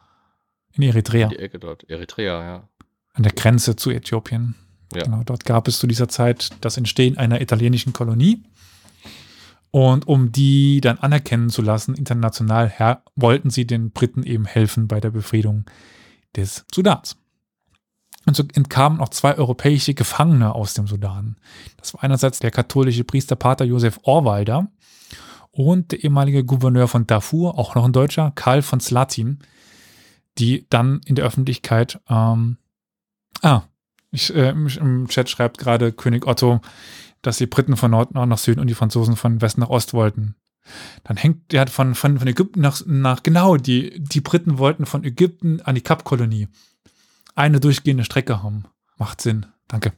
In 0.75 0.81
Eritrea, 0.83 1.27
Die 1.27 1.37
Ecke 1.37 1.59
dort. 1.59 1.87
Eritrea, 1.89 2.41
ja. 2.43 2.69
an 3.13 3.23
der 3.23 3.33
Grenze 3.33 3.75
zu 3.75 3.91
Äthiopien. 3.91 4.55
Ja. 4.95 5.03
Genau, 5.03 5.23
dort 5.23 5.45
gab 5.45 5.67
es 5.67 5.77
zu 5.79 5.85
dieser 5.87 6.07
Zeit 6.07 6.49
das 6.61 6.77
Entstehen 6.77 7.17
einer 7.17 7.41
italienischen 7.41 7.93
Kolonie. 7.93 8.43
Und 9.71 10.07
um 10.07 10.31
die 10.31 10.81
dann 10.81 10.99
anerkennen 10.99 11.49
zu 11.49 11.61
lassen, 11.63 11.95
international, 11.95 12.69
her, 12.69 13.03
wollten 13.15 13.49
sie 13.49 13.65
den 13.65 13.91
Briten 13.91 14.23
eben 14.23 14.45
helfen 14.45 14.87
bei 14.87 14.99
der 14.99 15.09
Befriedung 15.09 15.65
des 16.35 16.65
Sudans. 16.73 17.17
Und 18.25 18.35
so 18.35 18.43
entkamen 18.53 19.01
auch 19.01 19.09
zwei 19.09 19.35
europäische 19.37 19.93
Gefangene 19.93 20.55
aus 20.55 20.73
dem 20.73 20.87
Sudan. 20.87 21.35
Das 21.77 21.93
war 21.93 22.03
einerseits 22.03 22.39
der 22.39 22.51
katholische 22.51 23.03
Priesterpater 23.03 23.65
Josef 23.65 23.99
Orwalder 24.03 24.67
und 25.51 25.91
der 25.91 26.03
ehemalige 26.03 26.43
Gouverneur 26.43 26.87
von 26.87 27.05
Darfur, 27.05 27.59
auch 27.59 27.75
noch 27.75 27.85
ein 27.85 27.93
Deutscher, 27.93 28.31
Karl 28.35 28.61
von 28.61 28.79
Slatin, 28.79 29.39
die 30.37 30.65
dann 30.69 31.01
in 31.05 31.15
der 31.15 31.25
Öffentlichkeit, 31.25 31.99
ähm, 32.09 32.57
ah, 33.41 33.63
ich, 34.11 34.33
äh, 34.33 34.49
im, 34.49 35.07
Chat 35.09 35.29
schreibt 35.29 35.57
gerade 35.57 35.91
König 35.91 36.25
Otto, 36.25 36.61
dass 37.21 37.37
die 37.37 37.45
Briten 37.45 37.77
von 37.77 37.91
Nord 37.91 38.13
nach 38.13 38.37
Süden 38.37 38.59
und 38.59 38.67
die 38.67 38.73
Franzosen 38.73 39.15
von 39.15 39.41
West 39.41 39.57
nach 39.57 39.69
Ost 39.69 39.93
wollten. 39.93 40.35
Dann 41.03 41.17
hängt 41.17 41.51
der 41.51 41.61
hat 41.61 41.69
von, 41.69 41.93
von, 41.93 42.19
von 42.19 42.27
Ägypten 42.27 42.61
nach, 42.61 42.81
nach, 42.85 43.21
genau, 43.21 43.57
die, 43.57 43.99
die 43.99 44.21
Briten 44.21 44.57
wollten 44.57 44.85
von 44.85 45.03
Ägypten 45.03 45.61
an 45.61 45.75
die 45.75 45.81
Kapkolonie 45.81 46.47
eine 47.35 47.59
durchgehende 47.59 48.03
Strecke 48.03 48.43
haben. 48.43 48.65
Macht 48.97 49.21
Sinn. 49.21 49.45
Danke. 49.67 49.93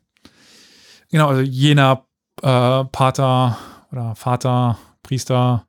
Genau, 1.09 1.29
also 1.29 1.41
jener 1.41 2.05
äh, 2.41 2.85
Pater 2.85 3.57
oder 3.91 4.15
Vater, 4.15 4.77
Priester 5.03 5.65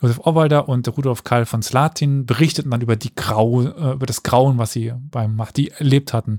Josef 0.00 0.20
Orwalder 0.20 0.68
und 0.68 0.88
Rudolf 0.96 1.24
Karl 1.24 1.44
von 1.44 1.62
Slatin 1.62 2.24
berichteten 2.24 2.70
dann 2.70 2.80
über 2.80 2.96
die 2.96 3.14
Grau, 3.14 3.62
äh, 3.62 3.92
über 3.92 4.06
das 4.06 4.22
Grauen, 4.22 4.56
was 4.56 4.72
sie 4.72 4.92
beim 4.96 5.36
Mahdi 5.36 5.68
erlebt 5.68 6.12
hatten. 6.12 6.38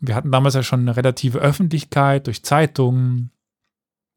Und 0.00 0.08
wir 0.08 0.14
hatten 0.14 0.30
damals 0.30 0.54
ja 0.54 0.62
schon 0.62 0.80
eine 0.80 0.96
relative 0.96 1.38
Öffentlichkeit 1.38 2.26
durch 2.26 2.44
Zeitungen, 2.44 3.32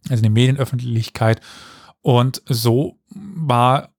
also 0.10 0.22
eine 0.22 0.30
Medienöffentlichkeit. 0.30 1.42
Und 2.02 2.44
so 2.46 3.00
war 3.10 3.93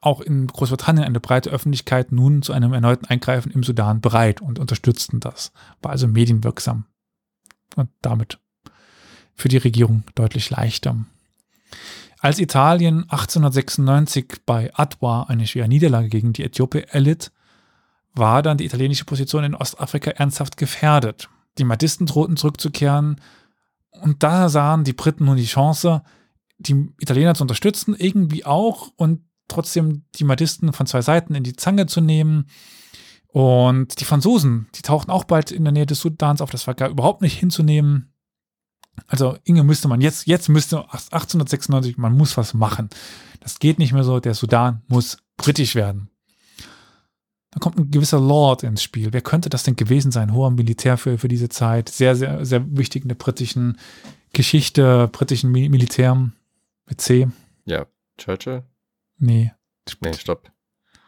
auch 0.00 0.20
in 0.20 0.46
Großbritannien 0.46 1.04
eine 1.04 1.20
breite 1.20 1.50
Öffentlichkeit 1.50 2.12
nun 2.12 2.42
zu 2.42 2.52
einem 2.52 2.72
erneuten 2.72 3.06
Eingreifen 3.06 3.50
im 3.52 3.62
Sudan 3.62 4.00
bereit 4.00 4.40
und 4.40 4.58
unterstützten 4.58 5.20
das. 5.20 5.52
War 5.82 5.90
also 5.90 6.06
medienwirksam. 6.06 6.84
Und 7.76 7.90
damit 8.00 8.38
für 9.34 9.48
die 9.48 9.56
Regierung 9.56 10.04
deutlich 10.14 10.50
leichter. 10.50 10.96
Als 12.20 12.40
Italien 12.40 13.02
1896 13.02 14.40
bei 14.44 14.72
Adwa 14.74 15.24
eine 15.24 15.46
schwere 15.46 15.68
Niederlage 15.68 16.08
gegen 16.08 16.32
die 16.32 16.42
Äthiopier 16.42 16.88
erlitt, 16.88 17.30
war 18.14 18.42
dann 18.42 18.58
die 18.58 18.64
italienische 18.64 19.04
Position 19.04 19.44
in 19.44 19.54
Ostafrika 19.54 20.10
ernsthaft 20.10 20.56
gefährdet. 20.56 21.28
Die 21.58 21.64
Mahdisten 21.64 22.06
drohten 22.06 22.36
zurückzukehren 22.36 23.20
und 23.90 24.22
da 24.22 24.48
sahen 24.48 24.82
die 24.82 24.92
Briten 24.92 25.26
nun 25.26 25.36
die 25.36 25.44
Chance, 25.44 26.02
die 26.58 26.92
Italiener 26.98 27.34
zu 27.34 27.44
unterstützen, 27.44 27.94
irgendwie 27.96 28.44
auch 28.44 28.90
und 28.96 29.20
trotzdem 29.48 30.04
die 30.16 30.24
Mahdisten 30.24 30.72
von 30.72 30.86
zwei 30.86 31.02
Seiten 31.02 31.34
in 31.34 31.44
die 31.44 31.56
Zange 31.56 31.86
zu 31.86 32.00
nehmen. 32.00 32.46
Und 33.28 34.00
die 34.00 34.04
Franzosen, 34.04 34.68
die 34.74 34.82
tauchten 34.82 35.10
auch 35.10 35.24
bald 35.24 35.50
in 35.50 35.64
der 35.64 35.72
Nähe 35.72 35.86
des 35.86 36.00
Sudans 36.00 36.40
auf, 36.40 36.50
das 36.50 36.66
war 36.66 36.74
gar 36.74 36.88
überhaupt 36.88 37.22
nicht 37.22 37.38
hinzunehmen. 37.38 38.12
Also 39.06 39.36
Inge 39.44 39.64
müsste 39.64 39.86
man 39.88 40.00
jetzt, 40.00 40.26
jetzt 40.26 40.48
müsste 40.48 40.78
1896, 40.78 41.98
man 41.98 42.16
muss 42.16 42.36
was 42.36 42.54
machen. 42.54 42.88
Das 43.40 43.58
geht 43.58 43.78
nicht 43.78 43.92
mehr 43.92 44.04
so, 44.04 44.18
der 44.18 44.34
Sudan 44.34 44.82
muss 44.88 45.18
britisch 45.36 45.74
werden. 45.74 46.10
Da 47.50 47.60
kommt 47.60 47.78
ein 47.78 47.90
gewisser 47.90 48.20
Lord 48.20 48.62
ins 48.62 48.82
Spiel. 48.82 49.12
Wer 49.12 49.22
könnte 49.22 49.48
das 49.48 49.62
denn 49.62 49.76
gewesen 49.76 50.10
sein? 50.10 50.34
Hoher 50.34 50.50
Militär 50.50 50.98
für, 50.98 51.16
für 51.16 51.28
diese 51.28 51.48
Zeit. 51.48 51.88
Sehr, 51.88 52.14
sehr, 52.14 52.44
sehr 52.44 52.76
wichtig 52.76 53.02
in 53.02 53.08
der 53.08 53.16
britischen 53.16 53.78
Geschichte, 54.32 55.08
britischen 55.12 55.50
Mi 55.50 55.68
Militär 55.68 56.30
mit 56.86 57.00
C. 57.00 57.28
Ja, 57.64 57.86
Churchill? 58.18 58.64
Nee, 59.18 59.52
Nee, 60.00 60.12
stopp. 60.14 60.50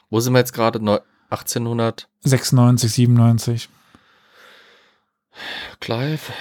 Wo 0.09 0.20
sind 0.20 0.32
wir 0.32 0.39
jetzt 0.41 0.53
gerade? 0.53 0.81
Neu- 0.82 1.01
1800? 1.31 2.09
96, 2.20 2.91
97. 2.93 3.69
Clive? 5.81 6.32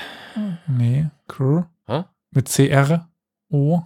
Nee, 0.68 1.10
Crew. 1.28 1.64
Hä? 1.86 2.06
Mit 2.32 2.50
CR. 2.50 3.10
O. 3.50 3.82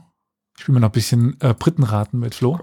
Ich 0.57 0.68
will 0.68 0.73
mir 0.76 0.81
noch 0.81 0.89
ein 0.89 0.93
bisschen 0.93 1.39
äh, 1.41 1.53
Britenraten 1.53 2.19
mit 2.19 2.35
Flo. 2.35 2.60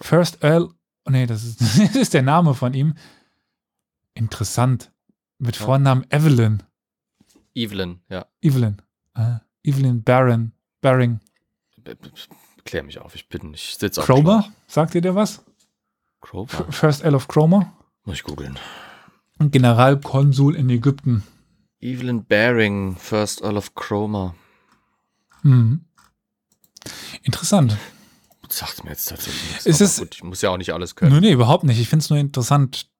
First 0.00 0.42
Earl. 0.42 0.68
Oh, 1.04 1.10
nee, 1.10 1.26
das 1.26 1.44
ist, 1.44 1.60
das 1.78 1.94
ist 1.96 2.14
der 2.14 2.22
Name 2.22 2.54
von 2.54 2.74
ihm. 2.74 2.94
Interessant. 4.14 4.92
Mit 5.38 5.58
Ja. 5.58 5.64
Vornamen 5.66 6.06
Evelyn. 6.10 6.62
Evelyn, 7.54 8.00
ja. 8.08 8.26
Evelyn. 8.40 8.80
Äh, 9.14 9.36
Evelyn 9.62 10.02
Barron. 10.02 10.52
Baring. 10.80 11.20
B- 11.78 11.94
Klär 12.64 12.82
mich 12.82 12.98
auf, 12.98 13.14
ich 13.14 13.28
bin, 13.28 13.54
ich 13.54 13.76
sitze 13.78 14.00
auf 14.00 14.06
Cromer? 14.06 14.44
Sagt 14.66 14.94
ihr 14.94 15.00
der 15.00 15.14
was? 15.14 15.42
Cromer? 16.20 16.48
First 16.70 17.02
Earl 17.02 17.14
of 17.14 17.28
Cromer. 17.28 17.72
Muss 18.04 18.16
ich 18.16 18.22
googeln. 18.24 18.58
Generalkonsul 19.38 20.54
in 20.56 20.68
Ägypten. 20.68 21.22
Evelyn 21.80 22.24
Baring, 22.26 22.96
First 22.96 23.40
Earl 23.42 23.56
of 23.56 23.74
Cromer. 23.74 24.34
Mhm. 25.42 25.80
Interessant. 27.22 27.76
Sagt 28.48 28.84
mir 28.84 28.90
jetzt 28.90 29.08
tatsächlich 29.08 29.42
nichts. 29.50 29.66
Ist 29.66 29.80
es- 29.80 29.98
gut, 29.98 30.14
ich 30.16 30.22
muss 30.24 30.42
ja 30.42 30.50
auch 30.50 30.56
nicht 30.58 30.72
alles 30.74 30.94
können. 30.96 31.12
Nee, 31.14 31.20
nee, 31.20 31.32
überhaupt 31.32 31.64
nicht. 31.64 31.78
Ich 31.80 31.88
finde 31.88 32.02
es 32.02 32.10
nur 32.10 32.18
interessant, 32.18 32.90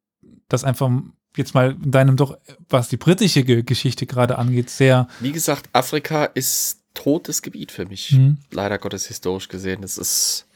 dass 0.49 0.65
einfach 0.65 0.91
jetzt 1.37 1.55
mal 1.55 1.73
in 1.83 1.91
deinem 1.91 2.17
doch, 2.17 2.39
was 2.69 2.89
die 2.89 2.97
britische 2.97 3.45
Ge 3.45 3.63
Geschichte 3.63 4.07
gerade 4.07 4.39
angeht, 4.39 4.71
sehr. 4.71 5.09
Wie 5.21 5.33
gesagt, 5.33 5.69
Afrika 5.73 6.25
ist 6.25 6.80
totes 6.95 7.43
Gebiet 7.43 7.73
für 7.73 7.87
mich. 7.87 8.11
Hm. 8.11 8.39
Leider 8.51 8.79
Gottes 8.79 9.07
historisch 9.07 9.49
gesehen. 9.49 9.83
Es 9.83 9.99
ist 9.99 10.47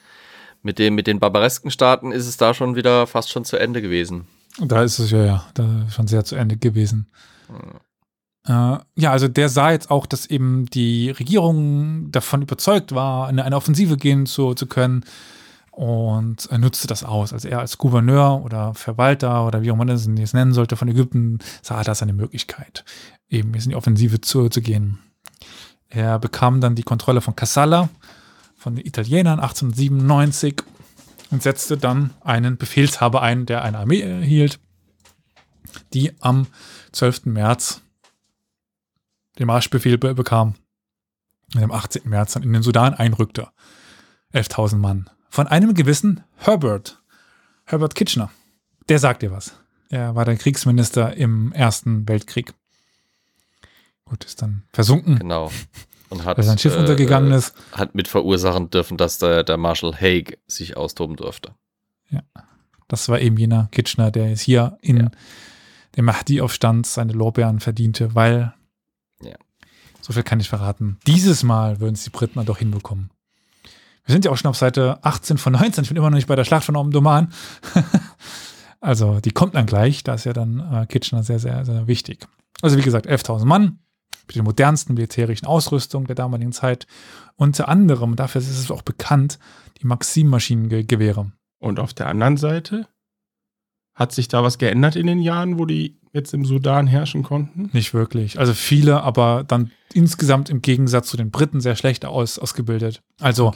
mit, 0.62 0.78
dem, 0.78 0.94
mit 0.94 1.06
den 1.06 1.20
barbaresken 1.20 1.70
Staaten 1.70 2.12
ist 2.12 2.26
es 2.26 2.36
da 2.36 2.54
schon 2.54 2.76
wieder 2.76 3.06
fast 3.06 3.30
schon 3.30 3.44
zu 3.44 3.56
Ende 3.56 3.82
gewesen. 3.82 4.26
Da 4.58 4.82
ist 4.82 4.98
es 4.98 5.10
ja, 5.10 5.24
ja, 5.24 5.46
da 5.54 5.86
schon 5.90 6.06
sehr 6.06 6.24
zu 6.24 6.36
Ende 6.36 6.56
gewesen. 6.56 7.06
Äh, 8.46 8.78
ja, 8.96 9.10
also 9.10 9.28
der 9.28 9.48
sah 9.48 9.72
jetzt 9.72 9.90
auch, 9.90 10.06
dass 10.06 10.26
eben 10.26 10.66
die 10.66 11.10
Regierung 11.10 12.10
davon 12.12 12.42
überzeugt 12.42 12.94
war, 12.94 13.28
in 13.30 13.40
eine 13.40 13.56
Offensive 13.56 13.96
gehen 13.96 14.26
zu, 14.26 14.54
zu 14.54 14.66
können 14.66 15.04
und 15.70 16.46
er 16.50 16.58
nutzte 16.58 16.86
das 16.86 17.04
aus. 17.04 17.32
Also 17.32 17.48
er 17.48 17.58
als 17.58 17.78
Gouverneur 17.78 18.42
oder 18.44 18.74
Verwalter 18.74 19.46
oder 19.46 19.62
wie 19.62 19.70
auch 19.72 19.76
man 19.76 19.88
das 19.88 20.06
jetzt 20.06 20.34
nennen 20.34 20.52
sollte 20.52 20.76
von 20.76 20.88
Ägypten, 20.88 21.38
sah 21.62 21.82
das 21.82 22.02
eine 22.02 22.12
Möglichkeit, 22.12 22.84
eben 23.28 23.54
jetzt 23.54 23.64
in 23.64 23.70
die 23.70 23.76
Offensive 23.76 24.20
zu, 24.20 24.48
zu 24.48 24.60
gehen. 24.62 24.98
Er 25.88 26.18
bekam 26.18 26.60
dann 26.60 26.74
die 26.74 26.82
Kontrolle 26.82 27.20
von 27.20 27.36
Kassala 27.36 27.88
von 28.56 28.76
den 28.76 28.86
Italienern 28.86 29.40
1897 29.40 30.62
und 31.30 31.42
setzte 31.42 31.76
dann 31.76 32.10
einen 32.20 32.56
Befehlshaber 32.56 33.22
ein, 33.22 33.46
der 33.46 33.62
eine 33.62 33.78
Armee 33.78 34.00
erhielt, 34.00 34.60
die 35.92 36.12
am 36.20 36.46
12. 36.92 37.26
März 37.26 37.82
den 39.38 39.46
Marschbefehl 39.46 39.98
be 39.98 40.14
bekam 40.14 40.54
und 41.54 41.62
am 41.62 41.72
18. 41.72 42.08
März 42.08 42.34
dann 42.34 42.42
in 42.42 42.52
den 42.52 42.62
Sudan 42.62 42.94
einrückte. 42.94 43.48
11.000 44.32 44.76
Mann. 44.76 45.10
Von 45.28 45.46
einem 45.46 45.74
gewissen 45.74 46.22
Herbert. 46.36 47.02
Herbert 47.64 47.94
Kitchener. 47.94 48.30
Der 48.88 48.98
sagt 48.98 49.22
dir 49.22 49.30
was. 49.30 49.54
Er 49.90 50.14
war 50.14 50.24
der 50.24 50.36
Kriegsminister 50.36 51.16
im 51.16 51.52
Ersten 51.52 52.08
Weltkrieg. 52.08 52.54
Gut, 54.04 54.24
ist 54.24 54.42
dann 54.42 54.64
versunken. 54.72 55.18
Genau. 55.18 55.50
Und 56.10 56.24
hat, 56.24 56.36
weil 56.36 56.44
sein 56.44 56.58
Schiff 56.58 56.74
äh, 56.76 56.78
untergegangen 56.78 57.32
ist. 57.32 57.54
Hat 57.72 57.94
mit 57.94 58.06
verursachen 58.08 58.70
dürfen, 58.70 58.96
dass 58.96 59.18
der, 59.18 59.42
der 59.42 59.56
Marshal 59.56 59.94
Haig 59.98 60.38
sich 60.46 60.76
austoben 60.76 61.16
durfte. 61.16 61.52
Das 62.86 63.08
war 63.08 63.18
eben 63.18 63.36
jener 63.38 63.68
Kitchener, 63.72 64.10
der 64.10 64.28
jetzt 64.28 64.42
hier 64.42 64.78
in 64.82 64.98
Ja. 64.98 65.10
dem 65.96 66.04
Mahdi-Aufstand 66.04 66.86
seine 66.86 67.12
Lorbeeren 67.14 67.58
verdiente, 67.58 68.14
weil, 68.14 68.54
Ja. 69.22 69.34
so 70.02 70.12
viel 70.12 70.22
kann 70.22 70.38
ich 70.38 70.48
verraten, 70.50 70.98
dieses 71.06 71.42
Mal 71.42 71.80
würden 71.80 71.94
es 71.94 72.04
die 72.04 72.10
Briten 72.10 72.34
dann 72.36 72.46
doch 72.46 72.58
hinbekommen. 72.58 73.10
Wir 74.04 74.12
sind 74.12 74.26
ja 74.26 74.30
auch 74.30 74.36
schon 74.36 74.50
auf 74.50 74.56
Seite 74.58 74.98
18 75.02 75.38
von 75.38 75.54
19, 75.54 75.82
ich 75.84 75.88
bin 75.88 75.96
immer 75.96 76.10
noch 76.10 76.16
nicht 76.16 76.28
bei 76.28 76.36
der 76.36 76.44
Schlacht 76.44 76.66
von 76.66 76.76
Omdurman. 76.76 77.32
also 78.80 79.18
die 79.20 79.30
kommt 79.30 79.54
dann 79.54 79.66
gleich, 79.66 80.04
da 80.04 80.14
ist 80.14 80.24
ja 80.24 80.34
dann 80.34 80.60
äh, 80.72 80.86
Kitchener 80.86 81.22
sehr, 81.22 81.38
sehr, 81.38 81.64
sehr 81.64 81.86
wichtig. 81.86 82.26
Also 82.60 82.76
wie 82.76 82.82
gesagt, 82.82 83.08
11.000 83.08 83.46
Mann 83.46 83.78
mit 84.26 84.36
der 84.36 84.42
modernsten 84.42 84.94
militärischen 84.94 85.46
Ausrüstung 85.46 86.06
der 86.06 86.14
damaligen 86.16 86.52
Zeit. 86.52 86.86
Unter 87.36 87.68
anderem, 87.68 88.16
dafür 88.16 88.40
ist 88.40 88.48
es 88.50 88.70
auch 88.70 88.82
bekannt, 88.82 89.38
die 89.80 89.86
Maxim-Maschinengewehre. 89.86 91.32
Und 91.58 91.80
auf 91.80 91.94
der 91.94 92.06
anderen 92.08 92.36
Seite 92.36 92.86
hat 93.94 94.12
sich 94.12 94.28
da 94.28 94.42
was 94.42 94.58
geändert 94.58 94.96
in 94.96 95.06
den 95.06 95.20
Jahren, 95.20 95.58
wo 95.58 95.66
die 95.66 96.00
jetzt 96.12 96.34
im 96.34 96.44
Sudan 96.44 96.86
herrschen 96.86 97.22
konnten? 97.22 97.70
Nicht 97.72 97.94
wirklich. 97.94 98.38
Also 98.38 98.54
viele, 98.54 99.02
aber 99.02 99.44
dann 99.44 99.70
insgesamt 99.92 100.50
im 100.50 100.62
Gegensatz 100.62 101.08
zu 101.08 101.16
den 101.16 101.30
Briten 101.30 101.60
sehr 101.60 101.76
schlecht 101.76 102.04
aus, 102.04 102.38
ausgebildet. 102.38 103.02
Also 103.20 103.52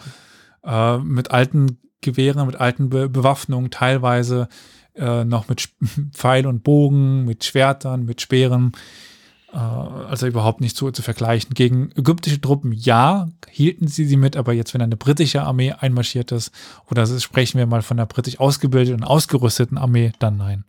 äh, 0.65 0.99
mit 0.99 1.31
alten 1.31 1.79
Gewehren, 2.01 2.47
mit 2.47 2.57
alten 2.57 2.89
Be 2.91 3.09
Bewaffnungen, 3.09 3.71
teilweise 3.71 4.49
äh, 4.95 5.25
noch 5.25 5.49
mit 5.49 5.61
Sp- 5.63 5.79
Pfeil 6.13 6.47
und 6.47 6.63
Bogen, 6.63 7.25
mit 7.25 7.45
Schwertern, 7.45 8.05
mit 8.05 8.21
Speeren. 8.21 8.73
Äh, 9.53 9.57
also 9.57 10.27
überhaupt 10.27 10.61
nicht 10.61 10.77
zu, 10.77 10.91
zu 10.91 11.03
vergleichen. 11.03 11.55
Gegen 11.55 11.91
ägyptische 11.97 12.41
Truppen, 12.41 12.73
ja, 12.73 13.29
hielten 13.49 13.89
sie 13.89 14.05
sie 14.05 14.17
mit, 14.17 14.37
aber 14.37 14.53
jetzt, 14.53 14.75
wenn 14.75 14.83
eine 14.83 14.97
britische 14.97 15.43
Armee 15.43 15.73
einmarschiert 15.73 16.33
ist, 16.33 16.53
oder 16.91 17.07
sprechen 17.07 17.59
wir 17.59 17.67
mal 17.67 17.83
von 17.83 17.99
einer 17.99 18.07
britisch 18.07 18.39
ausgebildeten 18.39 19.03
und 19.03 19.07
ausgerüsteten 19.07 19.79
Armee, 19.79 20.13
dann 20.19 20.37
nein. 20.37 20.65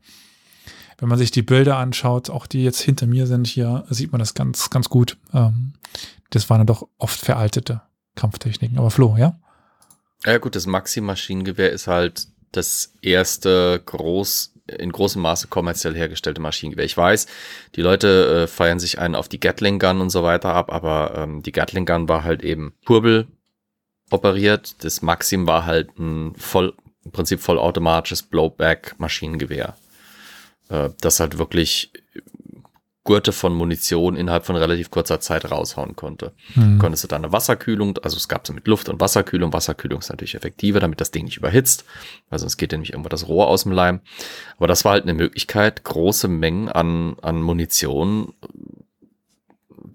Wenn 0.97 1.10
man 1.10 1.18
sich 1.18 1.31
die 1.31 1.41
Bilder 1.41 1.77
anschaut, 1.77 2.30
auch 2.30 2.45
die 2.45 2.64
jetzt 2.64 2.81
hinter 2.81 3.07
mir 3.07 3.26
sind 3.26 3.47
hier, 3.47 3.85
sieht 3.89 4.11
man 4.11 4.19
das 4.19 4.34
ganz, 4.34 4.69
ganz 4.69 4.89
gut. 4.89 5.18
Ähm, 5.34 5.73
das 6.30 6.49
waren 6.49 6.65
doch 6.68 6.88
oft 6.97 7.19
veraltete 7.19 7.81
Kampftechniken. 8.15 8.77
Aber 8.77 8.91
Flo, 8.91 9.15
ja? 9.18 9.39
Ja 10.26 10.38
gut, 10.38 10.56
das 10.56 10.68
Maxim-Maschinengewehr 10.68 11.72
ist 11.72 11.88
halt 11.88 12.27
das 12.51 12.93
erste 13.01 13.81
groß 13.85 14.53
in 14.78 14.91
großem 14.91 15.22
Maße 15.22 15.48
kommerziell 15.48 15.96
hergestellte 15.96 16.41
Maschinengewehr. 16.41 16.86
Ich 16.86 16.98
weiß, 16.98 17.28
die 17.76 17.82
Leute 17.82 18.44
äh, 18.44 18.48
feiern 18.48 18.80
sich 18.80 19.00
einen 19.00 19.16
auf 19.16 19.28
die 19.28 19.40
Gatling 19.40 19.80
Gun 19.80 20.02
und 20.02 20.10
so 20.10 20.24
weiter 20.24 20.54
ab, 20.54 20.72
aber 20.72 21.14
ähm, 21.16 21.44
die 21.44 21.52
Gatling 21.52 21.86
Gun 21.86 22.10
war 22.10 22.24
halt 22.24 22.44
eben 22.44 22.74
Kurbel 22.86 23.28
operiert. 24.10 24.84
Das 24.84 25.02
Maxim 25.02 25.48
war 25.48 25.66
halt 25.66 25.98
ein 26.00 26.36
voll, 26.36 26.74
im 27.06 27.12
Prinzip 27.12 27.41
vollautomatisches 27.41 28.24
Blowback-Maschinengewehr. 28.24 29.76
Äh, 30.70 30.90
das 31.02 31.20
halt 31.20 31.38
wirklich 31.38 31.91
Gurte 33.10 33.31
von 33.31 33.56
Munition 33.56 34.15
innerhalb 34.15 34.45
von 34.45 34.56
relativ 34.56 34.91
kurzer 34.91 35.19
Zeit 35.19 35.49
raushauen 35.49 35.95
konnte 35.95 36.31
Hm. 36.53 36.77
konntest 36.77 37.03
du 37.03 37.07
dann 37.07 37.23
eine 37.23 37.34
Wasserkühlung, 37.34 37.98
also 38.03 38.18
es 38.18 38.27
gab 38.27 38.45
so 38.45 38.53
mit 38.53 38.68
Luft 38.68 38.88
und 38.88 39.02
Wasserkühlung. 39.02 39.52
Wasserkühlung 39.52 39.98
ist 39.98 40.10
natürlich 40.10 40.36
effektiver, 40.36 40.80
damit 40.80 41.02
das 41.02 41.10
Ding 41.10 41.26
nicht 41.26 41.38
überhitzt, 41.38 41.86
weil 42.30 42.38
sonst 42.38 42.57
geht 42.57 42.72
dir 42.72 42.76
nämlich 42.76 42.91
irgendwo 42.91 43.10
das 43.10 43.27
Rohr 43.27 43.48
aus 43.48 43.64
dem 43.64 43.72
Leim. 43.72 44.02
Aber 44.57 44.68
das 44.68 44.86
war 44.86 44.91
halt 44.91 45.06
eine 45.06 45.15
Möglichkeit, 45.15 45.84
große 45.84 46.27
Mengen 46.27 46.69
an, 46.69 47.15
an 47.23 47.41
Munition 47.41 48.31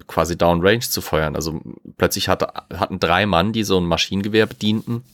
quasi 0.08 0.36
downrange 0.36 0.80
zu 0.80 1.00
feuern. 1.00 1.36
Also 1.36 1.60
plötzlich 1.96 2.28
hatte, 2.28 2.48
hatten 2.74 2.98
drei 2.98 3.26
Mann, 3.26 3.52
die 3.52 3.62
so 3.62 3.78
ein 3.78 3.86
Maschinengewehr 3.86 4.46
bedienten, 4.46 5.04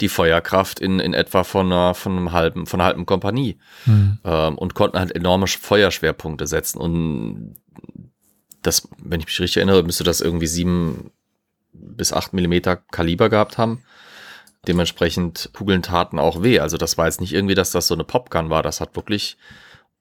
die 0.00 0.08
Feuerkraft 0.08 0.80
in, 0.80 0.98
in 0.98 1.14
etwa 1.14 1.44
von 1.44 1.66
einer, 1.66 1.94
von 1.94 2.16
einem 2.16 2.32
halben, 2.32 2.66
von 2.66 2.80
einer 2.80 2.88
halben 2.88 3.06
Kompanie 3.06 3.58
Hm. 3.84 4.18
ähm, 4.24 4.58
und 4.58 4.74
konnten 4.74 4.98
halt 4.98 5.14
enorme 5.14 5.46
Feuerschwerpunkte 5.46 6.46
setzen. 6.46 6.78
Und 6.78 7.56
das, 8.62 8.88
wenn 8.98 9.20
ich 9.20 9.26
mich 9.26 9.40
richtig 9.40 9.58
erinnere, 9.58 9.82
müsste 9.82 10.04
das 10.04 10.20
irgendwie 10.20 10.46
sieben 10.46 11.10
bis 11.72 12.12
acht 12.12 12.32
Millimeter 12.32 12.76
Kaliber 12.76 13.28
gehabt 13.28 13.58
haben. 13.58 13.82
Dementsprechend 14.66 15.50
Kugeln 15.52 15.82
taten 15.82 16.18
auch 16.18 16.42
weh. 16.42 16.58
Also 16.58 16.76
das 16.76 16.96
war 16.96 17.06
jetzt 17.06 17.20
nicht 17.20 17.34
irgendwie, 17.34 17.54
dass 17.54 17.70
das 17.70 17.86
so 17.86 17.94
eine 17.94 18.04
Popgun 18.04 18.50
war. 18.50 18.62
Das 18.62 18.80
hat 18.80 18.96
wirklich 18.96 19.36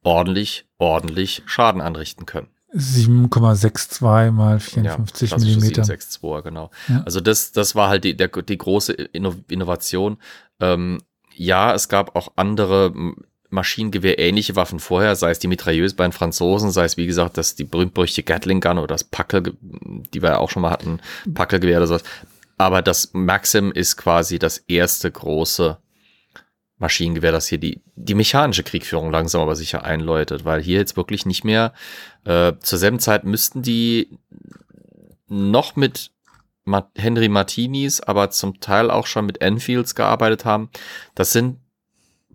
ordentlich, 0.04 0.66
ordentlich 0.78 1.44
Schaden 1.46 1.82
anrichten 1.82 2.26
können. 2.26 2.48
7,62 2.76 4.32
mal 4.32 4.60
54 4.60 5.30
klassische 5.30 5.58
Millimeter. 5.58 5.84
762er, 5.84 6.42
genau. 6.42 6.72
Ja. 6.88 7.04
Also 7.06 7.22
das, 7.22 7.52
das 7.52 7.76
war 7.76 7.90
halt 7.90 8.04
die, 8.04 8.18
der, 8.18 8.30
die 8.30 8.58
große 8.58 8.94
Inno 8.94 9.36
Innovation. 9.50 10.18
Ähm, 10.60 11.00
ja, 11.36 11.74
es 11.74 11.90
gab 11.90 12.16
auch 12.16 12.34
andere 12.36 12.94
Maschinengewehr-ähnliche 13.50 14.56
Waffen 14.56 14.80
vorher, 14.80 15.16
sei 15.16 15.32
es 15.32 15.40
die 15.40 15.48
Mitrailleuse 15.48 15.96
bei 15.96 16.06
den 16.06 16.12
Franzosen, 16.12 16.72
sei 16.72 16.86
es 16.86 16.98
wie 16.98 17.06
gesagt, 17.06 17.38
das 17.38 17.56
die 17.56 17.64
berühmt-berüchtigte 17.64 18.24
Gatling 18.24 18.60
Gun 18.60 18.80
oder 18.80 18.88
das 18.96 19.04
Packel, 19.04 19.54
die 19.62 20.22
wir 20.22 20.32
ja 20.32 20.38
auch 20.40 20.50
schon 20.50 20.64
mal 20.64 20.72
hatten, 20.72 21.00
Packelgewehr 21.34 21.78
oder 21.78 21.88
sowas. 21.88 22.04
Aber 22.58 22.82
das 22.82 23.12
Maxim 23.14 23.72
ist 23.72 23.98
quasi 23.98 24.40
das 24.40 24.58
erste 24.58 25.12
große 25.12 25.78
Maschinengewehr, 26.78 27.32
das 27.32 27.48
hier 27.48 27.60
die, 27.60 27.82
die 27.96 28.16
mechanische 28.16 28.64
Kriegführung 28.64 29.12
langsam 29.12 29.42
aber 29.42 29.56
sicher 29.56 29.84
einläutet, 29.86 30.44
weil 30.44 30.62
hier 30.62 30.80
jetzt 30.80 30.98
wirklich 30.98 31.26
nicht 31.26 31.44
mehr, 31.44 31.74
äh, 32.26 32.54
zur 32.60 32.80
selben 32.80 33.00
Zeit 33.00 33.24
müssten 33.24 33.62
die 33.62 34.18
noch 35.28 35.76
mit 35.76 36.12
Ma 36.66 36.90
Henry 36.96 37.28
Martinis, 37.30 38.00
aber 38.02 38.30
zum 38.30 38.60
Teil 38.60 38.90
auch 38.90 39.06
schon 39.08 39.26
mit 39.26 39.42
Enfields 39.42 39.96
gearbeitet 39.96 40.46
haben. 40.46 40.70
Das 41.16 41.32
sind 41.32 41.60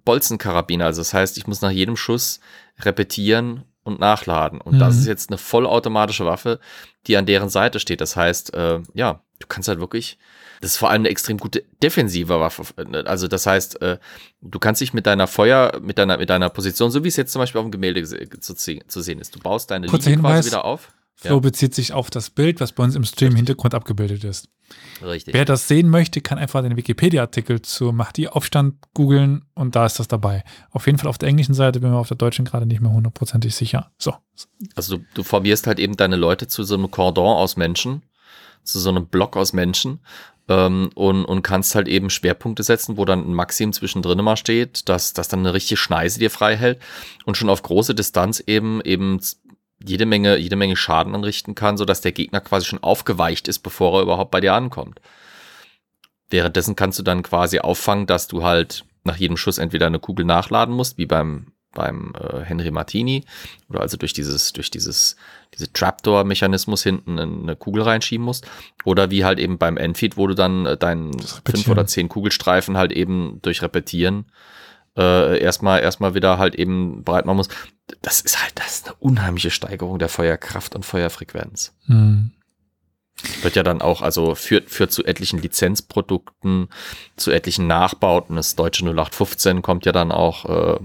Bolzenkarabiner, 0.04 0.86
also 0.86 1.00
das 1.00 1.14
heißt, 1.14 1.36
ich 1.38 1.46
muss 1.46 1.60
nach 1.62 1.70
jedem 1.70 1.96
Schuss 1.96 2.40
repetieren 2.80 3.64
und 3.82 4.00
nachladen. 4.00 4.60
Und 4.60 4.78
das 4.78 4.94
Mhm. 4.96 5.00
ist 5.00 5.06
jetzt 5.06 5.30
eine 5.30 5.38
vollautomatische 5.38 6.26
Waffe, 6.26 6.60
die 7.06 7.16
an 7.16 7.26
deren 7.26 7.48
Seite 7.48 7.80
steht. 7.80 8.00
Das 8.00 8.16
heißt, 8.16 8.54
äh, 8.54 8.80
ja, 8.94 9.22
du 9.38 9.46
kannst 9.46 9.68
halt 9.68 9.80
wirklich, 9.80 10.18
das 10.60 10.72
ist 10.72 10.76
vor 10.76 10.90
allem 10.90 11.02
eine 11.02 11.08
extrem 11.08 11.38
gute 11.38 11.64
defensive 11.82 12.40
Waffe. 12.40 12.62
Also 13.06 13.28
das 13.28 13.46
heißt, 13.46 13.80
äh, 13.82 13.98
du 14.40 14.58
kannst 14.58 14.80
dich 14.80 14.92
mit 14.92 15.06
deiner 15.06 15.26
Feuer, 15.26 15.80
mit 15.82 15.98
deiner, 15.98 16.18
mit 16.18 16.30
deiner 16.30 16.50
Position, 16.50 16.90
so 16.90 17.04
wie 17.04 17.08
es 17.08 17.16
jetzt 17.16 17.32
zum 17.32 17.40
Beispiel 17.40 17.60
auf 17.60 17.66
dem 17.66 17.72
Gemälde 17.72 18.02
zu, 18.40 18.54
zu 18.54 19.00
sehen 19.00 19.20
ist, 19.20 19.34
du 19.34 19.40
baust 19.40 19.70
deine 19.70 19.86
Kurzer 19.86 20.10
Linie 20.10 20.22
quasi 20.22 20.48
wieder 20.48 20.64
auf. 20.64 20.92
Flo 21.20 21.34
Ja. 21.34 21.40
bezieht 21.40 21.74
sich 21.74 21.92
auf 21.92 22.10
das 22.10 22.30
Bild, 22.30 22.60
was 22.60 22.70
bei 22.70 22.84
uns 22.84 22.94
im 22.94 23.02
Stream 23.02 23.30
im 23.30 23.36
Hintergrund 23.36 23.74
abgebildet 23.74 24.22
ist. 24.22 24.48
Richtig. 25.02 25.34
Wer 25.34 25.44
das 25.44 25.66
sehen 25.66 25.88
möchte, 25.88 26.20
kann 26.20 26.38
einfach 26.38 26.62
den 26.62 26.76
Wikipedia-Artikel 26.76 27.60
zur 27.62 27.92
Mahdi-Aufstand 27.92 28.76
googeln 28.94 29.44
und 29.54 29.74
da 29.74 29.86
ist 29.86 29.98
das 29.98 30.06
dabei. 30.06 30.44
Auf 30.70 30.86
jeden 30.86 30.98
Fall 30.98 31.08
auf 31.08 31.18
der 31.18 31.28
englischen 31.28 31.54
Seite 31.54 31.80
bin 31.80 31.90
mir 31.90 31.96
auf 31.96 32.06
der 32.06 32.16
deutschen 32.16 32.44
gerade 32.44 32.66
nicht 32.66 32.80
mehr 32.80 32.92
hundertprozentig 32.92 33.54
sicher. 33.54 33.90
So. 33.98 34.14
Also 34.76 34.98
du, 34.98 35.04
du 35.14 35.22
formierst 35.24 35.66
halt 35.66 35.80
eben 35.80 35.96
deine 35.96 36.16
Leute 36.16 36.46
zu 36.46 36.62
so 36.62 36.74
einem 36.74 36.90
Cordon 36.90 37.36
aus 37.36 37.56
Menschen, 37.56 38.02
zu 38.62 38.78
so 38.78 38.90
einem 38.90 39.06
Block 39.06 39.36
aus 39.36 39.52
Menschen 39.52 39.98
ähm, 40.48 40.90
und, 40.94 41.24
und 41.24 41.42
kannst 41.42 41.74
halt 41.74 41.88
eben 41.88 42.10
Schwerpunkte 42.10 42.62
setzen, 42.62 42.96
wo 42.96 43.04
dann 43.04 43.28
ein 43.28 43.34
Maxim 43.34 43.72
zwischendrin 43.72 44.22
mal 44.22 44.36
steht, 44.36 44.88
dass, 44.88 45.12
dass 45.12 45.28
dann 45.28 45.40
eine 45.40 45.54
richtige 45.54 45.76
Schneise 45.76 46.18
dir 46.18 46.30
frei 46.30 46.56
hält 46.56 46.80
und 47.24 47.36
schon 47.36 47.50
auf 47.50 47.62
große 47.62 47.94
Distanz 47.94 48.40
eben 48.40 48.80
eben 48.82 49.20
jede 49.84 50.06
Menge, 50.06 50.36
jede 50.38 50.56
Menge 50.56 50.76
Schaden 50.76 51.14
anrichten 51.14 51.54
kann, 51.54 51.76
sodass 51.76 52.00
der 52.00 52.12
Gegner 52.12 52.40
quasi 52.40 52.66
schon 52.66 52.82
aufgeweicht 52.82 53.48
ist, 53.48 53.60
bevor 53.60 53.98
er 53.98 54.02
überhaupt 54.02 54.30
bei 54.30 54.40
dir 54.40 54.54
ankommt. 54.54 55.00
Währenddessen 56.30 56.76
kannst 56.76 56.98
du 56.98 57.02
dann 57.02 57.22
quasi 57.22 57.60
auffangen, 57.60 58.06
dass 58.06 58.28
du 58.28 58.42
halt 58.42 58.84
nach 59.04 59.16
jedem 59.16 59.36
Schuss 59.36 59.58
entweder 59.58 59.86
eine 59.86 60.00
Kugel 60.00 60.24
nachladen 60.24 60.74
musst, 60.74 60.98
wie 60.98 61.06
beim, 61.06 61.52
beim 61.78 62.12
äh, 62.18 62.40
Henry 62.40 62.72
Martini, 62.72 63.24
oder 63.70 63.80
also 63.80 63.96
durch 63.96 64.12
dieses, 64.12 64.52
durch 64.52 64.68
dieses, 64.68 65.14
diese 65.54 65.72
Trapdoor-Mechanismus 65.72 66.82
hinten 66.82 67.20
eine 67.20 67.54
Kugel 67.54 67.82
reinschieben 67.82 68.24
musst. 68.24 68.46
Oder 68.84 69.12
wie 69.12 69.24
halt 69.24 69.38
eben 69.38 69.58
beim 69.58 69.76
Enfield, 69.76 70.16
wo 70.16 70.26
du 70.26 70.34
dann 70.34 70.66
äh, 70.66 70.76
deinen 70.76 71.16
fünf 71.20 71.68
oder 71.68 71.86
zehn 71.86 72.08
Kugelstreifen 72.08 72.76
halt 72.76 72.90
eben 72.90 73.38
durch 73.42 73.62
Repetieren 73.62 74.26
äh, 74.96 75.38
erstmal, 75.38 75.80
erstmal 75.80 76.14
wieder 76.14 76.38
halt 76.38 76.56
eben 76.56 77.04
bereit 77.04 77.26
machen 77.26 77.36
musst. 77.36 77.54
Das 78.02 78.20
ist 78.20 78.42
halt, 78.42 78.52
das 78.56 78.78
ist 78.78 78.86
eine 78.86 78.96
unheimliche 78.96 79.50
Steigerung 79.50 80.00
der 80.00 80.08
Feuerkraft 80.08 80.74
und 80.74 80.84
Feuerfrequenz. 80.84 81.76
Hm. 81.86 82.32
Wird 83.42 83.56
ja 83.56 83.64
dann 83.64 83.82
auch, 83.82 84.00
also 84.00 84.36
führt, 84.36 84.70
führt 84.70 84.92
zu 84.92 85.04
etlichen 85.04 85.40
Lizenzprodukten, 85.40 86.68
zu 87.16 87.32
etlichen 87.32 87.66
Nachbauten. 87.66 88.36
Das 88.36 88.54
deutsche 88.54 88.84
0815 88.84 89.60
kommt 89.60 89.86
ja 89.86 89.92
dann 89.92 90.12
auch 90.12 90.44
äh, 90.44 90.78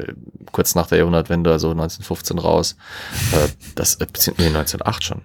äh, 0.00 0.12
kurz 0.52 0.74
nach 0.74 0.86
der 0.86 0.98
Jahrhundertwende, 0.98 1.50
also 1.50 1.70
1915 1.70 2.38
raus. 2.38 2.76
Äh, 3.32 3.48
das, 3.74 3.94
äh, 3.96 4.06
beziehungsweise 4.06 4.50
nee, 4.50 4.56
1908 4.56 5.04
schon. 5.04 5.22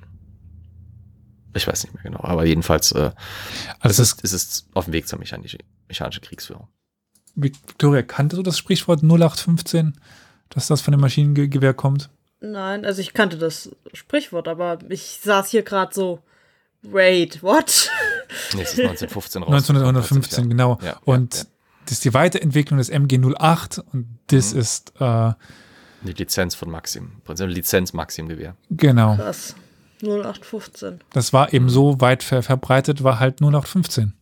Ich 1.56 1.68
weiß 1.68 1.84
nicht 1.84 1.94
mehr 1.94 2.04
genau, 2.04 2.24
aber 2.24 2.46
jedenfalls 2.46 2.94
äh, 2.94 3.12
Also 3.80 4.02
es 4.02 4.14
ist, 4.14 4.22
ist, 4.24 4.34
es 4.34 4.68
auf 4.74 4.86
dem 4.86 4.94
Weg 4.94 5.08
zur 5.08 5.20
mechanische, 5.20 5.58
mechanische 5.88 6.22
Kriegsführung. 6.22 6.68
Victoria, 7.36 8.04
kannte 8.04 8.36
du 8.36 8.44
das 8.44 8.58
Sprichwort 8.58 9.04
0815, 9.04 10.00
dass 10.50 10.68
das 10.68 10.82
von 10.82 10.94
dem 10.94 11.02
Maschinengewehr 11.02 11.74
kommt? 11.74 12.10
Nein, 12.40 12.86
also 12.86 13.02
ich 13.02 13.14
kannte 13.14 13.38
das 13.38 13.72
Sprichwort, 13.94 14.48
aber 14.48 14.80
ich 14.90 15.20
saß 15.24 15.50
hier 15.50 15.64
gerade 15.64 15.94
so 15.94 16.20
Wait, 16.84 17.42
what? 17.44 17.90
Nee, 18.54 18.62
es 18.64 18.74
ist 18.74 18.80
1915 18.80 19.44
raus. 19.44 19.70
1915, 19.70 20.50
genau. 20.50 20.80
Ja, 20.82 20.98
und 21.06 21.36
ja, 21.36 21.42
ja. 21.42 21.48
das 21.86 21.92
ist 21.94 22.06
die 22.06 22.14
Weiterentwicklung 22.14 22.78
des 22.78 22.92
MG08 22.92 23.80
und 23.94 24.20
das 24.28 24.54
Mhm. 24.54 24.60
ist, 24.60 24.94
äh, 25.00 25.32
Die 26.04 26.12
Lizenz 26.14 26.56
von 26.56 26.70
Maxim. 26.70 27.12
Im 27.16 27.22
Prinzip 27.22 27.48
Lizenz 27.50 27.94
Maxim-Gewehr. 27.94 28.56
genau. 28.70 29.16
Krass. 29.16 29.56
0815. 30.02 31.00
Das 31.14 31.32
war 31.32 31.54
eben 31.54 31.70
so 31.70 32.02
weit 32.02 32.24
ver 32.24 32.44
verbreitet, 32.44 33.04
war 33.06 33.20
halt 33.20 33.40
nur 33.40 33.52
noch 33.52 33.66
15. 33.66 34.14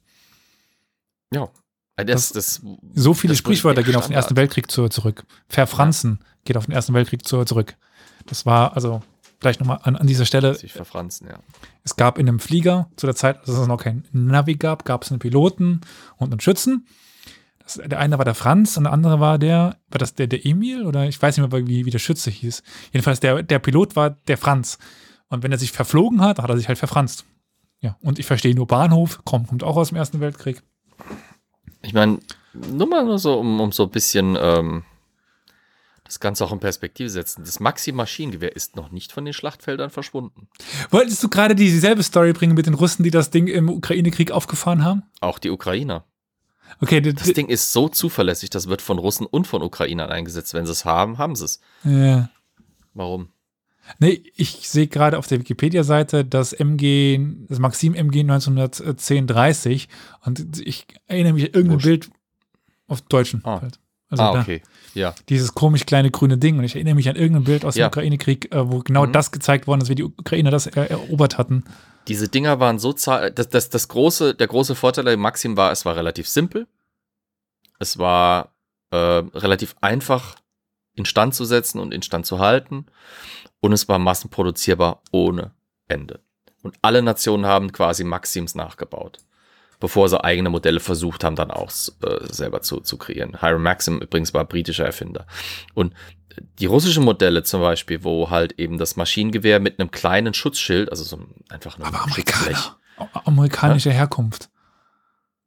Ja. 1.33 1.49
Das, 1.95 2.31
das, 2.31 2.61
So 2.93 3.13
viele 3.15 3.31
das 3.31 3.39
Sprichwörter 3.39 3.81
gehen 3.83 3.95
auf 3.95 4.07
den. 4.07 4.13
Ersten 4.13 4.35
Weltkrieg 4.35 4.69
zu, 4.71 4.87
zurück. 4.89 5.23
Verfranzen 5.49 6.19
geht 6.45 6.57
auf 6.57 6.65
den 6.65 6.73
Ersten 6.73 6.93
Weltkrieg 6.93 7.27
zu, 7.27 7.43
zurück. 7.45 7.75
Das 8.27 8.45
war 8.45 8.75
also 8.75 9.01
gleich 9.41 9.59
nochmal 9.59 9.79
an, 9.83 9.97
an 9.97 10.07
dieser 10.07 10.25
Stelle. 10.25 10.55
sich 10.55 10.71
verfranzen, 10.71 11.27
ja. 11.27 11.39
Es 11.83 11.97
gab 11.97 12.17
in 12.17 12.29
einem 12.29 12.39
Flieger 12.39 12.89
zu 12.95 13.07
der 13.07 13.15
Zeit, 13.15 13.39
als 13.39 13.49
es 13.49 13.67
noch 13.67 13.83
kein 13.83 14.05
Navi 14.13 14.55
gab, 14.55 14.85
gab 14.85 15.03
es 15.03 15.11
einen 15.11 15.19
Piloten 15.19 15.81
und 16.17 16.31
einen 16.31 16.39
Schützen. 16.39 16.87
Das, 17.59 17.75
der 17.75 17.99
eine 17.99 18.17
war 18.17 18.25
der 18.25 18.35
Franz 18.35 18.77
und 18.77 18.85
der 18.85 18.93
andere 18.93 19.19
war 19.19 19.37
der, 19.37 19.77
war 19.89 19.99
das 19.99 20.13
der, 20.13 20.27
der 20.27 20.45
Emil 20.45 20.85
oder 20.85 21.05
ich 21.07 21.21
weiß 21.21 21.37
nicht 21.37 21.51
mehr, 21.51 21.67
wie, 21.67 21.85
wie 21.85 21.89
der 21.89 21.99
Schütze 21.99 22.29
hieß. 22.29 22.63
Jedenfalls 22.93 23.19
der, 23.19 23.43
der 23.43 23.59
Pilot 23.59 23.95
war 23.95 24.11
der 24.11 24.37
Franz. 24.37 24.77
Und 25.27 25.43
wenn 25.43 25.51
er 25.51 25.57
sich 25.57 25.71
verflogen 25.71 26.21
hat, 26.21 26.39
hat 26.39 26.49
er 26.49 26.57
sich 26.57 26.67
halt 26.67 26.77
verfranst. 26.77 27.25
Ja, 27.79 27.97
und 28.01 28.19
ich 28.19 28.27
verstehe 28.27 28.53
nur 28.53 28.67
Bahnhof, 28.67 29.21
kommt, 29.25 29.47
kommt 29.47 29.63
auch 29.63 29.75
aus 29.75 29.89
dem 29.89 29.97
Ersten 29.97 30.19
Weltkrieg. 30.19 30.61
Ich 31.81 31.93
meine, 31.93 32.19
nur 32.53 32.87
mal 32.87 33.03
nur 33.03 33.17
so, 33.17 33.39
um, 33.39 33.59
um 33.59 33.71
so 33.71 33.83
ein 33.83 33.89
bisschen 33.89 34.37
ähm, 34.39 34.83
das 36.11 36.19
Ganze 36.19 36.43
auch 36.43 36.51
in 36.51 36.59
Perspektive 36.59 37.09
setzen. 37.09 37.43
Das 37.45 37.61
Maxim-Maschinengewehr 37.61 38.53
ist 38.53 38.75
noch 38.75 38.91
nicht 38.91 39.13
von 39.13 39.23
den 39.23 39.33
Schlachtfeldern 39.33 39.89
verschwunden. 39.89 40.49
Wolltest 40.89 41.23
du 41.23 41.29
gerade 41.29 41.55
dieselbe 41.55 42.03
Story 42.03 42.33
bringen 42.33 42.53
mit 42.53 42.65
den 42.65 42.73
Russen, 42.73 43.03
die 43.03 43.11
das 43.11 43.29
Ding 43.29 43.47
im 43.47 43.69
Ukraine-Krieg 43.69 44.31
aufgefahren 44.31 44.83
haben? 44.83 45.03
Auch 45.21 45.39
die 45.39 45.49
Ukrainer. 45.49 46.03
Okay, 46.81 46.99
Das 47.01 47.31
Ding 47.31 47.47
ist 47.47 47.71
so 47.71 47.87
zuverlässig, 47.87 48.49
das 48.49 48.67
wird 48.67 48.81
von 48.81 48.97
Russen 48.99 49.25
und 49.25 49.47
von 49.47 49.61
Ukrainern 49.61 50.09
eingesetzt. 50.09 50.53
Wenn 50.53 50.65
sie 50.65 50.73
es 50.73 50.83
haben, 50.83 51.17
haben 51.17 51.35
sie 51.35 51.45
es. 51.45 51.59
ja. 51.83 52.29
Warum? 52.93 53.29
Nee, 53.99 54.21
ich 54.35 54.69
sehe 54.69 54.87
gerade 54.87 55.17
auf 55.17 55.27
der 55.27 55.39
Wikipedia-Seite 55.39 56.23
das 56.25 56.53
MG, 56.53 57.19
das 57.47 57.59
Maxim 57.59 57.95
MG 57.95 58.21
1910-30 58.21 59.87
und 60.25 60.59
ich 60.59 60.87
erinnere 61.07 61.33
mich 61.33 61.45
an 61.45 61.53
irgendein 61.53 61.73
Wurscht. 61.75 61.85
Bild 61.85 62.09
auf 62.87 63.01
Deutschen. 63.01 63.41
Ah. 63.43 63.61
Halt. 63.61 63.79
Also 64.09 64.23
ah, 64.23 64.39
okay. 64.41 64.61
Ja. 64.93 65.13
dieses 65.29 65.53
komisch 65.53 65.85
kleine 65.85 66.11
grüne 66.11 66.37
Ding 66.37 66.57
und 66.57 66.63
ich 66.65 66.75
erinnere 66.75 66.95
mich 66.95 67.07
an 67.09 67.15
irgendein 67.15 67.43
Bild 67.45 67.65
aus 67.65 67.75
dem 67.75 67.81
Ja. 67.81 67.87
Ukraine-Krieg, 67.87 68.53
äh, 68.53 68.69
wo 68.71 68.79
genau 68.79 69.05
Mhm. 69.05 69.13
das 69.13 69.31
gezeigt 69.31 69.67
worden 69.67 69.81
ist, 69.81 69.89
wie 69.89 69.95
die 69.95 70.03
Ukrainer 70.03 70.51
das 70.51 70.67
er 70.67 70.89
erobert 70.91 71.37
hatten. 71.37 71.63
Diese 72.07 72.27
Dinger 72.27 72.59
waren 72.59 72.79
so 72.79 72.93
zahl 72.93 73.31
das, 73.31 73.49
das, 73.49 73.69
das 73.69 73.87
große, 73.87 74.33
der 74.35 74.47
große 74.47 74.75
Vorteil 74.75 75.05
der 75.05 75.17
Maxim 75.17 75.55
war, 75.55 75.71
es 75.71 75.85
war 75.85 75.95
relativ 75.95 76.27
simpel. 76.27 76.67
Es 77.79 77.97
war 77.97 78.53
äh, 78.91 78.95
relativ 78.97 79.75
einfach 79.81 80.35
instand 80.95 81.33
zu 81.35 81.45
setzen 81.45 81.79
und 81.79 81.93
instand 81.93 82.25
zu 82.25 82.39
halten. 82.39 82.85
Und 83.59 83.71
es 83.73 83.87
war 83.87 83.99
massenproduzierbar 83.99 85.01
ohne 85.11 85.51
Ende. 85.87 86.19
Und 86.63 86.75
alle 86.81 87.01
Nationen 87.01 87.45
haben 87.45 87.71
quasi 87.71 88.03
Maxims 88.03 88.55
nachgebaut, 88.55 89.19
bevor 89.81 90.07
sie 90.07 90.23
eigene 90.23 90.49
Modelle 90.49 90.79
versucht 90.79 91.25
haben, 91.25 91.35
dann 91.35 91.51
auch 91.51 91.69
äh, 92.03 92.31
selber 92.33 92.61
zu, 92.61 92.79
zu 92.79 92.97
kreieren. 92.97 93.37
Hiram 93.41 93.61
Maxim 93.63 93.99
übrigens 93.99 94.33
war 94.33 94.45
britischer 94.45 94.85
Erfinder. 94.85 95.27
Und 95.73 95.93
die 96.59 96.65
russischen 96.67 97.03
Modelle 97.03 97.43
zum 97.43 97.59
Beispiel, 97.59 98.05
wo 98.05 98.29
halt 98.29 98.53
eben 98.57 98.77
das 98.77 98.95
Maschinengewehr 98.95 99.59
mit 99.59 99.77
einem 99.79 99.91
kleinen 99.91 100.33
Schutzschild, 100.33 100.89
also 100.89 101.03
so 101.03 101.17
ein- 101.17 101.27
einfach 101.49 101.77
nur 101.77 101.87
Aber. 101.87 102.03
Amerikaner. 102.03 102.77
Amerikanische 103.25 103.91
Herkunft. 103.91 104.49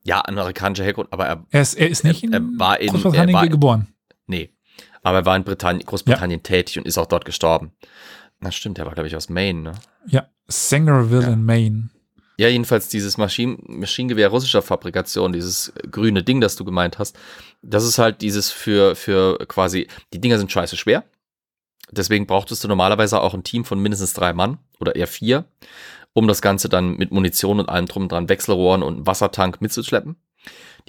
Ja, 0.02 0.22
amerikanischer 0.26 0.84
Herkunft, 0.84 1.12
aber 1.14 1.26
er, 1.26 1.46
Er 1.50 1.62
ist, 1.62 1.74
er 1.74 1.88
ist 1.88 2.04
nicht 2.04 2.22
in 2.24 2.32
er 2.34 2.42
war 2.58 2.78
in, 2.80 2.90
Großbritannien 2.90 3.34
war, 3.34 3.48
geboren. 3.48 3.88
nee, 4.26 4.50
aber 5.02 5.18
er 5.18 5.24
war 5.26 5.36
in 5.36 5.44
Britannien, 5.44 5.86
Großbritannien 5.86 6.42
tätig 6.42 6.76
und 6.78 6.86
ist 6.86 6.98
auch 6.98 7.06
dort 7.06 7.24
gestorben. 7.24 7.72
Na 8.40 8.50
stimmt, 8.50 8.78
er 8.78 8.84
war 8.84 8.92
glaube 8.92 9.06
ich 9.06 9.16
aus 9.16 9.30
Maine, 9.30 9.60
ne? 9.62 9.72
Ja, 10.06 10.26
Sangerville 10.48 11.22
Ja. 11.22 11.28
in 11.32 11.44
Maine. 11.44 11.88
Ja, 12.36 12.48
jedenfalls 12.48 12.88
dieses 12.88 13.16
Maschinen 13.16 13.62
Maschinengewehr 13.66 14.28
russischer 14.28 14.62
Fabrikation, 14.62 15.32
dieses 15.32 15.72
grüne 15.90 16.22
Ding, 16.22 16.40
das 16.40 16.56
du 16.56 16.64
gemeint 16.64 16.98
hast, 16.98 17.16
das 17.62 17.84
ist 17.84 17.98
halt 17.98 18.22
dieses 18.22 18.50
für, 18.50 18.96
für 18.96 19.38
quasi, 19.46 19.86
die 20.12 20.20
Dinger 20.20 20.38
sind 20.38 20.50
scheiße 20.50 20.76
schwer. 20.76 21.04
Deswegen 21.90 22.26
brauchtest 22.26 22.64
du 22.64 22.68
normalerweise 22.68 23.20
auch 23.20 23.34
ein 23.34 23.44
Team 23.44 23.64
von 23.64 23.78
mindestens 23.78 24.14
drei 24.14 24.32
Mann 24.32 24.58
oder 24.80 24.96
eher 24.96 25.06
vier, 25.06 25.44
um 26.12 26.26
das 26.26 26.42
Ganze 26.42 26.68
dann 26.68 26.96
mit 26.96 27.12
Munition 27.12 27.60
und 27.60 27.68
allem 27.68 27.86
drum 27.86 28.08
dran, 28.08 28.28
Wechselrohren 28.28 28.82
und 28.82 29.06
Wassertank 29.06 29.60
mitzuschleppen. 29.60 30.16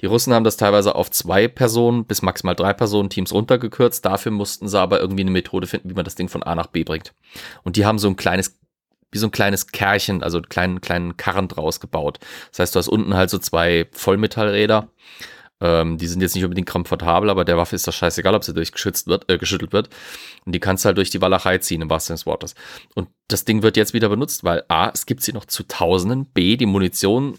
Die 0.00 0.06
Russen 0.06 0.34
haben 0.34 0.44
das 0.44 0.56
teilweise 0.56 0.94
auf 0.94 1.10
zwei 1.10 1.48
Personen 1.48 2.04
bis 2.04 2.22
maximal 2.22 2.54
drei 2.54 2.72
Personen 2.72 3.08
Teams 3.08 3.32
runtergekürzt. 3.32 4.04
Dafür 4.04 4.32
mussten 4.32 4.68
sie 4.68 4.78
aber 4.78 5.00
irgendwie 5.00 5.22
eine 5.22 5.30
Methode 5.30 5.66
finden, 5.66 5.88
wie 5.88 5.94
man 5.94 6.04
das 6.04 6.16
Ding 6.16 6.28
von 6.28 6.42
A 6.42 6.54
nach 6.54 6.66
B 6.66 6.84
bringt. 6.84 7.14
Und 7.62 7.76
die 7.76 7.86
haben 7.86 7.98
so 7.98 8.08
ein 8.08 8.16
kleines 8.16 8.58
wie 9.16 9.20
so 9.20 9.26
ein 9.26 9.32
kleines 9.32 9.68
Kärchen, 9.68 10.22
also 10.22 10.36
einen 10.36 10.48
kleinen, 10.48 10.80
kleinen 10.82 11.16
Karren 11.16 11.48
draus 11.48 11.80
gebaut. 11.80 12.18
Das 12.50 12.60
heißt, 12.60 12.74
du 12.74 12.78
hast 12.78 12.88
unten 12.88 13.14
halt 13.14 13.30
so 13.30 13.38
zwei 13.38 13.88
Vollmetallräder. 13.92 14.88
Ähm, 15.58 15.96
die 15.96 16.06
sind 16.06 16.20
jetzt 16.20 16.34
nicht 16.34 16.44
unbedingt 16.44 16.68
komfortabel, 16.68 17.30
aber 17.30 17.46
der 17.46 17.56
Waffe 17.56 17.74
ist 17.74 17.86
das 17.86 17.94
scheißegal, 17.94 18.34
ob 18.34 18.44
sie 18.44 18.52
durchgeschützt 18.52 19.06
wird, 19.06 19.30
äh, 19.30 19.38
geschüttelt 19.38 19.72
wird. 19.72 19.88
Und 20.44 20.54
die 20.54 20.60
kannst 20.60 20.84
du 20.84 20.88
halt 20.88 20.98
durch 20.98 21.08
die 21.08 21.22
Walachei 21.22 21.56
ziehen, 21.58 21.80
im 21.80 21.88
wahrsten 21.88 22.08
Sinne 22.08 22.18
des 22.18 22.26
Wortes. 22.26 22.54
Und 22.94 23.08
das 23.28 23.46
Ding 23.46 23.62
wird 23.62 23.78
jetzt 23.78 23.94
wieder 23.94 24.10
benutzt, 24.10 24.44
weil 24.44 24.64
A, 24.68 24.90
es 24.90 25.06
gibt 25.06 25.22
sie 25.22 25.32
noch 25.32 25.46
zu 25.46 25.62
Tausenden, 25.62 26.26
B, 26.26 26.58
die 26.58 26.66
Munition 26.66 27.38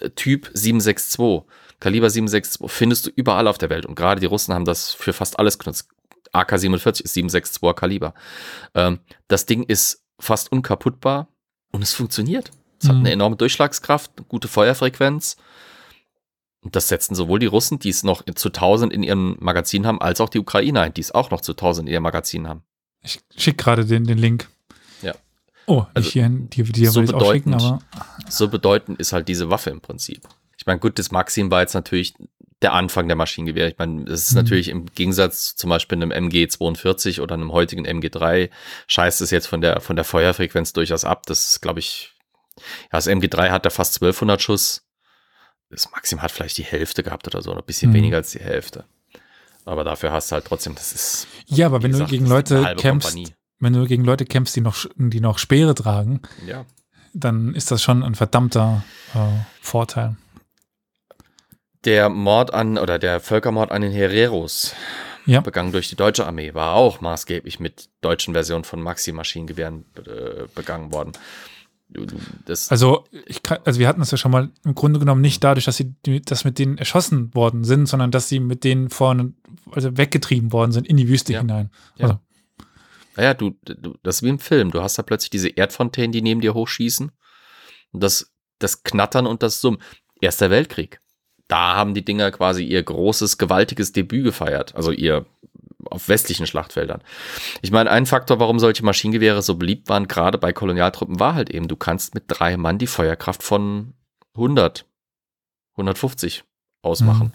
äh, 0.00 0.10
Typ 0.10 0.50
762, 0.52 1.46
Kaliber 1.78 2.10
762, 2.10 2.68
findest 2.68 3.06
du 3.06 3.10
überall 3.14 3.46
auf 3.46 3.58
der 3.58 3.70
Welt. 3.70 3.86
Und 3.86 3.94
gerade 3.94 4.20
die 4.20 4.26
Russen 4.26 4.54
haben 4.54 4.64
das 4.64 4.92
für 4.92 5.12
fast 5.12 5.38
alles 5.38 5.58
genutzt. 5.58 5.88
AK-47 6.32 7.02
ist 7.02 7.16
762er 7.16 7.74
Kaliber. 7.74 8.14
Ähm, 8.74 9.00
das 9.28 9.46
Ding 9.46 9.62
ist 9.64 10.01
fast 10.18 10.52
unkaputtbar 10.52 11.28
und 11.72 11.82
es 11.82 11.92
funktioniert. 11.94 12.50
Es 12.80 12.88
hat 12.88 12.96
Mhm. 12.96 13.00
eine 13.02 13.12
enorme 13.12 13.36
Durchschlagskraft, 13.36 14.12
eine 14.16 14.26
gute 14.26 14.48
Feuerfrequenz. 14.48 15.36
Und 16.60 16.76
das 16.76 16.88
setzen 16.88 17.14
sowohl 17.16 17.38
die 17.40 17.46
Russen, 17.46 17.78
die 17.80 17.88
es 17.88 18.04
noch 18.04 18.22
zu 18.36 18.50
1000 18.50 18.92
in 18.92 19.02
ihrem 19.02 19.36
Magazin 19.40 19.84
haben, 19.86 20.00
als 20.00 20.20
auch 20.20 20.28
die 20.28 20.38
Ukrainer 20.38 20.82
ein, 20.82 20.94
die 20.94 21.00
es 21.00 21.10
auch 21.12 21.30
noch 21.30 21.40
zu 21.40 21.52
1000 21.54 21.88
in 21.88 21.92
ihrem 21.94 22.02
Magazin 22.04 22.46
haben. 22.48 22.62
Ich 23.02 23.20
schicke 23.36 23.64
gerade 23.64 23.84
den, 23.84 24.04
den 24.04 24.18
Link. 24.18 24.48
Ja. 25.02 25.12
Oh, 25.66 25.84
Also, 25.94 26.08
hier, 26.10 26.28
die, 26.28 26.62
die 26.62 26.86
so 26.86 27.00
auch 27.00 27.04
schicken, 27.04 27.50
bedeutend. 27.50 27.54
aber 27.54 27.82
So 28.28 28.48
bedeutend 28.48 29.00
ist 29.00 29.12
halt 29.12 29.26
diese 29.28 29.50
Waffe 29.50 29.70
im 29.70 29.80
Prinzip. 29.80 30.22
Ich 30.56 30.66
meine, 30.66 30.78
gut, 30.78 31.00
das 31.00 31.10
Maxim 31.10 31.50
war 31.50 31.62
jetzt 31.62 31.74
natürlich 31.74 32.14
der 32.62 32.72
Anfang 32.72 33.06
der 33.08 33.16
Maschinengewehre. 33.16 33.68
Ich 33.70 33.78
meine, 33.78 34.04
das 34.04 34.22
ist 34.22 34.32
Mhm. 34.32 34.36
natürlich 34.38 34.68
im 34.68 34.86
Gegensatz 34.94 35.50
zu 35.50 35.56
zum 35.56 35.70
Beispiel 35.70 35.96
einem 36.00 36.10
MG42 36.12 37.20
oder 37.20 37.34
einem 37.34 37.52
heutigen 37.52 37.84
MG3 37.86 38.50
scheißt 38.88 39.20
es 39.20 39.30
jetzt 39.30 39.46
von 39.46 39.60
der, 39.60 39.80
von 39.80 39.96
der 39.96 40.04
Feuerfrequenz 40.04 40.72
durchaus 40.72 41.04
ab. 41.04 41.26
Das 41.26 41.46
ist, 41.50 41.60
glaube 41.60 41.80
ich, 41.80 42.12
ja, 42.56 42.62
das 42.92 43.06
MG3 43.08 43.50
hat 43.50 43.64
da 43.66 43.70
fast 43.70 43.94
1200 43.96 44.40
Schuss. 44.42 44.82
Das 45.70 45.90
Maxim 45.90 46.20
hat 46.22 46.30
vielleicht 46.30 46.58
die 46.58 46.64
Hälfte 46.64 47.02
gehabt 47.02 47.26
oder 47.26 47.40
so, 47.42 47.52
ein 47.54 47.62
bisschen 47.64 47.90
Mhm. 47.90 47.94
weniger 47.94 48.16
als 48.18 48.30
die 48.32 48.40
Hälfte. 48.40 48.84
Aber 49.64 49.84
dafür 49.84 50.12
hast 50.12 50.30
du 50.30 50.34
halt 50.34 50.44
trotzdem, 50.44 50.74
das 50.74 50.92
ist. 50.92 51.26
ja, 51.46 51.66
aber 51.66 51.82
wenn 51.82 51.92
du 51.92 51.98
gesagt, 51.98 52.10
gegen 52.10 52.24
ist 52.26 52.30
eine 52.32 52.60
Leute 52.60 52.76
kämpfst, 52.80 53.10
Kompanie. 53.10 53.34
wenn 53.60 53.72
du 53.72 53.86
gegen 53.86 54.04
Leute 54.04 54.24
kämpfst, 54.24 54.56
die 54.56 54.60
noch, 54.60 54.86
die 54.96 55.20
noch 55.20 55.38
Speere 55.38 55.74
tragen, 55.74 56.20
Ja. 56.46 56.66
dann 57.14 57.54
ist 57.54 57.70
das 57.70 57.82
schon 57.82 58.02
ein 58.02 58.14
verdammter 58.16 58.84
äh, 59.14 59.18
Vorteil. 59.60 60.16
Der 61.84 62.08
Mord 62.08 62.54
an, 62.54 62.78
oder 62.78 62.98
der 62.98 63.20
Völkermord 63.20 63.70
an 63.72 63.82
den 63.82 63.92
Hereros, 63.92 64.74
Ja. 65.26 65.40
begangen 65.40 65.72
durch 65.72 65.88
die 65.88 65.96
deutsche 65.96 66.26
Armee, 66.26 66.54
war 66.54 66.74
auch 66.74 67.00
maßgeblich 67.00 67.58
mit 67.60 67.88
deutschen 68.00 68.34
Versionen 68.34 68.64
von 68.64 68.80
Maxi-Maschinengewehren 68.80 69.84
äh, 69.96 70.46
begangen 70.54 70.92
worden. 70.92 71.12
Das, 72.46 72.70
Also, 72.70 73.04
ich 73.26 73.42
kann, 73.42 73.58
also 73.64 73.78
wir 73.78 73.86
hatten 73.86 74.00
es 74.00 74.10
ja 74.10 74.16
schon 74.16 74.30
mal 74.30 74.48
im 74.64 74.74
Grunde 74.74 74.98
genommen 74.98 75.20
nicht 75.20 75.44
dadurch, 75.44 75.66
dass 75.66 75.76
sie 75.76 75.94
dass 76.24 76.44
mit 76.44 76.58
denen 76.58 76.78
erschossen 76.78 77.34
worden 77.34 77.64
sind, 77.64 77.86
sondern 77.86 78.10
dass 78.10 78.30
sie 78.30 78.40
mit 78.40 78.64
denen 78.64 78.88
vorne 78.88 79.34
also 79.70 79.94
weggetrieben 79.98 80.52
worden 80.52 80.72
sind 80.72 80.86
in 80.86 80.96
die 80.96 81.08
Wüste 81.08 81.34
Ja. 81.34 81.40
hinein. 81.40 81.70
Ja. 81.96 82.04
Also, 82.06 82.18
naja, 83.16 83.34
du, 83.34 83.50
du, 83.64 83.94
das 84.02 84.16
ist 84.16 84.22
wie 84.22 84.30
im 84.30 84.38
Film. 84.38 84.70
Du 84.70 84.80
hast 84.82 84.96
da 84.98 85.02
plötzlich 85.02 85.28
diese 85.28 85.48
Erdfontänen, 85.50 86.12
die 86.12 86.22
neben 86.22 86.40
dir 86.40 86.54
hochschießen. 86.54 87.12
Und 87.92 88.02
das, 88.02 88.32
das 88.58 88.84
Knattern 88.84 89.26
und 89.26 89.42
das 89.42 89.60
Summen. 89.60 89.82
Erster 90.22 90.48
Weltkrieg. 90.48 91.01
Da 91.52 91.76
haben 91.76 91.92
die 91.92 92.02
Dinger 92.02 92.30
quasi 92.30 92.64
ihr 92.64 92.82
großes, 92.82 93.36
gewaltiges 93.36 93.92
Debüt 93.92 94.24
gefeiert. 94.24 94.74
Also 94.74 94.90
ihr 94.90 95.26
auf 95.84 96.08
westlichen 96.08 96.46
Schlachtfeldern. 96.46 97.02
Ich 97.60 97.70
meine, 97.70 97.90
ein 97.90 98.06
Faktor, 98.06 98.40
warum 98.40 98.58
solche 98.58 98.82
Maschinengewehre 98.82 99.42
so 99.42 99.56
beliebt 99.56 99.90
waren, 99.90 100.08
gerade 100.08 100.38
bei 100.38 100.54
Kolonialtruppen, 100.54 101.20
war 101.20 101.34
halt 101.34 101.50
eben, 101.50 101.68
du 101.68 101.76
kannst 101.76 102.14
mit 102.14 102.24
drei 102.26 102.56
Mann 102.56 102.78
die 102.78 102.86
Feuerkraft 102.86 103.42
von 103.42 103.92
100, 104.34 104.86
150 105.72 106.44
ausmachen. 106.80 107.34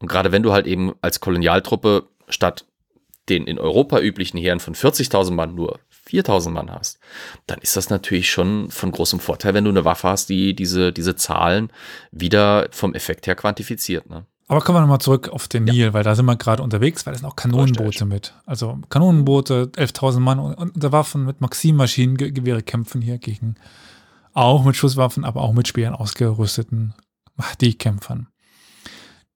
Und 0.00 0.08
gerade 0.08 0.32
wenn 0.32 0.42
du 0.42 0.52
halt 0.52 0.66
eben 0.66 0.92
als 1.00 1.20
Kolonialtruppe 1.20 2.08
statt 2.28 2.66
den 3.28 3.46
in 3.46 3.60
Europa 3.60 4.00
üblichen 4.00 4.36
Heeren 4.36 4.58
von 4.58 4.74
40.000 4.74 5.30
Mann 5.30 5.54
nur 5.54 5.78
4000 6.14 6.54
Mann 6.54 6.70
hast, 6.70 7.00
dann 7.48 7.58
ist 7.58 7.76
das 7.76 7.90
natürlich 7.90 8.30
schon 8.30 8.70
von 8.70 8.92
großem 8.92 9.18
Vorteil, 9.18 9.52
wenn 9.52 9.64
du 9.64 9.70
eine 9.70 9.84
Waffe 9.84 10.08
hast, 10.08 10.28
die 10.28 10.54
diese, 10.54 10.92
diese 10.92 11.16
Zahlen 11.16 11.72
wieder 12.12 12.68
vom 12.70 12.94
Effekt 12.94 13.26
her 13.26 13.34
quantifiziert. 13.34 14.08
Ne? 14.08 14.24
Aber 14.46 14.60
kommen 14.60 14.76
wir 14.76 14.82
nochmal 14.82 15.00
zurück 15.00 15.28
auf 15.30 15.48
den 15.48 15.64
Nil, 15.64 15.92
weil 15.92 16.04
da 16.04 16.14
sind 16.14 16.26
wir 16.26 16.36
gerade 16.36 16.62
unterwegs, 16.62 17.04
weil 17.04 17.14
da 17.14 17.18
sind 17.18 17.26
auch 17.26 17.34
Kanonenboote 17.34 18.04
mit. 18.04 18.32
Also 18.46 18.78
Kanonenboote, 18.90 19.72
11.000 19.74 20.20
Mann 20.20 20.38
und 20.38 20.54
unter 20.54 20.92
Waffen 20.92 21.24
mit 21.24 21.40
Maxim-Maschinengewehre 21.40 22.62
kämpfen 22.62 23.02
hier 23.02 23.18
gegen 23.18 23.56
auch 24.34 24.64
mit 24.64 24.76
Schusswaffen, 24.76 25.24
aber 25.24 25.42
auch 25.42 25.52
mit 25.52 25.66
Speeren 25.66 25.94
ausgerüsteten 25.94 26.94
Mahdi-Kämpfern. 27.36 28.28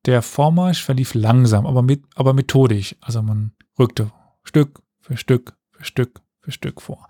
Der 0.07 0.23
Vormarsch 0.23 0.83
verlief 0.83 1.15
langsam, 1.15 1.67
aber, 1.67 1.83
mit, 1.83 2.05
aber 2.15 2.35
methodisch. 2.35 2.95
Also 3.01 3.21
man 3.23 3.53
rückte 3.79 4.13
Stück 4.45 4.81
für 5.01 5.17
Stück 5.17 5.57
für 5.73 5.85
Stück 5.85 6.21
für 6.41 6.53
Stück 6.53 6.81
vor. 6.81 7.07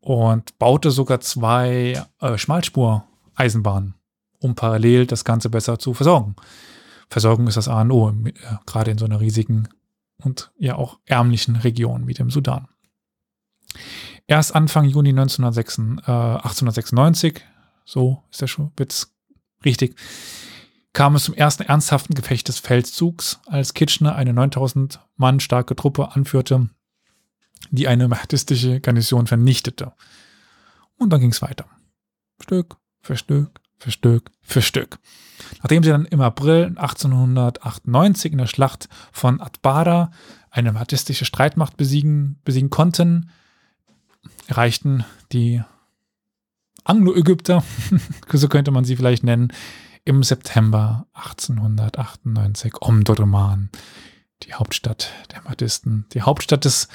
Und 0.00 0.58
baute 0.58 0.90
sogar 0.90 1.20
zwei 1.20 2.02
äh, 2.20 2.38
Schmalspur-Eisenbahnen, 2.38 3.94
um 4.40 4.54
parallel 4.54 5.06
das 5.06 5.24
Ganze 5.24 5.50
besser 5.50 5.78
zu 5.78 5.94
versorgen. 5.94 6.36
Versorgung 7.10 7.46
ist 7.46 7.56
das 7.56 7.68
A 7.68 7.80
und 7.82 7.90
O, 7.90 8.10
äh, 8.10 8.32
gerade 8.66 8.90
in 8.90 8.98
so 8.98 9.04
einer 9.04 9.20
riesigen 9.20 9.68
und 10.22 10.52
ja 10.58 10.76
auch 10.76 10.98
ärmlichen 11.04 11.56
Region 11.56 12.06
wie 12.06 12.14
dem 12.14 12.30
Sudan. 12.30 12.68
Erst 14.26 14.54
Anfang 14.54 14.84
Juni 14.84 15.10
1906, 15.10 15.78
äh, 15.78 16.10
1896, 16.10 17.40
so 17.84 18.22
ist 18.30 18.40
der 18.40 18.46
schon, 18.46 18.72
wird's 18.76 19.14
richtig, 19.64 19.96
kam 20.92 21.14
es 21.14 21.24
zum 21.24 21.34
ersten 21.34 21.62
ernsthaften 21.62 22.14
Gefecht 22.14 22.48
des 22.48 22.58
Feldzugs, 22.58 23.40
als 23.46 23.74
Kitchener 23.74 24.16
eine 24.16 24.32
9000 24.32 25.00
Mann 25.16 25.40
starke 25.40 25.76
Truppe 25.76 26.12
anführte, 26.12 26.68
die 27.70 27.88
eine 27.88 28.08
mahdistische 28.08 28.80
Garnison 28.80 29.26
vernichtete. 29.26 29.92
Und 30.96 31.10
dann 31.10 31.20
ging 31.20 31.30
es 31.30 31.42
weiter. 31.42 31.66
Stück 32.40 32.76
für 33.00 33.16
Stück 33.16 33.60
für 33.78 33.90
Stück 33.90 34.30
für 34.42 34.62
Stück. 34.62 34.98
Nachdem 35.62 35.82
sie 35.82 35.90
dann 35.90 36.04
im 36.06 36.20
April 36.20 36.74
1898 36.76 38.32
in 38.32 38.38
der 38.38 38.46
Schlacht 38.46 38.88
von 39.12 39.40
Atbara 39.40 40.10
eine 40.50 40.72
mahdistische 40.72 41.24
Streitmacht 41.24 41.76
besiegen, 41.76 42.40
besiegen 42.44 42.70
konnten, 42.70 43.30
erreichten 44.46 45.04
die 45.32 45.62
Anglo-Ägypter, 46.84 47.62
so 48.32 48.48
könnte 48.48 48.70
man 48.70 48.84
sie 48.84 48.96
vielleicht 48.96 49.22
nennen, 49.22 49.52
im 50.04 50.22
September 50.22 51.06
1898 51.12 52.80
Omdurman, 52.80 53.68
die 54.42 54.54
Hauptstadt 54.54 55.12
der 55.32 55.42
Mahdisten, 55.42 56.06
die 56.14 56.22
Hauptstadt 56.22 56.64
des 56.64 56.88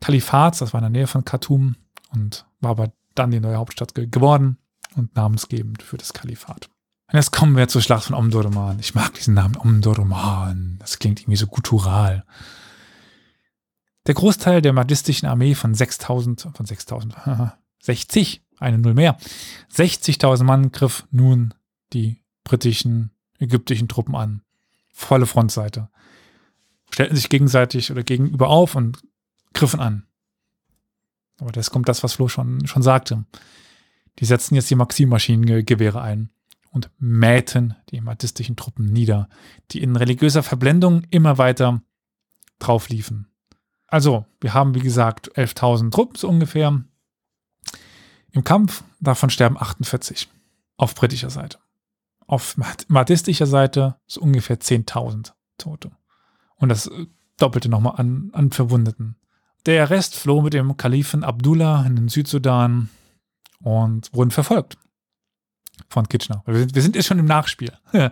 Kalifats, 0.00 0.58
das 0.58 0.72
war 0.72 0.78
in 0.78 0.92
der 0.92 1.00
Nähe 1.00 1.06
von 1.06 1.24
Khartoum 1.24 1.76
und 2.10 2.46
war 2.60 2.70
aber 2.72 2.92
dann 3.14 3.30
die 3.30 3.40
neue 3.40 3.56
Hauptstadt 3.56 3.94
geworden 3.94 4.58
und 4.96 5.14
namensgebend 5.16 5.82
für 5.82 5.96
das 5.96 6.12
Kalifat. 6.12 6.68
Und 7.10 7.16
jetzt 7.16 7.32
kommen 7.32 7.56
wir 7.56 7.68
zur 7.68 7.80
Schlacht 7.80 8.04
von 8.04 8.14
Omdurman. 8.14 8.78
Ich 8.80 8.94
mag 8.94 9.14
diesen 9.14 9.34
Namen 9.34 9.56
Omdurman. 9.56 10.76
Das 10.78 10.98
klingt 10.98 11.20
irgendwie 11.20 11.38
so 11.38 11.46
guttural. 11.46 12.24
Der 14.06 14.14
Großteil 14.14 14.62
der 14.62 14.72
mahdistischen 14.72 15.28
Armee 15.28 15.54
von 15.54 15.74
6000, 15.74 16.48
von 16.54 16.66
6000, 16.66 17.14
60, 17.80 18.42
eine 18.58 18.78
Null 18.78 18.94
mehr, 18.94 19.18
60.000 19.74 20.44
Mann 20.44 20.72
griff 20.72 21.06
nun 21.10 21.54
die 21.92 22.22
britischen, 22.44 23.10
ägyptischen 23.38 23.88
Truppen 23.88 24.14
an. 24.14 24.42
Volle 24.92 25.26
Frontseite. 25.26 25.88
Stellten 26.90 27.16
sich 27.16 27.28
gegenseitig 27.28 27.90
oder 27.90 28.02
gegenüber 28.02 28.48
auf 28.48 28.74
und 28.74 28.98
griffen 29.52 29.80
an. 29.80 30.06
Aber 31.38 31.52
das 31.52 31.70
kommt 31.70 31.88
das, 31.88 32.02
was 32.02 32.14
Flo 32.14 32.28
schon, 32.28 32.66
schon 32.66 32.82
sagte. 32.82 33.24
Die 34.18 34.24
setzten 34.24 34.56
jetzt 34.56 34.70
die 34.70 34.74
Maxim-Maschinengewehre 34.74 36.00
ein 36.00 36.30
und 36.70 36.90
mähten 36.98 37.76
die 37.90 38.00
mahdistischen 38.00 38.56
Truppen 38.56 38.86
nieder, 38.86 39.28
die 39.70 39.82
in 39.82 39.96
religiöser 39.96 40.42
Verblendung 40.42 41.02
immer 41.10 41.38
weiter 41.38 41.82
drauf 42.58 42.88
liefen. 42.88 43.28
Also, 43.86 44.26
wir 44.40 44.52
haben 44.52 44.74
wie 44.74 44.80
gesagt 44.80 45.36
11.000 45.36 45.90
Truppen 45.90 46.16
so 46.16 46.28
ungefähr. 46.28 46.84
Im 48.32 48.44
Kampf, 48.44 48.84
davon 49.00 49.30
sterben 49.30 49.56
48 49.56 50.28
auf 50.76 50.94
britischer 50.94 51.30
Seite. 51.30 51.58
Auf 52.26 52.56
mahdistischer 52.88 53.46
Seite 53.46 53.96
so 54.06 54.20
ungefähr 54.20 54.60
10.000 54.60 55.32
Tote. 55.56 55.90
Und 56.56 56.68
das 56.68 56.90
doppelte 57.38 57.70
nochmal 57.70 57.94
an, 57.96 58.30
an 58.34 58.50
Verwundeten. 58.50 59.16
Der 59.68 59.90
Rest 59.90 60.14
floh 60.14 60.40
mit 60.40 60.54
dem 60.54 60.78
Kalifen 60.78 61.22
Abdullah 61.22 61.84
in 61.84 61.94
den 61.94 62.08
Südsudan 62.08 62.88
und 63.62 64.08
wurden 64.14 64.30
verfolgt 64.30 64.78
von 65.90 66.08
Kitchener. 66.08 66.42
Wir 66.46 66.60
sind, 66.60 66.74
wir 66.74 66.80
sind 66.80 66.96
jetzt 66.96 67.04
schon 67.04 67.18
im 67.18 67.26
Nachspiel. 67.26 67.72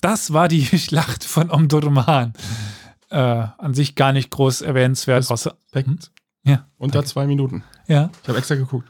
Das 0.00 0.32
war 0.32 0.48
die 0.48 0.66
Schlacht 0.78 1.22
von 1.22 1.48
Omdurman. 1.52 2.32
Äh, 3.10 3.18
an 3.18 3.72
sich 3.72 3.94
gar 3.94 4.12
nicht 4.12 4.32
groß 4.32 4.62
erwähnenswert. 4.62 5.30
Außer, 5.30 5.56
hm? 5.74 6.00
Ja. 6.42 6.66
Unter 6.76 6.98
danke. 6.98 7.08
zwei 7.08 7.28
Minuten. 7.28 7.62
Ja. 7.86 8.10
Ich 8.24 8.28
habe 8.28 8.38
extra 8.38 8.56
geguckt. 8.56 8.88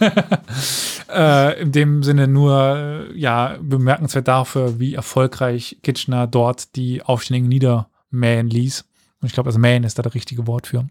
äh, 1.12 1.60
in 1.60 1.72
dem 1.72 2.04
Sinne 2.04 2.28
nur 2.28 3.08
ja 3.12 3.58
bemerkenswert 3.60 4.28
dafür, 4.28 4.78
wie 4.78 4.94
erfolgreich 4.94 5.78
Kitchener 5.82 6.28
dort 6.28 6.76
die 6.76 7.02
Aufständigen 7.02 7.48
niedermähen 7.48 8.48
ließ. 8.48 8.84
Und 9.20 9.26
ich 9.26 9.32
glaube, 9.32 9.48
also 9.48 9.58
mähen 9.58 9.82
ist 9.82 9.98
da 9.98 10.04
das 10.04 10.14
richtige 10.14 10.46
Wort 10.46 10.68
für. 10.68 10.86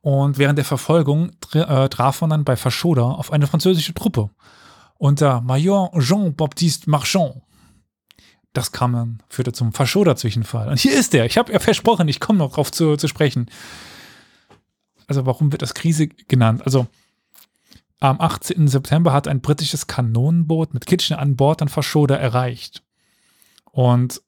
Und 0.00 0.38
während 0.38 0.58
der 0.58 0.64
Verfolgung 0.64 1.32
äh, 1.52 1.88
traf 1.88 2.20
man 2.20 2.30
dann 2.30 2.44
bei 2.44 2.56
Faschoda 2.56 3.02
auf 3.02 3.32
eine 3.32 3.46
französische 3.46 3.94
Truppe 3.94 4.30
unter 4.96 5.40
Major 5.40 5.90
Jean-Baptiste 5.98 6.90
Marchand. 6.90 7.42
Das 8.52 8.72
kam 8.72 8.92
dann, 8.92 9.22
führte 9.28 9.52
zum 9.52 9.72
Faschoda-Zwischenfall. 9.72 10.68
Und 10.68 10.80
hier 10.80 10.98
ist 10.98 11.14
er. 11.14 11.26
Ich 11.26 11.38
habe 11.38 11.52
ja 11.52 11.60
versprochen, 11.60 12.08
ich 12.08 12.20
komme 12.20 12.38
noch 12.38 12.52
drauf 12.52 12.72
zu, 12.72 12.96
zu 12.96 13.08
sprechen. 13.08 13.46
Also 15.06 15.26
warum 15.26 15.52
wird 15.52 15.62
das 15.62 15.74
Krise 15.74 16.08
genannt? 16.08 16.62
Also 16.64 16.86
am 18.00 18.20
18. 18.20 18.68
September 18.68 19.12
hat 19.12 19.28
ein 19.28 19.40
britisches 19.40 19.86
Kanonenboot 19.86 20.74
mit 20.74 20.86
Kitchener 20.86 21.18
an 21.18 21.36
Bord 21.36 21.60
dann 21.60 21.68
Faschoda 21.68 22.16
erreicht. 22.16 22.82
Und 23.70 24.22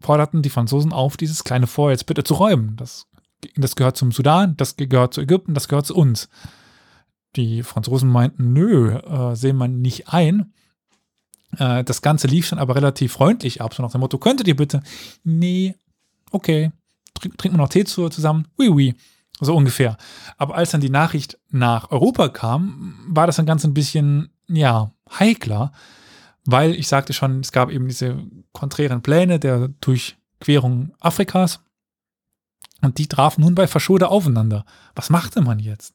forderten 0.00 0.42
die 0.42 0.50
Franzosen 0.50 0.92
auf, 0.92 1.16
dieses 1.16 1.44
kleine 1.44 1.66
Fort 1.66 1.92
jetzt 1.92 2.06
bitte 2.06 2.24
zu 2.24 2.34
räumen. 2.34 2.76
Das 2.76 3.06
das 3.56 3.76
gehört 3.76 3.96
zum 3.96 4.12
Sudan, 4.12 4.56
das 4.56 4.76
gehört 4.76 5.14
zu 5.14 5.20
Ägypten, 5.20 5.54
das 5.54 5.68
gehört 5.68 5.86
zu 5.86 5.94
uns. 5.94 6.28
Die 7.36 7.62
Franzosen 7.62 8.08
meinten, 8.08 8.52
nö, 8.52 8.96
äh, 8.96 9.34
sehen 9.34 9.56
wir 9.56 9.68
nicht 9.68 10.08
ein. 10.08 10.52
Äh, 11.58 11.84
das 11.84 12.02
Ganze 12.02 12.26
lief 12.26 12.50
dann 12.50 12.58
aber 12.58 12.76
relativ 12.76 13.12
freundlich 13.12 13.60
ab, 13.60 13.74
so 13.74 13.82
nach 13.82 13.92
dem 13.92 14.00
Motto, 14.00 14.18
könntet 14.18 14.48
ihr 14.48 14.56
bitte? 14.56 14.82
Nee, 15.24 15.74
okay, 16.30 16.70
Trink, 17.14 17.38
trinken 17.38 17.56
wir 17.56 17.62
noch 17.62 17.68
Tee 17.68 17.84
zusammen? 17.84 18.48
Oui, 18.58 18.68
oui. 18.68 18.94
So 19.40 19.56
ungefähr. 19.56 19.96
Aber 20.36 20.54
als 20.54 20.70
dann 20.70 20.80
die 20.80 20.90
Nachricht 20.90 21.38
nach 21.50 21.90
Europa 21.90 22.28
kam, 22.28 22.96
war 23.08 23.26
das 23.26 23.36
dann 23.36 23.46
ganz 23.46 23.64
ein 23.64 23.74
bisschen, 23.74 24.30
ja, 24.48 24.92
heikler, 25.18 25.72
weil 26.44 26.74
ich 26.74 26.88
sagte 26.88 27.12
schon, 27.12 27.40
es 27.40 27.50
gab 27.50 27.70
eben 27.70 27.88
diese 27.88 28.16
konträren 28.52 29.02
Pläne 29.02 29.40
der 29.40 29.68
Durchquerung 29.80 30.92
Afrikas 31.00 31.60
und 32.84 32.98
die 32.98 33.06
trafen 33.06 33.42
nun 33.42 33.54
bei 33.54 33.66
Verschulde 33.66 34.08
aufeinander. 34.08 34.64
Was 34.94 35.10
machte 35.10 35.40
man 35.40 35.58
jetzt? 35.58 35.94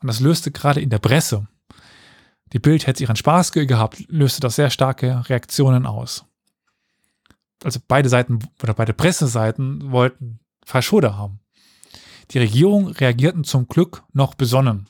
Und 0.00 0.08
das 0.08 0.20
löste 0.20 0.50
gerade 0.50 0.80
in 0.80 0.90
der 0.90 0.98
Presse. 0.98 1.46
Die 2.52 2.58
Bild 2.58 2.86
hätte 2.86 3.02
ihren 3.02 3.16
Spaß 3.16 3.52
gehabt, 3.52 4.04
löste 4.08 4.40
das 4.40 4.56
sehr 4.56 4.70
starke 4.70 5.28
Reaktionen 5.28 5.86
aus. 5.86 6.24
Also 7.64 7.80
beide 7.86 8.08
Seiten 8.08 8.38
oder 8.62 8.74
beide 8.74 8.92
Presseseiten 8.92 9.90
wollten 9.90 10.40
Verschulde 10.64 11.16
haben. 11.16 11.40
Die 12.30 12.38
Regierung 12.38 12.88
reagierten 12.88 13.44
zum 13.44 13.68
Glück 13.68 14.02
noch 14.12 14.34
besonnen. 14.34 14.88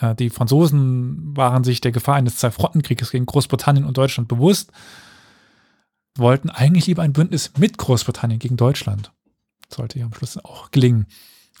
Äh, 0.00 0.14
die 0.14 0.30
Franzosen 0.30 1.36
waren 1.36 1.64
sich 1.64 1.80
der 1.80 1.92
Gefahr 1.92 2.16
eines 2.16 2.36
Zwei-Frontenkrieges 2.36 3.10
gegen 3.10 3.26
Großbritannien 3.26 3.86
und 3.86 3.96
Deutschland 3.96 4.28
bewusst, 4.28 4.72
wollten 6.16 6.50
eigentlich 6.50 6.86
lieber 6.86 7.02
ein 7.02 7.12
Bündnis 7.12 7.52
mit 7.58 7.78
Großbritannien 7.78 8.38
gegen 8.38 8.56
Deutschland 8.56 9.12
sollte 9.72 9.98
ja 9.98 10.06
am 10.06 10.14
Schluss 10.14 10.36
auch 10.38 10.70
gelingen. 10.70 11.06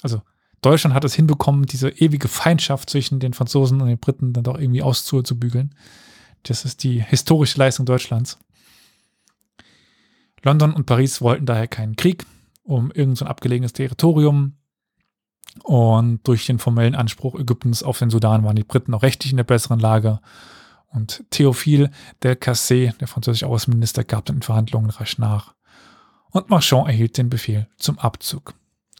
Also 0.02 0.22
Deutschland 0.60 0.94
hat 0.94 1.04
es 1.04 1.14
hinbekommen, 1.14 1.66
diese 1.66 1.88
ewige 1.90 2.28
Feindschaft 2.28 2.90
zwischen 2.90 3.20
den 3.20 3.32
Franzosen 3.32 3.80
und 3.80 3.88
den 3.88 3.98
Briten 3.98 4.32
dann 4.32 4.44
doch 4.44 4.58
irgendwie 4.58 4.82
auszubügeln. 4.82 5.74
Das 6.42 6.64
ist 6.64 6.82
die 6.82 7.02
historische 7.02 7.58
Leistung 7.58 7.86
Deutschlands. 7.86 8.38
London 10.42 10.72
und 10.72 10.86
Paris 10.86 11.20
wollten 11.20 11.46
daher 11.46 11.68
keinen 11.68 11.96
Krieg 11.96 12.24
um 12.68 12.90
irgendein 12.90 13.16
so 13.16 13.24
abgelegenes 13.24 13.72
Territorium. 13.72 14.54
Und 15.64 16.26
durch 16.28 16.46
den 16.46 16.58
formellen 16.58 16.94
Anspruch 16.94 17.34
Ägyptens 17.34 17.82
auf 17.82 17.98
den 17.98 18.10
Sudan 18.10 18.44
waren 18.44 18.56
die 18.56 18.64
Briten 18.64 18.94
auch 18.94 19.02
rechtlich 19.02 19.32
in 19.32 19.38
der 19.38 19.44
besseren 19.44 19.80
Lage. 19.80 20.20
Und 20.90 21.24
Théophile 21.30 21.90
del 22.22 22.34
Cassé, 22.34 22.96
der 22.98 23.08
französische 23.08 23.46
Außenminister, 23.46 24.04
gab 24.04 24.26
dann 24.26 24.36
in 24.36 24.42
Verhandlungen 24.42 24.90
rasch 24.90 25.18
nach 25.18 25.54
und 26.30 26.50
Marchand 26.50 26.88
erhielt 26.88 27.16
den 27.18 27.30
Befehl 27.30 27.68
zum 27.76 27.98
Abzug. 27.98 28.54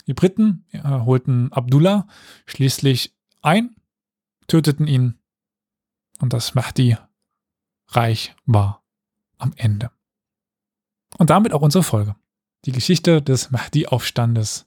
Die 0.06 0.14
Briten 0.14 0.64
äh, 0.72 0.80
holten 0.82 1.52
Abdullah 1.52 2.06
schließlich 2.46 3.14
ein, 3.42 3.76
töteten 4.46 4.86
ihn 4.86 5.18
und 6.20 6.32
das 6.32 6.54
Mahdi-Reich 6.54 8.34
war 8.46 8.82
am 9.36 9.52
Ende. 9.56 9.90
Und 11.18 11.30
damit 11.30 11.52
auch 11.52 11.62
unsere 11.62 11.84
Folge. 11.84 12.16
Die 12.64 12.72
Geschichte 12.72 13.22
des 13.22 13.50
Mahdi-Aufstandes, 13.50 14.66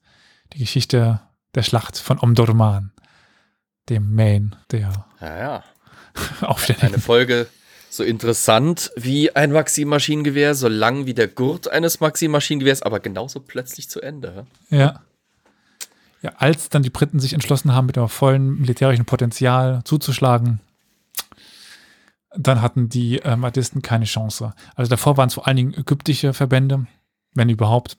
die 0.53 0.59
Geschichte 0.59 1.21
der 1.55 1.63
Schlacht 1.63 1.97
von 1.97 2.19
Omdurman, 2.19 2.93
dem 3.89 4.13
Main 4.13 4.55
der 4.71 5.07
Ja, 5.19 5.37
ja. 5.37 5.63
Aufständigen. 6.41 6.93
Eine 6.93 7.01
Folge 7.01 7.47
so 7.91 8.03
interessant 8.03 8.91
wie 8.95 9.35
ein 9.35 9.51
Maxim-Maschinengewehr, 9.51 10.55
so 10.55 10.69
lang 10.69 11.05
wie 11.05 11.13
der 11.13 11.27
Gurt 11.27 11.69
eines 11.69 11.99
Maxim-Maschinengewehrs, 11.99 12.81
aber 12.81 13.01
genauso 13.01 13.41
plötzlich 13.41 13.89
zu 13.89 14.01
Ende. 14.01 14.45
Ja. 14.69 15.01
Ja, 16.21 16.33
als 16.37 16.69
dann 16.69 16.83
die 16.83 16.89
Briten 16.91 17.19
sich 17.19 17.33
entschlossen 17.33 17.73
haben, 17.73 17.87
mit 17.87 17.95
dem 17.95 18.07
vollen 18.07 18.59
militärischen 18.59 19.05
Potenzial 19.05 19.81
zuzuschlagen, 19.85 20.61
dann 22.37 22.61
hatten 22.61 22.89
die 22.89 23.19
äh, 23.19 23.35
Mahdisten 23.35 23.81
keine 23.81 24.05
Chance. 24.05 24.53
Also 24.75 24.89
davor 24.89 25.17
waren 25.17 25.27
es 25.27 25.33
vor 25.33 25.47
allen 25.47 25.57
Dingen 25.57 25.73
ägyptische 25.73 26.33
Verbände, 26.33 26.85
wenn 27.33 27.49
überhaupt, 27.49 27.97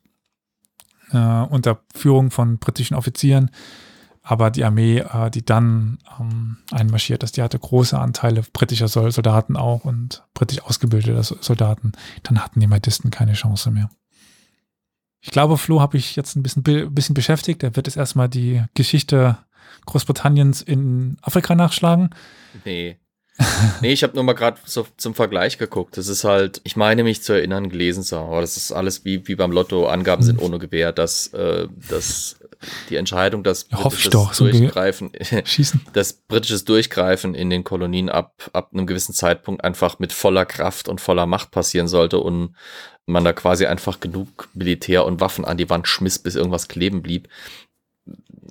äh, 1.10 1.16
unter 1.18 1.80
Führung 1.94 2.30
von 2.30 2.58
britischen 2.58 2.96
Offizieren. 2.96 3.50
Aber 4.24 4.50
die 4.50 4.64
Armee, 4.64 4.98
äh, 4.98 5.30
die 5.30 5.44
dann 5.44 5.98
ähm, 6.20 6.58
einmarschiert 6.70 7.24
ist, 7.24 7.36
die 7.36 7.42
hatte 7.42 7.58
große 7.58 7.98
Anteile 7.98 8.42
britischer 8.52 8.86
Sol 8.88 9.10
Soldaten 9.10 9.56
auch 9.56 9.84
und 9.84 10.22
britisch 10.34 10.62
ausgebildete 10.62 11.20
So- 11.24 11.38
Soldaten. 11.40 11.92
Dann 12.22 12.42
hatten 12.42 12.60
die 12.60 12.68
Mahdisten 12.68 13.10
keine 13.10 13.32
Chance 13.32 13.70
mehr. 13.72 13.90
Ich 15.20 15.30
glaube, 15.30 15.56
Flo 15.58 15.80
habe 15.80 15.96
ich 15.96 16.16
jetzt 16.16 16.36
ein 16.36 16.42
bisschen, 16.42 16.62
bisschen 16.94 17.14
beschäftigt. 17.14 17.62
Er 17.62 17.74
wird 17.76 17.86
jetzt 17.86 17.96
erstmal 17.96 18.28
die 18.28 18.62
Geschichte 18.74 19.38
Großbritanniens 19.86 20.62
in 20.62 21.16
Afrika 21.22 21.54
nachschlagen. 21.54 22.10
Nee. 22.64 22.98
nee, 23.80 23.92
ich 23.92 24.02
habe 24.02 24.14
nur 24.14 24.24
mal 24.24 24.34
gerade 24.34 24.58
so 24.64 24.86
zum 24.98 25.14
Vergleich 25.14 25.58
geguckt. 25.58 25.96
Das 25.96 26.06
ist 26.08 26.22
halt, 26.24 26.60
ich 26.64 26.76
meine 26.76 27.02
mich 27.02 27.22
zu 27.22 27.32
erinnern, 27.32 27.70
gelesen 27.70 28.02
zu 28.02 28.18
haben, 28.18 28.28
aber 28.28 28.40
das 28.42 28.56
ist 28.56 28.72
alles 28.72 29.04
wie, 29.04 29.26
wie 29.26 29.34
beim 29.34 29.50
Lotto, 29.52 29.86
Angaben 29.88 30.22
sind 30.22 30.40
ohne 30.40 30.58
Gewähr, 30.58 30.92
dass, 30.92 31.28
äh, 31.28 31.66
dass 31.88 32.38
die 32.90 32.96
Entscheidung, 32.96 33.42
dass 33.42 33.64
britisches 33.64 34.10
doch, 34.10 34.32
so 34.32 34.48
Durchgreifen, 34.48 35.12
Schießen. 35.44 35.80
das 35.92 36.12
britisches 36.12 36.64
Durchgreifen 36.64 37.34
in 37.34 37.50
den 37.50 37.64
Kolonien 37.64 38.08
ab, 38.08 38.50
ab 38.52 38.70
einem 38.72 38.86
gewissen 38.86 39.14
Zeitpunkt 39.14 39.64
einfach 39.64 39.98
mit 39.98 40.12
voller 40.12 40.44
Kraft 40.44 40.88
und 40.88 41.00
voller 41.00 41.26
Macht 41.26 41.50
passieren 41.50 41.88
sollte 41.88 42.18
und 42.18 42.54
man 43.06 43.24
da 43.24 43.32
quasi 43.32 43.66
einfach 43.66 44.00
genug 44.00 44.48
Militär 44.54 45.04
und 45.04 45.20
Waffen 45.20 45.44
an 45.44 45.56
die 45.56 45.70
Wand 45.70 45.88
schmiss, 45.88 46.18
bis 46.18 46.34
irgendwas 46.34 46.68
kleben 46.68 47.02
blieb. 47.02 47.28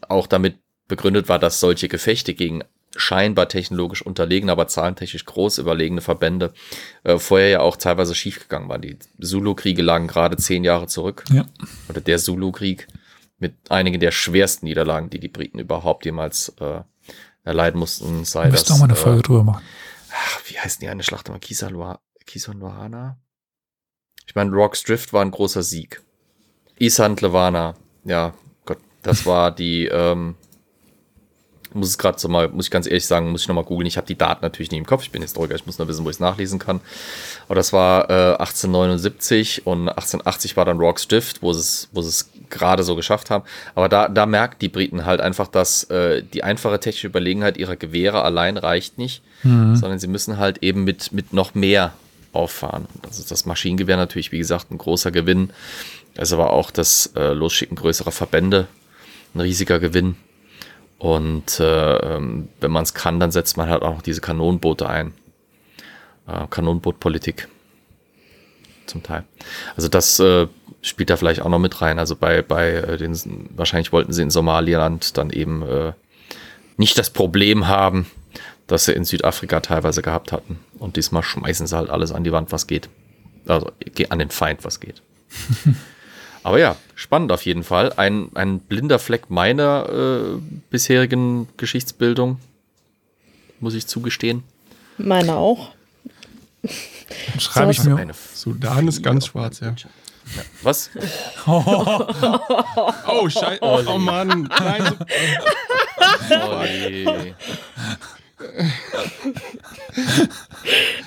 Auch 0.08 0.28
damit 0.28 0.58
begründet 0.88 1.30
war, 1.30 1.40
dass 1.40 1.60
solche 1.60 1.88
Gefechte 1.88 2.34
gegen 2.34 2.64
scheinbar 2.96 3.48
technologisch 3.48 4.02
unterlegene, 4.02 4.52
aber 4.52 4.68
zahlentechnisch 4.68 5.26
groß 5.26 5.60
überlegene 5.60 6.02
Verbände 6.02 6.54
äh, 7.04 7.18
vorher 7.18 7.50
ja 7.50 7.60
auch 7.62 7.78
teilweise 7.78 8.16
schiefgegangen 8.16 8.70
waren. 8.70 8.82
Die 8.82 8.98
Zulu-Kriege 9.22 9.82
lagen 9.82 10.08
gerade 10.08 10.38
zehn 10.38 10.64
Jahre 10.64 10.88
zurück. 10.88 11.24
Ja. 11.32 11.46
Oder 11.88 12.02
der 12.02 12.18
Zulu-Krieg 12.18 12.88
mit 13.42 13.72
einigen 13.72 14.00
der 14.00 14.12
schwersten 14.12 14.66
Niederlagen, 14.66 15.10
die 15.10 15.20
die 15.20 15.28
Briten 15.28 15.60
überhaupt 15.60 16.06
jemals 16.06 16.50
äh, 16.60 16.82
erleiden 17.44 17.80
mussten, 17.80 18.24
sei 18.24 18.50
das. 18.50 18.70
auch 18.72 18.78
mal 18.78 18.86
eine 18.86 18.96
Folge 18.96 19.20
äh, 19.20 19.24
drüber 19.24 19.44
machen. 19.44 19.64
ach, 20.12 20.42
wie 20.46 20.60
heißt 20.60 20.82
die 20.82 20.88
eine 20.88 21.04
Schlacht 21.04 21.28
immer? 21.28 21.40
Kisonwahana? 21.40 23.20
Ich 24.28 24.36
meine, 24.36 24.52
Rocks 24.52 24.84
Drift 24.84 25.12
war 25.12 25.24
ein 25.24 25.32
großer 25.32 25.64
Sieg. 25.64 26.02
Isand 26.80 27.22
Levana, 27.22 27.76
ja, 28.06 28.34
Gott, 28.66 28.80
das 29.02 29.26
war 29.26 29.52
die, 29.52 29.86
ähm, 29.86 30.36
muss 31.74 31.90
es 31.90 31.98
gerade 31.98 32.20
so 32.20 32.28
mal, 32.28 32.50
muss 32.50 32.66
ich 32.66 32.72
ganz 32.72 32.88
ehrlich 32.88 33.06
sagen, 33.06 33.32
muss 33.32 33.42
ich 33.42 33.48
nochmal 33.48 33.64
googeln. 33.64 33.88
Ich 33.88 33.98
habe 33.98 34.08
die 34.08 34.18
Daten 34.18 34.44
natürlich 34.44 34.72
nicht 34.72 34.80
im 34.80 34.86
Kopf, 34.86 35.04
ich 35.04 35.12
bin 35.12 35.22
Historiker, 35.22 35.56
ich 35.56 35.66
muss 35.66 35.78
nur 35.78 35.88
wissen, 35.88 36.06
wo 36.06 36.10
ich 36.10 36.16
es 36.16 36.20
nachlesen 36.20 36.60
kann. 36.60 36.82
Aber 37.48 37.56
das 37.56 37.74
war 37.74 38.10
äh, 38.10 38.34
1879 38.34 39.66
und 39.66 39.90
1880 39.90 40.58
war 40.58 40.66
dann 40.66 40.78
Rocks 40.78 41.08
Drift, 41.08 41.42
wo 41.42 41.54
sie 41.54 41.60
es, 41.60 41.90
wo 41.92 42.02
sie 42.02 42.10
es 42.10 42.30
gerade 42.50 42.84
so 42.84 42.96
geschafft 42.96 43.30
haben. 43.30 43.44
Aber 43.76 43.90
da, 43.90 44.08
da 44.08 44.26
merkt 44.26 44.62
die 44.62 44.70
Briten 44.70 45.06
halt 45.06 45.22
einfach, 45.22 45.48
dass 45.48 45.86
äh, 45.86 46.24
die 46.24 46.44
einfache 46.44 46.80
technische 46.80 47.08
Überlegenheit 47.08 47.58
ihrer 47.58 47.76
Gewehre 47.76 48.24
allein 48.24 48.58
reicht 48.58 48.98
nicht, 48.98 49.24
sondern 49.44 49.98
sie 49.98 50.08
müssen 50.08 50.38
halt 50.38 50.62
eben 50.62 50.84
mit, 50.84 51.12
mit 51.14 51.34
noch 51.34 51.56
mehr 51.56 51.94
auffahren. 52.34 52.86
Das 53.02 53.20
ist 53.20 53.32
das 53.32 53.46
Maschinengewehr 53.46 53.98
natürlich, 53.98 54.32
wie 54.32 54.38
gesagt, 54.38 54.72
ein 54.72 54.78
großer 54.78 55.12
Gewinn. 55.12 55.52
Das 56.14 56.30
ist 56.30 56.34
aber 56.34 56.52
auch 56.52 56.72
das 56.72 57.12
äh, 57.16 57.34
Losschicken 57.34 57.76
größerer 57.76 58.12
Verbände 58.12 58.68
ein 59.34 59.42
riesiger 59.42 59.80
Gewinn. 59.80 60.16
Und 61.02 61.60
äh, 61.60 61.96
ähm, 61.98 62.50
wenn 62.60 62.70
man 62.70 62.84
es 62.84 62.94
kann, 62.94 63.20
dann 63.20 63.32
setzt 63.32 63.58
man 63.58 63.68
halt 63.68 63.82
auch 63.82 64.04
diese 64.04 64.22
Kanonenboote 64.22 64.88
ein. 64.88 65.14
Äh, 66.28 66.46
Kanonenbootpolitik. 66.48 67.48
Zum 68.86 69.02
Teil. 69.02 69.24
Also 69.76 69.88
das 69.88 70.20
äh, 70.20 70.46
spielt 70.84 71.10
da 71.10 71.18
vielleicht 71.18 71.42
auch 71.42 71.50
noch 71.50 71.58
mit 71.58 71.82
rein. 71.82 71.98
Also 71.98 72.16
bei, 72.16 72.44
bei 72.44 72.74
äh, 72.74 72.98
den, 72.98 73.20
wahrscheinlich 73.56 73.92
wollten 73.92 74.14
sie 74.14 74.22
in 74.22 74.30
Somaliland 74.30 75.18
dann 75.18 75.32
eben 75.32 75.64
äh, 75.64 75.94
nicht 76.78 77.00
das 77.00 77.10
Problem 77.10 77.68
haben, 77.68 78.06
das 78.68 78.86
sie 78.86 78.94
in 78.94 79.04
Südafrika 79.04 79.60
teilweise 79.60 80.04
gehabt 80.04 80.32
hatten. 80.32 80.60
Und 80.78 80.98
diesmal 80.98 81.24
schmeißen 81.24 81.66
sie 81.66 81.76
halt 81.76 81.90
alles 81.90 82.12
an 82.12 82.24
die 82.24 82.32
Wand, 82.32 82.52
was 82.52 82.68
geht. 82.68 82.90
Also 83.48 83.72
an 84.10 84.20
den 84.20 84.30
Feind, 84.30 84.64
was 84.64 84.80
geht. 84.80 85.02
Aber 86.44 86.60
ja, 86.60 86.76
spannend 86.96 87.32
auf 87.32 87.46
jeden 87.46 87.64
Fall. 87.64 87.94
Ein, 87.94 88.30
ein 88.34 88.60
blinder 88.60 88.98
Fleck 89.00 89.30
meiner 89.30 89.88
äh, 89.90 90.38
bisherigen 90.70 91.48
Geschichtsbildung, 91.58 92.40
muss 93.60 93.74
ich 93.76 93.88
zugestehen. 93.88 94.44
Meine 94.98 95.36
auch. 95.36 95.70
Dann 96.64 97.40
schreibe 97.40 97.72
ich 97.72 97.80
sowas- 97.80 97.94
mir. 97.96 98.02
Eine 98.02 98.14
Sudan 98.34 98.88
ist 98.88 99.04
ganz 99.04 99.28
schwarz, 99.28 99.60
ja. 99.60 99.70
Ja. 99.70 99.76
Was? 100.64 100.90
Oh, 101.48 103.28
Scheiße. 103.28 103.58
Oh, 103.62 103.82
oh 103.88 103.98
Mann. 103.98 104.44
Nein, 104.60 104.86
so, 104.86 104.96
Oh 106.36 106.64
je. 106.64 107.34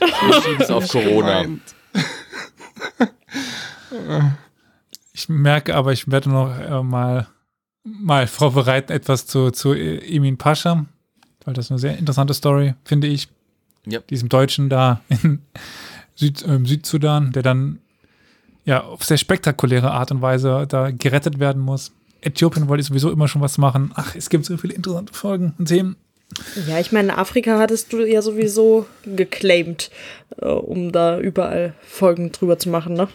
Wir 0.01 0.43
schieben 0.43 0.61
es 0.61 0.71
auf 0.71 0.89
Corona. 0.89 1.45
Ich 5.15 5.29
merke 5.29 5.77
aber, 5.77 5.93
ich 5.93 6.11
werde 6.11 6.29
noch 6.29 6.59
äh, 6.59 6.83
mal, 6.83 7.29
mal 7.85 8.27
vorbereiten, 8.27 8.93
etwas 8.93 9.27
zu, 9.27 9.53
zu 9.53 9.73
Emin 9.73 10.37
Pascha, 10.37 10.87
weil 11.45 11.55
das 11.55 11.71
eine 11.71 11.79
sehr 11.79 11.97
interessante 11.97 12.35
Story, 12.35 12.75
finde 12.85 13.07
ich. 13.07 13.29
Ja. 13.87 14.01
Diesem 14.11 14.29
Deutschen 14.29 14.69
da 14.69 15.01
in 15.09 15.41
Süd, 16.17 16.45
ähm, 16.47 16.67
Südsudan, 16.67 17.31
der 17.33 17.43
dann 17.43 17.79
ja 18.65 18.83
auf 18.83 19.05
sehr 19.05 19.19
spektakuläre 19.19 19.93
Art 19.93 20.11
und 20.11 20.21
Weise 20.21 20.67
da 20.69 20.91
gerettet 20.91 21.39
werden 21.39 21.63
muss. 21.63 21.93
Äthiopien 22.21 22.69
wollte 22.69 22.83
sowieso 22.83 23.13
immer 23.13 23.29
schon 23.29 23.43
was 23.43 23.57
machen. 23.57 23.93
Ach, 23.95 24.17
es 24.17 24.31
gibt 24.31 24.45
so 24.47 24.57
viele 24.57 24.75
interessante 24.75 25.13
Folgen 25.13 25.55
und 25.59 25.67
Themen. 25.67 25.97
Ja, 26.67 26.81
ich 26.81 26.91
meine, 26.91 27.19
Afrika 27.19 27.59
hattest 27.59 27.93
du 27.93 28.05
ja 28.05 28.21
sowieso 28.21 28.87
geclaimed, 29.05 29.91
äh, 30.41 30.47
um 30.47 30.91
da 30.91 31.21
überall 31.21 31.75
Folgen 31.83 32.33
drüber 32.33 32.59
zu 32.59 32.71
machen, 32.71 32.95
ne? 32.95 33.07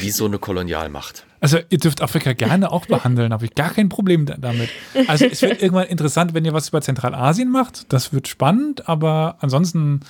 Wie 0.00 0.10
so 0.10 0.26
eine 0.26 0.38
Kolonialmacht. 0.38 1.24
Also 1.40 1.58
ihr 1.70 1.78
dürft 1.78 2.02
Afrika 2.02 2.32
gerne 2.32 2.70
auch 2.72 2.86
behandeln, 2.86 3.32
habe 3.32 3.44
ich 3.44 3.54
gar 3.54 3.70
kein 3.72 3.88
Problem 3.88 4.26
da- 4.26 4.36
damit. 4.38 4.68
Also 5.06 5.26
es 5.26 5.40
wird 5.42 5.62
irgendwann 5.62 5.86
interessant, 5.86 6.34
wenn 6.34 6.44
ihr 6.44 6.52
was 6.52 6.68
über 6.68 6.80
Zentralasien 6.80 7.50
macht. 7.50 7.92
Das 7.92 8.12
wird 8.12 8.28
spannend, 8.28 8.88
aber 8.88 9.36
ansonsten 9.40 10.00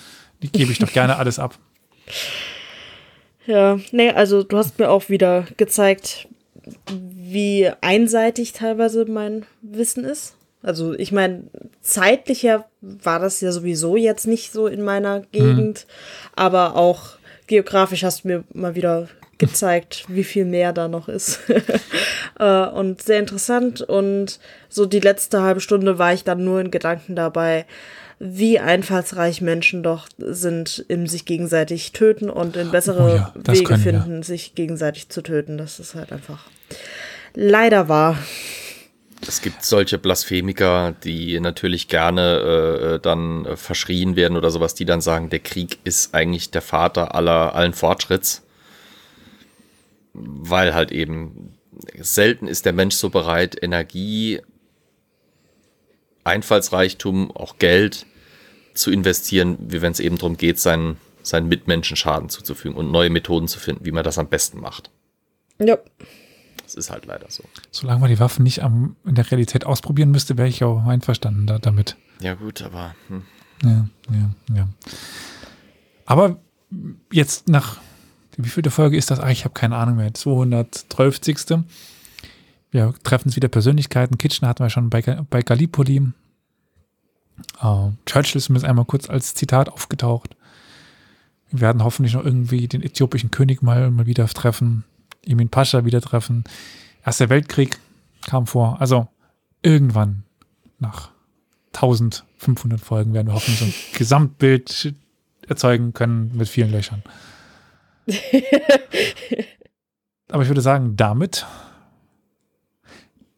gebe 0.40 0.72
ich 0.72 0.78
doch 0.78 0.92
gerne 0.92 1.16
alles 1.18 1.38
ab. 1.38 1.58
Ja, 3.46 3.78
nee, 3.92 4.10
also 4.10 4.42
du 4.42 4.58
hast 4.58 4.78
mir 4.78 4.90
auch 4.90 5.08
wieder 5.08 5.46
gezeigt, 5.56 6.28
wie 6.90 7.70
einseitig 7.80 8.52
teilweise 8.52 9.04
mein 9.06 9.46
Wissen 9.62 10.04
ist. 10.04 10.34
Also 10.62 10.92
ich 10.94 11.12
meine, 11.12 11.44
zeitlicher 11.80 12.66
war 12.80 13.20
das 13.20 13.40
ja 13.40 13.52
sowieso 13.52 13.96
jetzt 13.96 14.26
nicht 14.26 14.52
so 14.52 14.66
in 14.66 14.82
meiner 14.82 15.20
Gegend, 15.32 15.86
aber 16.36 16.76
auch 16.76 17.10
geografisch 17.46 18.02
hast 18.02 18.24
du 18.24 18.28
mir 18.28 18.44
mal 18.52 18.74
wieder 18.74 19.08
gezeigt, 19.38 20.04
wie 20.08 20.24
viel 20.24 20.44
mehr 20.44 20.72
da 20.72 20.88
noch 20.88 21.08
ist. 21.08 21.40
Äh, 22.40 22.68
und 22.68 23.02
sehr 23.02 23.18
interessant. 23.18 23.80
Und 23.80 24.38
so 24.68 24.86
die 24.86 25.00
letzte 25.00 25.42
halbe 25.42 25.60
Stunde 25.60 25.98
war 25.98 26.12
ich 26.12 26.22
dann 26.22 26.44
nur 26.44 26.60
in 26.60 26.70
Gedanken 26.70 27.16
dabei, 27.16 27.66
wie 28.20 28.60
einfallsreich 28.60 29.40
Menschen 29.40 29.82
doch 29.82 30.08
sind 30.18 30.84
im 30.86 31.08
sich 31.08 31.24
gegenseitig 31.24 31.90
töten 31.90 32.30
und 32.30 32.56
in 32.56 32.70
bessere 32.70 33.02
Oh 33.02 33.16
ja, 33.16 33.34
Wege 33.34 33.64
können 33.64 33.82
finden, 33.82 34.22
sich 34.22 34.54
gegenseitig 34.54 35.08
zu 35.08 35.20
töten. 35.20 35.58
Das 35.58 35.80
ist 35.80 35.96
halt 35.96 36.12
einfach 36.12 36.44
leider 37.34 37.88
wahr. 37.88 38.16
Es 39.26 39.42
gibt 39.42 39.64
solche 39.64 39.98
Blasphemiker, 39.98 40.94
die 41.02 41.38
natürlich 41.40 41.88
gerne 41.88 42.94
äh, 42.94 43.00
dann 43.00 43.46
äh, 43.46 43.56
verschrien 43.56 44.14
werden 44.14 44.36
oder 44.36 44.50
sowas, 44.50 44.74
die 44.74 44.84
dann 44.84 45.00
sagen, 45.00 45.28
der 45.28 45.40
Krieg 45.40 45.78
ist 45.84 46.14
eigentlich 46.14 46.50
der 46.50 46.62
Vater 46.62 47.14
aller 47.14 47.54
allen 47.54 47.72
Fortschritts. 47.72 48.44
Weil 50.20 50.74
halt 50.74 50.92
eben 50.92 51.54
selten 52.00 52.46
ist 52.46 52.64
der 52.64 52.72
Mensch 52.72 52.96
so 52.96 53.10
bereit, 53.10 53.56
Energie, 53.62 54.40
Einfallsreichtum, 56.24 57.30
auch 57.30 57.58
Geld 57.58 58.06
zu 58.74 58.90
investieren, 58.90 59.56
wie 59.60 59.82
wenn 59.82 59.92
es 59.92 60.00
eben 60.00 60.18
darum 60.18 60.36
geht, 60.36 60.58
seinen, 60.58 60.96
seinen 61.22 61.48
Mitmenschen 61.48 61.96
Schaden 61.96 62.28
zuzufügen 62.28 62.76
und 62.76 62.90
neue 62.90 63.10
Methoden 63.10 63.48
zu 63.48 63.58
finden, 63.58 63.84
wie 63.84 63.92
man 63.92 64.04
das 64.04 64.18
am 64.18 64.28
besten 64.28 64.60
macht. 64.60 64.90
Ja. 65.58 65.78
Das 66.62 66.74
ist 66.74 66.90
halt 66.90 67.06
leider 67.06 67.30
so. 67.30 67.44
Solange 67.70 68.00
man 68.00 68.10
die 68.10 68.20
Waffen 68.20 68.42
nicht 68.42 68.62
am, 68.62 68.96
in 69.06 69.14
der 69.14 69.30
Realität 69.30 69.64
ausprobieren 69.64 70.10
müsste, 70.10 70.36
wäre 70.36 70.48
ich 70.48 70.62
auch 70.62 70.84
einverstanden 70.86 71.46
da, 71.46 71.58
damit. 71.58 71.96
Ja, 72.20 72.34
gut, 72.34 72.62
aber 72.62 72.94
hm. 73.08 73.22
Ja, 73.62 73.88
ja, 74.10 74.54
ja. 74.54 74.68
Aber 76.06 76.38
jetzt 77.12 77.48
nach, 77.48 77.78
wie 78.38 78.48
vielte 78.48 78.70
Folge 78.70 78.96
ist 78.96 79.10
das? 79.10 79.18
Ah, 79.18 79.30
ich 79.30 79.44
habe 79.44 79.52
keine 79.52 79.76
Ahnung 79.76 79.96
mehr. 79.96 80.14
212. 80.14 81.64
Wir 82.70 82.94
treffen 83.02 83.28
es 83.28 83.36
wieder 83.36 83.48
Persönlichkeiten. 83.48 84.16
Kitchener 84.16 84.48
hatten 84.48 84.62
wir 84.62 84.70
schon 84.70 84.90
bei, 84.90 85.02
bei 85.02 85.42
Gallipoli. 85.42 86.12
Uh, 87.62 87.92
Churchill 88.06 88.38
ist 88.38 88.44
zumindest 88.44 88.68
einmal 88.68 88.84
kurz 88.84 89.10
als 89.10 89.34
Zitat 89.34 89.68
aufgetaucht. 89.68 90.36
Wir 91.50 91.60
werden 91.60 91.82
hoffentlich 91.82 92.14
noch 92.14 92.24
irgendwie 92.24 92.68
den 92.68 92.82
äthiopischen 92.82 93.30
König 93.30 93.62
mal, 93.62 93.90
mal 93.90 94.06
wieder 94.06 94.26
treffen. 94.28 94.84
Emin 95.26 95.48
Pascha 95.48 95.84
wieder 95.84 96.00
treffen. 96.00 96.44
Erster 97.04 97.28
Weltkrieg 97.30 97.78
kam 98.26 98.46
vor. 98.46 98.80
Also 98.80 99.08
irgendwann 99.62 100.22
nach 100.78 101.10
1500 101.74 102.80
Folgen 102.80 103.14
werden 103.14 103.28
wir 103.28 103.34
hoffentlich 103.34 103.58
so 103.58 103.64
ein 103.64 103.74
Gesamtbild 103.98 104.94
erzeugen 105.48 105.92
können 105.92 106.36
mit 106.36 106.48
vielen 106.48 106.70
Löchern. 106.70 107.02
Aber 110.30 110.42
ich 110.42 110.48
würde 110.48 110.60
sagen, 110.60 110.96
damit 110.96 111.46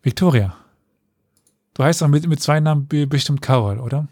Victoria. 0.03 0.57
Du 1.75 1.85
heißt 1.85 2.03
auch 2.03 2.09
mit, 2.09 2.27
mit 2.27 2.43
zwei 2.43 2.59
Namen 2.61 2.89
bestimmt 2.89 3.43
Carol, 3.43 3.79
oder? 3.79 4.09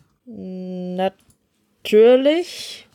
Natürlich. 1.84 2.86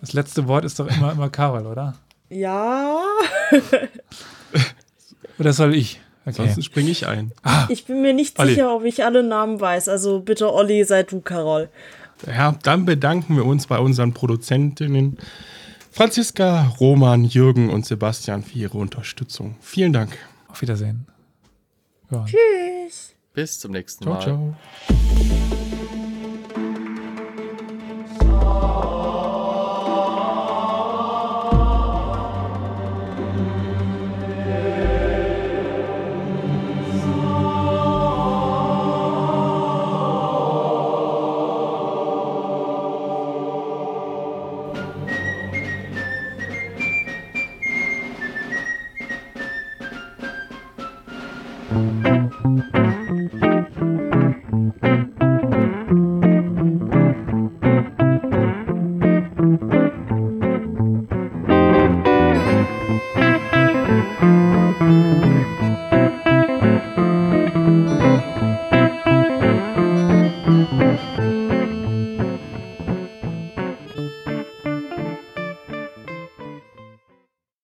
Das 0.00 0.12
letzte 0.12 0.48
Wort 0.48 0.64
ist 0.64 0.78
doch 0.78 0.86
immer, 0.86 1.12
immer 1.12 1.28
Carol, 1.30 1.66
oder? 1.66 1.94
Ja. 2.28 3.00
oder 5.38 5.52
soll 5.52 5.74
ich? 5.74 6.00
Okay. 6.26 6.40
Ansonsten 6.42 6.62
springe 6.62 6.90
ich 6.90 7.06
ein. 7.06 7.32
Ah, 7.42 7.66
ich 7.70 7.86
bin 7.86 8.02
mir 8.02 8.12
nicht 8.12 8.38
Olli. 8.38 8.50
sicher, 8.50 8.74
ob 8.74 8.84
ich 8.84 9.04
alle 9.04 9.22
Namen 9.22 9.60
weiß. 9.60 9.88
Also 9.88 10.20
bitte, 10.20 10.52
Olli, 10.52 10.84
sei 10.84 11.04
du, 11.04 11.20
Carol. 11.20 11.70
Ja, 12.26 12.54
dann 12.62 12.84
bedanken 12.84 13.36
wir 13.36 13.46
uns 13.46 13.66
bei 13.66 13.78
unseren 13.78 14.12
Produzentinnen 14.12 15.18
Franziska, 15.98 16.76
Roman, 16.78 17.24
Jürgen 17.24 17.70
und 17.70 17.84
Sebastian 17.84 18.44
für 18.44 18.56
ihre 18.56 18.78
Unterstützung. 18.78 19.56
Vielen 19.58 19.92
Dank. 19.92 20.16
Auf 20.46 20.62
Wiedersehen. 20.62 21.08
Ja. 22.12 22.24
Tschüss. 22.24 23.16
Bis 23.34 23.58
zum 23.58 23.72
nächsten 23.72 24.04
ciao, 24.04 24.14
Mal. 24.14 24.22
Ciao, 24.22 25.58